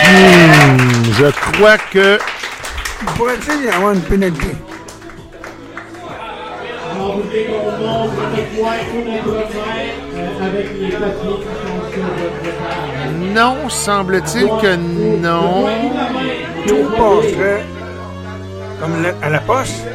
Hmm, 0.06 1.04
je 1.14 1.32
crois 1.52 1.78
que 1.78 2.20
Pourrait-il 3.18 3.66
y 3.66 3.70
avoir 3.70 3.94
une 3.94 4.02
pénalité? 4.02 4.48
Alors, 6.92 7.18
vous 7.18 7.24
euh, 10.16 10.46
avec 10.46 10.68
les 10.80 10.90
papiers 10.90 11.46
non, 13.34 13.70
semble-t-il 13.70 14.48
que 14.62 14.76
non. 14.76 15.68
Tout 16.68 16.86
passerait 16.98 17.64
comme 18.80 19.04
la- 19.04 19.26
à 19.26 19.30
la 19.30 19.40
poste. 19.40 19.86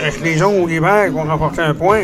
Est-ce 0.00 0.18
que 0.18 0.24
les 0.24 0.36
jaunes 0.36 0.60
ou 0.60 0.66
les 0.66 0.80
verts 0.80 1.12
vont 1.12 1.24
remporter 1.24 1.62
un 1.62 1.74
point? 1.74 2.02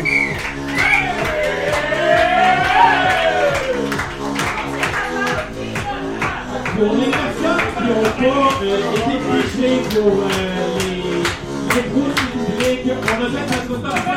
Pour 6.77 6.93
les 6.95 7.11
personnes 7.11 7.65
qui 7.77 7.83
n'ont 7.83 8.31
pas 8.31 8.49
euh, 8.63 8.77
été 8.95 9.15
touchées 9.19 9.81
pour 9.99 10.13
euh, 10.23 10.77
les 10.79 11.79
écoutes 11.79 12.15
publiques, 12.15 12.58
on 12.85 12.91
a 12.91 12.95
fait 12.95 13.69
notre 13.69 13.81
top 13.81 13.97
5 14.05 14.15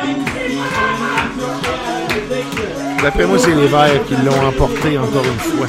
D'après 3.03 3.25
moi, 3.25 3.37
c'est 3.37 3.53
les 3.53 3.67
Verts 3.67 4.05
qui 4.07 4.15
l'ont 4.15 4.47
emporté 4.47 4.97
encore 4.97 5.25
une 5.25 5.39
fois. 5.39 5.67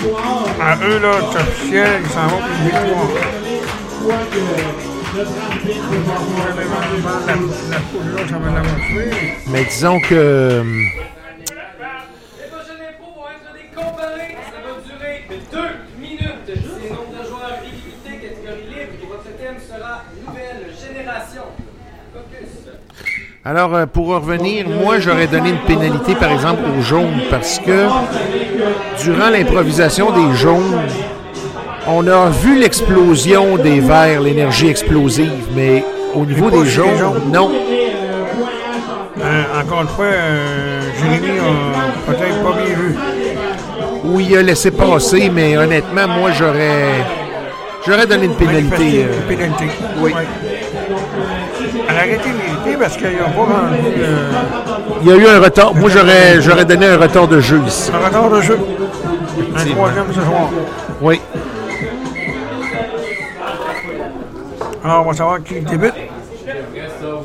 À 0.62 0.76
eux, 0.86 1.00
là, 1.00 1.10
officiel, 1.34 2.00
ils 2.04 2.10
s'en 2.10 2.26
vont 2.28 2.38
pour 2.38 2.46
une 2.46 2.64
victoire. 2.64 3.08
La, 5.16 5.22
la 7.34 7.80
poule, 7.80 8.14
là, 8.14 8.22
ça 8.28 8.38
va 8.38 8.48
l'avoir 8.50 8.76
tué. 8.88 9.06
Mais 9.48 9.64
disons 9.64 9.98
que. 10.00 10.14
euh, 10.14 10.62
Les 10.62 10.68
prochaines 12.48 12.82
infos 12.88 13.12
vont 13.14 13.28
être 13.30 13.52
des 13.54 13.68
comparés. 13.74 14.34
Ça 14.50 14.58
va 14.64 14.72
durer 14.86 15.16
deux 15.50 15.72
minutes. 16.00 16.46
C'est 16.46 16.90
nombre 16.90 17.12
de 17.20 17.24
joueurs 17.28 17.58
illimité, 17.64 18.10
catégorie 18.28 18.68
libre. 18.68 18.94
Et 19.02 19.06
votre 19.06 19.30
thème 19.36 19.58
sera 19.58 19.94
nouvelle 20.26 20.62
génération. 20.80 21.46
Focus. 22.12 22.52
Alors, 23.44 23.74
euh, 23.74 23.84
pour 23.86 24.06
revenir, 24.08 24.66
moi, 24.68 24.98
j'aurais 25.00 25.26
donné 25.26 25.50
une 25.50 25.58
pénalité, 25.58 26.14
par 26.14 26.30
exemple, 26.32 26.62
aux 26.78 26.80
jaunes, 26.82 27.20
parce 27.30 27.58
que 27.58 27.86
durant 29.02 29.28
l'improvisation 29.30 30.10
des 30.12 30.34
jaunes, 30.34 30.80
on 31.86 32.06
a 32.06 32.30
vu 32.30 32.58
l'explosion 32.58 33.56
des 33.58 33.80
verts, 33.80 34.22
l'énergie 34.22 34.68
explosive, 34.68 35.48
mais 35.54 35.84
au 36.14 36.24
niveau 36.24 36.50
des 36.50 36.64
jaunes, 36.64 36.96
jaunes. 36.96 37.20
non. 37.30 37.50
Euh, 39.20 39.60
encore 39.62 39.82
une 39.82 39.88
fois, 39.88 40.04
euh, 40.06 40.80
Jérémy 41.02 41.38
a 41.38 42.10
peut-être 42.12 42.42
pas 42.42 42.52
bien 42.56 42.74
vu. 42.74 42.94
Oui, 44.04 44.26
il 44.30 44.36
a 44.38 44.42
laissé 44.42 44.70
passer, 44.70 45.30
mais 45.30 45.56
honnêtement, 45.58 46.08
moi, 46.08 46.30
j'aurais 46.32 47.04
j'aurais 47.86 48.06
donné 48.06 48.24
une 48.26 48.34
pénalité. 48.36 49.04
euh, 49.04 49.16
Une 49.30 49.36
pénalité. 49.36 49.64
oui. 50.00 50.12
Ouais. 50.14 50.26
Parce 52.72 52.96
qu'il 52.96 53.06
n'a 53.06 53.24
pas 53.24 53.40
rendu 53.40 53.78
euh, 53.98 54.30
Il 55.02 55.08
y 55.08 55.12
a 55.12 55.16
eu 55.16 55.26
un 55.26 55.40
retard. 55.40 55.74
Moi, 55.74 55.90
j'aurais 55.90 56.40
j'aurais 56.40 56.64
donné 56.64 56.86
un 56.86 56.96
retard 56.96 57.28
de 57.28 57.40
jeu 57.40 57.60
ici. 57.66 57.90
un 57.92 58.06
retard 58.06 58.30
de 58.30 58.40
jeu. 58.40 58.58
Un 59.56 59.64
troisième 59.64 60.06
ce 60.08 60.20
soir. 60.20 60.50
Oui. 61.00 61.20
Alors, 64.82 65.06
on 65.06 65.10
va 65.10 65.16
savoir 65.16 65.42
qui 65.42 65.60
débute. 65.60 65.94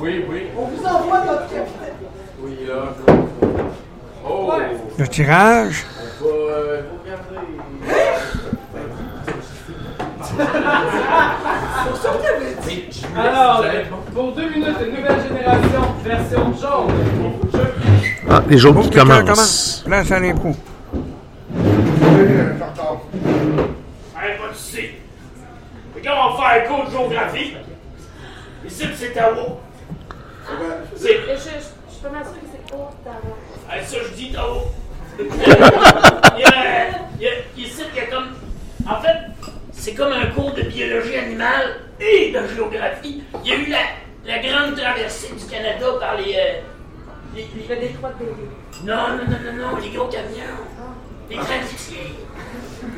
Oui, 0.01 0.25
oui. 0.29 0.43
On 0.57 0.65
vous 0.65 0.85
envoie 0.85 1.19
notre 1.19 1.47
capitaine. 1.49 1.95
Oui, 2.41 2.57
là. 2.67 2.93
Oh! 4.27 4.51
Le 4.97 5.07
tirage. 5.07 5.85
On 6.21 6.25
va 6.25 6.31
euh, 6.31 6.81
Alors, 13.15 13.63
pour 14.13 14.31
deux 14.33 14.49
minutes, 14.49 14.77
une 14.85 14.95
nouvelle 14.95 15.21
génération, 15.27 15.81
version 16.03 16.53
jaune. 16.59 16.93
Ah, 18.29 18.43
les 18.47 18.57
jaunes 18.57 18.81
qui 18.81 18.89
commencent. 18.91 19.21
commence. 19.21 19.83
Place 19.85 20.11
à 20.11 20.19
l'impro. 20.19 20.49
Hey, 24.15 24.37
pas 24.37 24.53
soucis. 24.53 24.89
Regarde, 25.95 26.19
on 26.21 26.37
va 26.37 26.49
faire 26.49 26.63
un 26.63 26.67
cours 26.67 26.85
de 26.85 26.91
géographie. 26.91 27.53
Ici, 28.65 28.85
c'est 28.95 29.13
Tao. 29.13 29.59
Je, 30.47 31.05
je, 31.05 31.07
je 31.07 31.39
suis 31.39 32.01
pas 32.03 32.09
mal 32.09 32.23
sûre 32.23 32.33
que 32.33 32.47
c'est 32.51 32.73
Ottawa. 32.73 33.35
Hey, 33.71 33.85
ça, 33.85 33.97
je 34.09 34.15
dis 34.15 34.31
Tao. 34.31 34.61
il 35.19 35.25
y 35.25 36.43
a, 36.43 36.87
il 37.17 37.21
y 37.21 37.27
a, 37.27 37.31
ici, 37.57 37.81
il 37.93 37.97
y 37.97 37.99
a 37.99 38.05
comme. 38.05 38.29
En 38.87 39.01
fait, 39.01 39.17
c'est 39.79 39.93
comme 39.93 40.11
un 40.11 40.27
cours 40.27 40.53
de 40.53 40.63
biologie 40.63 41.15
animale 41.15 41.77
et 41.99 42.31
de 42.31 42.39
géographie. 42.55 43.23
Il 43.43 43.49
y 43.49 43.53
a 43.53 43.55
eu 43.57 43.65
la, 43.67 43.77
la 44.25 44.39
grande 44.39 44.75
traversée 44.75 45.33
du 45.33 45.45
Canada 45.45 45.85
par 45.99 46.17
les. 46.17 46.35
euh, 46.35 46.59
les, 47.35 47.47
les- 47.55 47.75
Le 47.75 47.81
détroit 47.81 48.11
de. 48.19 48.25
Non, 48.85 48.95
non, 49.17 49.23
non, 49.29 49.39
non, 49.45 49.71
non, 49.71 49.77
les 49.81 49.89
gros 49.89 50.07
camions. 50.07 50.59
Les 51.29 51.35
traversiers. 51.37 52.13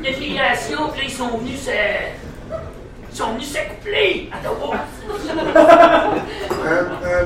Les 0.02 0.12
filiations, 0.12 0.88
puis 0.90 1.02
là, 1.02 1.06
ils 1.08 1.10
sont 1.12 1.36
venus 1.38 1.60
se. 1.62 1.70
Ils 1.70 3.16
sont 3.16 3.32
venus 3.34 3.48
s'accoupler 3.52 4.30
à 4.32 4.38
Ottawa. 4.50 4.76
Euh, 6.64 6.84
euh, 7.04 7.24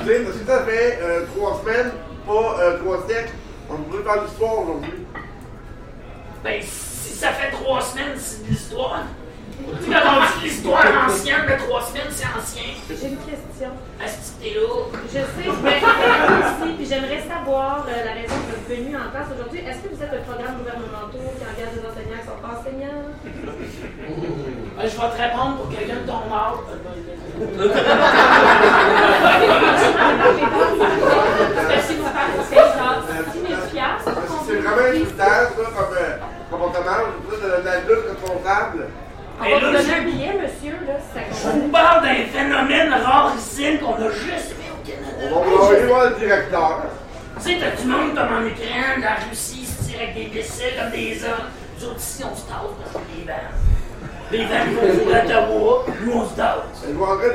Clint, 0.00 0.30
si 0.32 0.44
ça 0.46 0.64
fait 0.64 0.98
euh, 1.00 1.24
trois 1.36 1.60
semaines, 1.60 1.92
pas 2.26 2.56
euh, 2.60 2.78
trois 2.80 3.06
siècles, 3.06 3.30
on 3.70 3.76
pourrait 3.76 4.02
faire 4.02 4.22
l'histoire 4.24 4.58
aujourd'hui? 4.58 4.90
Ben, 6.42 6.60
si 6.62 6.95
ça 7.16 7.28
fait 7.32 7.50
trois 7.50 7.80
semaines, 7.80 8.12
c'est 8.18 8.44
de 8.44 8.50
l'histoire. 8.50 9.02
Tu 9.82 9.92
as 9.94 9.98
entendu 10.00 10.44
l'histoire 10.44 10.84
ancienne, 11.08 11.44
mais 11.48 11.56
trois 11.56 11.82
semaines, 11.82 12.12
c'est 12.12 12.26
ancien. 12.26 12.76
J'ai 12.88 13.08
une 13.08 13.16
question. 13.16 13.72
Est-ce 14.04 14.36
que 14.36 14.44
t'es 14.44 14.52
là? 14.54 14.68
Je 15.08 15.18
sais, 15.24 15.48
mais 15.64 15.78
ici, 15.80 16.74
puis 16.76 16.86
j'aimerais 16.86 17.24
savoir 17.26 17.86
euh, 17.88 18.04
la 18.04 18.12
raison 18.12 18.36
de 18.36 18.52
votre 18.52 18.68
venue 18.68 18.94
en 18.94 19.08
classe 19.10 19.28
aujourd'hui. 19.32 19.60
Est-ce 19.60 19.80
que 19.80 19.88
vous 19.94 20.02
êtes 20.02 20.12
un 20.12 20.22
programme 20.28 20.58
gouvernemental 20.60 21.08
qui 21.16 21.44
engage 21.48 21.72
des 21.72 21.84
enseignants 21.88 22.20
qui 22.20 22.28
sont 22.28 22.40
pas 22.44 22.52
enseignants? 22.60 23.08
Ben, 24.76 24.84
je 24.84 24.92
vais 24.92 25.10
te 25.16 25.18
répondre 25.24 25.56
pour 25.56 25.68
quelqu'un 25.72 26.00
de 26.04 26.06
ton 26.06 26.28
âge. 26.28 26.60
C'est 32.48 32.56
genre 32.56 33.02
6 33.32 33.40
000 33.48 33.60
piastres. 33.72 34.10
C'est 34.46 34.56
vraiment 34.56 34.92
une 34.94 35.06
stage, 35.06 35.48
là, 35.58 35.64
comme 35.76 35.94
dire, 36.82 37.60
de 37.60 37.64
la 37.64 37.80
lutte. 37.80 38.16
On 39.38 39.44
va 39.44 39.54
vous 39.54 39.60
donner 39.60 39.94
un 39.94 40.02
billet, 40.02 40.32
monsieur, 40.34 40.76
là, 40.86 40.94
si 40.98 41.34
ça 41.42 41.50
Je 41.52 41.58
vous 41.58 41.68
parle 41.68 42.04
d'un 42.04 42.24
phénomène 42.26 42.92
rarissime 42.92 43.78
qu'on 43.78 43.94
a 43.94 44.10
juste 44.10 44.54
vu 44.56 44.70
au 44.72 44.86
Canada. 44.86 45.34
On 45.34 45.58
va 45.58 45.68
aller 45.68 45.86
voir 45.86 46.10
le 46.10 46.16
directeur. 46.16 46.86
Tu 47.36 47.42
sais, 47.42 47.58
t'as 47.60 47.82
du 47.82 47.86
monde 47.86 48.14
comme 48.14 48.34
en 48.34 48.46
Ukraine, 48.46 49.02
la 49.02 49.16
Russie, 49.28 49.66
se 49.66 49.84
tirent 49.84 50.00
avec 50.00 50.14
des 50.14 50.38
missiles 50.38 50.72
comme 50.80 50.90
des 50.90 51.22
hommes. 51.24 51.50
Nous 51.78 51.86
autres 51.86 51.98
ici, 52.00 52.24
on 52.24 52.34
se 52.34 52.42
tasse 52.42 52.72
parce 52.80 53.04
que 53.04 53.75
les. 54.30 54.38
Les 54.38 54.44
vannes 54.44 54.74
vont 54.74 55.04
pour 55.04 55.08
Ottawa, 55.12 55.84
nous 56.04 56.12
on 56.12 56.28
se 56.28 56.34
tasse. 56.34 56.56
Je 56.82 56.92
vais 56.92 57.02
en 57.02 57.16
train 57.16 57.28
de 57.28 57.32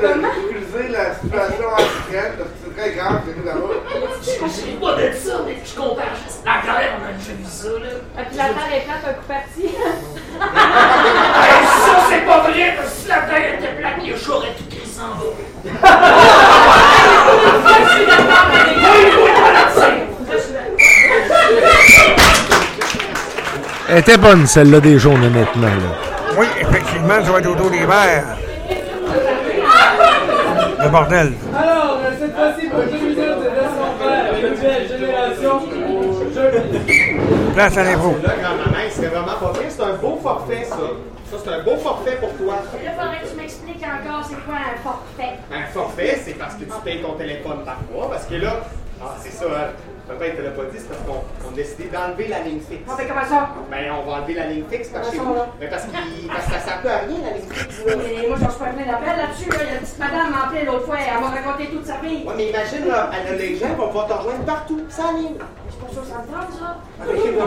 utiliser 0.48 0.88
la 0.90 1.14
situation 1.14 1.66
en 1.68 1.82
Ukraine, 1.82 2.32
parce 2.38 2.50
que 2.50 2.56
c'est 2.64 2.74
très 2.80 2.90
grave, 2.92 3.20
c'est 3.26 3.36
nous 3.38 3.44
là-bas. 3.44 3.74
Je 4.20 4.26
sais 4.26 4.72
pas 4.80 4.92
de 4.94 5.12
ça, 5.12 5.34
mais 5.46 5.56
je 5.64 5.74
compare 5.74 6.14
juste. 6.24 6.40
La 6.44 6.60
guerre, 6.62 6.92
on 7.00 7.04
a 7.08 7.12
déjà 7.12 7.32
vu 7.32 7.44
ça, 7.48 7.68
là. 7.68 7.92
Ah, 8.16 8.22
puis 8.28 8.36
la 8.36 8.44
terre 8.44 8.72
est 8.74 8.84
plate, 8.84 9.04
un 9.08 9.14
coup 9.14 9.26
parti. 9.28 9.64
Hey, 10.32 11.66
ça, 11.66 11.94
c'est 12.08 12.24
pas 12.24 12.40
vrai, 12.40 12.74
parce 12.76 12.90
que 12.90 12.96
si 13.02 13.08
la 13.08 13.20
terre 13.22 13.54
était 13.54 13.74
plate, 13.78 13.98
les 14.02 14.16
chats 14.16 14.32
auraient 14.32 14.56
tout 14.56 14.68
crissé 14.70 15.00
en 15.00 15.14
bas. 15.18 15.34
Elle 23.88 23.98
était 23.98 24.16
bonne, 24.16 24.46
celle-là 24.46 24.80
des 24.80 24.98
jaunes, 24.98 25.22
honnêtement. 25.24 25.66
Là. 25.66 26.11
Effectivement, 27.02 27.24
ça 27.24 27.32
va 27.32 27.38
être 27.38 27.50
autour 27.50 27.70
des 27.70 27.84
verts. 27.84 28.36
Le 30.82 30.88
bordel. 30.88 31.32
Alors, 31.56 31.98
cette 32.18 32.34
fois-ci, 32.34 32.66
pour 32.68 32.80
deux 32.80 32.98
minutes, 32.98 33.18
version 33.18 33.88
vert, 33.98 34.34
une 34.38 34.50
nouvelle 34.50 34.88
génération. 34.88 35.60
Place 37.54 37.76
à 37.76 37.84
l'impro. 37.84 38.16
Là, 38.22 38.34
grand-maman, 38.40 38.84
c'est 38.90 39.06
vraiment 39.06 39.26
pas 39.26 39.52
vrai. 39.52 39.66
C'est 39.68 39.82
un 39.82 39.94
beau 39.94 40.18
forfait, 40.22 40.64
ça. 40.64 40.76
Ça, 41.30 41.36
c'est 41.44 41.52
un 41.52 41.62
beau 41.62 41.76
forfait 41.76 42.16
pour 42.20 42.32
toi. 42.34 42.54
Là, 42.84 42.90
faudrait 42.98 43.20
que 43.20 43.28
tu 43.28 43.36
m'expliques 43.36 43.82
encore 43.82 44.24
c'est 44.28 44.44
quoi 44.44 44.54
un 44.54 44.78
forfait. 44.82 45.38
Un 45.52 45.66
forfait, 45.72 46.20
c'est 46.24 46.38
parce 46.38 46.54
que 46.54 46.64
tu 46.64 46.80
payes 46.84 47.02
ton 47.02 47.14
téléphone 47.14 47.64
par 47.64 47.78
mois. 47.92 48.10
Parce 48.10 48.26
que 48.26 48.34
là, 48.34 48.60
ah, 49.02 49.16
c'est 49.20 49.32
ça, 49.32 49.46
hein. 49.46 49.70
Papa, 50.12 50.26
il 50.28 50.36
te 50.36 50.42
l'a 50.42 50.50
pas 50.50 50.64
dit, 50.68 50.76
c'est 50.78 50.88
parce 50.92 51.00
qu'on 51.08 51.24
on 51.48 51.52
a 51.52 51.56
décidé 51.56 51.84
d'enlever 51.88 52.28
la 52.28 52.40
ligne 52.40 52.60
fixe. 52.60 52.84
On 52.86 52.96
fait 52.96 53.06
comment 53.08 53.24
ça? 53.24 53.48
Ben, 53.70 53.84
on 53.96 54.04
va 54.10 54.18
enlever 54.20 54.34
la 54.34 54.46
ligne 54.46 54.64
fixe 54.70 54.88
parce 54.92 55.08
que, 55.08 55.16
ben, 55.16 55.70
parce, 55.70 55.84
qu'il- 55.88 56.28
parce 56.28 56.44
que 56.46 56.52
ça 56.52 56.60
sert 56.60 56.80
plus 56.80 56.90
à 56.90 56.98
rien, 57.08 57.18
la 57.24 57.32
ligne 57.38 57.48
fixe. 57.48 57.80
Oui, 57.86 57.92
mais 57.96 58.28
moi, 58.28 58.36
j'en 58.40 58.50
suis 58.50 58.60
pas 58.60 58.70
plein 58.76 58.84
d'appels 58.92 59.16
là-dessus. 59.16 59.48
Là. 59.48 59.56
Il 59.62 59.66
y 59.66 59.70
a 59.70 59.74
une 59.74 59.80
petite 59.80 59.98
madame 59.98 60.28
m'a 60.30 60.40
appelé 60.44 60.64
l'autre 60.68 60.84
fois. 60.84 60.96
Elle 61.00 61.20
m'a 61.20 61.30
raconté 61.32 61.64
toute 61.72 61.86
sa 61.86 61.96
vie. 62.04 62.24
Ouais, 62.28 62.34
mais 62.36 62.46
imagine, 62.52 62.84
là, 62.88 63.08
les 63.38 63.56
gens 63.56 63.72
vont 63.74 63.88
pouvoir 63.88 64.06
te 64.06 64.12
rejoindre 64.12 64.44
partout, 64.44 64.80
sans 64.90 65.12
ligne. 65.16 65.36
Je 65.40 65.72
suis 65.72 65.80
pas 65.80 65.92
sûr 65.96 66.02
que 66.04 66.08
ça 66.12 66.18
me 66.20 66.28
tente, 66.28 66.52
ça. 66.60 66.76
Va 67.00 67.04
trouver 67.08 67.40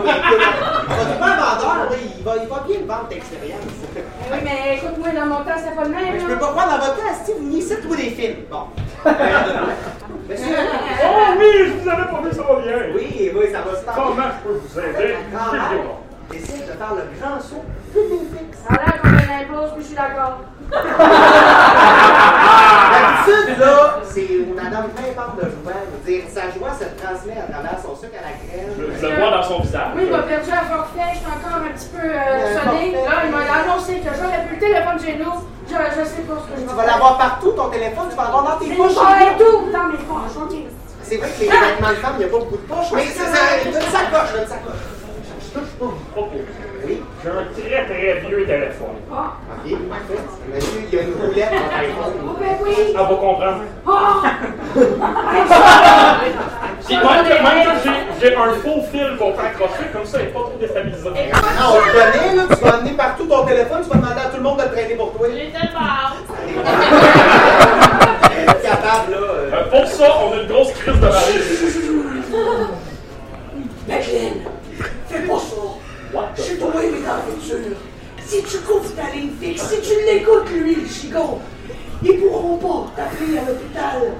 un 1.22 1.36
vendeur, 1.38 1.76
là, 1.86 1.96
il 2.18 2.24
va, 2.24 2.32
il 2.42 2.48
va 2.48 2.58
bien 2.66 2.78
le 2.82 2.86
vendre 2.86 3.08
d'expérience. 3.08 3.62
Oui, 3.94 4.38
mais 4.42 4.76
écoute-moi, 4.82 5.08
dans 5.14 5.26
mon 5.26 5.40
temps, 5.46 5.54
c'était 5.56 5.76
pas 5.76 5.84
le 5.84 5.90
même. 5.94 6.12
Mais 6.12 6.20
je 6.20 6.26
peux 6.26 6.38
pas 6.38 6.50
croire 6.50 6.66
dans 6.68 6.78
votre 6.84 6.96
cas, 6.96 7.14
Steve, 7.22 7.36
vous 7.38 7.46
venez 7.46 7.58
ici 7.58 7.76
trouver 7.80 7.96
des 7.96 8.10
films. 8.10 8.42
Bon. 8.50 8.66
Monsieur. 10.28 10.56
Oh 11.04 11.34
oui, 11.38 11.52
je 11.66 11.72
vous 11.78 11.88
avais 11.88 12.06
promis, 12.08 12.32
ça 12.34 12.42
va 12.42 12.60
bien. 12.60 12.78
Oui, 12.94 13.30
oui, 13.34 13.44
ça 13.52 13.60
va 13.60 13.70
se 13.78 13.84
passer. 13.84 13.96
Comment 13.96 14.30
je 14.34 14.38
peux 14.42 14.56
vous 14.58 14.80
aider? 14.80 15.14
Grand-mère, 15.32 15.70
décide 16.30 16.66
de 16.66 16.72
faire 16.72 16.94
le 16.94 17.02
grand 17.20 17.40
saut. 17.40 17.64
Ça 17.94 18.74
a 18.74 18.76
l'air 18.82 18.96
qu'on 19.00 19.08
a 19.08 19.10
l'impose, 19.38 19.70
puis 19.74 19.82
je 19.82 19.86
suis 19.86 19.96
d'accord. 19.96 20.40
D'habitude, 22.90 23.58
là, 23.60 23.74
c'est 24.02 24.30
Madame 24.56 24.88
de 25.36 25.42
joie. 25.42 25.78
Je 25.86 25.90
veux 25.94 26.18
dire, 26.18 26.24
sa 26.28 26.42
joie 26.50 26.72
se 26.74 26.86
transmet 27.00 27.38
à 27.38 27.46
travers 27.52 27.78
son 27.80 27.94
sucre 27.94 28.18
à 28.18 28.22
la 28.26 28.34
crème. 28.36 28.70
Je 28.76 29.06
le 29.06 29.14
vois 29.14 29.30
dans 29.30 29.42
son 29.44 29.60
visage. 29.60 29.92
Oui, 29.94 30.02
il 30.06 30.10
m'a 30.10 30.22
perdu 30.22 30.50
à 30.50 30.64
forfait. 30.64 31.10
Je 31.12 31.18
suis 31.18 31.26
encore 31.26 31.62
un 31.62 31.70
petit 31.70 31.88
peu 31.94 32.02
euh, 32.02 32.58
sonné. 32.58 32.92
Là, 32.92 33.22
il 33.24 33.30
m'a 33.30 33.42
annoncé 33.62 33.92
que 34.00 34.10
j'aurais 34.10 34.42
plus 34.46 34.56
le 34.56 34.60
téléphone 34.60 34.98
chez 34.98 35.16
nous. 35.22 35.36
Je, 35.76 36.00
je 36.00 36.04
sais 36.06 36.22
pas 36.22 36.34
ce 36.40 36.46
que 36.50 36.56
je 36.56 36.60
vais 36.62 36.68
Tu 36.68 36.74
vas 36.74 36.86
l'avoir 36.86 37.18
partout, 37.18 37.50
ton 37.52 37.68
téléphone, 37.68 38.06
tu 38.10 38.16
vas 38.16 38.24
l'avoir 38.24 38.42
dans 38.44 38.56
tes 38.64 38.74
poches. 38.74 38.94
pas 38.94 39.20
et 39.22 39.36
tout 39.38 39.70
dans 39.72 39.84
mes 39.88 39.98
poches, 39.98 40.36
ok. 40.42 40.54
C'est 41.02 41.16
vrai 41.18 41.28
que 41.30 41.40
les 41.40 41.48
vêtements 41.48 41.90
de 41.90 41.94
femme, 41.94 42.14
il 42.14 42.18
n'y 42.18 42.24
a 42.24 42.28
pas 42.28 42.38
beaucoup 42.38 42.56
de 42.56 42.66
poches, 42.66 42.92
mais 42.94 43.04
c'est 43.06 43.26
ça. 43.26 43.42
Une 43.64 43.72
sacoche, 43.72 44.32
une 44.40 44.46
sacoche. 44.48 44.84
Ok. 46.16 46.30
J'ai 46.88 47.30
un 47.30 47.44
très 47.54 47.84
très 47.86 48.20
vieux 48.20 48.46
téléphone. 48.46 48.96
Ah, 49.12 49.32
Ok, 49.64 49.70
parfait. 49.88 50.20
Monsieur, 50.54 50.80
il 50.92 50.94
y 50.94 50.98
a 50.98 51.02
une 51.02 51.14
roulette 51.14 51.50
dans 51.50 51.68
ta 51.68 51.82
oh 52.24 52.36
ben 52.38 52.56
oui. 52.62 52.74
Elle 52.88 52.94
va 52.96 53.04
comprendre. 53.04 53.62
Ah! 53.86 54.22
Puis 56.86 56.96
même, 56.96 57.04
même 57.04 57.66
j'ai 58.20 58.34
un 58.34 58.52
faux 58.54 58.82
fil 58.90 59.16
pour 59.18 59.34
t'accrocher, 59.34 59.86
comme 59.92 60.06
ça, 60.06 60.20
il 60.20 60.26
n'est 60.26 60.30
pas 60.30 60.40
trop 60.40 60.56
déstabilisant. 60.60 61.10
Ah, 61.32 61.72
on 61.72 61.78
le 61.78 61.92
connaît, 61.92 62.34
là, 62.36 62.42
tu 62.48 62.64
vas 62.64 62.74
amener 62.74 62.92
partout 62.92 63.26
ton 63.26 63.44
téléphone, 63.44 63.82
tu 63.82 63.88
vas 63.88 63.96
demander 63.96 64.20
à 64.20 64.28
tout 64.30 64.36
le 64.36 64.42
monde 64.42 64.58
de 64.58 64.62
le 64.62 64.70
traîner 64.70 64.94
pour 64.94 65.12
toi. 65.12 65.26
J'ai 65.34 65.50
tellement 65.50 65.80
capable, 68.62 69.12
là. 69.12 69.18
Euh. 69.18 69.50
Euh, 69.52 69.70
pour 69.70 69.86
ça, 69.86 70.16
on 70.24 70.32
a 70.32 70.42
une 70.42 70.48
grosse 70.48 70.72
crise 70.72 70.94
de 70.94 71.00
mari. 71.00 71.34
Madeleine, 73.88 74.42
fais 75.08 75.20
pas 75.20 75.38
ça. 75.38 76.22
Je 76.36 76.42
suis 76.42 76.56
doué, 76.56 76.70
dans 76.72 76.80
le 76.80 77.40
futur. 77.40 77.76
Si 78.24 78.42
tu 78.42 78.58
couvres 78.58 78.94
ta 78.94 79.14
ligne 79.14 79.30
fixe, 79.40 79.62
si 79.62 79.80
tu 79.80 80.04
l'écoutes, 80.04 80.50
lui, 80.50 80.76
le 80.76 80.88
chigon, 80.88 81.38
ils 82.02 82.18
pourront 82.18 82.56
pas 82.56 82.92
t'appeler 82.96 83.38
à 83.38 83.40
l'hôpital. 83.42 84.14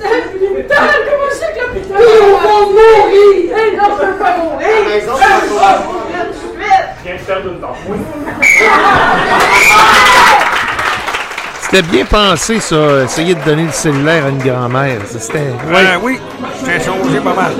L'hôpital? 0.00 0.90
Comment 1.06 1.32
c'est 1.32 1.52
que 1.54 1.60
l'hôpital? 1.66 1.98
Ils 2.00 2.18
vont 2.30 2.62
mourir! 2.70 3.56
Hey, 3.56 3.76
non, 3.76 3.84
je 3.90 4.06
peux 4.06 4.16
pas 4.18 4.36
mourir! 4.36 4.68
La 4.68 4.94
maison, 4.94 5.12
Je 5.16 5.22
peux 5.48 5.54
pas 5.56 5.78
mourir 5.84 6.22
tout 6.26 6.32
de 6.32 6.62
suite! 6.62 6.86
Viens 7.04 7.14
de 7.14 7.20
perdre 7.20 7.48
une 7.50 7.60
dent. 7.60 7.76
C'était 11.60 11.82
bien 11.82 12.04
pensé, 12.04 12.60
ça, 12.60 12.76
essayer 13.04 13.34
de 13.34 13.40
donner 13.40 13.64
le 13.64 13.72
cellulaire 13.72 14.26
à 14.26 14.28
une 14.28 14.38
grand-mère. 14.38 14.98
C'était. 15.08 15.38
Ouais, 15.38 15.96
oui, 16.02 16.20
j'ai 16.64 16.78
songé 16.80 17.18
pas 17.18 17.32
mal. 17.34 17.52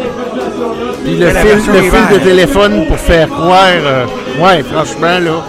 Puis 1.03 1.17
le 1.17 1.27
la 1.31 1.41
fil, 1.41 1.57
le 1.57 1.83
fil 1.83 2.09
de 2.13 2.19
téléphone 2.23 2.87
pour 2.87 2.99
faire 2.99 3.29
croire. 3.29 3.65
euh, 3.73 4.05
ouais, 4.39 4.63
franchement, 4.63 5.19
là. 5.19 5.43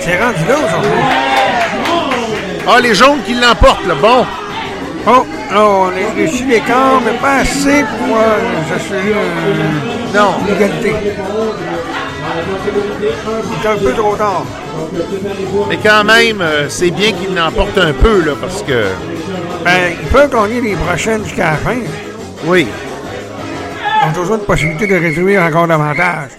C'est 0.00 0.18
rendu 0.20 0.44
là 0.48 0.56
aujourd'hui. 0.66 1.35
Ah, 2.68 2.80
les 2.80 2.94
jaunes 2.94 3.22
qui 3.24 3.34
l'emportent, 3.34 3.86
là. 3.86 3.94
Bon. 3.94 4.26
Oh, 5.08 5.24
là, 5.52 5.64
on 5.64 5.90
est 5.92 6.10
réussi 6.16 6.44
l'écart, 6.44 7.00
mais 7.04 7.12
pas 7.18 7.36
assez 7.36 7.84
pour 7.84 8.18
s'assurer 8.68 9.12
euh, 9.14 10.14
non. 10.14 10.34
l'égalité. 10.48 10.94
C'est 13.62 13.68
un 13.68 13.76
peu 13.76 13.92
trop 13.92 14.16
tard. 14.16 14.42
Mais 15.68 15.76
quand 15.76 16.04
même, 16.04 16.40
euh, 16.40 16.68
c'est 16.68 16.90
bien 16.90 17.12
qu'il 17.12 17.34
l'emporte 17.34 17.78
un 17.78 17.92
peu, 17.92 18.24
là, 18.24 18.32
parce 18.40 18.62
que. 18.62 18.86
Ben, 19.64 19.92
ils 20.00 20.08
peuvent 20.08 20.30
gagner 20.30 20.60
les 20.60 20.74
prochaines 20.74 21.24
jusqu'à 21.24 21.52
la 21.52 21.56
fin. 21.56 21.76
Oui. 22.44 22.66
Ils 24.02 24.08
ont 24.08 24.12
toujours 24.12 24.36
une 24.36 24.42
possibilité 24.44 24.86
de 24.86 24.94
réduire 24.96 25.42
encore 25.42 25.66
davantage. 25.66 26.30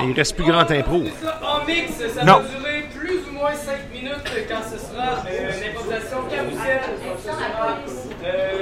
Il 0.00 0.12
reste 0.14 0.34
plus 0.34 0.44
grand 0.44 0.66
ça 0.66 2.24
Non. 2.24 2.38
va 2.38 2.40
durer 2.40 2.84
plus 2.98 3.20
ou 3.28 3.32
moins 3.34 3.52
5 3.54 3.90
minutes 3.92 4.12
quand 4.48 4.62
ce 4.70 4.78
sera 4.78 5.24
euh, 5.26 5.52
une 5.56 5.70
improvisation 5.70 6.18
carrousel. 6.30 6.80
Donc, 7.00 7.18
ce 7.18 7.30
sera 7.32 7.78
euh, 8.24 8.61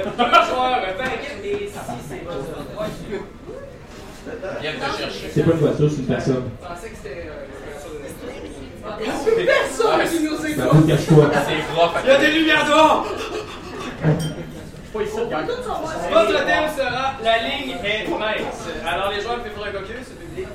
C'est 5.33 5.43
pas 5.43 5.51
une 5.51 5.57
voiture, 5.57 5.89
c'est 5.89 5.97
une 5.97 6.05
personne. 6.05 6.49
Je 6.61 6.67
pensais 6.67 6.89
que 6.89 6.95
c'était. 6.95 7.29
C'est 9.23 9.45
personne 9.45 10.09
qui 10.09 10.23
nous 10.23 10.45
écoute. 10.45 10.63
Vous 10.73 10.87
cache-toi. 10.87 11.31
C'est 11.33 11.61
froid. 11.73 11.93
Il 12.03 12.07
y 12.07 12.11
a 12.11 12.17
des 12.17 12.31
lumières 12.31 12.65
dehors! 12.65 13.05
Pas 14.93 15.01
ici, 15.01 15.19
regarde. 15.19 15.47
Votre 15.47 16.45
thème 16.45 16.69
sera 16.75 17.13
La 17.23 17.37
ligne 17.37 17.75
est 17.83 18.07
mince. 18.09 18.67
Alors, 18.85 19.11
les 19.11 19.21
joueurs 19.21 19.39
peuvent 19.41 19.53
faire 19.53 19.67
un 19.67 19.71
caucus, 19.71 20.07
ce 20.07 20.13
public. 20.13 20.47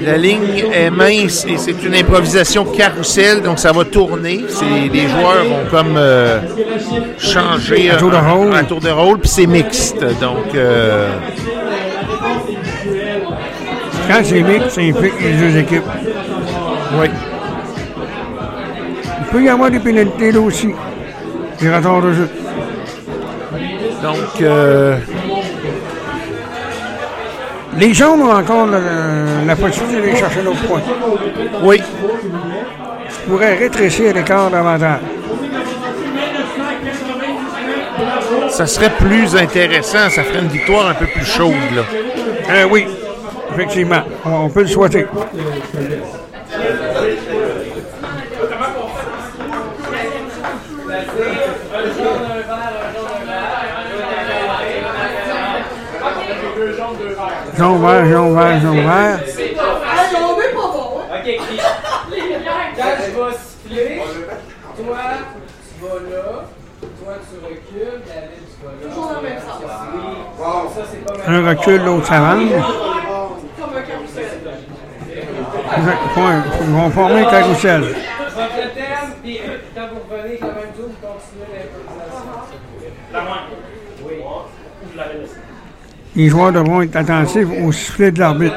La 0.00 0.16
ligne 0.18 0.64
est 0.72 0.90
mince 0.90 1.46
et 1.48 1.56
c'est 1.56 1.82
une 1.82 1.94
improvisation 1.94 2.64
carrousel, 2.64 3.40
donc 3.42 3.58
ça 3.58 3.72
va 3.72 3.84
tourner. 3.84 4.44
Les 4.92 5.08
joueurs 5.08 5.44
vont 5.44 5.64
comme 5.70 5.96
euh, 5.96 6.40
changer 7.18 7.90
À 7.90 7.96
tour 7.96 8.10
de 8.10 8.16
rôle. 8.16 8.54
à 8.54 8.62
tour 8.64 8.80
de 8.80 8.90
rôle, 8.90 9.18
puis 9.20 9.28
c'est 9.30 9.46
mixte. 9.46 10.00
Donc, 10.20 10.54
euh, 10.54 11.08
Quand 14.08 14.20
c'est 14.22 14.42
mix, 14.42 14.68
ça 14.74 14.80
implique 14.82 15.14
les 15.20 15.32
deux 15.32 15.56
équipes. 15.58 15.82
oui. 17.00 17.06
Il 19.20 19.26
peut 19.32 19.42
y 19.42 19.48
avoir 19.48 19.70
des 19.70 19.80
pénalités 19.80 20.30
là 20.30 20.40
aussi. 20.40 20.68
Des 21.60 21.70
retards 21.74 22.02
de 22.02 22.12
jeu. 22.12 22.28
Donc, 24.02 24.16
euh, 24.42 24.96
Les 27.78 27.92
jaunes 27.92 28.22
ont 28.22 28.32
encore 28.32 28.66
la, 28.66 28.78
la 29.46 29.56
possibilité 29.56 30.00
d'aller 30.00 30.16
chercher 30.16 30.42
l'autre 30.42 30.62
point. 30.66 30.80
oui. 31.62 31.80
Ils 33.08 33.30
pourraient 33.30 33.54
rétrécir 33.54 34.14
l'écart 34.14 34.50
davantage. 34.50 35.00
Ça 38.50 38.66
serait 38.66 38.90
plus 38.90 39.34
intéressant, 39.36 40.08
ça 40.08 40.22
ferait 40.22 40.40
une 40.40 40.48
victoire 40.48 40.88
un 40.88 40.94
peu 40.94 41.06
plus 41.06 41.24
chaude. 41.26 41.52
Là. 41.74 41.82
Euh, 42.50 42.64
oui, 42.70 42.86
effectivement. 43.52 44.02
On, 44.24 44.44
on 44.44 44.48
peut 44.48 44.62
le 44.62 44.68
souhaiter. 44.68 45.06
Jaune 57.56 57.80
vert, 57.80 58.06
jaune 58.06 58.34
vert, 58.34 58.60
jaune 58.60 58.80
vert. 58.82 59.18
Hey, 59.38 59.56
on 60.14 60.40
est 60.40 60.52
pas 60.52 60.68
bon, 60.72 61.00
hein? 61.00 61.16
Ok, 61.16 61.24
puis 61.24 61.38
quand 62.76 62.92
je 62.98 63.10
vais 63.10 63.32
siffler, 63.38 63.90
toi, 63.96 64.04
tu 64.76 64.82
vas 65.82 65.98
là, 66.10 66.26
toi, 66.80 67.12
tu 67.24 67.34
recules, 67.44 68.00
David, 68.06 68.44
tu 68.46 68.56
vas 68.62 68.72
là. 68.72 68.76
Toujours 68.88 69.06
dans 69.08 69.20
le 69.20 69.28
même 69.28 69.38
sens. 69.38 69.60
Oui, 69.94 70.44
ça, 70.74 70.82
c'est 70.90 71.02
pas 71.04 71.14
mal. 71.16 71.24
Un 71.28 71.48
recul, 71.48 71.80
l'autre 71.84 72.06
s'avance. 72.06 72.42
Comme 73.58 73.74
un 73.74 73.82
carrousel. 73.82 74.40
Point. 76.14 76.40
Ils 76.60 76.66
vont 76.66 76.90
former 76.90 77.20
un 77.20 77.30
carrousel. 77.30 77.82
Votre 77.82 78.74
thème, 78.74 79.08
puis 79.22 79.36
euh, 79.38 79.42
quand 79.74 79.86
vous 79.92 80.14
revenez, 80.14 80.36
quand 80.38 80.46
même, 80.48 80.72
tout, 80.76 80.88
vous 80.88 81.00
continuez 81.00 81.48
l'improvisation. 81.54 82.26
La 83.12 83.20
main. 83.22 83.42
Oui. 84.04 84.14
Je 84.92 84.96
l'avais 84.96 85.18
laissé. 85.20 85.36
Les 86.16 86.28
joueurs 86.28 86.52
devront 86.52 86.82
être 86.82 86.96
attentifs 86.96 87.46
au 87.62 87.70
sifflet 87.70 88.10
de 88.10 88.18
l'arbitre. 88.20 88.56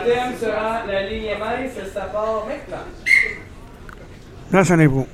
Là, 4.52 4.64
ça 4.64 4.76
n'est 4.78 4.88
pas. 4.88 5.06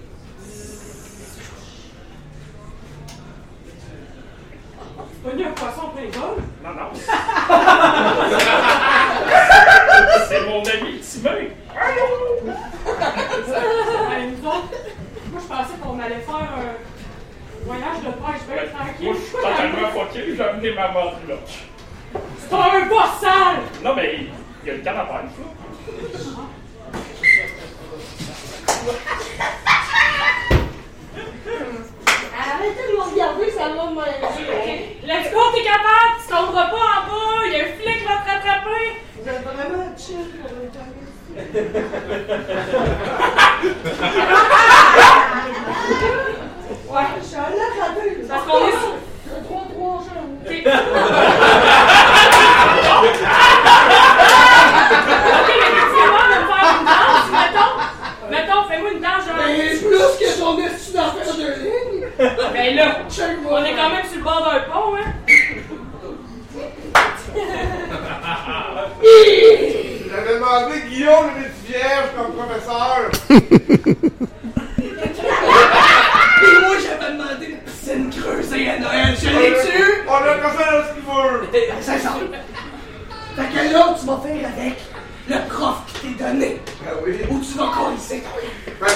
Pogné 5.23 5.45
un 5.45 5.51
poisson 5.51 5.89
plein 5.95 6.09
vol? 6.19 6.37
Non, 6.63 6.69
non. 6.69 6.89
C'est 10.29 10.41
mon 10.47 10.59
ami 10.59 10.95
autres, 14.45 14.69
moi 15.31 15.41
je 15.41 15.47
pensais 15.47 15.77
qu'on 15.81 15.97
allait 15.99 16.21
faire 16.21 16.35
un 16.35 16.75
voyage 17.65 17.99
de 17.99 18.11
pêche 18.11 18.45
bien 18.47 18.67
tranquille. 18.73 19.05
Moi, 19.05 19.15
je 19.15 19.19
suis 19.21 19.35
totalement 19.35 19.89
fucké, 19.89 20.19
j'ai 20.35 20.43
amené 20.43 20.69
ma 20.73 20.87
mort 20.91 21.15
là. 21.27 21.35
C'est 22.37 22.55
un 22.55 22.85
bossal! 22.87 23.57
Non, 23.83 23.95
mais 23.95 24.27
il 24.63 24.67
y 24.67 24.71
a 24.71 24.73
le 24.73 24.79
canne 24.79 24.97
à 24.97 25.03
là. 25.03 25.21
Arrêtez 32.37 32.85
de 32.87 32.95
me 32.95 33.01
regarder, 33.01 33.49
ça 33.51 33.69
va 33.69 33.85
me... 33.89 34.05
Let's 35.05 35.31
go, 35.31 35.41
t'es 35.53 35.63
capable! 35.63 36.15
Tu 36.21 36.27
tomberas 36.27 36.67
pas 36.67 36.75
en 36.75 37.01
bas! 37.07 37.45
Il 37.45 37.51
y 37.51 37.55
a 37.55 37.63
un 37.63 37.67
filet 37.77 37.97
qui 37.99 38.05
va 38.05 38.17
te 38.17 38.27
rattraper! 38.29 38.85
Vous 39.21 39.29
êtes 39.29 39.43
vraiment 39.43 39.95
chill 39.97 40.29
pour 40.41 40.51
le 40.51 40.65
Ouais. 46.95 47.07
Je 47.19 47.25
suis 47.25 47.35
allée 47.35 47.59
à 47.59 47.63
la 47.79 47.89
deux. 47.93 48.27
Parce 48.27 48.43
qu'on 48.45 48.67
est 48.67 48.71
sur. 48.71 48.95
Le 49.27 49.37
3-3 49.41 50.03
jeunes. 50.05 50.35
Ok. 53.05 53.21
Mais 58.29 58.31
me 58.31 58.31
mettons? 58.31 58.63
Fais-moi 58.67 58.91
une 58.91 58.99
danse, 59.01 59.25
genre. 59.25 59.35
Mais 59.45 59.69
plus 59.69 60.17
que 60.19 60.39
ton 60.39 60.57
esti 60.65 60.91
d'affaires 60.93 61.35
de 61.35 61.49
ligne. 61.61 62.07
Ben 62.17 62.75
là, 62.75 62.97
on 63.49 63.63
est 63.63 63.75
quand 63.75 63.89
même 63.89 64.05
sur 64.09 64.17
le 64.17 64.23
bord 64.23 64.41
d'un 64.43 64.61
pont, 64.71 64.95
hein? 64.95 65.09
J'avais 70.09 70.35
demandé 70.35 70.81
Guillaume 70.89 71.29
le 71.37 71.67
vierge 71.67 72.09
comme 72.15 72.33
professeur. 72.33 73.11
Pis 76.39 76.51
moi, 76.61 76.75
j'avais 76.81 77.11
demandé 77.13 77.45
une 77.47 77.59
piscine 77.59 78.09
creusée 78.09 78.69
à 78.69 78.79
Noël. 78.79 79.15
Je 79.19 79.29
l'ai 79.29 79.53
tu 79.61 80.03
On 80.07 80.15
a 80.15 80.35
personne 80.35 80.71
dans 80.71 80.87
ce 80.87 80.93
qu'il 80.93 81.03
veut. 81.03 81.37
C'est 81.81 81.99
ça. 81.99 82.11
Fait 83.35 83.47
que 83.53 83.73
là, 83.73 83.95
tu 83.99 84.05
vas 84.05 84.19
faire 84.23 84.49
avec 84.55 84.75
le 85.27 85.49
prof 85.49 85.77
qui 85.87 86.13
t'est 86.13 86.23
donné. 86.23 86.61
Ah 86.87 86.91
oui. 87.05 87.19
Ou 87.29 87.39
tu 87.39 87.57
vas 87.57 87.71
coller 87.75 88.23
Ben, 88.79 88.87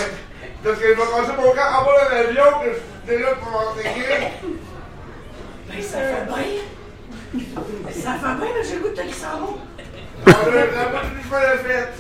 parce 0.64 0.78
que 0.80 0.84
je 0.84 0.90
vais 0.90 0.96
commencer 0.96 1.34
mon 1.38 1.52
camp 1.52 1.80
en 1.80 1.86
bas 1.86 2.06
de 2.10 2.16
l'avion 2.16 2.60
que 2.64 2.70
j'étais 3.08 3.22
là 3.24 3.30
pour 3.42 3.52
m'intégrer. 3.52 4.34
Ben, 5.68 5.82
ça 5.82 5.98
fait 5.98 6.26
bien. 6.28 6.46
Ben, 7.34 7.94
ça 7.94 8.14
fait 8.14 8.36
bien, 8.38 8.50
mais 8.56 8.64
j'ai 8.68 8.76
le 8.76 8.82
goût 8.82 8.90
de 8.90 8.94
te 8.96 9.02
laisser 9.02 9.26
en 9.26 9.44
haut. 9.44 9.60
On 10.26 10.32
a 10.32 10.34
pas 10.34 11.02
tout 11.02 11.32
le 11.32 11.38
la 11.38 11.58
fête. 11.58 11.94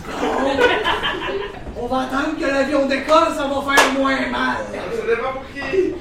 On 1.78 1.88
va 1.88 2.02
attendre 2.02 2.38
que 2.40 2.46
l'avion 2.46 2.86
décolle, 2.86 3.34
ça 3.36 3.48
va 3.48 3.74
faire 3.76 3.94
moins 3.94 4.28
mal. 4.28 4.58
Ça 4.74 5.08
dépend 5.08 5.32
pour 5.34 5.46
qui. 5.54 5.96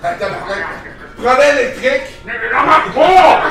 tabarnak. 0.00 0.64
Prenez 1.16 1.52
l'électrique. 1.54 2.14
Mais 2.24 2.32
la 2.50 2.62
marque 2.62 2.94
pas! 2.94 3.42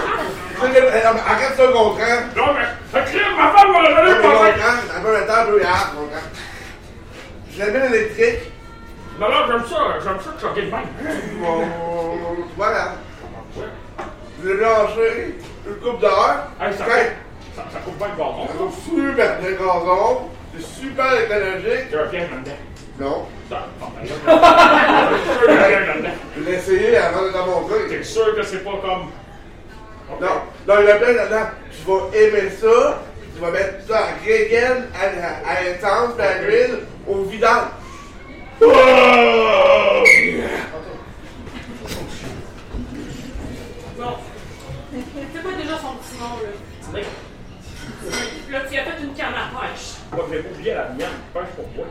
Arrête 0.61 1.56
ça, 1.56 1.68
Gontran. 1.68 1.99
Non, 2.35 2.53
mais, 2.53 2.65
ça 2.91 3.01
crime, 3.01 3.22
ma 3.38 3.51
femme 3.51 3.72
va 3.72 3.81
Non, 3.81 3.95
revenir 3.95 4.15
mais 4.15 4.22
par 4.22 4.31
Gontran, 4.34 4.97
un 4.97 5.01
peu 5.01 5.19
le 5.19 5.26
temps, 5.27 5.34
un 5.34 5.45
peu 5.45 5.60
hier, 5.60 5.91
Gontran. 5.95 6.19
Je 7.51 7.60
l'amène 7.60 7.91
l'électrique. 7.91 8.51
Non, 9.19 9.30
non, 9.30 9.35
j'aime 9.47 9.65
ça, 9.69 9.99
j'aime 10.03 10.18
ça 10.23 10.31
que 10.31 10.41
ça 10.41 10.47
gagne 10.56 10.69
même. 10.72 11.39
Bon, 11.39 11.68
voilà. 12.57 12.93
Je 14.41 14.47
l'ai 14.49 14.56
branché 14.56 15.35
une 15.68 15.76
coupe 15.76 15.99
d'heure. 15.99 16.47
Hey, 16.61 16.73
ça, 16.73 16.85
Fait- 16.85 17.18
ça, 17.56 17.65
ça 17.73 17.80
coupe 17.80 17.97
pas 17.99 18.07
le 18.07 18.18
gazon. 18.18 18.47
Ça 18.47 18.53
coupe 18.53 18.76
super 18.85 19.14
bien 19.39 19.49
le 19.49 19.56
gazon. 19.56 20.30
C'est 20.56 20.65
super 20.65 21.22
écologique. 21.22 21.88
Il 21.89 21.91
y 21.91 21.95
a 21.95 22.03
un 22.03 22.07
piège 22.07 22.30
là-dedans. 22.31 22.57
Non. 22.99 23.26
Ça, 23.49 23.65
non, 23.80 23.88
ben 23.95 24.07
là, 24.07 25.11
je 25.11 25.18
suis 25.18 25.38
sûr 25.38 25.47
qu'il 25.47 25.56
y 25.56 25.57
a 25.57 25.61
un 25.61 25.68
piège 25.68 25.88
là-dedans. 25.88 26.15
Je 26.38 26.43
l'ai 26.43 26.53
essayé 26.53 26.97
avant 26.97 27.22
de 27.22 27.49
monter. 27.49 27.88
T'es 27.89 28.03
sûr 28.03 28.35
que 28.35 28.43
c'est 28.43 28.64
pas 28.64 28.80
comme. 28.81 29.10
Non, 30.22 30.41
là-dedans. 30.94 31.49
Tu 31.72 31.82
vas 31.86 32.02
aimer 32.18 32.49
ça. 32.60 33.03
Tu 33.36 33.41
vas 33.41 33.52
mettre 33.52 33.88
ça 33.88 33.99
à 33.99 34.11
Gregen, 34.26 34.90
à, 34.94 35.03
à, 35.26 35.52
à 35.52 35.56
puis 36.18 36.26
à 36.26 36.41
l'huile, 36.41 36.80
au 37.07 37.24
vidange. 37.24 37.70
Oh! 38.61 38.66
Bon. 43.98 44.14
C'est 45.34 45.41
quoi 45.41 45.52
déjà 45.53 45.78
son 45.78 45.94
petit 45.95 46.18
nom, 46.20 46.36
là? 46.44 47.02
Là, 48.52 48.60
tu 48.70 48.78
as 48.78 48.84
fait 48.84 48.99
une 49.02 49.14
canne 49.14 49.28
à 49.28 49.48
pêche. 49.57 49.88
Moi, 50.11 50.26
je 50.28 50.36
vais 50.36 50.41
pas 50.44 50.49
oublier 50.49 50.74
la 50.74 50.90
mienne. 50.90 51.07
Je 51.34 51.40
pense 51.40 51.49
pour? 51.56 51.86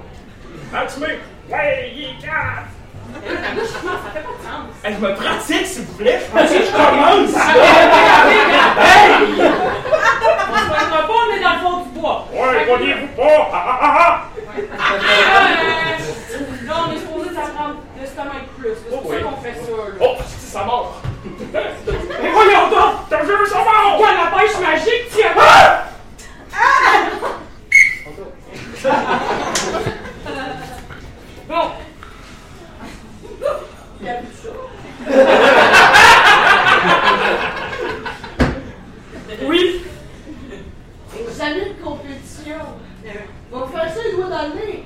Ouais, 1.50 1.92
il 1.94 2.02
est 2.02 2.18
quatre! 2.20 2.68
De. 3.08 4.86
Hey, 4.86 4.94
je 4.94 5.00
me 5.06 5.14
pratique, 5.14 5.66
s'il 5.66 5.82
vous 5.84 5.94
plaît. 5.94 6.20
Je 6.24 6.30
pratique, 6.30 6.62
je 6.66 6.72
commence. 6.72 7.34
Hey! 8.78 9.10
On 10.20 10.56
se 10.56 10.68
pointera 10.68 11.00
pas, 11.06 11.18
on 11.28 11.32
est 11.34 11.40
dans 11.40 11.54
le 11.54 11.58
fond 11.60 11.76
du 11.82 11.88
bois. 12.00 12.18
Ouais, 12.32 12.64
voyez-vous 12.66 13.06
pas? 13.16 13.38
Ah, 13.52 13.78
ah, 13.82 13.82
ah, 13.82 13.84
Euh, 14.58 14.60
Là, 16.66 16.74
on 16.86 16.90
est 16.92 16.98
supposé 16.98 17.28
s'apprendre 17.34 17.76
l'estomac 17.98 18.34
de 18.34 18.38
plus. 18.62 18.74
C'est 18.76 18.90
pour 19.00 19.10
ça 19.10 19.16
qu'on 19.20 19.36
fait 19.42 19.54
ça, 19.54 19.70
là. 19.70 19.76
Oh, 20.00 20.14
c'est 20.38 20.52
ça 20.52 20.62
mort. 20.64 21.00
Mais 21.52 22.30
voyons 22.32 22.66
donc! 22.70 22.92
T'as 23.10 23.22
vu, 23.22 23.32
ça 23.46 23.58
mort! 23.58 23.98
Canne 23.98 24.20
à 24.26 24.28
pêche 24.38 24.58
magique, 24.60 25.04
tiens! 25.10 25.32
Ah! 25.38 25.84
Bon. 31.48 31.70
Il 34.00 34.08
a 34.08 34.20
vu 34.20 34.28
ça. 34.32 34.48
Oui. 39.46 39.82
Vos 41.10 41.42
amis 41.42 41.60
de 41.60 41.74
compétition. 41.84 42.60
Me 43.52 43.66
faire 43.66 43.92
ça 43.92 44.00
les 44.04 44.12
doigts 44.12 44.28
dans 44.28 44.48
le 44.48 44.54
nez. 44.54 44.84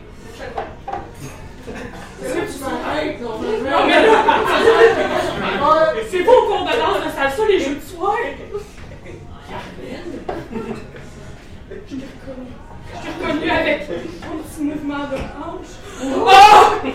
C'est 2.21 2.35
là 2.35 2.41
que 2.41 2.53
tu 2.53 2.59
m'arrêtes, 2.61 3.21
non? 3.21 3.35
Non, 3.39 3.87
mais 3.87 4.07
là, 4.07 4.13
c'est 6.11 6.23
beau 6.23 6.33
au 6.33 6.47
cours 6.47 6.65
de 6.65 6.71
ça 7.15 7.31
ça 7.31 7.45
les 7.47 7.61
jeux 7.61 7.77
de 7.77 7.81
soir. 7.81 8.17
Je 8.19 8.25
t'ai 11.97 12.07
reconnu. 12.07 12.53
Je 12.95 13.01
t'ai 13.01 13.11
reconnu 13.27 13.51
avec 13.51 13.79
ton 13.89 14.37
petit 14.39 14.63
mouvement 14.63 15.05
de 15.11 15.17
hanche. 15.17 15.73
Oh! 16.05 16.81
Je 16.83 16.91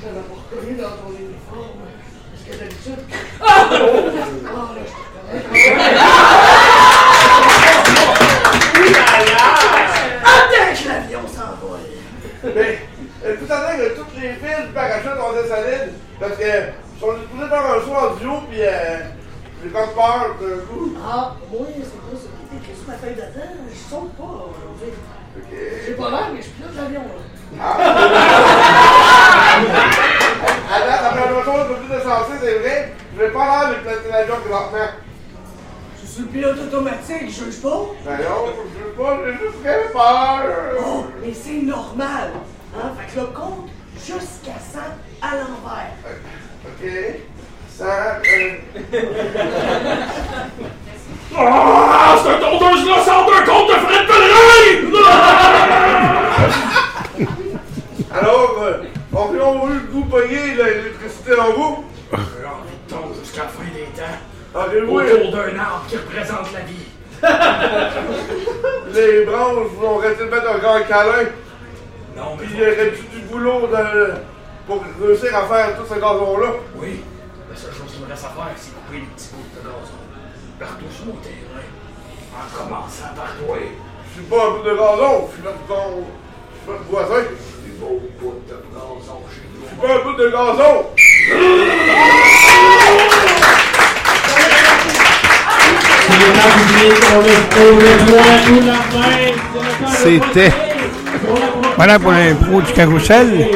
t'avais 0.00 0.20
pas 0.20 0.36
reconnu 0.50 0.76
dans 0.76 0.96
ton 0.96 1.10
uniforme. 1.12 1.84
Parce 2.30 2.42
que 2.44 2.52
d'habitude. 2.58 3.02
Ah! 3.40 3.68
Ah, 10.26 10.40
là, 10.50 10.74
je 10.74 10.78
te 10.78 10.84
que 10.84 10.88
l'avion 10.88 11.20
s'envole! 11.28 11.84
Mais, 12.44 13.36
tout 13.36 13.52
à 13.52 13.54
l'heure 13.60 13.76
que 13.78 13.96
toutes 13.96 14.14
les 14.16 14.34
fils 14.34 14.66
du 14.66 14.72
parachute 14.72 15.18
ont 15.20 15.38
été 15.38 15.48
solides, 15.48 15.92
parce 16.18 16.36
que 16.36 16.44
ils 16.44 17.00
sont 17.00 17.16
supposés 17.20 17.48
faire 17.48 17.66
un 17.66 17.80
saut 17.80 17.94
en 17.94 18.14
duo, 18.14 18.40
puis 18.48 18.62
euh, 18.62 18.98
j'ai 19.62 19.70
comme 19.70 19.90
peur 19.94 20.36
d'un 20.40 20.58
coup. 20.66 20.96
Ah, 21.04 21.34
moi, 21.50 21.66
c'est 21.74 21.82
pas 21.82 22.16
ça 22.16 22.28
est 22.52 22.56
écrit 22.56 22.76
sur 22.76 22.88
ma 22.88 22.94
feuille 22.94 23.16
d'attente. 23.16 23.68
Je 23.70 23.76
saute 23.76 24.12
pas 24.16 24.24
aujourd'hui. 24.24 24.92
J'ai 25.86 25.94
pas 25.94 26.10
l'air, 26.10 26.30
mais 26.32 26.42
je 26.42 26.48
pilote 26.48 26.76
l'avion, 26.76 27.02
là. 27.02 27.33
Un 27.60 27.66
un 32.10 32.24
c'est. 32.40 32.92
Je 33.14 33.20
vais 33.20 33.30
pas 33.30 33.44
l'air 33.46 33.68
de 33.70 33.74
placer 33.82 34.10
l'avion 34.10 34.36
présentement. 34.36 34.88
Je 36.02 36.06
suis 36.06 36.22
le 36.22 36.28
pilote 36.28 36.58
automatique, 36.58 37.28
je 37.28 37.44
juge 37.44 37.60
pas. 37.62 37.80
Ben 38.04 38.18
non, 38.18 38.46
je 38.74 38.84
veux 38.84 38.92
pas, 38.92 39.18
j'ai 39.24 39.32
juste 39.32 39.62
très 39.62 39.88
peur. 39.92 40.42
Oh, 40.84 41.04
mais 41.22 41.32
c'est 41.32 41.62
normal. 41.62 42.32
Hein? 42.76 42.92
Fait 42.98 43.06
que 43.14 43.20
le 43.20 43.26
compte 43.26 43.68
jusqu'à 43.96 44.58
100 44.72 44.80
à 45.22 45.36
l'envers. 45.36 45.94
Ok. 46.66 46.82
Ça, 47.76 47.84
euh... 47.84 48.58
Ah, 51.36 52.16
cette 52.22 52.40
tondeuse-là 52.40 52.96
sort 53.04 53.26
d'un 53.26 53.44
compte 53.44 53.68
de 53.68 53.74
frais 53.74 54.00
de 54.00 54.06
pèlerin! 54.06 55.50
Alors, 58.14 58.56
euh, 58.62 58.82
environ 59.12 59.68
eu 59.70 59.74
le 59.74 59.80
goût 59.92 60.04
pogné 60.04 60.54
l'électricité 60.54 61.32
en 61.38 61.52
vous? 61.52 61.84
De 62.12 62.92
tomber 62.94 63.14
jusqu'à 63.20 63.42
la 63.42 63.48
fin 63.48 63.64
des 63.64 63.86
temps. 63.98 64.18
Ah. 64.54 64.66
Autour 64.68 65.32
d'un 65.32 65.58
arbre 65.58 65.84
qui 65.88 65.96
représente 65.96 66.52
la 66.52 66.60
vie. 66.60 66.86
Les 68.94 69.24
branches 69.24 69.66
vont 69.80 69.96
rester 69.96 70.24
mettre 70.26 70.48
un 70.48 70.58
grand 70.58 70.80
câlin. 70.86 71.28
Non, 72.16 72.36
mais. 72.38 72.44
Puis 72.46 72.54
il 72.54 72.60
y 72.60 72.62
aurait 72.62 72.90
du, 72.90 73.02
du 73.02 73.26
boulot 73.26 73.66
de- 73.66 74.12
pour 74.66 74.84
réussir 75.02 75.34
à 75.36 75.42
faire 75.46 75.76
tout 75.76 75.86
ce 75.88 75.94
gazon-là. 75.98 76.50
Oui, 76.76 77.02
la 77.50 77.56
seule 77.56 77.72
chose 77.72 77.90
qu'il 77.92 78.04
me 78.04 78.08
reste 78.10 78.24
à 78.26 78.28
faire, 78.28 78.52
c'est 78.56 78.72
couper 78.74 78.98
les 79.00 79.06
petits 79.06 79.30
bouts 79.32 79.42
de 79.56 79.60
gazon. 79.66 79.98
Partout 80.60 80.84
sur 80.94 81.06
mon 81.06 81.14
terrain. 81.14 81.66
En 82.36 82.56
commençant 82.56 83.12
par 83.16 83.34
toi. 83.44 83.56
Je 84.08 84.12
suis 84.14 84.22
pas 84.30 84.36
un 84.46 84.50
bout 84.50 84.62
de 84.68 84.74
gazon, 84.76 85.28
je 85.30 85.34
suis 85.34 85.42
notre 85.42 86.84
voisin. 86.90 87.24
Des 87.84 87.90
beaux 87.90 88.00
bouts 88.20 88.34
de 88.48 88.54
gazon 88.72 89.20
chez 89.30 89.44
nous. 89.52 89.92
Un 89.92 89.98
bout 90.04 90.16
de 90.16 90.26
gazon. 90.30 90.76
C'était. 99.96 100.52
Voilà 101.76 101.98
pour 101.98 102.12
l'impro 102.12 102.60
du 102.62 102.72
carrousel. 102.72 103.48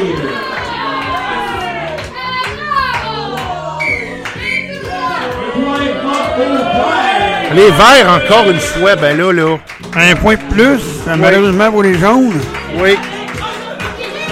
Les 7.55 7.71
verts, 7.71 8.09
encore 8.09 8.49
une 8.49 8.59
fois, 8.59 8.95
ben 8.95 9.17
là, 9.17 9.31
là. 9.33 9.57
Un 9.95 10.15
point 10.15 10.35
de 10.35 10.53
plus, 10.53 10.81
malheureusement 11.17 11.71
pour 11.71 11.81
les 11.83 11.97
jaunes. 11.97 12.39
Oui. 12.77 12.97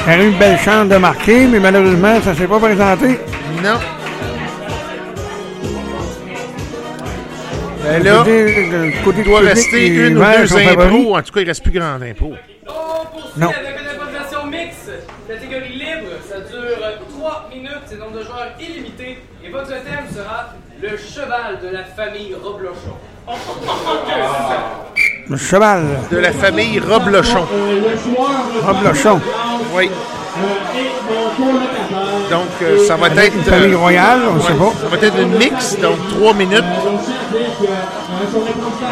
Y 0.07 0.09
a 0.09 0.23
eu 0.23 0.27
une 0.31 0.37
belle 0.37 0.57
chance 0.59 0.87
de 0.87 0.95
marquer, 0.95 1.47
mais 1.47 1.59
malheureusement, 1.59 2.21
ça 2.21 2.31
ne 2.31 2.35
s'est 2.35 2.47
pas 2.47 2.59
présenté. 2.59 3.19
Non. 3.61 3.77
Ben 7.83 8.03
là, 8.03 8.17
Côté- 8.19 8.93
côté 9.03 9.17
il 9.19 9.23
doit 9.25 9.39
public, 9.39 9.55
rester 9.55 9.87
une 9.87 10.17
ou 10.17 10.21
deux 10.21 10.57
impôts. 10.57 11.15
En 11.17 11.21
tout 11.21 11.33
cas, 11.33 11.41
il 11.41 11.47
reste 11.47 11.63
plus 11.63 11.71
grand 11.71 11.99
d'impôts. 11.99 12.33
Non. 13.37 13.49
Avec 13.49 13.79
une 13.81 13.87
improvisation 13.87 14.45
mixte, 14.45 14.91
catégorie 15.27 15.73
libre, 15.73 16.11
ça 16.27 16.39
dure 16.39 16.79
3 17.17 17.49
minutes, 17.53 17.71
c'est 17.85 17.99
nombre 17.99 18.17
de 18.17 18.23
joueurs 18.23 18.51
illimité, 18.59 19.19
et 19.43 19.49
votre 19.49 19.67
thème 19.69 20.07
sera 20.13 20.53
le 20.81 20.89
cheval 20.97 21.59
de 21.61 21.67
la 21.69 21.83
famille 21.83 22.33
Roblochon. 22.41 22.97
Le 25.29 25.37
cheval. 25.37 25.83
De 26.11 26.17
la 26.17 26.31
famille 26.31 26.79
Roblochon. 26.79 27.45
Roblochon. 28.65 29.19
Oui. 29.75 29.89
Donc, 32.29 32.43
euh, 32.61 32.85
ça 32.87 32.95
va 32.95 33.07
être. 33.07 33.35
Une 33.35 33.43
famille 33.43 33.75
royale, 33.75 34.19
on 34.31 34.35
ne 34.35 34.41
sait 34.41 34.53
pas. 34.53 34.71
Ça 34.81 34.87
va 34.89 35.07
être 35.07 35.19
une 35.19 35.37
mix, 35.37 35.77
donc 35.79 35.97
trois 36.17 36.33
minutes. 36.33 36.63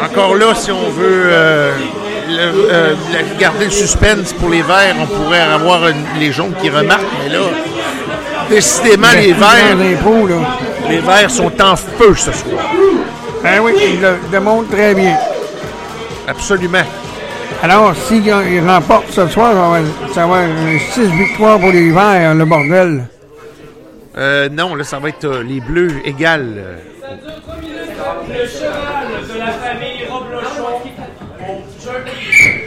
Encore 0.04 0.34
là, 0.36 0.54
si 0.54 0.70
on 0.72 0.88
veut 0.90 1.22
euh, 1.26 1.72
le- 2.28 2.68
euh, 2.72 2.94
garder 3.38 3.66
le 3.66 3.70
suspense 3.70 4.32
pour 4.34 4.50
les 4.50 4.62
verts, 4.62 4.94
on 5.00 5.06
pourrait 5.06 5.40
avoir 5.40 5.88
une- 5.88 6.04
les 6.18 6.32
jaunes 6.32 6.54
qui 6.60 6.68
remarquent, 6.70 7.02
mais 7.22 7.32
là, 7.32 7.40
décidément, 8.50 9.08
les 9.14 9.32
verts, 9.32 9.76
là. 9.76 10.34
les 10.88 10.98
verts 10.98 11.30
sont 11.30 11.52
en 11.62 11.76
feu 11.76 12.14
ce 12.16 12.32
soir. 12.32 12.62
Ah 13.44 13.62
oui, 13.62 13.72
il 13.94 14.00
le 14.00 14.14
démontre 14.30 14.70
très 14.70 14.94
bien. 14.94 15.16
Absolument. 16.26 16.82
Alors, 17.62 17.94
s'il 17.96 18.30
remporte 18.66 19.10
ce 19.10 19.26
soir, 19.28 19.52
ça 19.52 19.68
va, 19.70 19.78
ça 20.12 20.26
va 20.26 20.42
être 20.44 20.80
6 20.92 21.06
victoires 21.06 21.58
pour 21.58 21.70
les 21.70 21.90
Verts, 21.90 22.34
le 22.34 22.44
bordel. 22.44 23.06
Euh, 24.18 24.48
non, 24.48 24.74
là, 24.74 24.84
ça 24.84 24.98
va 24.98 25.08
être 25.10 25.24
euh, 25.24 25.42
les 25.42 25.60
bleus 25.60 25.92
égales. 26.04 26.54
euh. 26.56 26.78
Ça 27.00 27.14
dure 27.16 27.40
3 27.42 27.56
minutes. 27.56 27.76
Le 28.28 28.46
cheval 28.46 29.08
de 29.32 29.38
la 29.38 29.52
famille 29.52 30.04
Roblochon. 30.08 30.80
Mon 31.40 31.62
jockey. 31.82 32.66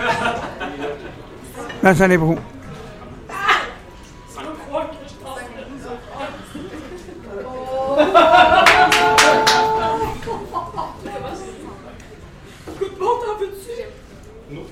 À 2.03 2.07
l'ébrou. 2.07 2.38
Sans 4.34 4.41
croire 4.68 4.90
que 4.91 4.95
je 5.07 5.14
pense 5.23 5.40
que 5.40 5.61
nous 5.72 5.80
Coup 12.77 12.86
de 12.86 12.99
bon, 12.99 13.06
t'en 13.26 13.36
veux-tu? 13.40 13.76
Non. 14.52 14.65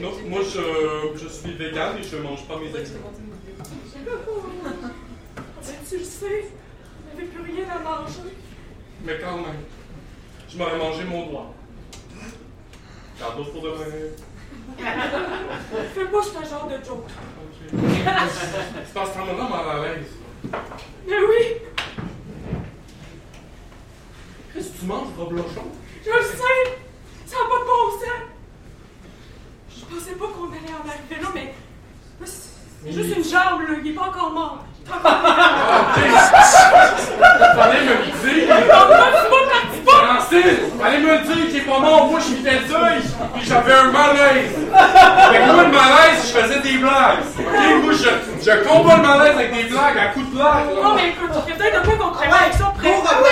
non, 0.00 0.12
moi 0.28 0.40
je, 0.54 1.18
je 1.18 1.28
suis 1.28 1.52
vegan 1.54 1.96
et 1.98 2.02
je 2.02 2.16
mange 2.16 2.46
pas 2.46 2.56
mes 2.58 2.68
aliments. 2.74 3.10
Tu 5.88 5.98
le 5.98 6.04
sais, 6.04 6.44
il 7.12 7.16
n'y 7.16 7.22
avait 7.22 7.30
plus 7.32 7.52
rien 7.52 7.64
à 7.70 7.78
manger. 7.80 8.30
Mais 9.04 9.18
quand 9.20 9.36
même, 9.36 9.62
je 10.48 10.56
m'aurais 10.58 10.78
mangé 10.78 11.04
mon 11.04 11.26
doigt. 11.26 11.54
D'autres 13.36 13.52
pour 13.52 13.62
de 13.62 13.68
vrai? 13.68 14.10
Fais 15.94 16.04
pas 16.06 16.22
ce 16.22 16.48
genre 16.48 16.68
de 16.68 16.84
joke. 16.84 17.08
C'est 17.70 18.94
parce 18.94 19.10
que 19.10 19.14
t'en 19.14 19.46
as 19.46 19.48
mal 19.48 19.68
à 19.78 19.82
l'aise. 19.88 20.06
Mais 21.06 21.16
oui, 21.28 21.44
Qu'est-ce 24.52 24.68
que 24.70 24.78
tu 24.80 24.86
manges, 24.86 25.08
Roblochon? 25.18 25.64
je 26.04 26.10
le 26.10 26.22
sais, 26.22 26.78
ça 27.26 27.36
n'a 27.36 27.48
pas 27.48 27.58
de 27.60 27.64
bon 27.64 27.90
sens. 27.98 28.22
Je 29.76 29.84
pensais 29.94 30.12
pas 30.12 30.26
qu'on 30.26 30.48
allait 30.50 30.74
en 30.74 30.88
arriver 30.88 31.18
là, 31.22 31.28
mais 31.34 31.54
c'est 32.24 32.54
c'est 32.84 32.92
juste 32.92 33.16
une 33.16 33.24
jambe, 33.24 33.62
là, 33.66 33.74
il 33.82 33.90
est 33.90 33.94
pas 33.94 34.08
encore 34.08 34.30
mort. 34.30 34.58
Fallait 37.56 37.80
me 37.80 37.94
le 37.94 38.04
dire! 38.20 38.48
Francine, 39.86 40.58
fallait 40.78 40.98
me 40.98 41.24
dire 41.24 41.48
qu'il 41.48 41.56
est 41.56 41.60
pas 41.62 41.78
mort, 41.78 42.06
moi 42.08 42.20
je 42.20 42.24
suis 42.26 42.42
fait 42.42 42.60
ça 42.70 42.80
et 42.94 43.00
j'avais 43.42 43.72
un 43.72 43.90
malaise! 43.90 44.52
Fait 44.52 45.38
que 45.38 45.44
moi 45.50 45.62
le 45.62 45.70
malaise, 45.70 46.20
je 46.26 46.32
faisais 46.38 46.60
des 46.60 46.76
blagues! 46.76 47.20
Ok, 47.38 47.84
moi 47.84 47.92
je, 47.94 48.10
je 48.44 48.68
combats 48.68 48.96
le 48.96 49.02
malaise 49.02 49.34
avec 49.36 49.54
des 49.54 49.64
blagues, 49.64 49.98
à 49.98 50.06
coups 50.08 50.26
de 50.28 50.34
blagues! 50.34 50.68
Non, 50.82 50.94
mais 50.94 51.08
écoute, 51.08 51.30
il 51.46 51.50
y 51.50 51.52
a 51.52 51.56
peut-être 51.56 51.78
un 51.78 51.82
peu 51.82 51.96
qu'on 51.96 52.10
travaille 52.10 52.42
avec 52.42 52.54
ça 52.54 52.70
Ah 52.76 52.82
oui! 52.84 53.30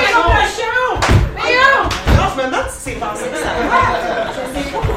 Mais 1.36 1.52
non! 1.52 1.82
Non, 2.16 2.26
je 2.34 2.42
me 2.42 2.46
demande 2.46 2.68
si 2.70 2.80
c'est 2.80 2.92
passé 2.98 3.24
que 3.28 3.36
ça 3.36 3.44
va. 3.68 4.91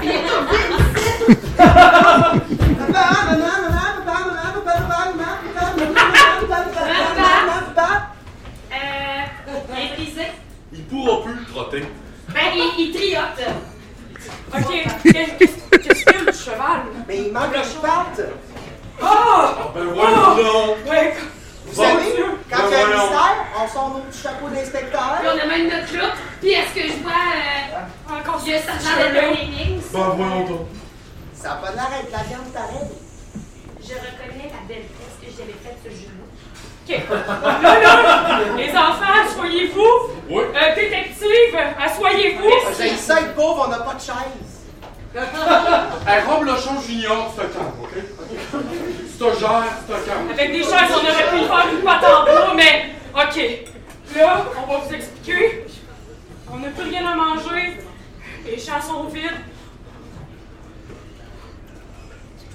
Il 9.77 9.89
brisé. 9.95 10.27
Il 10.73 10.83
pourra 10.83 11.23
plus 11.23 11.45
trotter. 11.45 11.85
Ben, 12.33 12.41
il, 12.55 12.73
il 12.79 12.93
triote. 12.93 13.47
Ok, 14.53 14.71
qu'est-ce 15.03 16.09
a 16.09 16.23
le 16.25 16.31
cheval? 16.31 16.81
Mais 17.07 17.17
il 17.17 17.33
manque 17.33 17.55
une 17.55 17.81
patte. 17.81 18.21
Oh! 19.01 19.71
Ben 19.73 19.83
voyons! 19.93 20.75
Ouais, 20.87 21.13
Vous 21.65 21.75
savez, 21.75 22.15
quand 22.49 22.57
il 22.67 22.71
y 22.71 22.75
a 22.75 22.77
un 22.79 22.87
mystère, 22.87 23.37
on 23.61 23.67
sort 23.67 23.89
nos 23.89 23.99
petits 24.01 24.21
chapeaux 24.21 24.49
d'inspecteur. 24.49 25.17
Puis 25.19 25.27
on 25.27 25.43
a 25.43 25.45
même 25.47 25.65
notre 25.69 25.93
loupe. 25.93 26.17
Puis 26.41 26.51
est-ce 26.51 26.73
que 26.73 26.81
je 26.87 27.03
vois. 27.03 27.11
Euh, 27.11 28.19
encore 28.19 28.41
il 28.45 28.51
y 28.51 28.55
a 28.55 28.59
ça 28.59 28.71
dans 28.73 29.11
le 29.11 29.39
énigme? 29.41 29.81
Ben 29.91 30.09
voyons 30.15 30.45
donc. 30.45 30.67
Ça 31.35 31.53
a 31.53 31.55
pas 31.57 31.71
l'air 31.71 31.89
d'être 31.89 32.11
la 32.11 32.23
viande 32.23 32.51
pareille. 32.53 32.89
Je 33.81 33.93
reconnais 33.93 34.49
la 34.51 34.61
belle 34.67 34.85
tête 34.85 35.19
que 35.21 35.27
j'avais 35.37 35.53
faite 35.53 35.79
ce 35.83 35.89
jour-là. 35.89 36.25
Ok. 36.87 36.91
Là, 37.63 37.73
là, 37.81 37.93
les 38.57 38.71
enfants, 38.71 39.15
asseyez-vous. 39.23 39.95
Oui. 40.29 40.43
Euh, 40.55 40.75
détective, 40.75 41.55
asseyez-vous. 41.83 42.53
J'ai 42.79 42.95
ça 42.95 43.19
être 43.21 43.33
pauvre, 43.35 43.63
on 43.67 43.69
n'a 43.69 43.79
pas 43.79 43.93
de 43.95 44.01
chaise. 44.01 44.53
Hey, 46.07 46.21
Roblochon 46.27 46.79
Junior, 46.81 47.31
c'est 47.35 47.43
un 47.43 47.47
calme, 47.47 47.73
ok? 47.81 47.95
C'est 49.17 49.39
gère, 49.39 49.63
c'est 49.87 49.93
un 49.93 50.01
calme. 50.05 50.29
Avec 50.31 50.49
des 50.51 50.61
chaises, 50.61 50.91
on 50.91 50.97
aurait 50.97 51.29
pu 51.31 51.39
faire 51.45 51.65
une 51.73 51.81
patte 51.83 52.03
en 52.03 52.23
bois, 52.23 52.53
mais 52.55 52.73
ok. 53.15 53.35
Là, 54.17 54.45
on 54.61 54.65
va 54.73 54.77
vous 54.79 54.93
expliquer. 54.93 55.65
On 56.51 56.57
n'a 56.57 56.69
plus 56.69 56.83
rien 56.89 57.05
à 57.07 57.15
manger. 57.15 57.65
Les 58.45 58.59
champs 58.59 58.81
sont 58.81 59.03
vides. 59.05 59.23
Pourquoi 59.25 59.39
tu 62.39 62.45
penses 62.45 62.54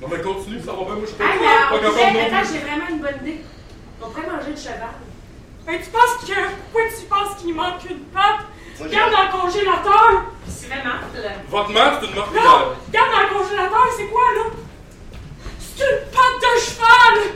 Non 0.00 0.08
mais 0.10 0.20
continue, 0.20 0.60
ça 0.60 0.72
va 0.72 0.84
bien, 0.84 0.94
moi 0.94 1.02
je 1.02 1.06
suis 1.06 1.16
Ah, 1.20 1.24
pas, 1.24 1.76
mais 1.76 1.80
pas 1.80 1.90
capable 1.90 2.18
non 2.18 2.26
Attends, 2.38 2.48
j'ai 2.52 2.58
vraiment 2.58 2.88
une 2.90 2.98
bonne 3.00 3.16
idée. 3.22 3.40
On 4.02 4.10
pourrait 4.10 4.26
manger 4.26 4.50
le 4.50 4.56
cheval. 4.56 4.94
Ben, 5.66 5.80
tu 5.82 5.90
penses 5.90 6.16
que. 6.26 6.34
Pourquoi 6.72 6.82
tu 6.96 7.04
penses 7.06 7.42
qu'il 7.42 7.54
manque 7.54 7.84
une 7.90 8.00
patte? 8.14 8.44
Regarde 8.78 9.10
dans 9.12 9.22
le 9.24 9.42
congélateur! 9.42 10.24
C'est 10.46 10.66
vraiment. 10.68 10.96
Votre 11.48 11.70
mère, 11.70 11.98
c'est 12.00 12.08
une 12.08 12.14
marque 12.14 12.34
Là! 12.34 12.42
Regarde 12.86 13.10
dans 13.10 13.22
le 13.22 13.42
congélateur, 13.42 13.86
c'est 13.96 14.06
quoi, 14.06 14.22
là? 14.36 14.42
C'est 15.58 15.82
une 15.84 16.10
patte 16.12 16.38
de 16.42 16.60
cheval! 16.60 17.32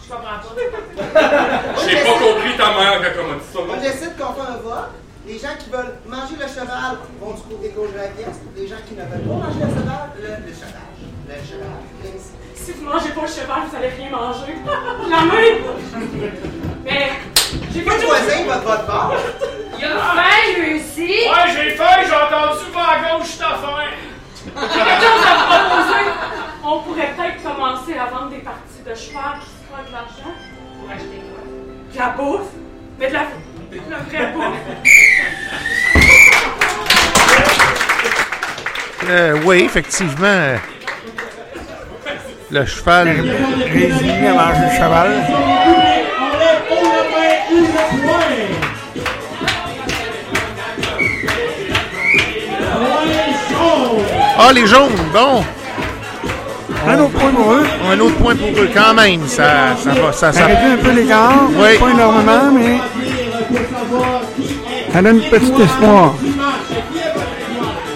Je 0.00 0.12
comprends 0.12 0.38
pas. 0.38 1.84
J'ai 1.88 1.96
pas 2.04 2.12
compris 2.12 2.56
ta 2.56 2.66
mère 2.74 3.02
quand 3.02 3.20
comment 3.20 3.34
dit 3.34 3.52
ça. 3.52 3.58
On 3.60 3.80
décide 3.80 4.16
qu'on 4.16 4.32
fait 4.34 4.48
un 4.48 4.56
vote. 4.58 4.90
Les 5.26 5.38
gens 5.38 5.56
qui 5.58 5.70
veulent 5.70 5.96
manger 6.06 6.36
le 6.38 6.46
cheval 6.46 6.98
vont 7.20 7.32
du 7.32 7.42
côté 7.42 7.72
gauche 7.74 7.92
de 7.92 7.96
la 7.98 8.08
pièce. 8.08 8.40
Les 8.56 8.66
gens 8.68 8.76
qui 8.86 8.94
ne 8.94 9.00
veulent 9.00 9.24
pas 9.24 9.46
manger 9.46 9.60
le 9.60 9.72
cheval, 9.72 10.10
le, 10.16 10.28
le 10.46 10.52
cheval. 10.52 10.88
Le 11.28 11.34
cheval. 11.40 11.76
Si 12.54 12.72
vous 12.72 12.84
mangez 12.84 13.08
pas 13.10 13.22
le 13.22 13.26
cheval, 13.28 13.60
vous 13.68 13.76
allez 13.76 13.88
rien 13.88 14.10
manger. 14.10 14.54
La 15.10 15.20
main! 15.24 15.50
Mais. 16.84 17.10
J'ai 17.72 17.82
Pas 17.82 17.98
choisir 18.00 18.44
votre 18.46 18.62
vote 18.64 18.86
bord. 18.86 19.14
Il 19.78 19.84
a 19.84 19.88
faim, 19.98 20.60
lui 20.60 20.74
aussi. 20.80 21.06
Ouais, 21.08 21.46
j'ai 21.54 21.70
faim, 21.70 22.04
j'ai 22.06 22.12
entendu 22.14 22.70
pas 22.72 22.88
à 22.92 23.16
gauche, 23.18 23.38
t'as 23.38 23.56
faim. 23.56 23.84
quelque 24.44 25.04
chose 25.04 25.24
à 25.26 25.34
proposer. 25.48 26.04
On 26.64 26.80
pourrait 26.80 27.12
peut-être 27.16 27.42
commencer 27.42 27.94
à 27.98 28.06
vendre 28.06 28.30
des 28.30 28.38
parties 28.38 28.82
de 28.86 28.94
cheval 28.94 29.40
qui 29.40 29.46
se 29.46 29.64
font 29.68 29.82
de 29.86 29.92
l'argent. 29.92 30.34
Pour 30.80 30.90
acheter 30.90 31.20
quoi? 31.32 31.42
De 31.92 31.98
la 31.98 32.08
bouffe. 32.10 32.50
Mais 32.98 33.08
de 33.08 33.12
la, 33.14 33.20
de 33.20 33.53
bouffe. 34.34 34.94
Euh, 39.10 39.36
oui, 39.44 39.62
effectivement. 39.64 40.58
Le 42.50 42.66
cheval. 42.66 43.08
Résigné 43.72 44.28
à 44.28 44.32
manger 44.32 44.60
le 44.70 44.76
cheval. 44.76 45.10
Ah, 54.36 54.52
les 54.52 54.66
jaunes, 54.66 54.90
bon. 55.12 55.44
Un 56.86 56.98
autre 56.98 57.12
point 57.12 57.30
pour 57.30 57.52
eux. 57.52 57.66
Un 57.90 58.00
autre 58.00 58.16
point 58.16 58.36
pour 58.36 58.48
eux, 58.48 58.70
quand 58.74 58.94
même. 58.94 59.26
Ça, 59.26 59.76
ça 59.82 59.90
va. 59.90 60.12
Ça, 60.12 60.32
ça... 60.32 60.44
Un 60.44 60.76
peu 60.76 60.90
l'écart. 60.90 61.48
Oui. 61.50 61.78
Pas 61.78 61.90
énormément, 61.90 62.52
mais 62.52 62.78
ça 64.92 65.02
donne 65.02 65.16
un 65.18 65.30
petit 65.30 65.62
espoir. 65.62 66.14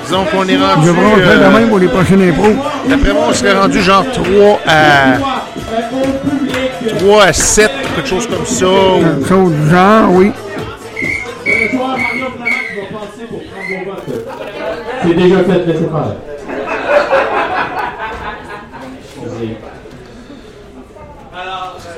Disons 0.04 0.24
qu'on 0.24 0.48
est 0.48 0.56
rendu. 0.56 0.86
Je 0.86 0.92
vais 0.92 1.22
faire 1.22 1.42
euh, 1.48 1.50
même 1.52 1.68
pour 1.68 1.78
les 1.78 1.88
prochaines 1.88 2.22
impros. 2.30 2.54
D'après 2.88 3.12
moi, 3.12 3.24
on 3.28 3.32
serait 3.32 3.58
rendu 3.58 3.80
genre 3.82 4.04
3 4.10 4.60
à. 4.66 5.18
3 6.98 7.22
à 7.24 7.32
7, 7.32 7.70
quelque 7.94 8.08
chose 8.08 8.26
comme 8.26 8.46
ça. 8.46 8.66
ou- 8.66 9.00
Quelque 9.02 9.28
chose 9.28 9.52
du 9.52 9.70
genre, 9.70 10.10
oui. 10.12 10.32
C'est 15.02 15.14
déjà 15.14 15.36
fait, 15.44 15.66
laissez 15.66 15.78
faire. 15.78 16.14
Vas-y. 19.16 19.56
Alors, 21.34 21.76
euh, 21.86 21.90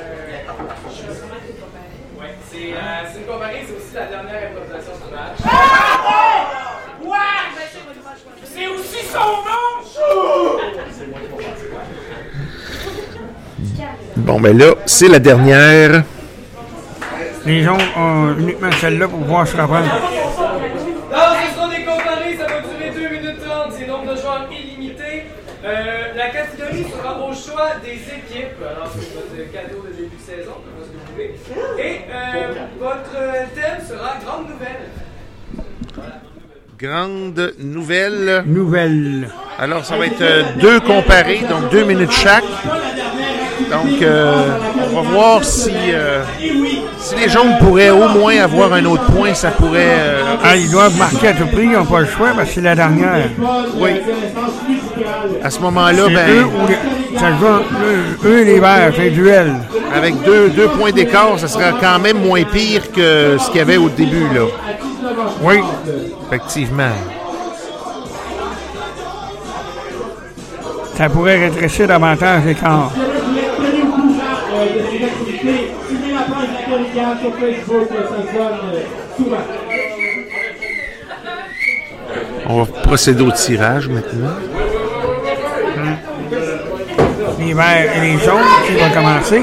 ouais, 2.21 2.35
c'est 2.51 2.73
euh, 2.73 2.77
c'est 3.13 3.19
une 3.21 3.27
compagnie, 3.27 3.59
c'est 3.67 3.77
aussi 3.77 3.95
la 3.95 4.07
dernière 4.07 4.51
improvisation 4.51 4.95
du 5.07 5.15
match. 5.15 5.39
Ouais! 7.03 7.17
C'est 8.45 8.67
aussi 8.67 9.01
son 9.13 9.19
nom! 9.21 9.61
Bon, 14.21 14.39
ben 14.39 14.57
là, 14.57 14.75
c'est 14.85 15.09
la 15.09 15.19
dernière. 15.19 16.05
Les 17.47 17.63
gens 17.63 17.79
ont 17.97 18.35
uniquement 18.39 18.71
celle-là 18.79 19.09
pour 19.09 19.21
pouvoir 19.21 19.47
se 19.47 19.57
reprendre. 19.57 19.87
Non, 21.11 21.19
ce 21.43 21.55
seront 21.55 21.69
des 21.69 21.85
comparés, 21.85 22.37
ça 22.39 22.45
va 22.45 22.61
durer 22.61 23.09
2 23.09 23.17
minutes 23.17 23.41
30, 23.43 23.73
c'est 23.79 23.87
nombre 23.87 24.15
de 24.15 24.21
joueurs 24.21 24.47
illimité. 24.53 25.25
Euh, 25.65 26.15
la 26.17 26.29
catégorie 26.29 26.85
sera 26.95 27.19
au 27.19 27.33
choix 27.33 27.71
des 27.83 27.93
équipes. 27.93 28.61
Alors, 28.61 28.93
c'est 28.93 29.15
votre 29.15 29.53
cadeau 29.53 29.87
de 29.89 29.97
début 29.97 30.17
de 30.17 30.23
saison, 30.23 30.53
ce 30.83 30.91
que 30.91 30.99
vous 30.99 31.13
voulez. 31.13 31.35
Et 31.79 32.01
euh, 32.13 32.53
votre 32.79 33.13
thème 33.55 33.87
sera 33.89 34.19
Grande 34.23 34.49
Nouvelle. 34.51 34.91
Grande 36.79 37.55
nouvelle. 37.59 38.45
Nouvelle. 38.47 39.31
Alors, 39.59 39.85
ça 39.85 39.97
va 39.97 40.07
être 40.07 40.21
euh, 40.21 40.43
deux 40.61 40.81
comparés, 40.81 41.41
donc 41.49 41.71
deux 41.71 41.85
minutes 41.85 42.13
chaque. 42.13 42.45
Donc, 43.71 44.03
euh, 44.03 44.49
on 44.93 45.01
va 45.03 45.09
voir 45.11 45.45
si, 45.45 45.71
euh, 45.93 46.23
si 46.99 47.15
les 47.17 47.29
jaunes 47.29 47.57
pourraient 47.61 47.91
au 47.91 48.09
moins 48.09 48.37
avoir 48.43 48.73
un 48.73 48.85
autre 48.85 49.05
point. 49.13 49.33
Ça 49.35 49.51
pourrait. 49.51 49.79
euh, 49.99 50.23
Ah, 50.43 50.57
ils 50.57 50.71
doivent 50.71 50.97
marquer 50.99 51.29
à 51.29 51.33
tout 51.35 51.47
prix, 51.47 51.65
ils 51.65 51.71
n'ont 51.73 51.85
pas 51.85 52.01
le 52.01 52.07
choix 52.07 52.29
parce 52.35 52.49
que 52.49 52.55
c'est 52.57 52.61
la 52.63 52.75
dernière. 52.75 53.29
Oui. 53.77 53.91
À 55.43 55.51
ce 55.51 55.61
moment-là, 55.61 56.03
ben, 56.09 56.31
eux 56.31 56.45
ou 56.45 56.67
les- 56.67 57.19
ça 57.19 57.27
joue 57.39 57.47
eux, 57.47 58.29
eux 58.29 58.43
les 58.45 58.59
verts, 58.61 58.93
c'est 58.97 59.11
duel. 59.11 59.55
avec 59.95 60.23
deux, 60.23 60.49
deux 60.51 60.69
points 60.69 60.93
d'écart, 60.93 61.39
ça 61.39 61.49
sera 61.49 61.73
quand 61.81 61.99
même 61.99 62.19
moins 62.25 62.43
pire 62.45 62.91
que 62.93 63.37
ce 63.39 63.47
qu'il 63.51 63.59
y 63.59 63.61
avait 63.61 63.77
au 63.77 63.89
début. 63.89 64.27
Là. 64.35 64.43
Oui. 65.43 65.61
Effectivement. 66.29 66.93
Ça 70.97 71.09
pourrait 71.09 71.39
rétrécir 71.49 71.89
davantage 71.89 72.45
l'écart. 72.45 72.91
Sur 76.71 77.35
Facebook, 77.35 77.89
euh, 77.91 78.07
ça 78.33 78.41
euh, 78.41 78.83
souvent. 79.17 79.37
On 82.49 82.63
va 82.63 82.67
procéder 82.83 83.23
au 83.23 83.31
tirage 83.33 83.89
maintenant. 83.89 84.31
Les 87.39 87.55
verts 87.55 87.97
et 87.97 88.01
les 88.01 88.19
jaunes 88.19 88.51
qui 88.67 88.75
vont 88.75 88.91
commencer. 88.95 89.43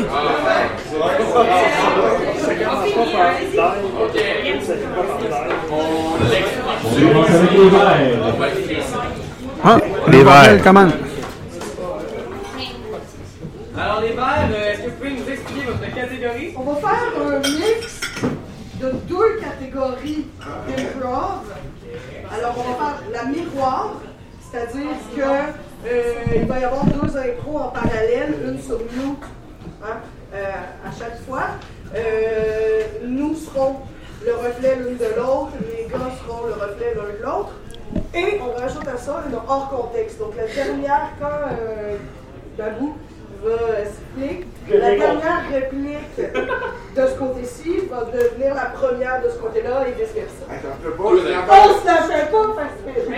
On 6.86 7.08
commence 7.08 7.30
avec 7.30 7.52
les 7.52 7.70
verts. 7.70 8.36
Ah, 9.64 9.78
Les 10.08 10.24
verts. 10.24 10.68
Alors 13.78 14.02
les 14.02 14.14
verts, 14.14 14.67
va 16.68 16.76
faire 16.76 17.22
un 17.22 17.40
mix 17.40 18.02
de 18.82 18.92
deux 19.08 19.40
catégories 19.40 20.28
d'improv. 20.68 21.44
Alors, 22.36 22.56
on 22.58 22.72
va 22.72 22.76
faire 22.76 23.04
la 23.14 23.26
miroir, 23.26 23.94
c'est-à-dire 24.42 24.92
que 25.16 25.22
euh, 25.88 26.46
va 26.48 26.60
y 26.60 26.64
avoir 26.64 26.86
deux 26.86 27.18
impros 27.18 27.60
en 27.60 27.70
parallèle, 27.70 28.36
une 28.46 28.62
sur 28.62 28.80
nous 28.80 29.18
hein, 29.84 29.98
euh, 30.34 30.44
à 30.86 30.92
chaque 30.92 31.22
fois. 31.26 31.46
Euh, 31.96 32.82
nous 33.06 33.36
serons 33.36 33.78
le 34.26 34.34
reflet 34.36 34.76
l'une 34.76 34.98
de 34.98 35.16
l'autre, 35.16 35.52
les 35.62 35.88
gars 35.88 36.12
seront 36.26 36.48
le 36.48 36.54
reflet 36.54 36.94
l'un 36.96 37.18
de 37.18 37.24
l'autre. 37.24 37.54
Et 38.14 38.40
on 38.42 38.60
rajoute 38.60 38.88
à 38.88 38.98
ça 38.98 39.24
une 39.30 39.36
hors 39.36 39.70
contexte. 39.70 40.20
Donc, 40.20 40.34
la 40.36 40.48
dernière, 40.48 41.12
quand 41.20 41.28
Babou 42.58 42.96
va 43.44 43.86
siffler, 43.86 44.46
la 44.70 44.96
dernière 44.96 45.44
réplique 45.52 46.18
de 46.18 47.08
ce 47.08 47.14
côté-ci 47.18 47.82
va 47.90 48.04
devenir 48.06 48.54
la 48.56 48.66
première 48.66 49.22
de 49.22 49.30
ce 49.30 49.38
côté-là 49.38 49.88
et 49.88 49.92
vice-versa. 49.92 50.46
On 51.00 51.18
se 51.18 51.86
la 51.86 52.02
fait 52.04 52.32
pas 52.32 52.54
facile. 52.56 52.96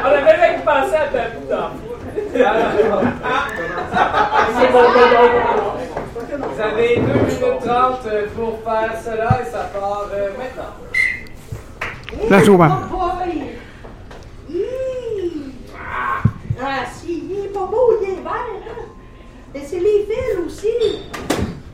On 0.00 0.06
avait 0.06 0.36
même 0.38 0.60
pensé 0.62 0.94
à 0.94 1.06
Babou 1.06 1.44
dans 1.48 1.70
Vous 6.38 6.60
avez 6.60 6.96
2 6.96 7.02
minutes 7.02 7.60
30 7.64 8.08
pour 8.36 8.52
faire 8.62 8.92
cela 9.04 9.40
et 9.42 9.50
ça 9.50 9.70
part 9.72 10.06
euh, 10.12 10.30
maintenant. 10.38 10.87
Oh 12.10 12.16
boy! 12.56 13.42
Hi! 14.48 15.30
Ah, 16.60 16.84
si, 16.92 17.22
il 17.30 17.44
est 17.44 17.48
pas 17.52 17.66
beau, 17.66 17.98
il 18.02 18.10
est 18.10 18.22
vert, 18.22 18.32
hein? 18.32 18.84
Mais 19.54 19.60
c'est 19.64 19.78
les 19.78 20.06
fils 20.06 20.38
aussi. 20.46 20.68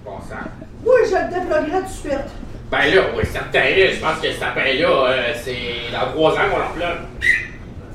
Bon 0.05 0.19
sang. 0.21 0.45
Moi, 0.85 0.97
je 1.09 1.15
le 1.15 1.41
déploierai 1.41 1.79
tout 1.81 1.85
de 1.85 1.89
suite. 1.89 2.31
Ben 2.71 2.95
là, 2.95 3.03
oui, 3.17 3.23
certain, 3.25 3.63
je 3.65 4.01
pense 4.01 4.19
que 4.21 4.33
cet 4.33 4.43
appareil-là, 4.43 4.89
euh, 4.89 5.33
c'est 5.43 5.93
dans 5.93 6.11
trois 6.13 6.33
ans 6.33 6.51
qu'on 6.51 6.59
leur 6.59 6.73
plug. 6.73 6.97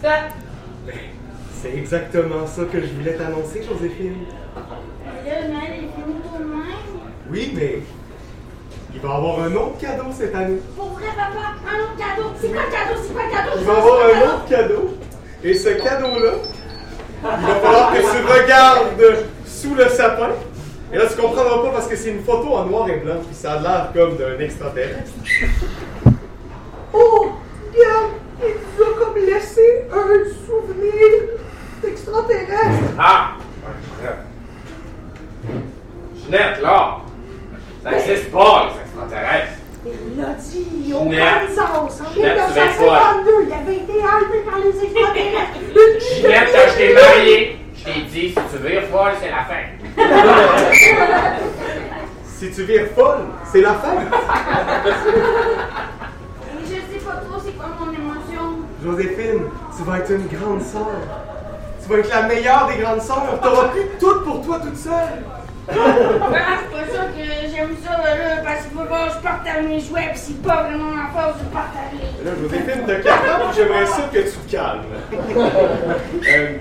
Ça, 0.02 0.14
C'est 1.62 1.74
exactement 1.76 2.48
ça 2.48 2.64
que 2.72 2.80
je 2.82 2.88
voulais 2.94 3.14
t'annoncer, 3.16 3.64
Joséphine. 3.64 4.26
Là, 5.26 5.48
Noël 5.48 5.74
est 5.74 6.02
fini 6.02 6.16
tout 6.24 6.38
de 6.42 6.48
même. 6.50 6.64
Oui, 7.30 7.52
mais 7.54 7.80
il 9.02 9.08
va 9.08 9.16
avoir 9.16 9.40
un 9.42 9.56
autre 9.56 9.78
cadeau 9.80 10.12
cette 10.12 10.36
année. 10.36 10.60
Pour 10.76 10.90
vrai, 10.90 11.08
papa, 11.16 11.56
un 11.66 11.80
autre 11.84 11.96
cadeau. 11.98 12.30
C'est 12.40 12.50
quoi 12.50 12.64
le 12.64 12.72
cadeau? 12.72 13.00
C'est 13.02 13.14
quoi 13.14 13.24
le 13.24 13.32
cadeau? 13.32 13.52
Il 13.58 13.66
va 13.66 13.74
avoir 13.74 14.00
un 14.02 14.22
autre 14.22 14.46
cadeau. 14.50 14.98
Et 15.42 15.54
ce 15.54 15.70
cadeau-là, 15.70 16.32
il 17.24 17.46
va 17.48 17.56
falloir 17.56 17.94
que 17.94 18.00
tu 18.00 18.42
regardes 18.42 19.26
sous 19.46 19.76
le 19.76 19.88
sapin. 19.88 20.32
Et 20.92 20.98
là, 20.98 21.06
tu 21.08 21.22
comprendras 21.22 21.62
pas 21.62 21.70
parce 21.70 21.88
que 21.88 21.96
c'est 21.96 22.10
une 22.10 22.24
photo 22.24 22.56
en 22.56 22.66
noir 22.66 22.90
et 22.90 22.98
blanc. 22.98 23.22
Puis 23.26 23.36
ça 23.36 23.54
a 23.54 23.60
l'air 23.60 23.92
comme 23.94 24.18
d'un 24.18 24.38
extraterrestre. 24.40 25.12
Oh, 26.92 27.32
regarde, 27.72 28.12
il 28.42 28.56
nous 28.56 28.84
a 28.84 29.06
comme 29.06 29.16
laissé 29.16 29.86
un 29.94 30.24
souvenir 30.46 31.38
d'extraterrestre. 31.82 32.84
Ah! 32.98 33.36
Ginette, 36.18 36.62
là! 36.62 36.98
Ça 37.84 37.92
n'existe 37.92 38.32
pas, 38.32 38.70
les 38.74 38.82
extraterrestres. 38.82 39.54
Il 39.86 40.22
l'a 40.22 40.34
dit 40.34 40.94
au. 40.94 41.06
Kansas, 41.06 42.02
en 42.02 42.14
Ginette, 42.14 42.40
tu 42.48 42.54
vas 42.54 42.68
quoi? 42.68 43.00
1952, 43.24 43.32
il 43.48 43.54
avait 43.54 43.78
été 43.78 43.94
enlevé 43.94 44.40
par 44.46 44.58
les 44.60 44.74
extraterrestres. 44.84 45.60
De 45.74 45.84
Ginette, 46.00 46.50
quand 46.52 46.68
je 46.72 46.76
t'ai 46.78 46.94
marié, 46.94 47.60
je 47.78 47.82
t'ai 47.86 48.02
dit, 48.02 48.28
si 48.30 48.34
tu 48.36 48.58
vires 48.68 48.84
folle, 48.92 49.14
c'est 49.22 49.32
la 49.32 49.44
fin. 49.46 49.64
Si 52.40 52.50
tu 52.52 52.64
vires 52.64 52.88
folle, 52.96 53.26
c'est 53.52 53.60
la 53.60 53.74
fin. 53.74 53.96
Mais 53.96 54.02
je 56.64 56.70
sais 56.70 57.06
pas 57.06 57.16
trop 57.16 57.38
c'est 57.44 57.52
quoi 57.58 57.68
mon 57.78 57.92
émotion. 57.92 58.44
Joséphine, 58.82 59.42
tu 59.76 59.84
vas 59.84 59.98
être 59.98 60.12
une 60.12 60.28
grande 60.28 60.62
sœur. 60.62 60.88
Tu 61.84 61.90
vas 61.90 61.98
être 61.98 62.10
la 62.10 62.22
meilleure 62.24 62.68
des 62.68 62.82
grandes 62.82 63.02
sœurs. 63.02 63.42
T'auras 63.44 63.68
plus 63.68 63.90
tout 64.00 64.22
pour 64.24 64.42
toi 64.46 64.60
toute 64.62 64.78
seule. 64.78 65.22
C'est 65.72 66.72
pas 66.72 66.86
sûr 66.92 67.06
que 67.16 67.24
j'aime 67.56 67.76
ça, 67.86 67.92
là, 67.98 68.42
parce 68.44 68.62
qu'il 68.64 68.72
faut 68.72 68.84
que 68.84 69.12
je 69.14 69.20
partage 69.22 69.64
mes 69.66 69.80
jouets, 69.80 70.10
pis 70.14 70.20
c'est 70.20 70.42
pas 70.42 70.64
vraiment 70.64 70.92
ma 70.92 71.08
force 71.10 71.38
de 71.40 71.46
partager. 71.54 72.10
Là, 72.24 72.32
Joséphine, 72.42 72.84
t'as 72.88 72.96
4 72.96 73.24
ans, 73.24 73.52
j'aimerais 73.56 73.86
ça 73.86 74.02
que 74.12 74.20
tu 74.20 74.32
te 74.32 74.52
calmes. 74.52 74.84
Euh, 76.28 76.58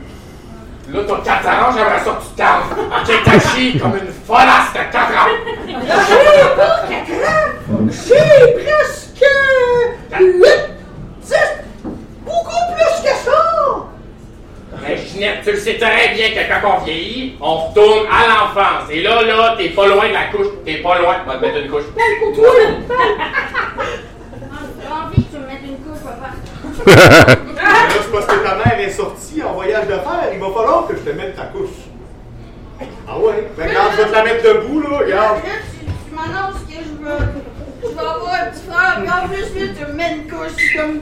Là, 0.91 1.01
t'as 1.07 1.19
4 1.43 1.49
ans, 1.49 1.73
j'aimerais 1.77 1.99
ça 2.05 2.11
que 2.12 2.23
tu 2.23 2.28
te 2.31 2.37
calmes. 2.37 2.62
Ok, 2.78 3.11
t'as 3.25 3.41
chié 3.51 3.78
comme 3.78 3.97
une 3.97 4.12
folasse 4.27 4.73
de 4.73 4.93
4 4.93 4.97
ans. 4.97 5.31
J'ai 5.67 6.57
pas 6.57 6.81
4 6.89 7.11
ans, 7.28 7.87
j'ai 7.91 8.65
presque 8.65 9.25
8, 10.19 10.47
10, 11.23 11.35
beaucoup 12.25 12.62
plus 12.75 12.97
que 13.03 13.15
ça. 13.17 13.41
Mais 14.83 14.97
Ginette, 15.18 15.42
tu 15.42 15.50
le 15.50 15.58
sais 15.58 15.76
très 15.78 16.14
bien 16.14 16.30
que 16.30 16.48
quand 16.48 16.60
on 16.76 16.78
vieillit, 16.84 17.34
on 17.40 17.56
retourne 17.56 18.06
à 18.06 18.28
l'enfance. 18.28 18.88
Et 18.88 19.02
là, 19.02 19.20
là, 19.22 19.56
t'es 19.58 19.70
pas 19.70 19.88
loin 19.88 20.06
de 20.08 20.12
la 20.12 20.26
couche. 20.26 20.47
T'es 20.64 20.76
pas 20.76 20.97
loin. 21.00 21.16
On 21.26 21.30
va 21.30 21.38
te 21.38 21.42
mettre 21.44 21.58
une 21.58 21.68
couche. 21.68 21.86
Pour 22.20 22.32
toi, 22.36 22.50
J'ai 24.80 24.86
envie 24.92 25.24
que 25.24 25.30
tu 25.32 25.38
me 25.40 25.47
mettes 25.47 25.64
une 25.64 25.78
couche, 25.78 26.05
papa. 26.05 26.28
là, 26.86 26.94
c'est 28.00 28.12
parce 28.12 28.26
que 28.26 28.36
ta 28.44 28.55
mère 28.55 28.78
est 28.78 28.90
sortie 28.90 29.42
en 29.42 29.55
voyage 29.55 29.88
d'affaires. 29.88 30.28
Il 30.32 30.38
va 30.38 30.47
falloir 30.47 30.86
que 30.86 30.94
je 30.94 31.00
te 31.00 31.10
mette 31.10 31.34
ta 31.34 31.47
couche. 31.47 31.88
Ah 33.08 33.18
ouais? 33.18 33.50
Ben, 33.56 33.68
regarde, 33.68 33.90
je 33.97 34.02
vais 34.02 34.08
te 34.08 34.12
la 34.12 34.22
mettre 34.22 34.44
debout, 34.44 34.80
là. 34.82 34.98
Regarde. 34.98 35.38
Là, 35.38 35.42
tu, 35.80 35.84
tu 35.84 36.14
m'annonces 36.14 36.62
que 36.68 36.74
je 36.74 36.94
veux. 37.05 37.18
Je 37.82 37.88
vais 37.88 37.98
avoir 38.00 38.34
un 38.34 38.47
petit 38.50 38.62
frère, 38.70 39.00
puis 39.00 39.10
en 39.10 39.26
plus, 39.26 39.48
là, 39.60 39.66
tu 39.76 39.82
me 39.84 39.92
mets 39.97 40.12
une 40.14 40.28
couche, 40.30 40.76
comme. 40.76 41.00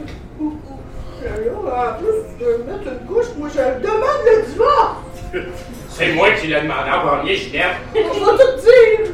En 1.25 1.99
plus, 1.99 2.23
tu 2.39 2.45
veux 2.45 2.59
me 2.59 2.65
mettre 2.73 2.93
une 2.93 3.07
couche, 3.07 3.27
moi, 3.39 3.49
je 3.49 3.59
demande 3.83 4.23
le 4.27 4.47
divorce. 4.47 4.97
C'est 5.89 6.13
moi 6.13 6.31
qui 6.33 6.47
l'ai 6.49 6.61
demandé 6.61 6.91
en 6.91 7.01
premier, 7.07 7.35
Ginette. 7.37 7.67
Je 7.95 8.01
vais 8.01 8.09
tout 8.09 8.37
te 8.37 8.61
dire. 8.61 9.13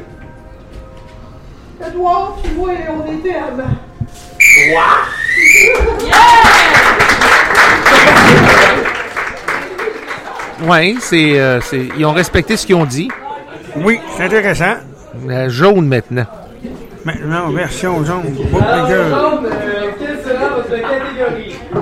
Edouard 1.87 2.37
puis 2.43 2.51
moi, 2.53 2.69
on 2.89 3.11
était 3.17 3.35
amants. 3.35 3.77
Quoi? 4.71 4.83
Oui, 10.65 10.97
c'est, 11.01 11.39
euh, 11.39 11.59
c'est- 11.61 11.87
ils 11.97 12.05
ont 12.05 12.13
respecté 12.13 12.55
ce 12.57 12.65
qu'ils 12.65 12.75
ont 12.75 12.85
dit. 12.85 13.09
Oui, 13.75 13.99
c'est 14.15 14.23
intéressant. 14.23 14.75
La 15.27 15.49
jaune 15.49 15.87
maintenant. 15.87 16.25
Maintenant, 17.05 17.49
version 17.49 18.03
jaune. 18.05 18.21
Book 18.51 18.61
Alors, 18.61 18.83
maker. 18.87 19.09
Jaume, 19.09 19.45
euh, 19.45 19.91
quelle 19.99 20.23
sera 20.23 20.49
votre 20.55 20.69
catégorie? 20.69 21.55
Euh, 21.75 21.79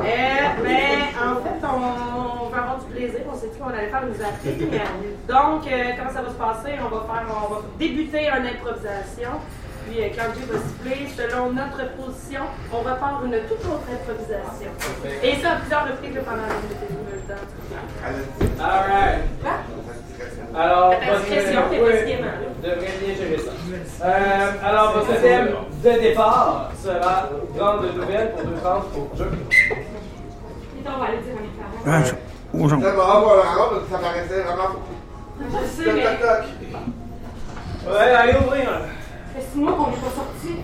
ben, 0.63 0.99
en 1.21 1.35
fait, 1.43 1.61
on, 1.63 2.45
on 2.47 2.49
va 2.49 2.57
avoir 2.57 2.79
du 2.79 2.85
plaisir. 2.95 3.19
On 3.31 3.35
s'est 3.37 3.47
dit 3.53 3.59
qu'on 3.59 3.69
allait 3.69 3.89
faire 3.89 4.01
une 4.07 4.15
zapping. 4.15 4.30
Donc, 4.43 5.67
euh, 5.67 5.83
comment 5.97 6.11
ça 6.13 6.21
va 6.21 6.29
se 6.29 6.33
passer? 6.35 6.73
On 6.83 6.89
va 6.89 7.01
faire, 7.05 7.25
on 7.29 7.53
va 7.53 7.61
débuter 7.77 8.27
une 8.27 8.47
improvisation. 8.47 9.31
puis 9.87 10.01
euh, 10.01 10.07
quand 10.15 10.33
Dieu 10.35 10.45
va 10.51 10.57
siffler, 10.59 11.07
selon 11.15 11.51
notre 11.53 11.83
position, 11.95 12.41
on 12.73 12.77
repart 12.79 13.23
une 13.25 13.37
toute 13.47 13.63
autre 13.65 13.87
improvisation. 13.91 14.71
Et 15.23 15.35
ça, 15.41 15.57
plusieurs 15.61 15.85
reprises 15.87 16.17
pendant 16.25 16.41
la 16.41 16.57
minute 16.57 16.81
le 17.13 17.19
temps. 17.33 18.63
Alright. 18.63 19.23
Alors, 20.55 20.93
Faites 20.93 21.09
votre- 21.09 21.25
discrétion, 21.25 21.61
mais 21.71 21.79
oui, 21.79 21.87
devrez 22.63 22.91
bien 22.99 23.15
gérer 23.15 23.37
ça. 23.37 23.51
Euh, 24.05 24.51
alors, 24.63 24.93
votre 24.93 25.21
thème 25.21 25.49
de 25.83 25.99
départ 26.01 26.71
sera 26.83 27.29
grande 27.55 27.85
nouvelle 27.95 28.31
pour 28.31 28.43
deux 28.43 28.55
phrases 28.57 28.83
pour 28.93 29.07
Joe. 29.15 29.27
Et 29.27 30.87
on 30.87 30.99
va 30.99 31.05
aller 31.05 31.17
dire 31.19 31.35
à 31.37 31.91
mes 31.91 31.93
parents. 32.01 32.03
Ah. 32.53 32.57
C'est 32.59 32.91
robe, 33.59 33.81
ça 33.89 33.97
paraissait 33.97 34.41
vraiment. 34.41 34.75
Je 35.39 35.83
sais, 35.83 35.93
mais. 35.93 36.05
Ouais, 37.89 38.11
allez 38.11 38.33
ouvrir. 38.45 38.69
fait 39.33 39.41
six 39.51 39.57
mois 39.57 39.71
qu'on 39.73 39.87
n'est 39.87 39.97
pas 39.97 40.13
sortis. 40.13 40.57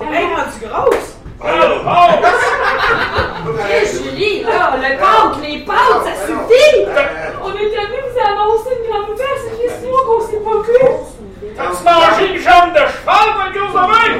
Hey, 0.00 0.26
rendu 0.34 0.58
grosse! 0.66 1.10
Hé, 3.70 3.86
Julie, 3.92 4.42
là, 4.42 4.76
le 4.76 4.98
pâte, 4.98 5.36
les 5.42 5.58
pâtes, 5.60 6.04
ça 6.04 6.14
suffit! 6.26 6.76
On 7.42 7.50
était 7.50 7.86
venus 7.86 8.04
vous 8.12 8.18
annoncer 8.20 8.72
une 8.76 8.90
grande 8.90 9.08
nouvelle, 9.10 9.38
ça 9.38 9.50
fait 9.56 9.72
six 9.80 9.88
mois 9.88 10.04
qu'on 10.06 10.20
s'est 10.20 10.38
pas 10.38 10.58
vus. 10.60 10.88
T'as-tu 11.56 11.82
mangé 11.84 12.34
une 12.34 12.40
jambe 12.40 12.72
de 12.72 12.78
cheval, 12.78 13.28
ma 13.38 13.46
gueule 13.52 13.70
de 13.70 13.74
même? 13.92 14.16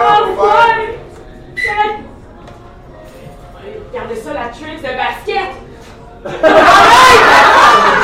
Oh, 0.00 0.42
ouais! 0.42 2.07
Ouais. 3.92 3.98
Regardez 4.00 4.16
ça, 4.20 4.32
la 4.34 4.48
tricks 4.48 4.82
de 4.82 4.88
basket! 4.96 5.50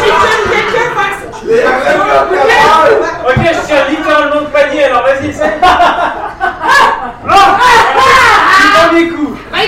J'ai 0.00 0.10
vu 0.10 0.50
quelqu'un 0.50 0.88
faire 0.94 1.14
ça! 1.20 1.26
Ok, 3.26 3.36
je 3.38 3.66
tiens 3.66 3.84
littéralement 3.90 4.40
le 4.40 4.46
panier, 4.46 4.84
alors 4.84 5.02
vas-y. 5.02 5.28
Non! 7.26 7.44
Du 8.60 8.66
premier 8.88 9.08
coup. 9.10 9.30
21! 9.52 9.62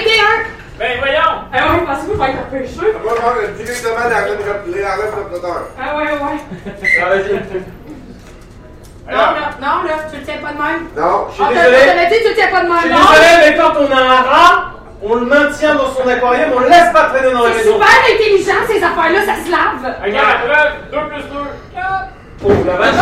Ben 0.78 0.98
voyons! 0.98 1.36
Ah 1.52 1.58
oui, 1.70 1.78
pensez-vous 1.86 2.16
faire 2.22 2.34
un 2.34 2.50
pêcheux? 2.50 2.94
On 3.02 3.08
va 3.08 3.14
prendre 3.14 3.40
directement 3.56 4.08
la 4.08 4.16
arrêts 4.92 5.10
flottateurs. 5.12 5.64
Ah 5.80 5.96
ouais, 5.96 6.04
ouais. 6.12 6.38
Ah, 7.02 7.08
vas-y. 7.08 7.62
Non, 9.08 9.16
là, 9.18 9.50
non, 9.60 9.76
là, 9.84 9.92
tu 10.10 10.16
le 10.18 10.22
tiens 10.24 10.38
pas 10.42 10.52
de 10.52 10.58
même. 10.58 10.82
Non, 10.96 11.26
Je 11.30 11.34
suis 11.34 11.42
On 11.42 11.46
t'a- 11.46 11.52
désolé. 11.54 11.78
t'avait 11.86 12.08
dit, 12.08 12.16
tu 12.24 12.28
le 12.28 12.34
tiens 12.34 12.48
pas 12.50 12.60
de 12.64 12.66
Je 12.72 12.78
suis 12.78 12.88
même. 12.88 12.98
non? 12.98 13.04
désolé, 13.12 13.30
mais 13.40 13.56
quand 13.56 13.72
on 13.78 13.88
a 13.96 14.00
un 14.00 14.22
rat, 14.22 14.56
on 15.02 15.14
le 15.14 15.26
maintient 15.26 15.74
dans 15.74 15.90
son 15.94 16.08
aquarium, 16.08 16.50
on 16.56 16.60
le 16.60 16.68
laisse 16.68 16.90
pas 16.92 17.04
traîner 17.10 17.32
dans 17.32 17.44
la 17.44 17.52
C'est 17.52 17.58
maison. 17.58 17.72
super 17.74 17.88
intelligent, 18.14 18.60
ces 18.66 18.82
affaires-là, 18.82 19.20
ça 19.26 19.34
se 19.44 19.50
lave. 19.50 19.94
Regarde 20.02 20.28
la 20.48 20.54
preuve, 20.54 20.72
2 20.90 20.98
plus 21.08 21.22
2, 21.22 21.28
4. 21.74 22.08
Oh 22.44 22.48
la 22.66 22.72
vache. 22.76 22.94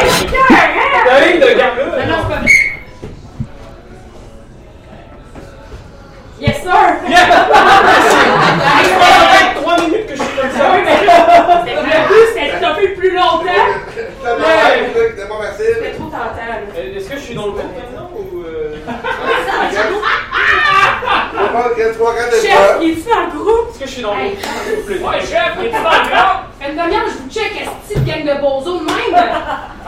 Hey, 0.00 0.10
c'est 0.10 0.26
clair, 0.26 0.48
hein? 0.50 1.80
Non, 1.80 2.06
non, 2.06 2.18
c'est 2.22 2.28
pas 2.28 2.40
vrai. 2.40 2.50
Yes, 6.40 6.56
sir! 6.62 6.72
Hey, 7.06 7.14
Ça 8.86 9.28
fait 9.28 9.60
3 9.60 9.76
minutes 9.80 10.06
que 10.06 10.14
je 10.16 10.22
suis 10.22 10.36
comme 10.40 10.50
ça. 10.50 10.70
Oui, 10.72 10.78
mais 10.84 11.04
là, 11.04 11.62
c'est- 11.66 11.74
le 11.74 11.80
but, 12.08 12.26
c'était 12.34 12.52
de 12.52 12.64
stopper 12.64 12.88
plus 12.88 13.10
longtemps. 13.14 13.44
C'était 13.44 15.28
pas 15.28 15.42
facile. 15.42 15.74
C'était 15.74 15.90
trop 15.96 16.04
tentant. 16.04 16.50
Euh, 16.78 16.96
Est-ce 16.96 17.08
que 17.10 17.16
je 17.16 17.20
suis 17.20 17.34
dans 17.34 17.46
le 17.46 17.52
groupe 17.52 17.74
maintenant 18.86 19.90
ou. 19.92 20.02
On 21.32 21.42
va 21.42 21.48
prendre 21.48 21.74
3 21.94 22.14
gars 22.14 22.26
de 22.26 22.36
Chef, 22.36 22.76
il 22.82 23.04
dans 23.04 23.20
le 23.20 23.30
groupe? 23.38 23.70
Est-ce 23.70 23.78
que 23.80 23.86
je 23.86 23.90
suis 23.92 24.02
dans 24.02 24.14
le 24.14 24.20
groupe 24.20 24.38
s'il 24.42 24.74
vous 24.76 24.82
plaît? 24.86 24.98
Ouais, 24.98 25.20
chef, 25.20 25.52
il 25.62 25.70
dans 25.70 25.78
le 25.78 25.82
groupe? 25.82 26.40
Une 26.60 26.76
demi-heure, 26.76 27.06
je 27.08 27.12
vous 27.22 27.30
check, 27.30 27.52
est-ce 27.62 27.94
que 27.94 28.00
gang 28.00 28.22
de 28.24 28.34
bozos 28.40 28.78
de 28.80 28.84
même? 28.84 29.14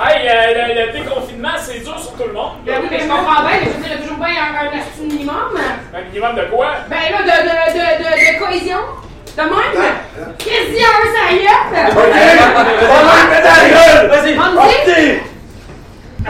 Hey, 0.00 0.28
euh, 0.28 0.32
le, 0.56 0.62
le 0.86 0.92
déconfinement, 0.98 1.56
c'est 1.60 1.80
dur 1.84 1.98
sur 1.98 2.12
tout 2.12 2.24
le 2.26 2.32
monde. 2.32 2.52
Ben 2.64 2.76
oui, 2.80 2.88
mais 2.90 3.00
je 3.00 3.06
comprends 3.08 3.42
bien, 3.42 3.56
mais 3.60 3.66
je 3.66 3.70
veux 3.76 3.82
dire, 3.82 3.86
il 3.86 3.92
y 3.92 3.94
a 3.94 3.96
toujours 4.02 4.16
bien 4.16 4.28
un, 4.28 4.54
un 4.66 4.68
asti 4.80 5.02
minimum. 5.02 5.52
Un 5.94 6.00
minimum 6.08 6.34
de 6.36 6.42
quoi? 6.50 6.68
Ben 6.88 7.04
là, 7.12 7.20
de, 7.22 7.26
de, 7.28 7.76
de, 7.76 7.84
de, 7.98 8.08
de 8.32 8.38
cohésion. 8.44 8.80
De 9.36 9.42
même? 9.42 9.74
Qu'est-ce 10.38 10.68
qu'il 10.72 10.80
y 10.80 10.84
a 10.84 10.86
un 10.88 11.08
sérieux? 11.16 11.60
Vas-y. 14.08 15.31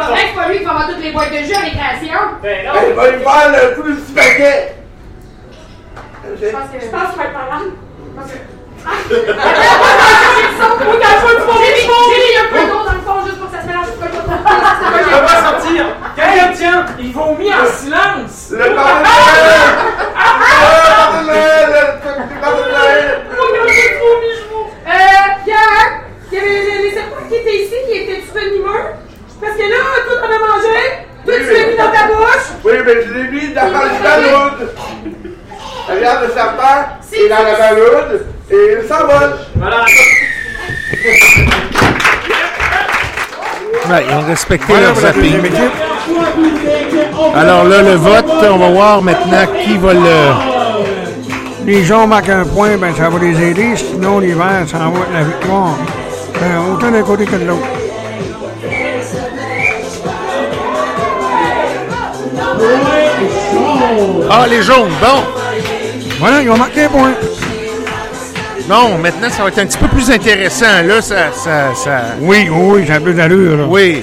Vrai 0.00 0.14
que 0.14 0.28
c'est 0.28 0.34
pas 0.34 0.48
lui 0.48 0.58
qui 0.58 0.64
va 0.64 0.70
avoir 0.70 0.88
toutes 0.88 1.02
les 1.02 1.12
boîtes 1.12 1.30
de 1.30 1.38
jeux 1.38 1.54
à 1.54 1.60
récréation. 1.60 2.18
Ben 2.42 2.66
non. 2.66 2.72
Elle 2.80 2.94
va 2.94 3.10
lui 3.10 3.22
faire 3.22 3.52
le 3.52 3.74
coup 3.74 3.88
du 3.88 3.94
petit 3.96 4.12
paquet. 4.12 4.76
Je 6.24 6.46
pense 6.48 6.70
que 6.72 6.80
je 6.80 6.86
pense 6.86 7.08
qu'il 7.10 7.18
va 7.18 7.24
être 7.24 7.32
malade. 7.32 7.72
Parce 8.16 8.30
que. 8.30 8.38
Ah! 8.84 8.90
J'ai 9.08 9.16
le 9.16 9.22
le 9.22 9.28
fond, 9.28 9.38
il 11.58 11.72
y 12.32 12.36
a 12.36 12.42
un 12.42 12.48
peu 12.50 12.62
d'eau 12.66 12.84
dans 12.84 12.92
le 12.92 13.00
fond 13.00 13.26
juste 13.26 13.38
pour 13.38 13.48
que 13.50 13.56
ça 13.56 13.62
se 13.62 13.66
mélange. 13.66 13.86
Je 13.86 13.92
peux 13.92 14.06
Je 14.06 15.04
peux 15.04 15.24
pas 15.24 15.40
sortir. 15.42 15.86
Quelqu'un 16.16 16.52
tient. 16.52 16.86
Il 16.98 17.12
vomit 17.12 17.52
en 17.52 17.66
silence. 17.66 18.50
Le 18.50 18.58
de 18.58 18.74
Noël. 18.74 18.74
Le 18.74 19.16
parti 20.96 21.18
de 21.18 21.26
Noël. 21.26 21.68
Le 21.72 22.40
parti 22.40 22.62
de 22.62 22.70
Noël. 22.72 23.22
Euh, 24.84 25.44
Pierre, 25.44 26.02
il 26.30 26.34
y 26.34 26.40
avait 26.40 26.82
les, 26.82 26.90
serpents 26.92 27.28
qui 27.28 27.34
étaient 27.36 27.62
ici, 27.62 27.74
qui 27.86 27.98
étaient 27.98 28.20
tu 28.20 28.38
venimeux? 28.38 28.94
Parce 29.42 29.56
que 29.56 29.62
là, 29.62 29.76
tout 30.06 30.18
on 30.22 30.24
a 30.24 30.38
mangé, 30.38 30.78
tout 31.26 31.32
tu 31.32 31.52
l'as 31.52 31.66
mis 31.66 31.76
dans 31.76 31.90
ta 31.90 32.06
bouche. 32.06 32.46
Oui, 32.64 32.72
mais 32.86 32.94
je 33.04 33.12
l'ai 33.12 33.28
mis 33.28 33.52
dans 33.52 33.64
le 33.64 34.02
ballon. 34.02 34.50
Regarde 35.88 36.28
le 36.28 36.32
serpent, 36.32 36.78
il 37.12 37.18
est 37.22 37.28
dans 37.28 37.42
la 37.42 37.58
ballonne 37.58 38.20
et 38.52 38.76
il 38.80 38.88
s'envole. 38.88 39.34
Voilà. 39.56 39.84
Ouais, 43.90 44.06
ils 44.08 44.14
ont 44.14 44.26
respecté 44.28 44.66
Voilà 44.68 44.86
leur 44.86 44.94
la 44.94 45.00
zapping. 45.00 45.50
Alors 47.34 47.64
là, 47.64 47.82
le 47.82 47.94
vote, 47.94 48.30
on 48.48 48.58
va 48.58 48.68
voir 48.68 49.02
maintenant 49.02 49.46
qui 49.60 49.76
va 49.76 49.92
le. 49.92 51.66
Les 51.66 51.82
gens 51.82 52.06
marquent 52.06 52.28
un 52.28 52.44
point, 52.44 52.76
ben 52.76 52.94
ça 52.94 53.08
va 53.08 53.18
les 53.18 53.42
aider. 53.42 53.74
Sinon, 53.76 54.20
les 54.20 54.34
verts, 54.34 54.68
ça 54.68 54.86
envoie 54.86 55.06
la 55.12 55.24
victoire. 55.24 55.76
Ben, 56.34 56.74
autant 56.74 56.92
d'un 56.92 57.02
côté 57.02 57.24
que 57.24 57.34
de 57.34 57.44
l'autre. 57.44 57.81
Ah, 64.30 64.46
les 64.48 64.62
jaunes, 64.62 64.90
bon. 65.00 65.22
Voilà, 66.18 66.42
ils 66.42 66.50
ont 66.50 66.56
marqué 66.56 66.84
un 66.84 66.88
point. 66.88 67.12
Non, 68.68 68.96
maintenant, 68.98 69.28
ça 69.28 69.42
va 69.42 69.48
être 69.48 69.58
un 69.58 69.66
petit 69.66 69.78
peu 69.78 69.88
plus 69.88 70.10
intéressant. 70.10 70.82
Là, 70.86 71.02
ça. 71.02 71.32
ça, 71.32 71.74
ça... 71.74 72.00
Oui, 72.20 72.48
oui, 72.50 72.86
ça 72.86 72.94
a 72.94 73.00
plus 73.00 73.14
d'allure. 73.14 73.56
là. 73.58 73.64
Oui, 73.68 74.02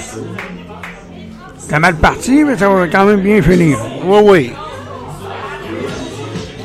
C'est 1.58 1.78
mal 1.78 1.94
parti, 1.94 2.44
mais 2.44 2.56
ça 2.56 2.68
va 2.68 2.86
quand 2.86 3.04
même 3.04 3.20
bien 3.20 3.40
finir. 3.42 3.78
oui, 4.04 4.18
oui. 4.22 4.52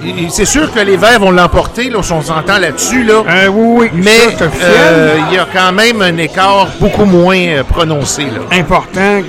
Et- 0.06 0.30
C'est 0.30 0.46
sûr 0.46 0.72
que 0.72 0.80
les 0.82 0.98
Verts 0.98 1.20
vont 1.20 1.32
l'emporter, 1.32 1.90
là, 1.90 1.98
on 2.00 2.22
s'entend 2.22 2.60
là-dessus, 2.60 3.04
là. 3.04 3.24
Euh, 3.28 3.48
oui, 3.48 3.90
oui, 3.94 4.02
Mais 4.04 4.36
ça, 4.38 4.46
euh, 4.62 5.16
il 5.32 5.36
y 5.36 5.40
a 5.40 5.48
quand 5.52 5.72
même 5.72 6.02
un 6.02 6.16
écart 6.18 6.68
beaucoup 6.80 7.06
moins 7.06 7.38
euh, 7.38 7.64
prononcé, 7.64 8.24
là. 8.26 8.42
Important 8.60 9.22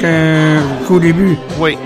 qu'au 0.87 0.99
début. 0.99 1.39
Oui. 1.59 1.79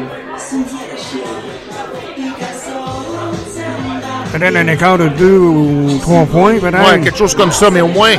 Peut-être 4.33 4.57
un 4.57 4.69
écart 4.69 4.99
de 4.99 5.09
deux 5.09 5.39
ou 5.39 5.99
trois 6.01 6.25
points, 6.25 6.59
peut-être. 6.59 6.93
Ouais, 6.93 7.01
quelque 7.01 7.19
chose 7.19 7.35
comme 7.35 7.51
ça, 7.51 7.69
mais 7.71 7.81
au 7.81 7.89
moins, 7.89 8.13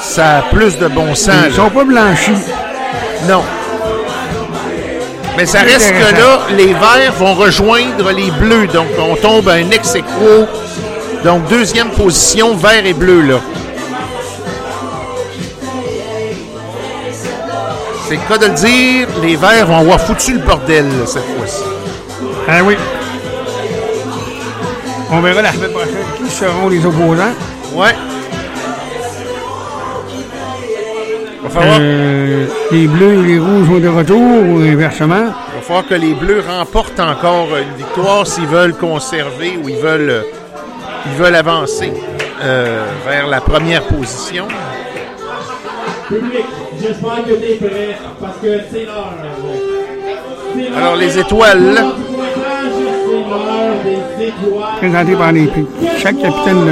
ça 0.00 0.38
a 0.38 0.42
plus 0.42 0.78
de 0.78 0.88
bon 0.88 1.14
sens. 1.14 1.34
Ils 1.44 1.50
là. 1.50 1.56
sont 1.56 1.70
pas 1.70 1.84
blanchis. 1.84 2.32
Non. 3.28 3.42
Mais 5.36 5.46
ça 5.46 5.60
reste 5.60 5.92
que 5.92 6.14
là, 6.18 6.40
les 6.56 6.74
Verts 6.74 7.14
vont 7.18 7.34
rejoindre 7.34 8.10
les 8.12 8.30
Bleus. 8.30 8.66
Donc, 8.68 8.86
on 8.98 9.16
tombe 9.16 9.48
à 9.48 9.54
un 9.54 9.70
ex 9.70 9.94
aequo. 9.94 10.46
Donc, 11.24 11.46
deuxième 11.48 11.90
position, 11.90 12.54
vert 12.56 12.84
et 12.84 12.92
bleu, 12.92 13.22
là. 13.22 13.36
C'est 18.08 18.16
le 18.16 18.28
cas 18.28 18.38
de 18.38 18.46
le 18.46 18.52
dire, 18.52 19.08
les 19.22 19.36
Verts 19.36 19.66
vont 19.66 19.78
avoir 19.78 20.00
foutu 20.00 20.34
le 20.34 20.40
bordel, 20.40 20.84
là, 20.86 21.06
cette 21.06 21.24
fois-ci. 21.36 21.62
Ah 22.48 22.62
oui. 22.64 22.76
On 25.12 25.20
verra 25.20 25.42
la 25.42 25.52
semaine 25.52 25.70
prochaine 25.72 26.06
qui 26.16 26.30
seront 26.30 26.68
les 26.68 26.84
opposants? 26.86 27.34
Ouais. 27.74 27.94
Va 31.42 31.50
falloir, 31.50 31.78
Euh, 31.80 32.46
les 32.70 32.86
bleus 32.86 33.24
et 33.24 33.26
les 33.26 33.38
rouges 33.38 33.66
sont 33.68 33.78
de 33.80 33.88
retour 33.88 34.18
ou 34.20 34.58
inversement? 34.60 35.26
va 35.26 35.60
falloir 35.62 35.86
que 35.86 35.94
les 35.94 36.14
Bleus 36.14 36.42
remportent 36.48 36.98
encore 36.98 37.48
une 37.56 37.76
victoire 37.76 38.26
s'ils 38.26 38.46
veulent 38.46 38.74
conserver 38.74 39.58
ou 39.62 39.68
ils 39.68 39.76
veulent, 39.76 40.24
ils 41.06 41.12
veulent 41.22 41.34
avancer 41.36 41.92
euh, 42.42 42.84
vers 43.06 43.28
la 43.28 43.40
première 43.40 43.84
position. 43.84 44.48
Public, 46.08 46.44
j'espère 46.80 47.24
que 47.24 47.34
t'es 47.34 47.54
prêt 47.64 47.96
parce 48.20 48.36
que 48.38 48.58
c'est 48.72 48.84
l'heure. 48.86 49.12
C'est 50.54 50.68
l'heure. 50.68 50.78
Alors, 50.78 50.96
les 50.96 51.16
étoiles. 51.18 51.84
Présenté 54.78 55.12
par 55.16 55.32
les, 55.32 55.48
chaque 55.98 56.18
capitaine 56.18 56.64
de 56.66 56.70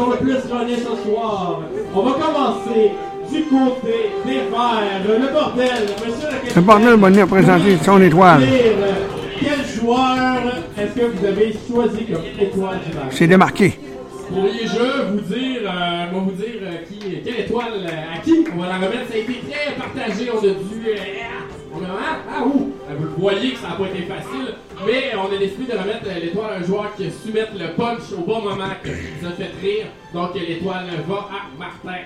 ont 0.00 0.96
le? 1.04 1.62
On 1.94 2.02
va 2.02 2.12
commencer 2.12 2.92
du 3.32 3.42
côté 3.44 4.10
des 4.26 4.32
verts. 4.32 5.00
Le 5.06 5.32
bordel, 5.32 5.68
monsieur 6.06 6.28
la 6.28 6.54
Le 6.54 6.60
bordel 6.60 6.94
va 6.96 7.08
venir 7.08 7.26
présenter 7.26 7.78
son 7.82 8.00
étoile. 8.02 8.42
euh, 8.42 8.92
Quel 9.40 9.80
joueur 9.80 10.42
est-ce 10.78 11.00
que 11.00 11.06
vous 11.06 11.26
avez 11.26 11.52
choisi 11.68 12.04
comme 12.06 12.24
étoile 12.40 12.78
du 12.86 12.94
match? 12.96 13.06
C'est 13.10 13.26
démarqué. 13.26 13.78
Pourriez-je 14.32 15.10
vous 15.12 15.20
dire, 15.34 15.60
euh, 15.64 16.12
moi 16.12 16.22
vous 16.24 16.30
dire 16.32 16.60
euh, 16.62 16.76
qui, 16.88 17.20
quelle 17.24 17.40
étoile 17.46 17.72
euh, 17.84 18.14
à 18.16 18.18
qui 18.22 18.44
on 18.56 18.60
va 18.60 18.68
la 18.68 18.74
remettre? 18.76 19.08
Ça 19.10 19.14
a 19.14 19.18
été 19.18 19.40
très 19.50 19.74
partagé, 19.74 20.30
on 20.32 20.38
a 20.38 20.42
dû. 20.42 20.56
Ah, 21.98 22.44
ouh! 22.44 22.72
Euh, 22.88 22.94
Vous 22.98 23.04
le 23.04 23.10
voyez 23.18 23.52
que 23.52 23.58
ça 23.58 23.68
n'a 23.68 23.74
pas 23.74 23.86
été 23.86 24.02
facile, 24.06 24.54
mais 24.86 25.12
on 25.16 25.34
a 25.34 25.38
décidé 25.38 25.72
de 25.72 25.78
remettre 25.78 26.04
euh, 26.06 26.20
l'étoile 26.20 26.50
à 26.52 26.56
un 26.58 26.62
joueur 26.66 26.86
qui 26.96 27.06
a 27.06 27.10
su 27.10 27.32
mettre 27.32 27.52
le 27.58 27.68
punch 27.74 28.12
au 28.16 28.22
bon 28.22 28.40
moment, 28.42 28.64
qui 28.82 28.90
nous 28.90 29.28
a 29.28 29.32
fait 29.32 29.50
rire. 29.60 29.86
Donc 30.14 30.34
l'étoile 30.34 30.86
va 31.08 31.14
à 31.16 31.58
Martin. 31.58 31.98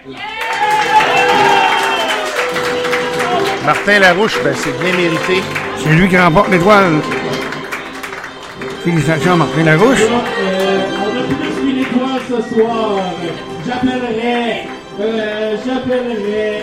Martin 3.64 3.98
Larouche, 3.98 4.38
ben, 4.42 4.54
c'est 4.54 4.78
bien 4.80 4.92
mérité. 4.96 5.42
C'est 5.78 5.90
lui 5.90 6.08
qui 6.08 6.18
remporte 6.18 6.50
l'étoile. 6.50 7.00
Félicitations, 8.84 9.36
Martin 9.36 9.64
Larouche. 9.64 10.02
Euh, 10.02 10.80
on 11.00 11.18
a 11.18 11.22
plus 11.22 11.54
qu'une 11.60 11.78
étoile 11.78 12.20
ce 12.28 12.54
soir. 12.54 12.98
J'appellerai, 13.66 14.68
euh, 15.00 15.56
j'appellerai 15.64 16.62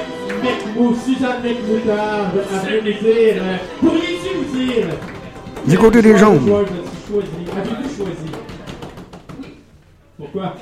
Du 5.68 5.78
côté 5.78 6.02
des 6.02 6.18
choisi? 7.08 7.30
Avez-vous 7.56 7.96
choisi? 7.96 8.32
Pourquoi? 10.18 10.56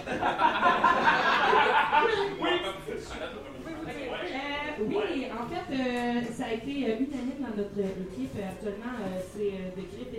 Euh, 3.89 4.83
oui, 4.87 5.25
en 5.33 5.45
fait, 5.49 5.67
euh, 5.73 6.21
ça 6.37 6.45
a 6.45 6.53
été 6.53 6.73
euh, 6.85 6.95
unanime 6.99 7.39
dans 7.41 7.55
notre 7.57 7.79
équipe. 7.79 8.35
Actuellement, 8.37 8.95
euh, 8.99 9.19
c'est 9.33 9.51
euh, 9.53 9.71
de 9.75 9.81
grippe 9.95 10.13
et 10.13 10.17
de 10.17 10.18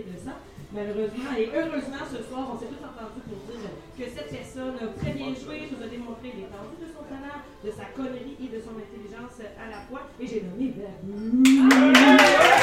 Malheureusement 0.73 1.35
et 1.37 1.49
heureusement, 1.53 1.99
ce 2.07 2.23
soir, 2.23 2.47
on 2.47 2.55
s'est 2.57 2.71
tous 2.71 2.79
entendus 2.79 3.19
pour 3.27 3.35
dire 3.51 3.67
que 3.99 4.05
cette 4.07 4.31
personne 4.31 4.71
a 4.79 4.87
très 5.03 5.11
bien 5.11 5.27
joué, 5.35 5.67
nous 5.67 5.83
a 5.83 5.87
démontré 5.91 6.31
l'étendue 6.31 6.79
de 6.79 6.87
son 6.87 7.03
talent, 7.11 7.43
de 7.65 7.71
sa 7.75 7.91
connerie 7.91 8.39
et 8.39 8.47
de 8.47 8.59
son 8.63 8.71
intelligence 8.79 9.35
à 9.59 9.67
la 9.67 9.83
fois. 9.91 10.07
Et 10.21 10.25
j'ai 10.27 10.43
nommé 10.47 10.71
Babou. 10.71 11.43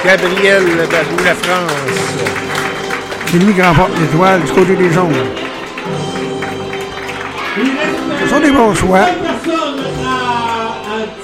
Gabriel 0.02 0.64
Babou, 0.88 1.16
la 1.22 1.34
France. 1.34 1.72
C'est 3.26 3.38
lui 3.38 3.52
qui 3.52 3.60
remporte 3.60 3.92
l'étoile 4.00 4.40
du 4.42 4.52
côté 4.52 4.74
des 4.74 4.90
jaunes. 4.90 5.12
Ce 8.22 8.26
sont 8.26 8.40
des 8.40 8.50
bons 8.50 8.74
choix. 8.74 9.06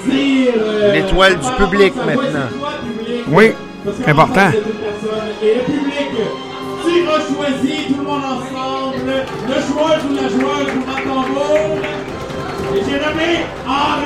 Euh, 0.07 0.93
L'étoile 0.93 1.39
du 1.39 1.51
public 1.57 1.93
maintenant. 1.95 2.47
Oui, 3.29 3.53
important. 4.05 4.51
Et 5.41 5.55
le 5.55 5.61
public 5.63 6.44
tire 6.85 7.19
choisi, 7.33 7.93
tout 7.93 7.99
le 7.99 8.03
monde 8.03 8.23
ensemble. 8.23 9.13
Le 9.47 9.53
joueur 9.67 9.99
ou 10.09 10.15
la 10.15 10.27
joueuse 10.29 10.71
ou 10.75 10.83
la 10.87 10.97
tambour. 11.01 11.77
Et 12.75 12.81
j'ai 12.85 12.99
nommé! 12.99 13.45
Ah, 13.67 13.97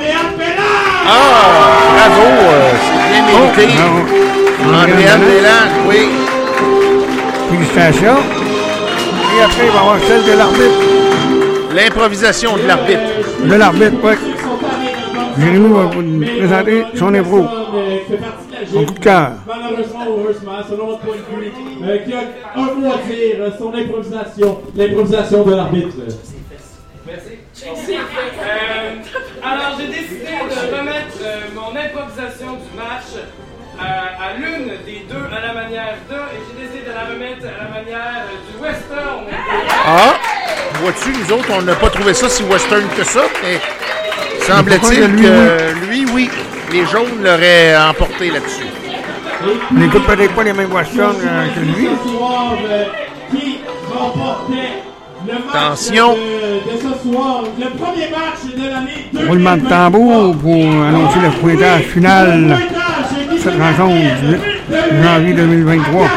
bravo, 1.92 2.28
euh, 2.50 2.70
c'est 3.10 3.66
bien 3.66 5.18
mérité. 5.18 5.48
oui. 5.88 6.08
Félicitations. 7.50 8.20
Et 9.36 9.42
après, 9.42 9.64
il 9.64 9.70
va 9.70 9.74
y 9.74 9.78
avoir 9.78 9.98
celle 10.06 10.24
de 10.24 10.38
l'arbitre. 10.38 10.80
L'improvisation 11.74 12.56
de 12.56 12.66
l'arbitre. 12.66 13.00
De 13.44 13.54
l'arbitre, 13.54 13.96
oui. 14.04 14.12
Jérémy 15.38 15.68
va 15.72 15.82
vous 15.84 16.38
présenter 16.38 16.84
son 16.94 17.14
impro. 17.14 17.46
Coup 18.66 18.84
de 18.92 18.98
cœur. 18.98 19.32
Malheureusement 19.46 20.06
ou 20.08 20.20
heureusement, 20.20 20.58
selon 20.68 20.86
votre 20.86 21.00
point 21.00 21.16
de 21.16 21.40
vue, 21.40 21.52
euh, 21.82 21.98
qui 21.98 22.12
a 22.12 22.20
un 22.56 22.74
mot 22.74 22.92
à 22.92 22.98
dire, 23.08 23.52
son 23.58 23.74
improvisation, 23.74 24.60
l'improvisation 24.76 25.44
de 25.44 25.54
l'arbitre. 25.54 25.96
Merci. 27.06 27.38
Euh, 27.62 28.94
alors, 29.42 29.78
j'ai 29.78 29.86
décidé 29.88 30.26
de 30.26 30.76
remettre 30.76 31.18
euh, 31.22 31.40
mon 31.54 31.74
improvisation 31.76 32.52
du 32.52 32.76
match 32.76 33.10
euh, 33.16 33.82
à 33.82 34.36
l'une 34.38 34.68
des 34.84 35.06
deux 35.08 35.24
à 35.34 35.40
la 35.46 35.52
manière 35.54 35.96
de, 36.08 36.14
et 36.14 36.40
j'ai 36.46 36.66
décidé 36.66 36.90
de 36.90 36.94
la 36.94 37.04
remettre 37.06 37.46
à 37.46 37.64
la 37.64 37.70
manière 37.70 38.26
du 38.46 38.62
western. 38.62 39.24
Ah, 39.86 40.14
vois-tu, 40.74 41.10
nous 41.10 41.32
autres, 41.36 41.50
on 41.58 41.62
n'a 41.62 41.74
pas 41.74 41.90
trouvé 41.90 42.14
ça 42.14 42.28
si 42.28 42.42
western 42.44 42.86
que 42.96 43.04
ça, 43.04 43.22
mais 43.42 43.58
semble-t-il 44.50 45.04
lui, 45.06 45.22
que 45.22 45.86
lui, 45.88 46.06
oui, 46.12 46.30
les 46.72 46.86
jaunes 46.86 47.22
l'auraient 47.22 47.76
emporté 47.76 48.30
là-dessus. 48.30 48.66
On 49.70 49.74
n'écoute 49.74 50.04
peut-être 50.06 50.34
pas 50.34 50.44
les 50.44 50.52
mêmes 50.52 50.72
westerns 50.72 51.16
euh, 51.24 51.46
que 51.54 51.60
lui. 51.60 51.88
Attention. 55.52 56.16
Roulement 59.26 59.56
de 59.56 59.68
tambour 59.68 60.36
pour 60.36 60.64
annoncer 60.84 61.18
le 61.20 61.30
pointage 61.40 61.82
final 61.84 62.58
de 63.32 63.38
cette 63.38 63.58
rencontre 63.58 64.20
du 64.22 64.32
8 64.32 65.02
janvier 65.02 65.32
2023. 65.34 66.08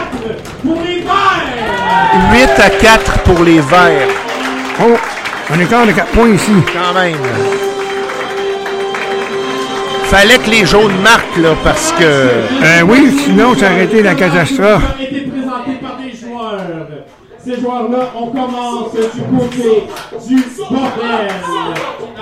pour 0.63 0.81
les 0.85 1.01
Verts. 1.01 2.31
8 2.31 2.49
à 2.59 2.69
4 2.69 3.19
pour 3.19 3.43
les 3.43 3.59
Verts. 3.59 4.07
Oh, 4.81 4.97
un 5.53 5.59
écart 5.59 5.85
de 5.85 5.91
4 5.91 6.07
points 6.11 6.29
ici. 6.29 6.51
Quand 6.73 6.93
même. 6.99 7.15
Fallait 10.13 10.37
que 10.37 10.51
les 10.51 10.63
jaunes 10.63 10.95
marquent, 11.01 11.37
là, 11.37 11.55
parce 11.63 11.91
que... 11.93 12.03
Euh, 12.03 12.83
oui, 12.87 13.19
sinon, 13.25 13.55
ça 13.55 13.71
aurait 13.71 13.85
été 13.85 14.03
la 14.03 14.13
catastrophe. 14.13 14.83
a 14.99 15.01
été 15.01 15.21
présenté 15.21 15.71
par 15.81 15.97
des 15.97 16.15
joueurs. 16.15 16.61
Ces 17.43 17.59
joueurs-là, 17.59 18.11
on 18.15 18.27
commence 18.27 18.91
du 18.93 19.21
côté 19.37 19.87
du 20.27 20.35
bordel 20.69 21.29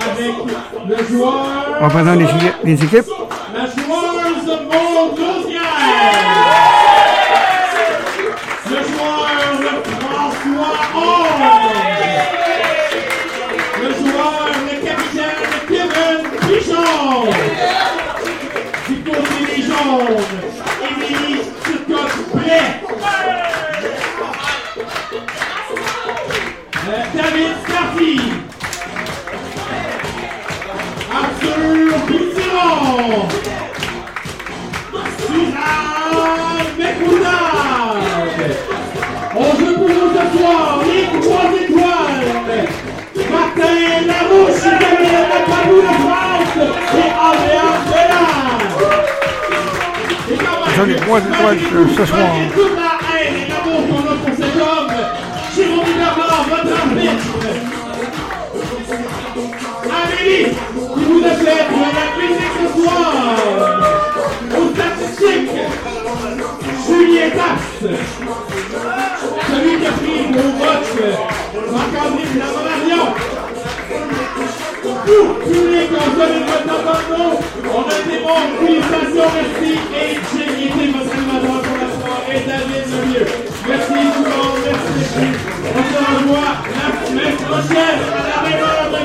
avec 0.00 0.34
le 0.88 1.14
joueur, 1.14 1.46
On 1.80 1.86
va 1.86 1.88
présenter 1.90 2.24
les, 2.64 2.72
les 2.72 2.82
équipes. 2.82 3.04
la 3.54 3.66
joueuse 3.66 4.58
Maud 4.70 5.18
Et 50.88 50.96
quand 50.96 51.20
Ce 51.96 52.06
soir. 52.06 52.18
toute 52.54 52.72
haine 52.72 53.36
et 53.36 53.48
l'amour 53.48 53.80
qu'on 53.86 54.02
a 54.02 54.14
pour 54.16 54.34
cet 54.34 54.56
homme, 54.56 54.92
Jérôme 55.54 55.92
Bernard, 55.96 56.44
votre 56.48 56.72
arbitre. 56.80 57.30
Amélie, 59.84 60.44
qui 60.44 61.04
vous 61.04 61.22
appelle 61.24 61.66
pour 61.68 61.86
la 61.86 62.06
musique 62.18 62.54
ce 62.58 62.66
soir. 62.82 63.12
Tasse. 67.30 67.80
Celui 69.50 69.74
qui 69.78 69.86
a 69.86 69.92
pris 69.92 70.20
vos 70.32 70.50
votes, 70.58 70.98
Marc-André 71.72 72.24
Flamarion. 72.32 73.06
Tout 75.06 75.30
public 75.44 75.90
votre 75.90 76.52
abandon. 76.72 77.28
On 77.74 77.82
a 77.82 77.98
des 78.10 78.18
bons 78.22 78.46
félicitations, 78.60 79.28
merci. 79.34 79.72
Et 79.94 80.21
Merci 83.68 83.86
tout 83.88 84.24
le 84.24 84.30
monde, 84.30 84.58
merci 84.64 84.92
beaucoup. 84.94 85.26
On 85.74 85.82
se 85.82 85.98
revoit 86.18 86.52
la 86.74 87.06
semaine 87.06 87.36
prochaine 87.36 88.00
à 88.12 88.20
la 88.28 88.50
même 88.50 88.62
heure 88.62 88.88
de 88.90 88.96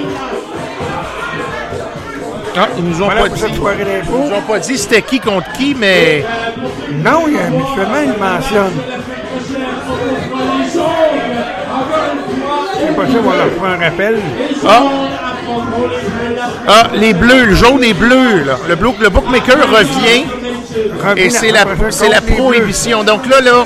Ah, 2.59 2.67
ils 2.77 2.83
nous 2.83 3.01
ont 3.01 3.05
Voilà 3.05 3.21
pas 3.21 3.29
dit. 3.29 3.39
cette 3.39 3.55
soirée 3.55 3.85
d'info. 3.85 4.13
Ils 4.23 4.29
nous 4.29 4.35
ont 4.35 4.41
pas 4.41 4.59
dit 4.59 4.77
c'était 4.77 5.01
qui 5.03 5.19
contre 5.19 5.51
qui, 5.53 5.75
mais 5.75 6.25
Non, 6.91 7.25
il 7.27 7.33
y 7.35 7.37
a 7.37 7.43
habituellement, 7.45 8.01
il 8.03 8.13
mentionne. 8.19 8.73
C'est 12.79 12.95
pas 12.95 13.05
ça, 13.05 13.17
on 13.19 13.29
va 13.29 13.35
leur 13.35 13.47
faire 13.51 13.63
un 13.63 13.77
rappel. 13.89 14.15
Ah. 14.67 14.83
Ah, 16.67 16.87
les 16.95 17.13
bleus, 17.13 17.45
le 17.45 17.55
jaune 17.55 17.83
et 17.83 17.93
bleu, 17.93 18.43
là. 18.45 18.57
Le, 18.67 18.75
le 18.75 19.09
bookmaker 19.09 19.57
revient. 19.69 20.25
Et 21.15 21.29
c'est 21.29 21.51
la, 21.51 21.63
c'est 21.89 22.09
la 22.09 22.21
prohibition. 22.21 23.03
Donc 23.03 23.27
là, 23.29 23.39
là, 23.41 23.65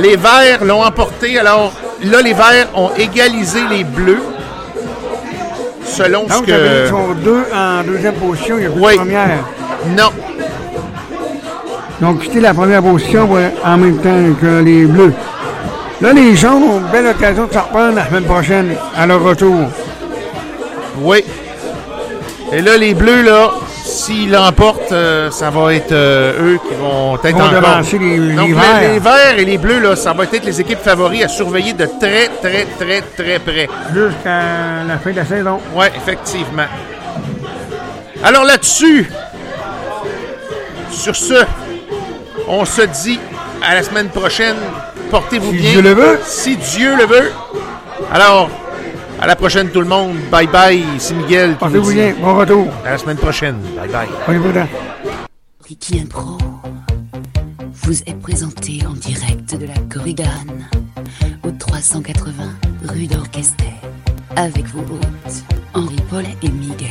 les 0.00 0.16
verts 0.16 0.64
l'ont 0.64 0.82
emporté. 0.82 1.38
Alors 1.38 1.72
là, 2.04 2.20
les 2.22 2.32
verts 2.32 2.68
ont 2.74 2.90
égalisé 2.96 3.60
les 3.70 3.84
bleus. 3.84 4.22
Selon 5.84 6.24
ce 6.28 6.34
Donc, 6.34 6.46
que. 6.46 6.84
ils 6.84 6.88
sont 6.88 7.14
deux 7.14 7.44
en 7.54 7.82
deuxième 7.84 8.14
position, 8.14 8.56
il 8.58 8.62
y 8.64 8.66
a 8.66 8.70
plus 8.70 8.80
Oui. 8.80 8.92
de 8.92 8.98
première. 8.98 9.38
Non. 9.96 10.10
Ils 12.00 12.06
ont 12.06 12.14
quitté 12.14 12.40
la 12.40 12.54
première 12.54 12.82
position 12.82 13.28
en 13.64 13.76
même 13.76 13.98
temps 13.98 14.34
que 14.40 14.62
les 14.62 14.84
bleus. 14.86 15.12
Là, 16.00 16.12
les 16.14 16.34
jaunes 16.34 16.62
ont 16.62 16.78
une 16.78 16.86
belle 16.90 17.08
occasion 17.08 17.46
de 17.46 17.52
se 17.52 17.58
reprendre 17.58 17.96
la 17.96 18.06
semaine 18.06 18.24
prochaine 18.24 18.74
à 18.96 19.06
leur 19.06 19.22
retour. 19.22 19.68
Oui. 21.02 21.22
Et 22.52 22.62
là, 22.62 22.76
les 22.78 22.94
bleus, 22.94 23.22
là, 23.22 23.50
s'ils 24.10 24.30
l'emportent, 24.30 24.90
euh, 24.92 25.30
ça 25.30 25.50
va 25.50 25.72
être 25.74 25.92
euh, 25.92 26.54
eux 26.54 26.58
qui 26.68 26.74
vont 26.74 27.14
être 27.16 27.36
Vont 27.36 27.44
encore. 27.44 27.80
les- 27.92 28.16
les 28.18 28.34
Donc, 28.34 28.50
verts. 28.54 28.80
les 28.92 28.98
verts 28.98 29.38
et 29.38 29.44
les 29.44 29.56
bleus, 29.58 29.78
là, 29.78 29.94
ça 29.96 30.12
va 30.12 30.24
être 30.24 30.44
les 30.44 30.60
équipes 30.60 30.80
favoris 30.82 31.22
à 31.24 31.28
surveiller 31.28 31.72
de 31.74 31.86
très, 32.00 32.28
très, 32.42 32.66
très, 32.78 33.02
très 33.16 33.38
près. 33.38 33.68
Jusqu'à 33.94 34.82
la 34.88 34.98
fin 34.98 35.10
de 35.12 35.16
la 35.16 35.24
saison. 35.24 35.60
Oui, 35.74 35.86
effectivement. 35.96 36.64
Alors 38.24 38.44
là-dessus, 38.44 39.08
sur 40.90 41.14
ce, 41.14 41.44
on 42.48 42.64
se 42.64 42.82
dit 42.82 43.20
à 43.62 43.74
la 43.76 43.82
semaine 43.82 44.08
prochaine. 44.08 44.56
Portez-vous 45.10 45.50
Si 45.52 45.56
bien. 45.58 45.70
Dieu 45.72 45.82
le 45.82 45.92
veut. 45.94 46.20
Si 46.24 46.56
Dieu 46.56 46.96
le 46.96 47.04
veut. 47.06 47.32
Alors, 48.12 48.48
à 49.20 49.26
la 49.26 49.36
prochaine 49.36 49.68
tout 49.70 49.80
le 49.80 49.86
monde. 49.86 50.16
Bye 50.30 50.46
bye. 50.46 50.84
C'est 50.98 51.14
Miguel. 51.14 51.52
qui 51.52 51.58
Portez-vous 51.58 51.84
vous 51.84 51.90
dit 51.90 51.96
bien. 51.96 52.14
Bon 52.20 52.36
retour. 52.36 52.66
À 52.84 52.90
la 52.90 52.98
semaine 52.98 53.18
prochaine. 53.18 53.56
Bye 53.76 53.88
bye. 53.88 54.08
On 54.26 54.32
est 54.32 54.38
prudent. 54.38 54.66
Ricky 55.68 56.00
Impro 56.00 56.38
vous 57.72 58.02
est 58.02 58.20
présenté 58.20 58.80
en 58.86 58.92
direct 58.94 59.56
de 59.56 59.66
la 59.66 59.74
Corrigane 59.92 60.68
au 61.44 61.50
380 61.50 62.32
rue 62.88 63.06
d'Orchester 63.06 63.72
avec 64.36 64.64
vos 64.66 64.80
hôtes 64.80 65.44
Henri 65.74 65.96
Paul 66.10 66.24
et 66.42 66.48
Miguel. 66.48 66.88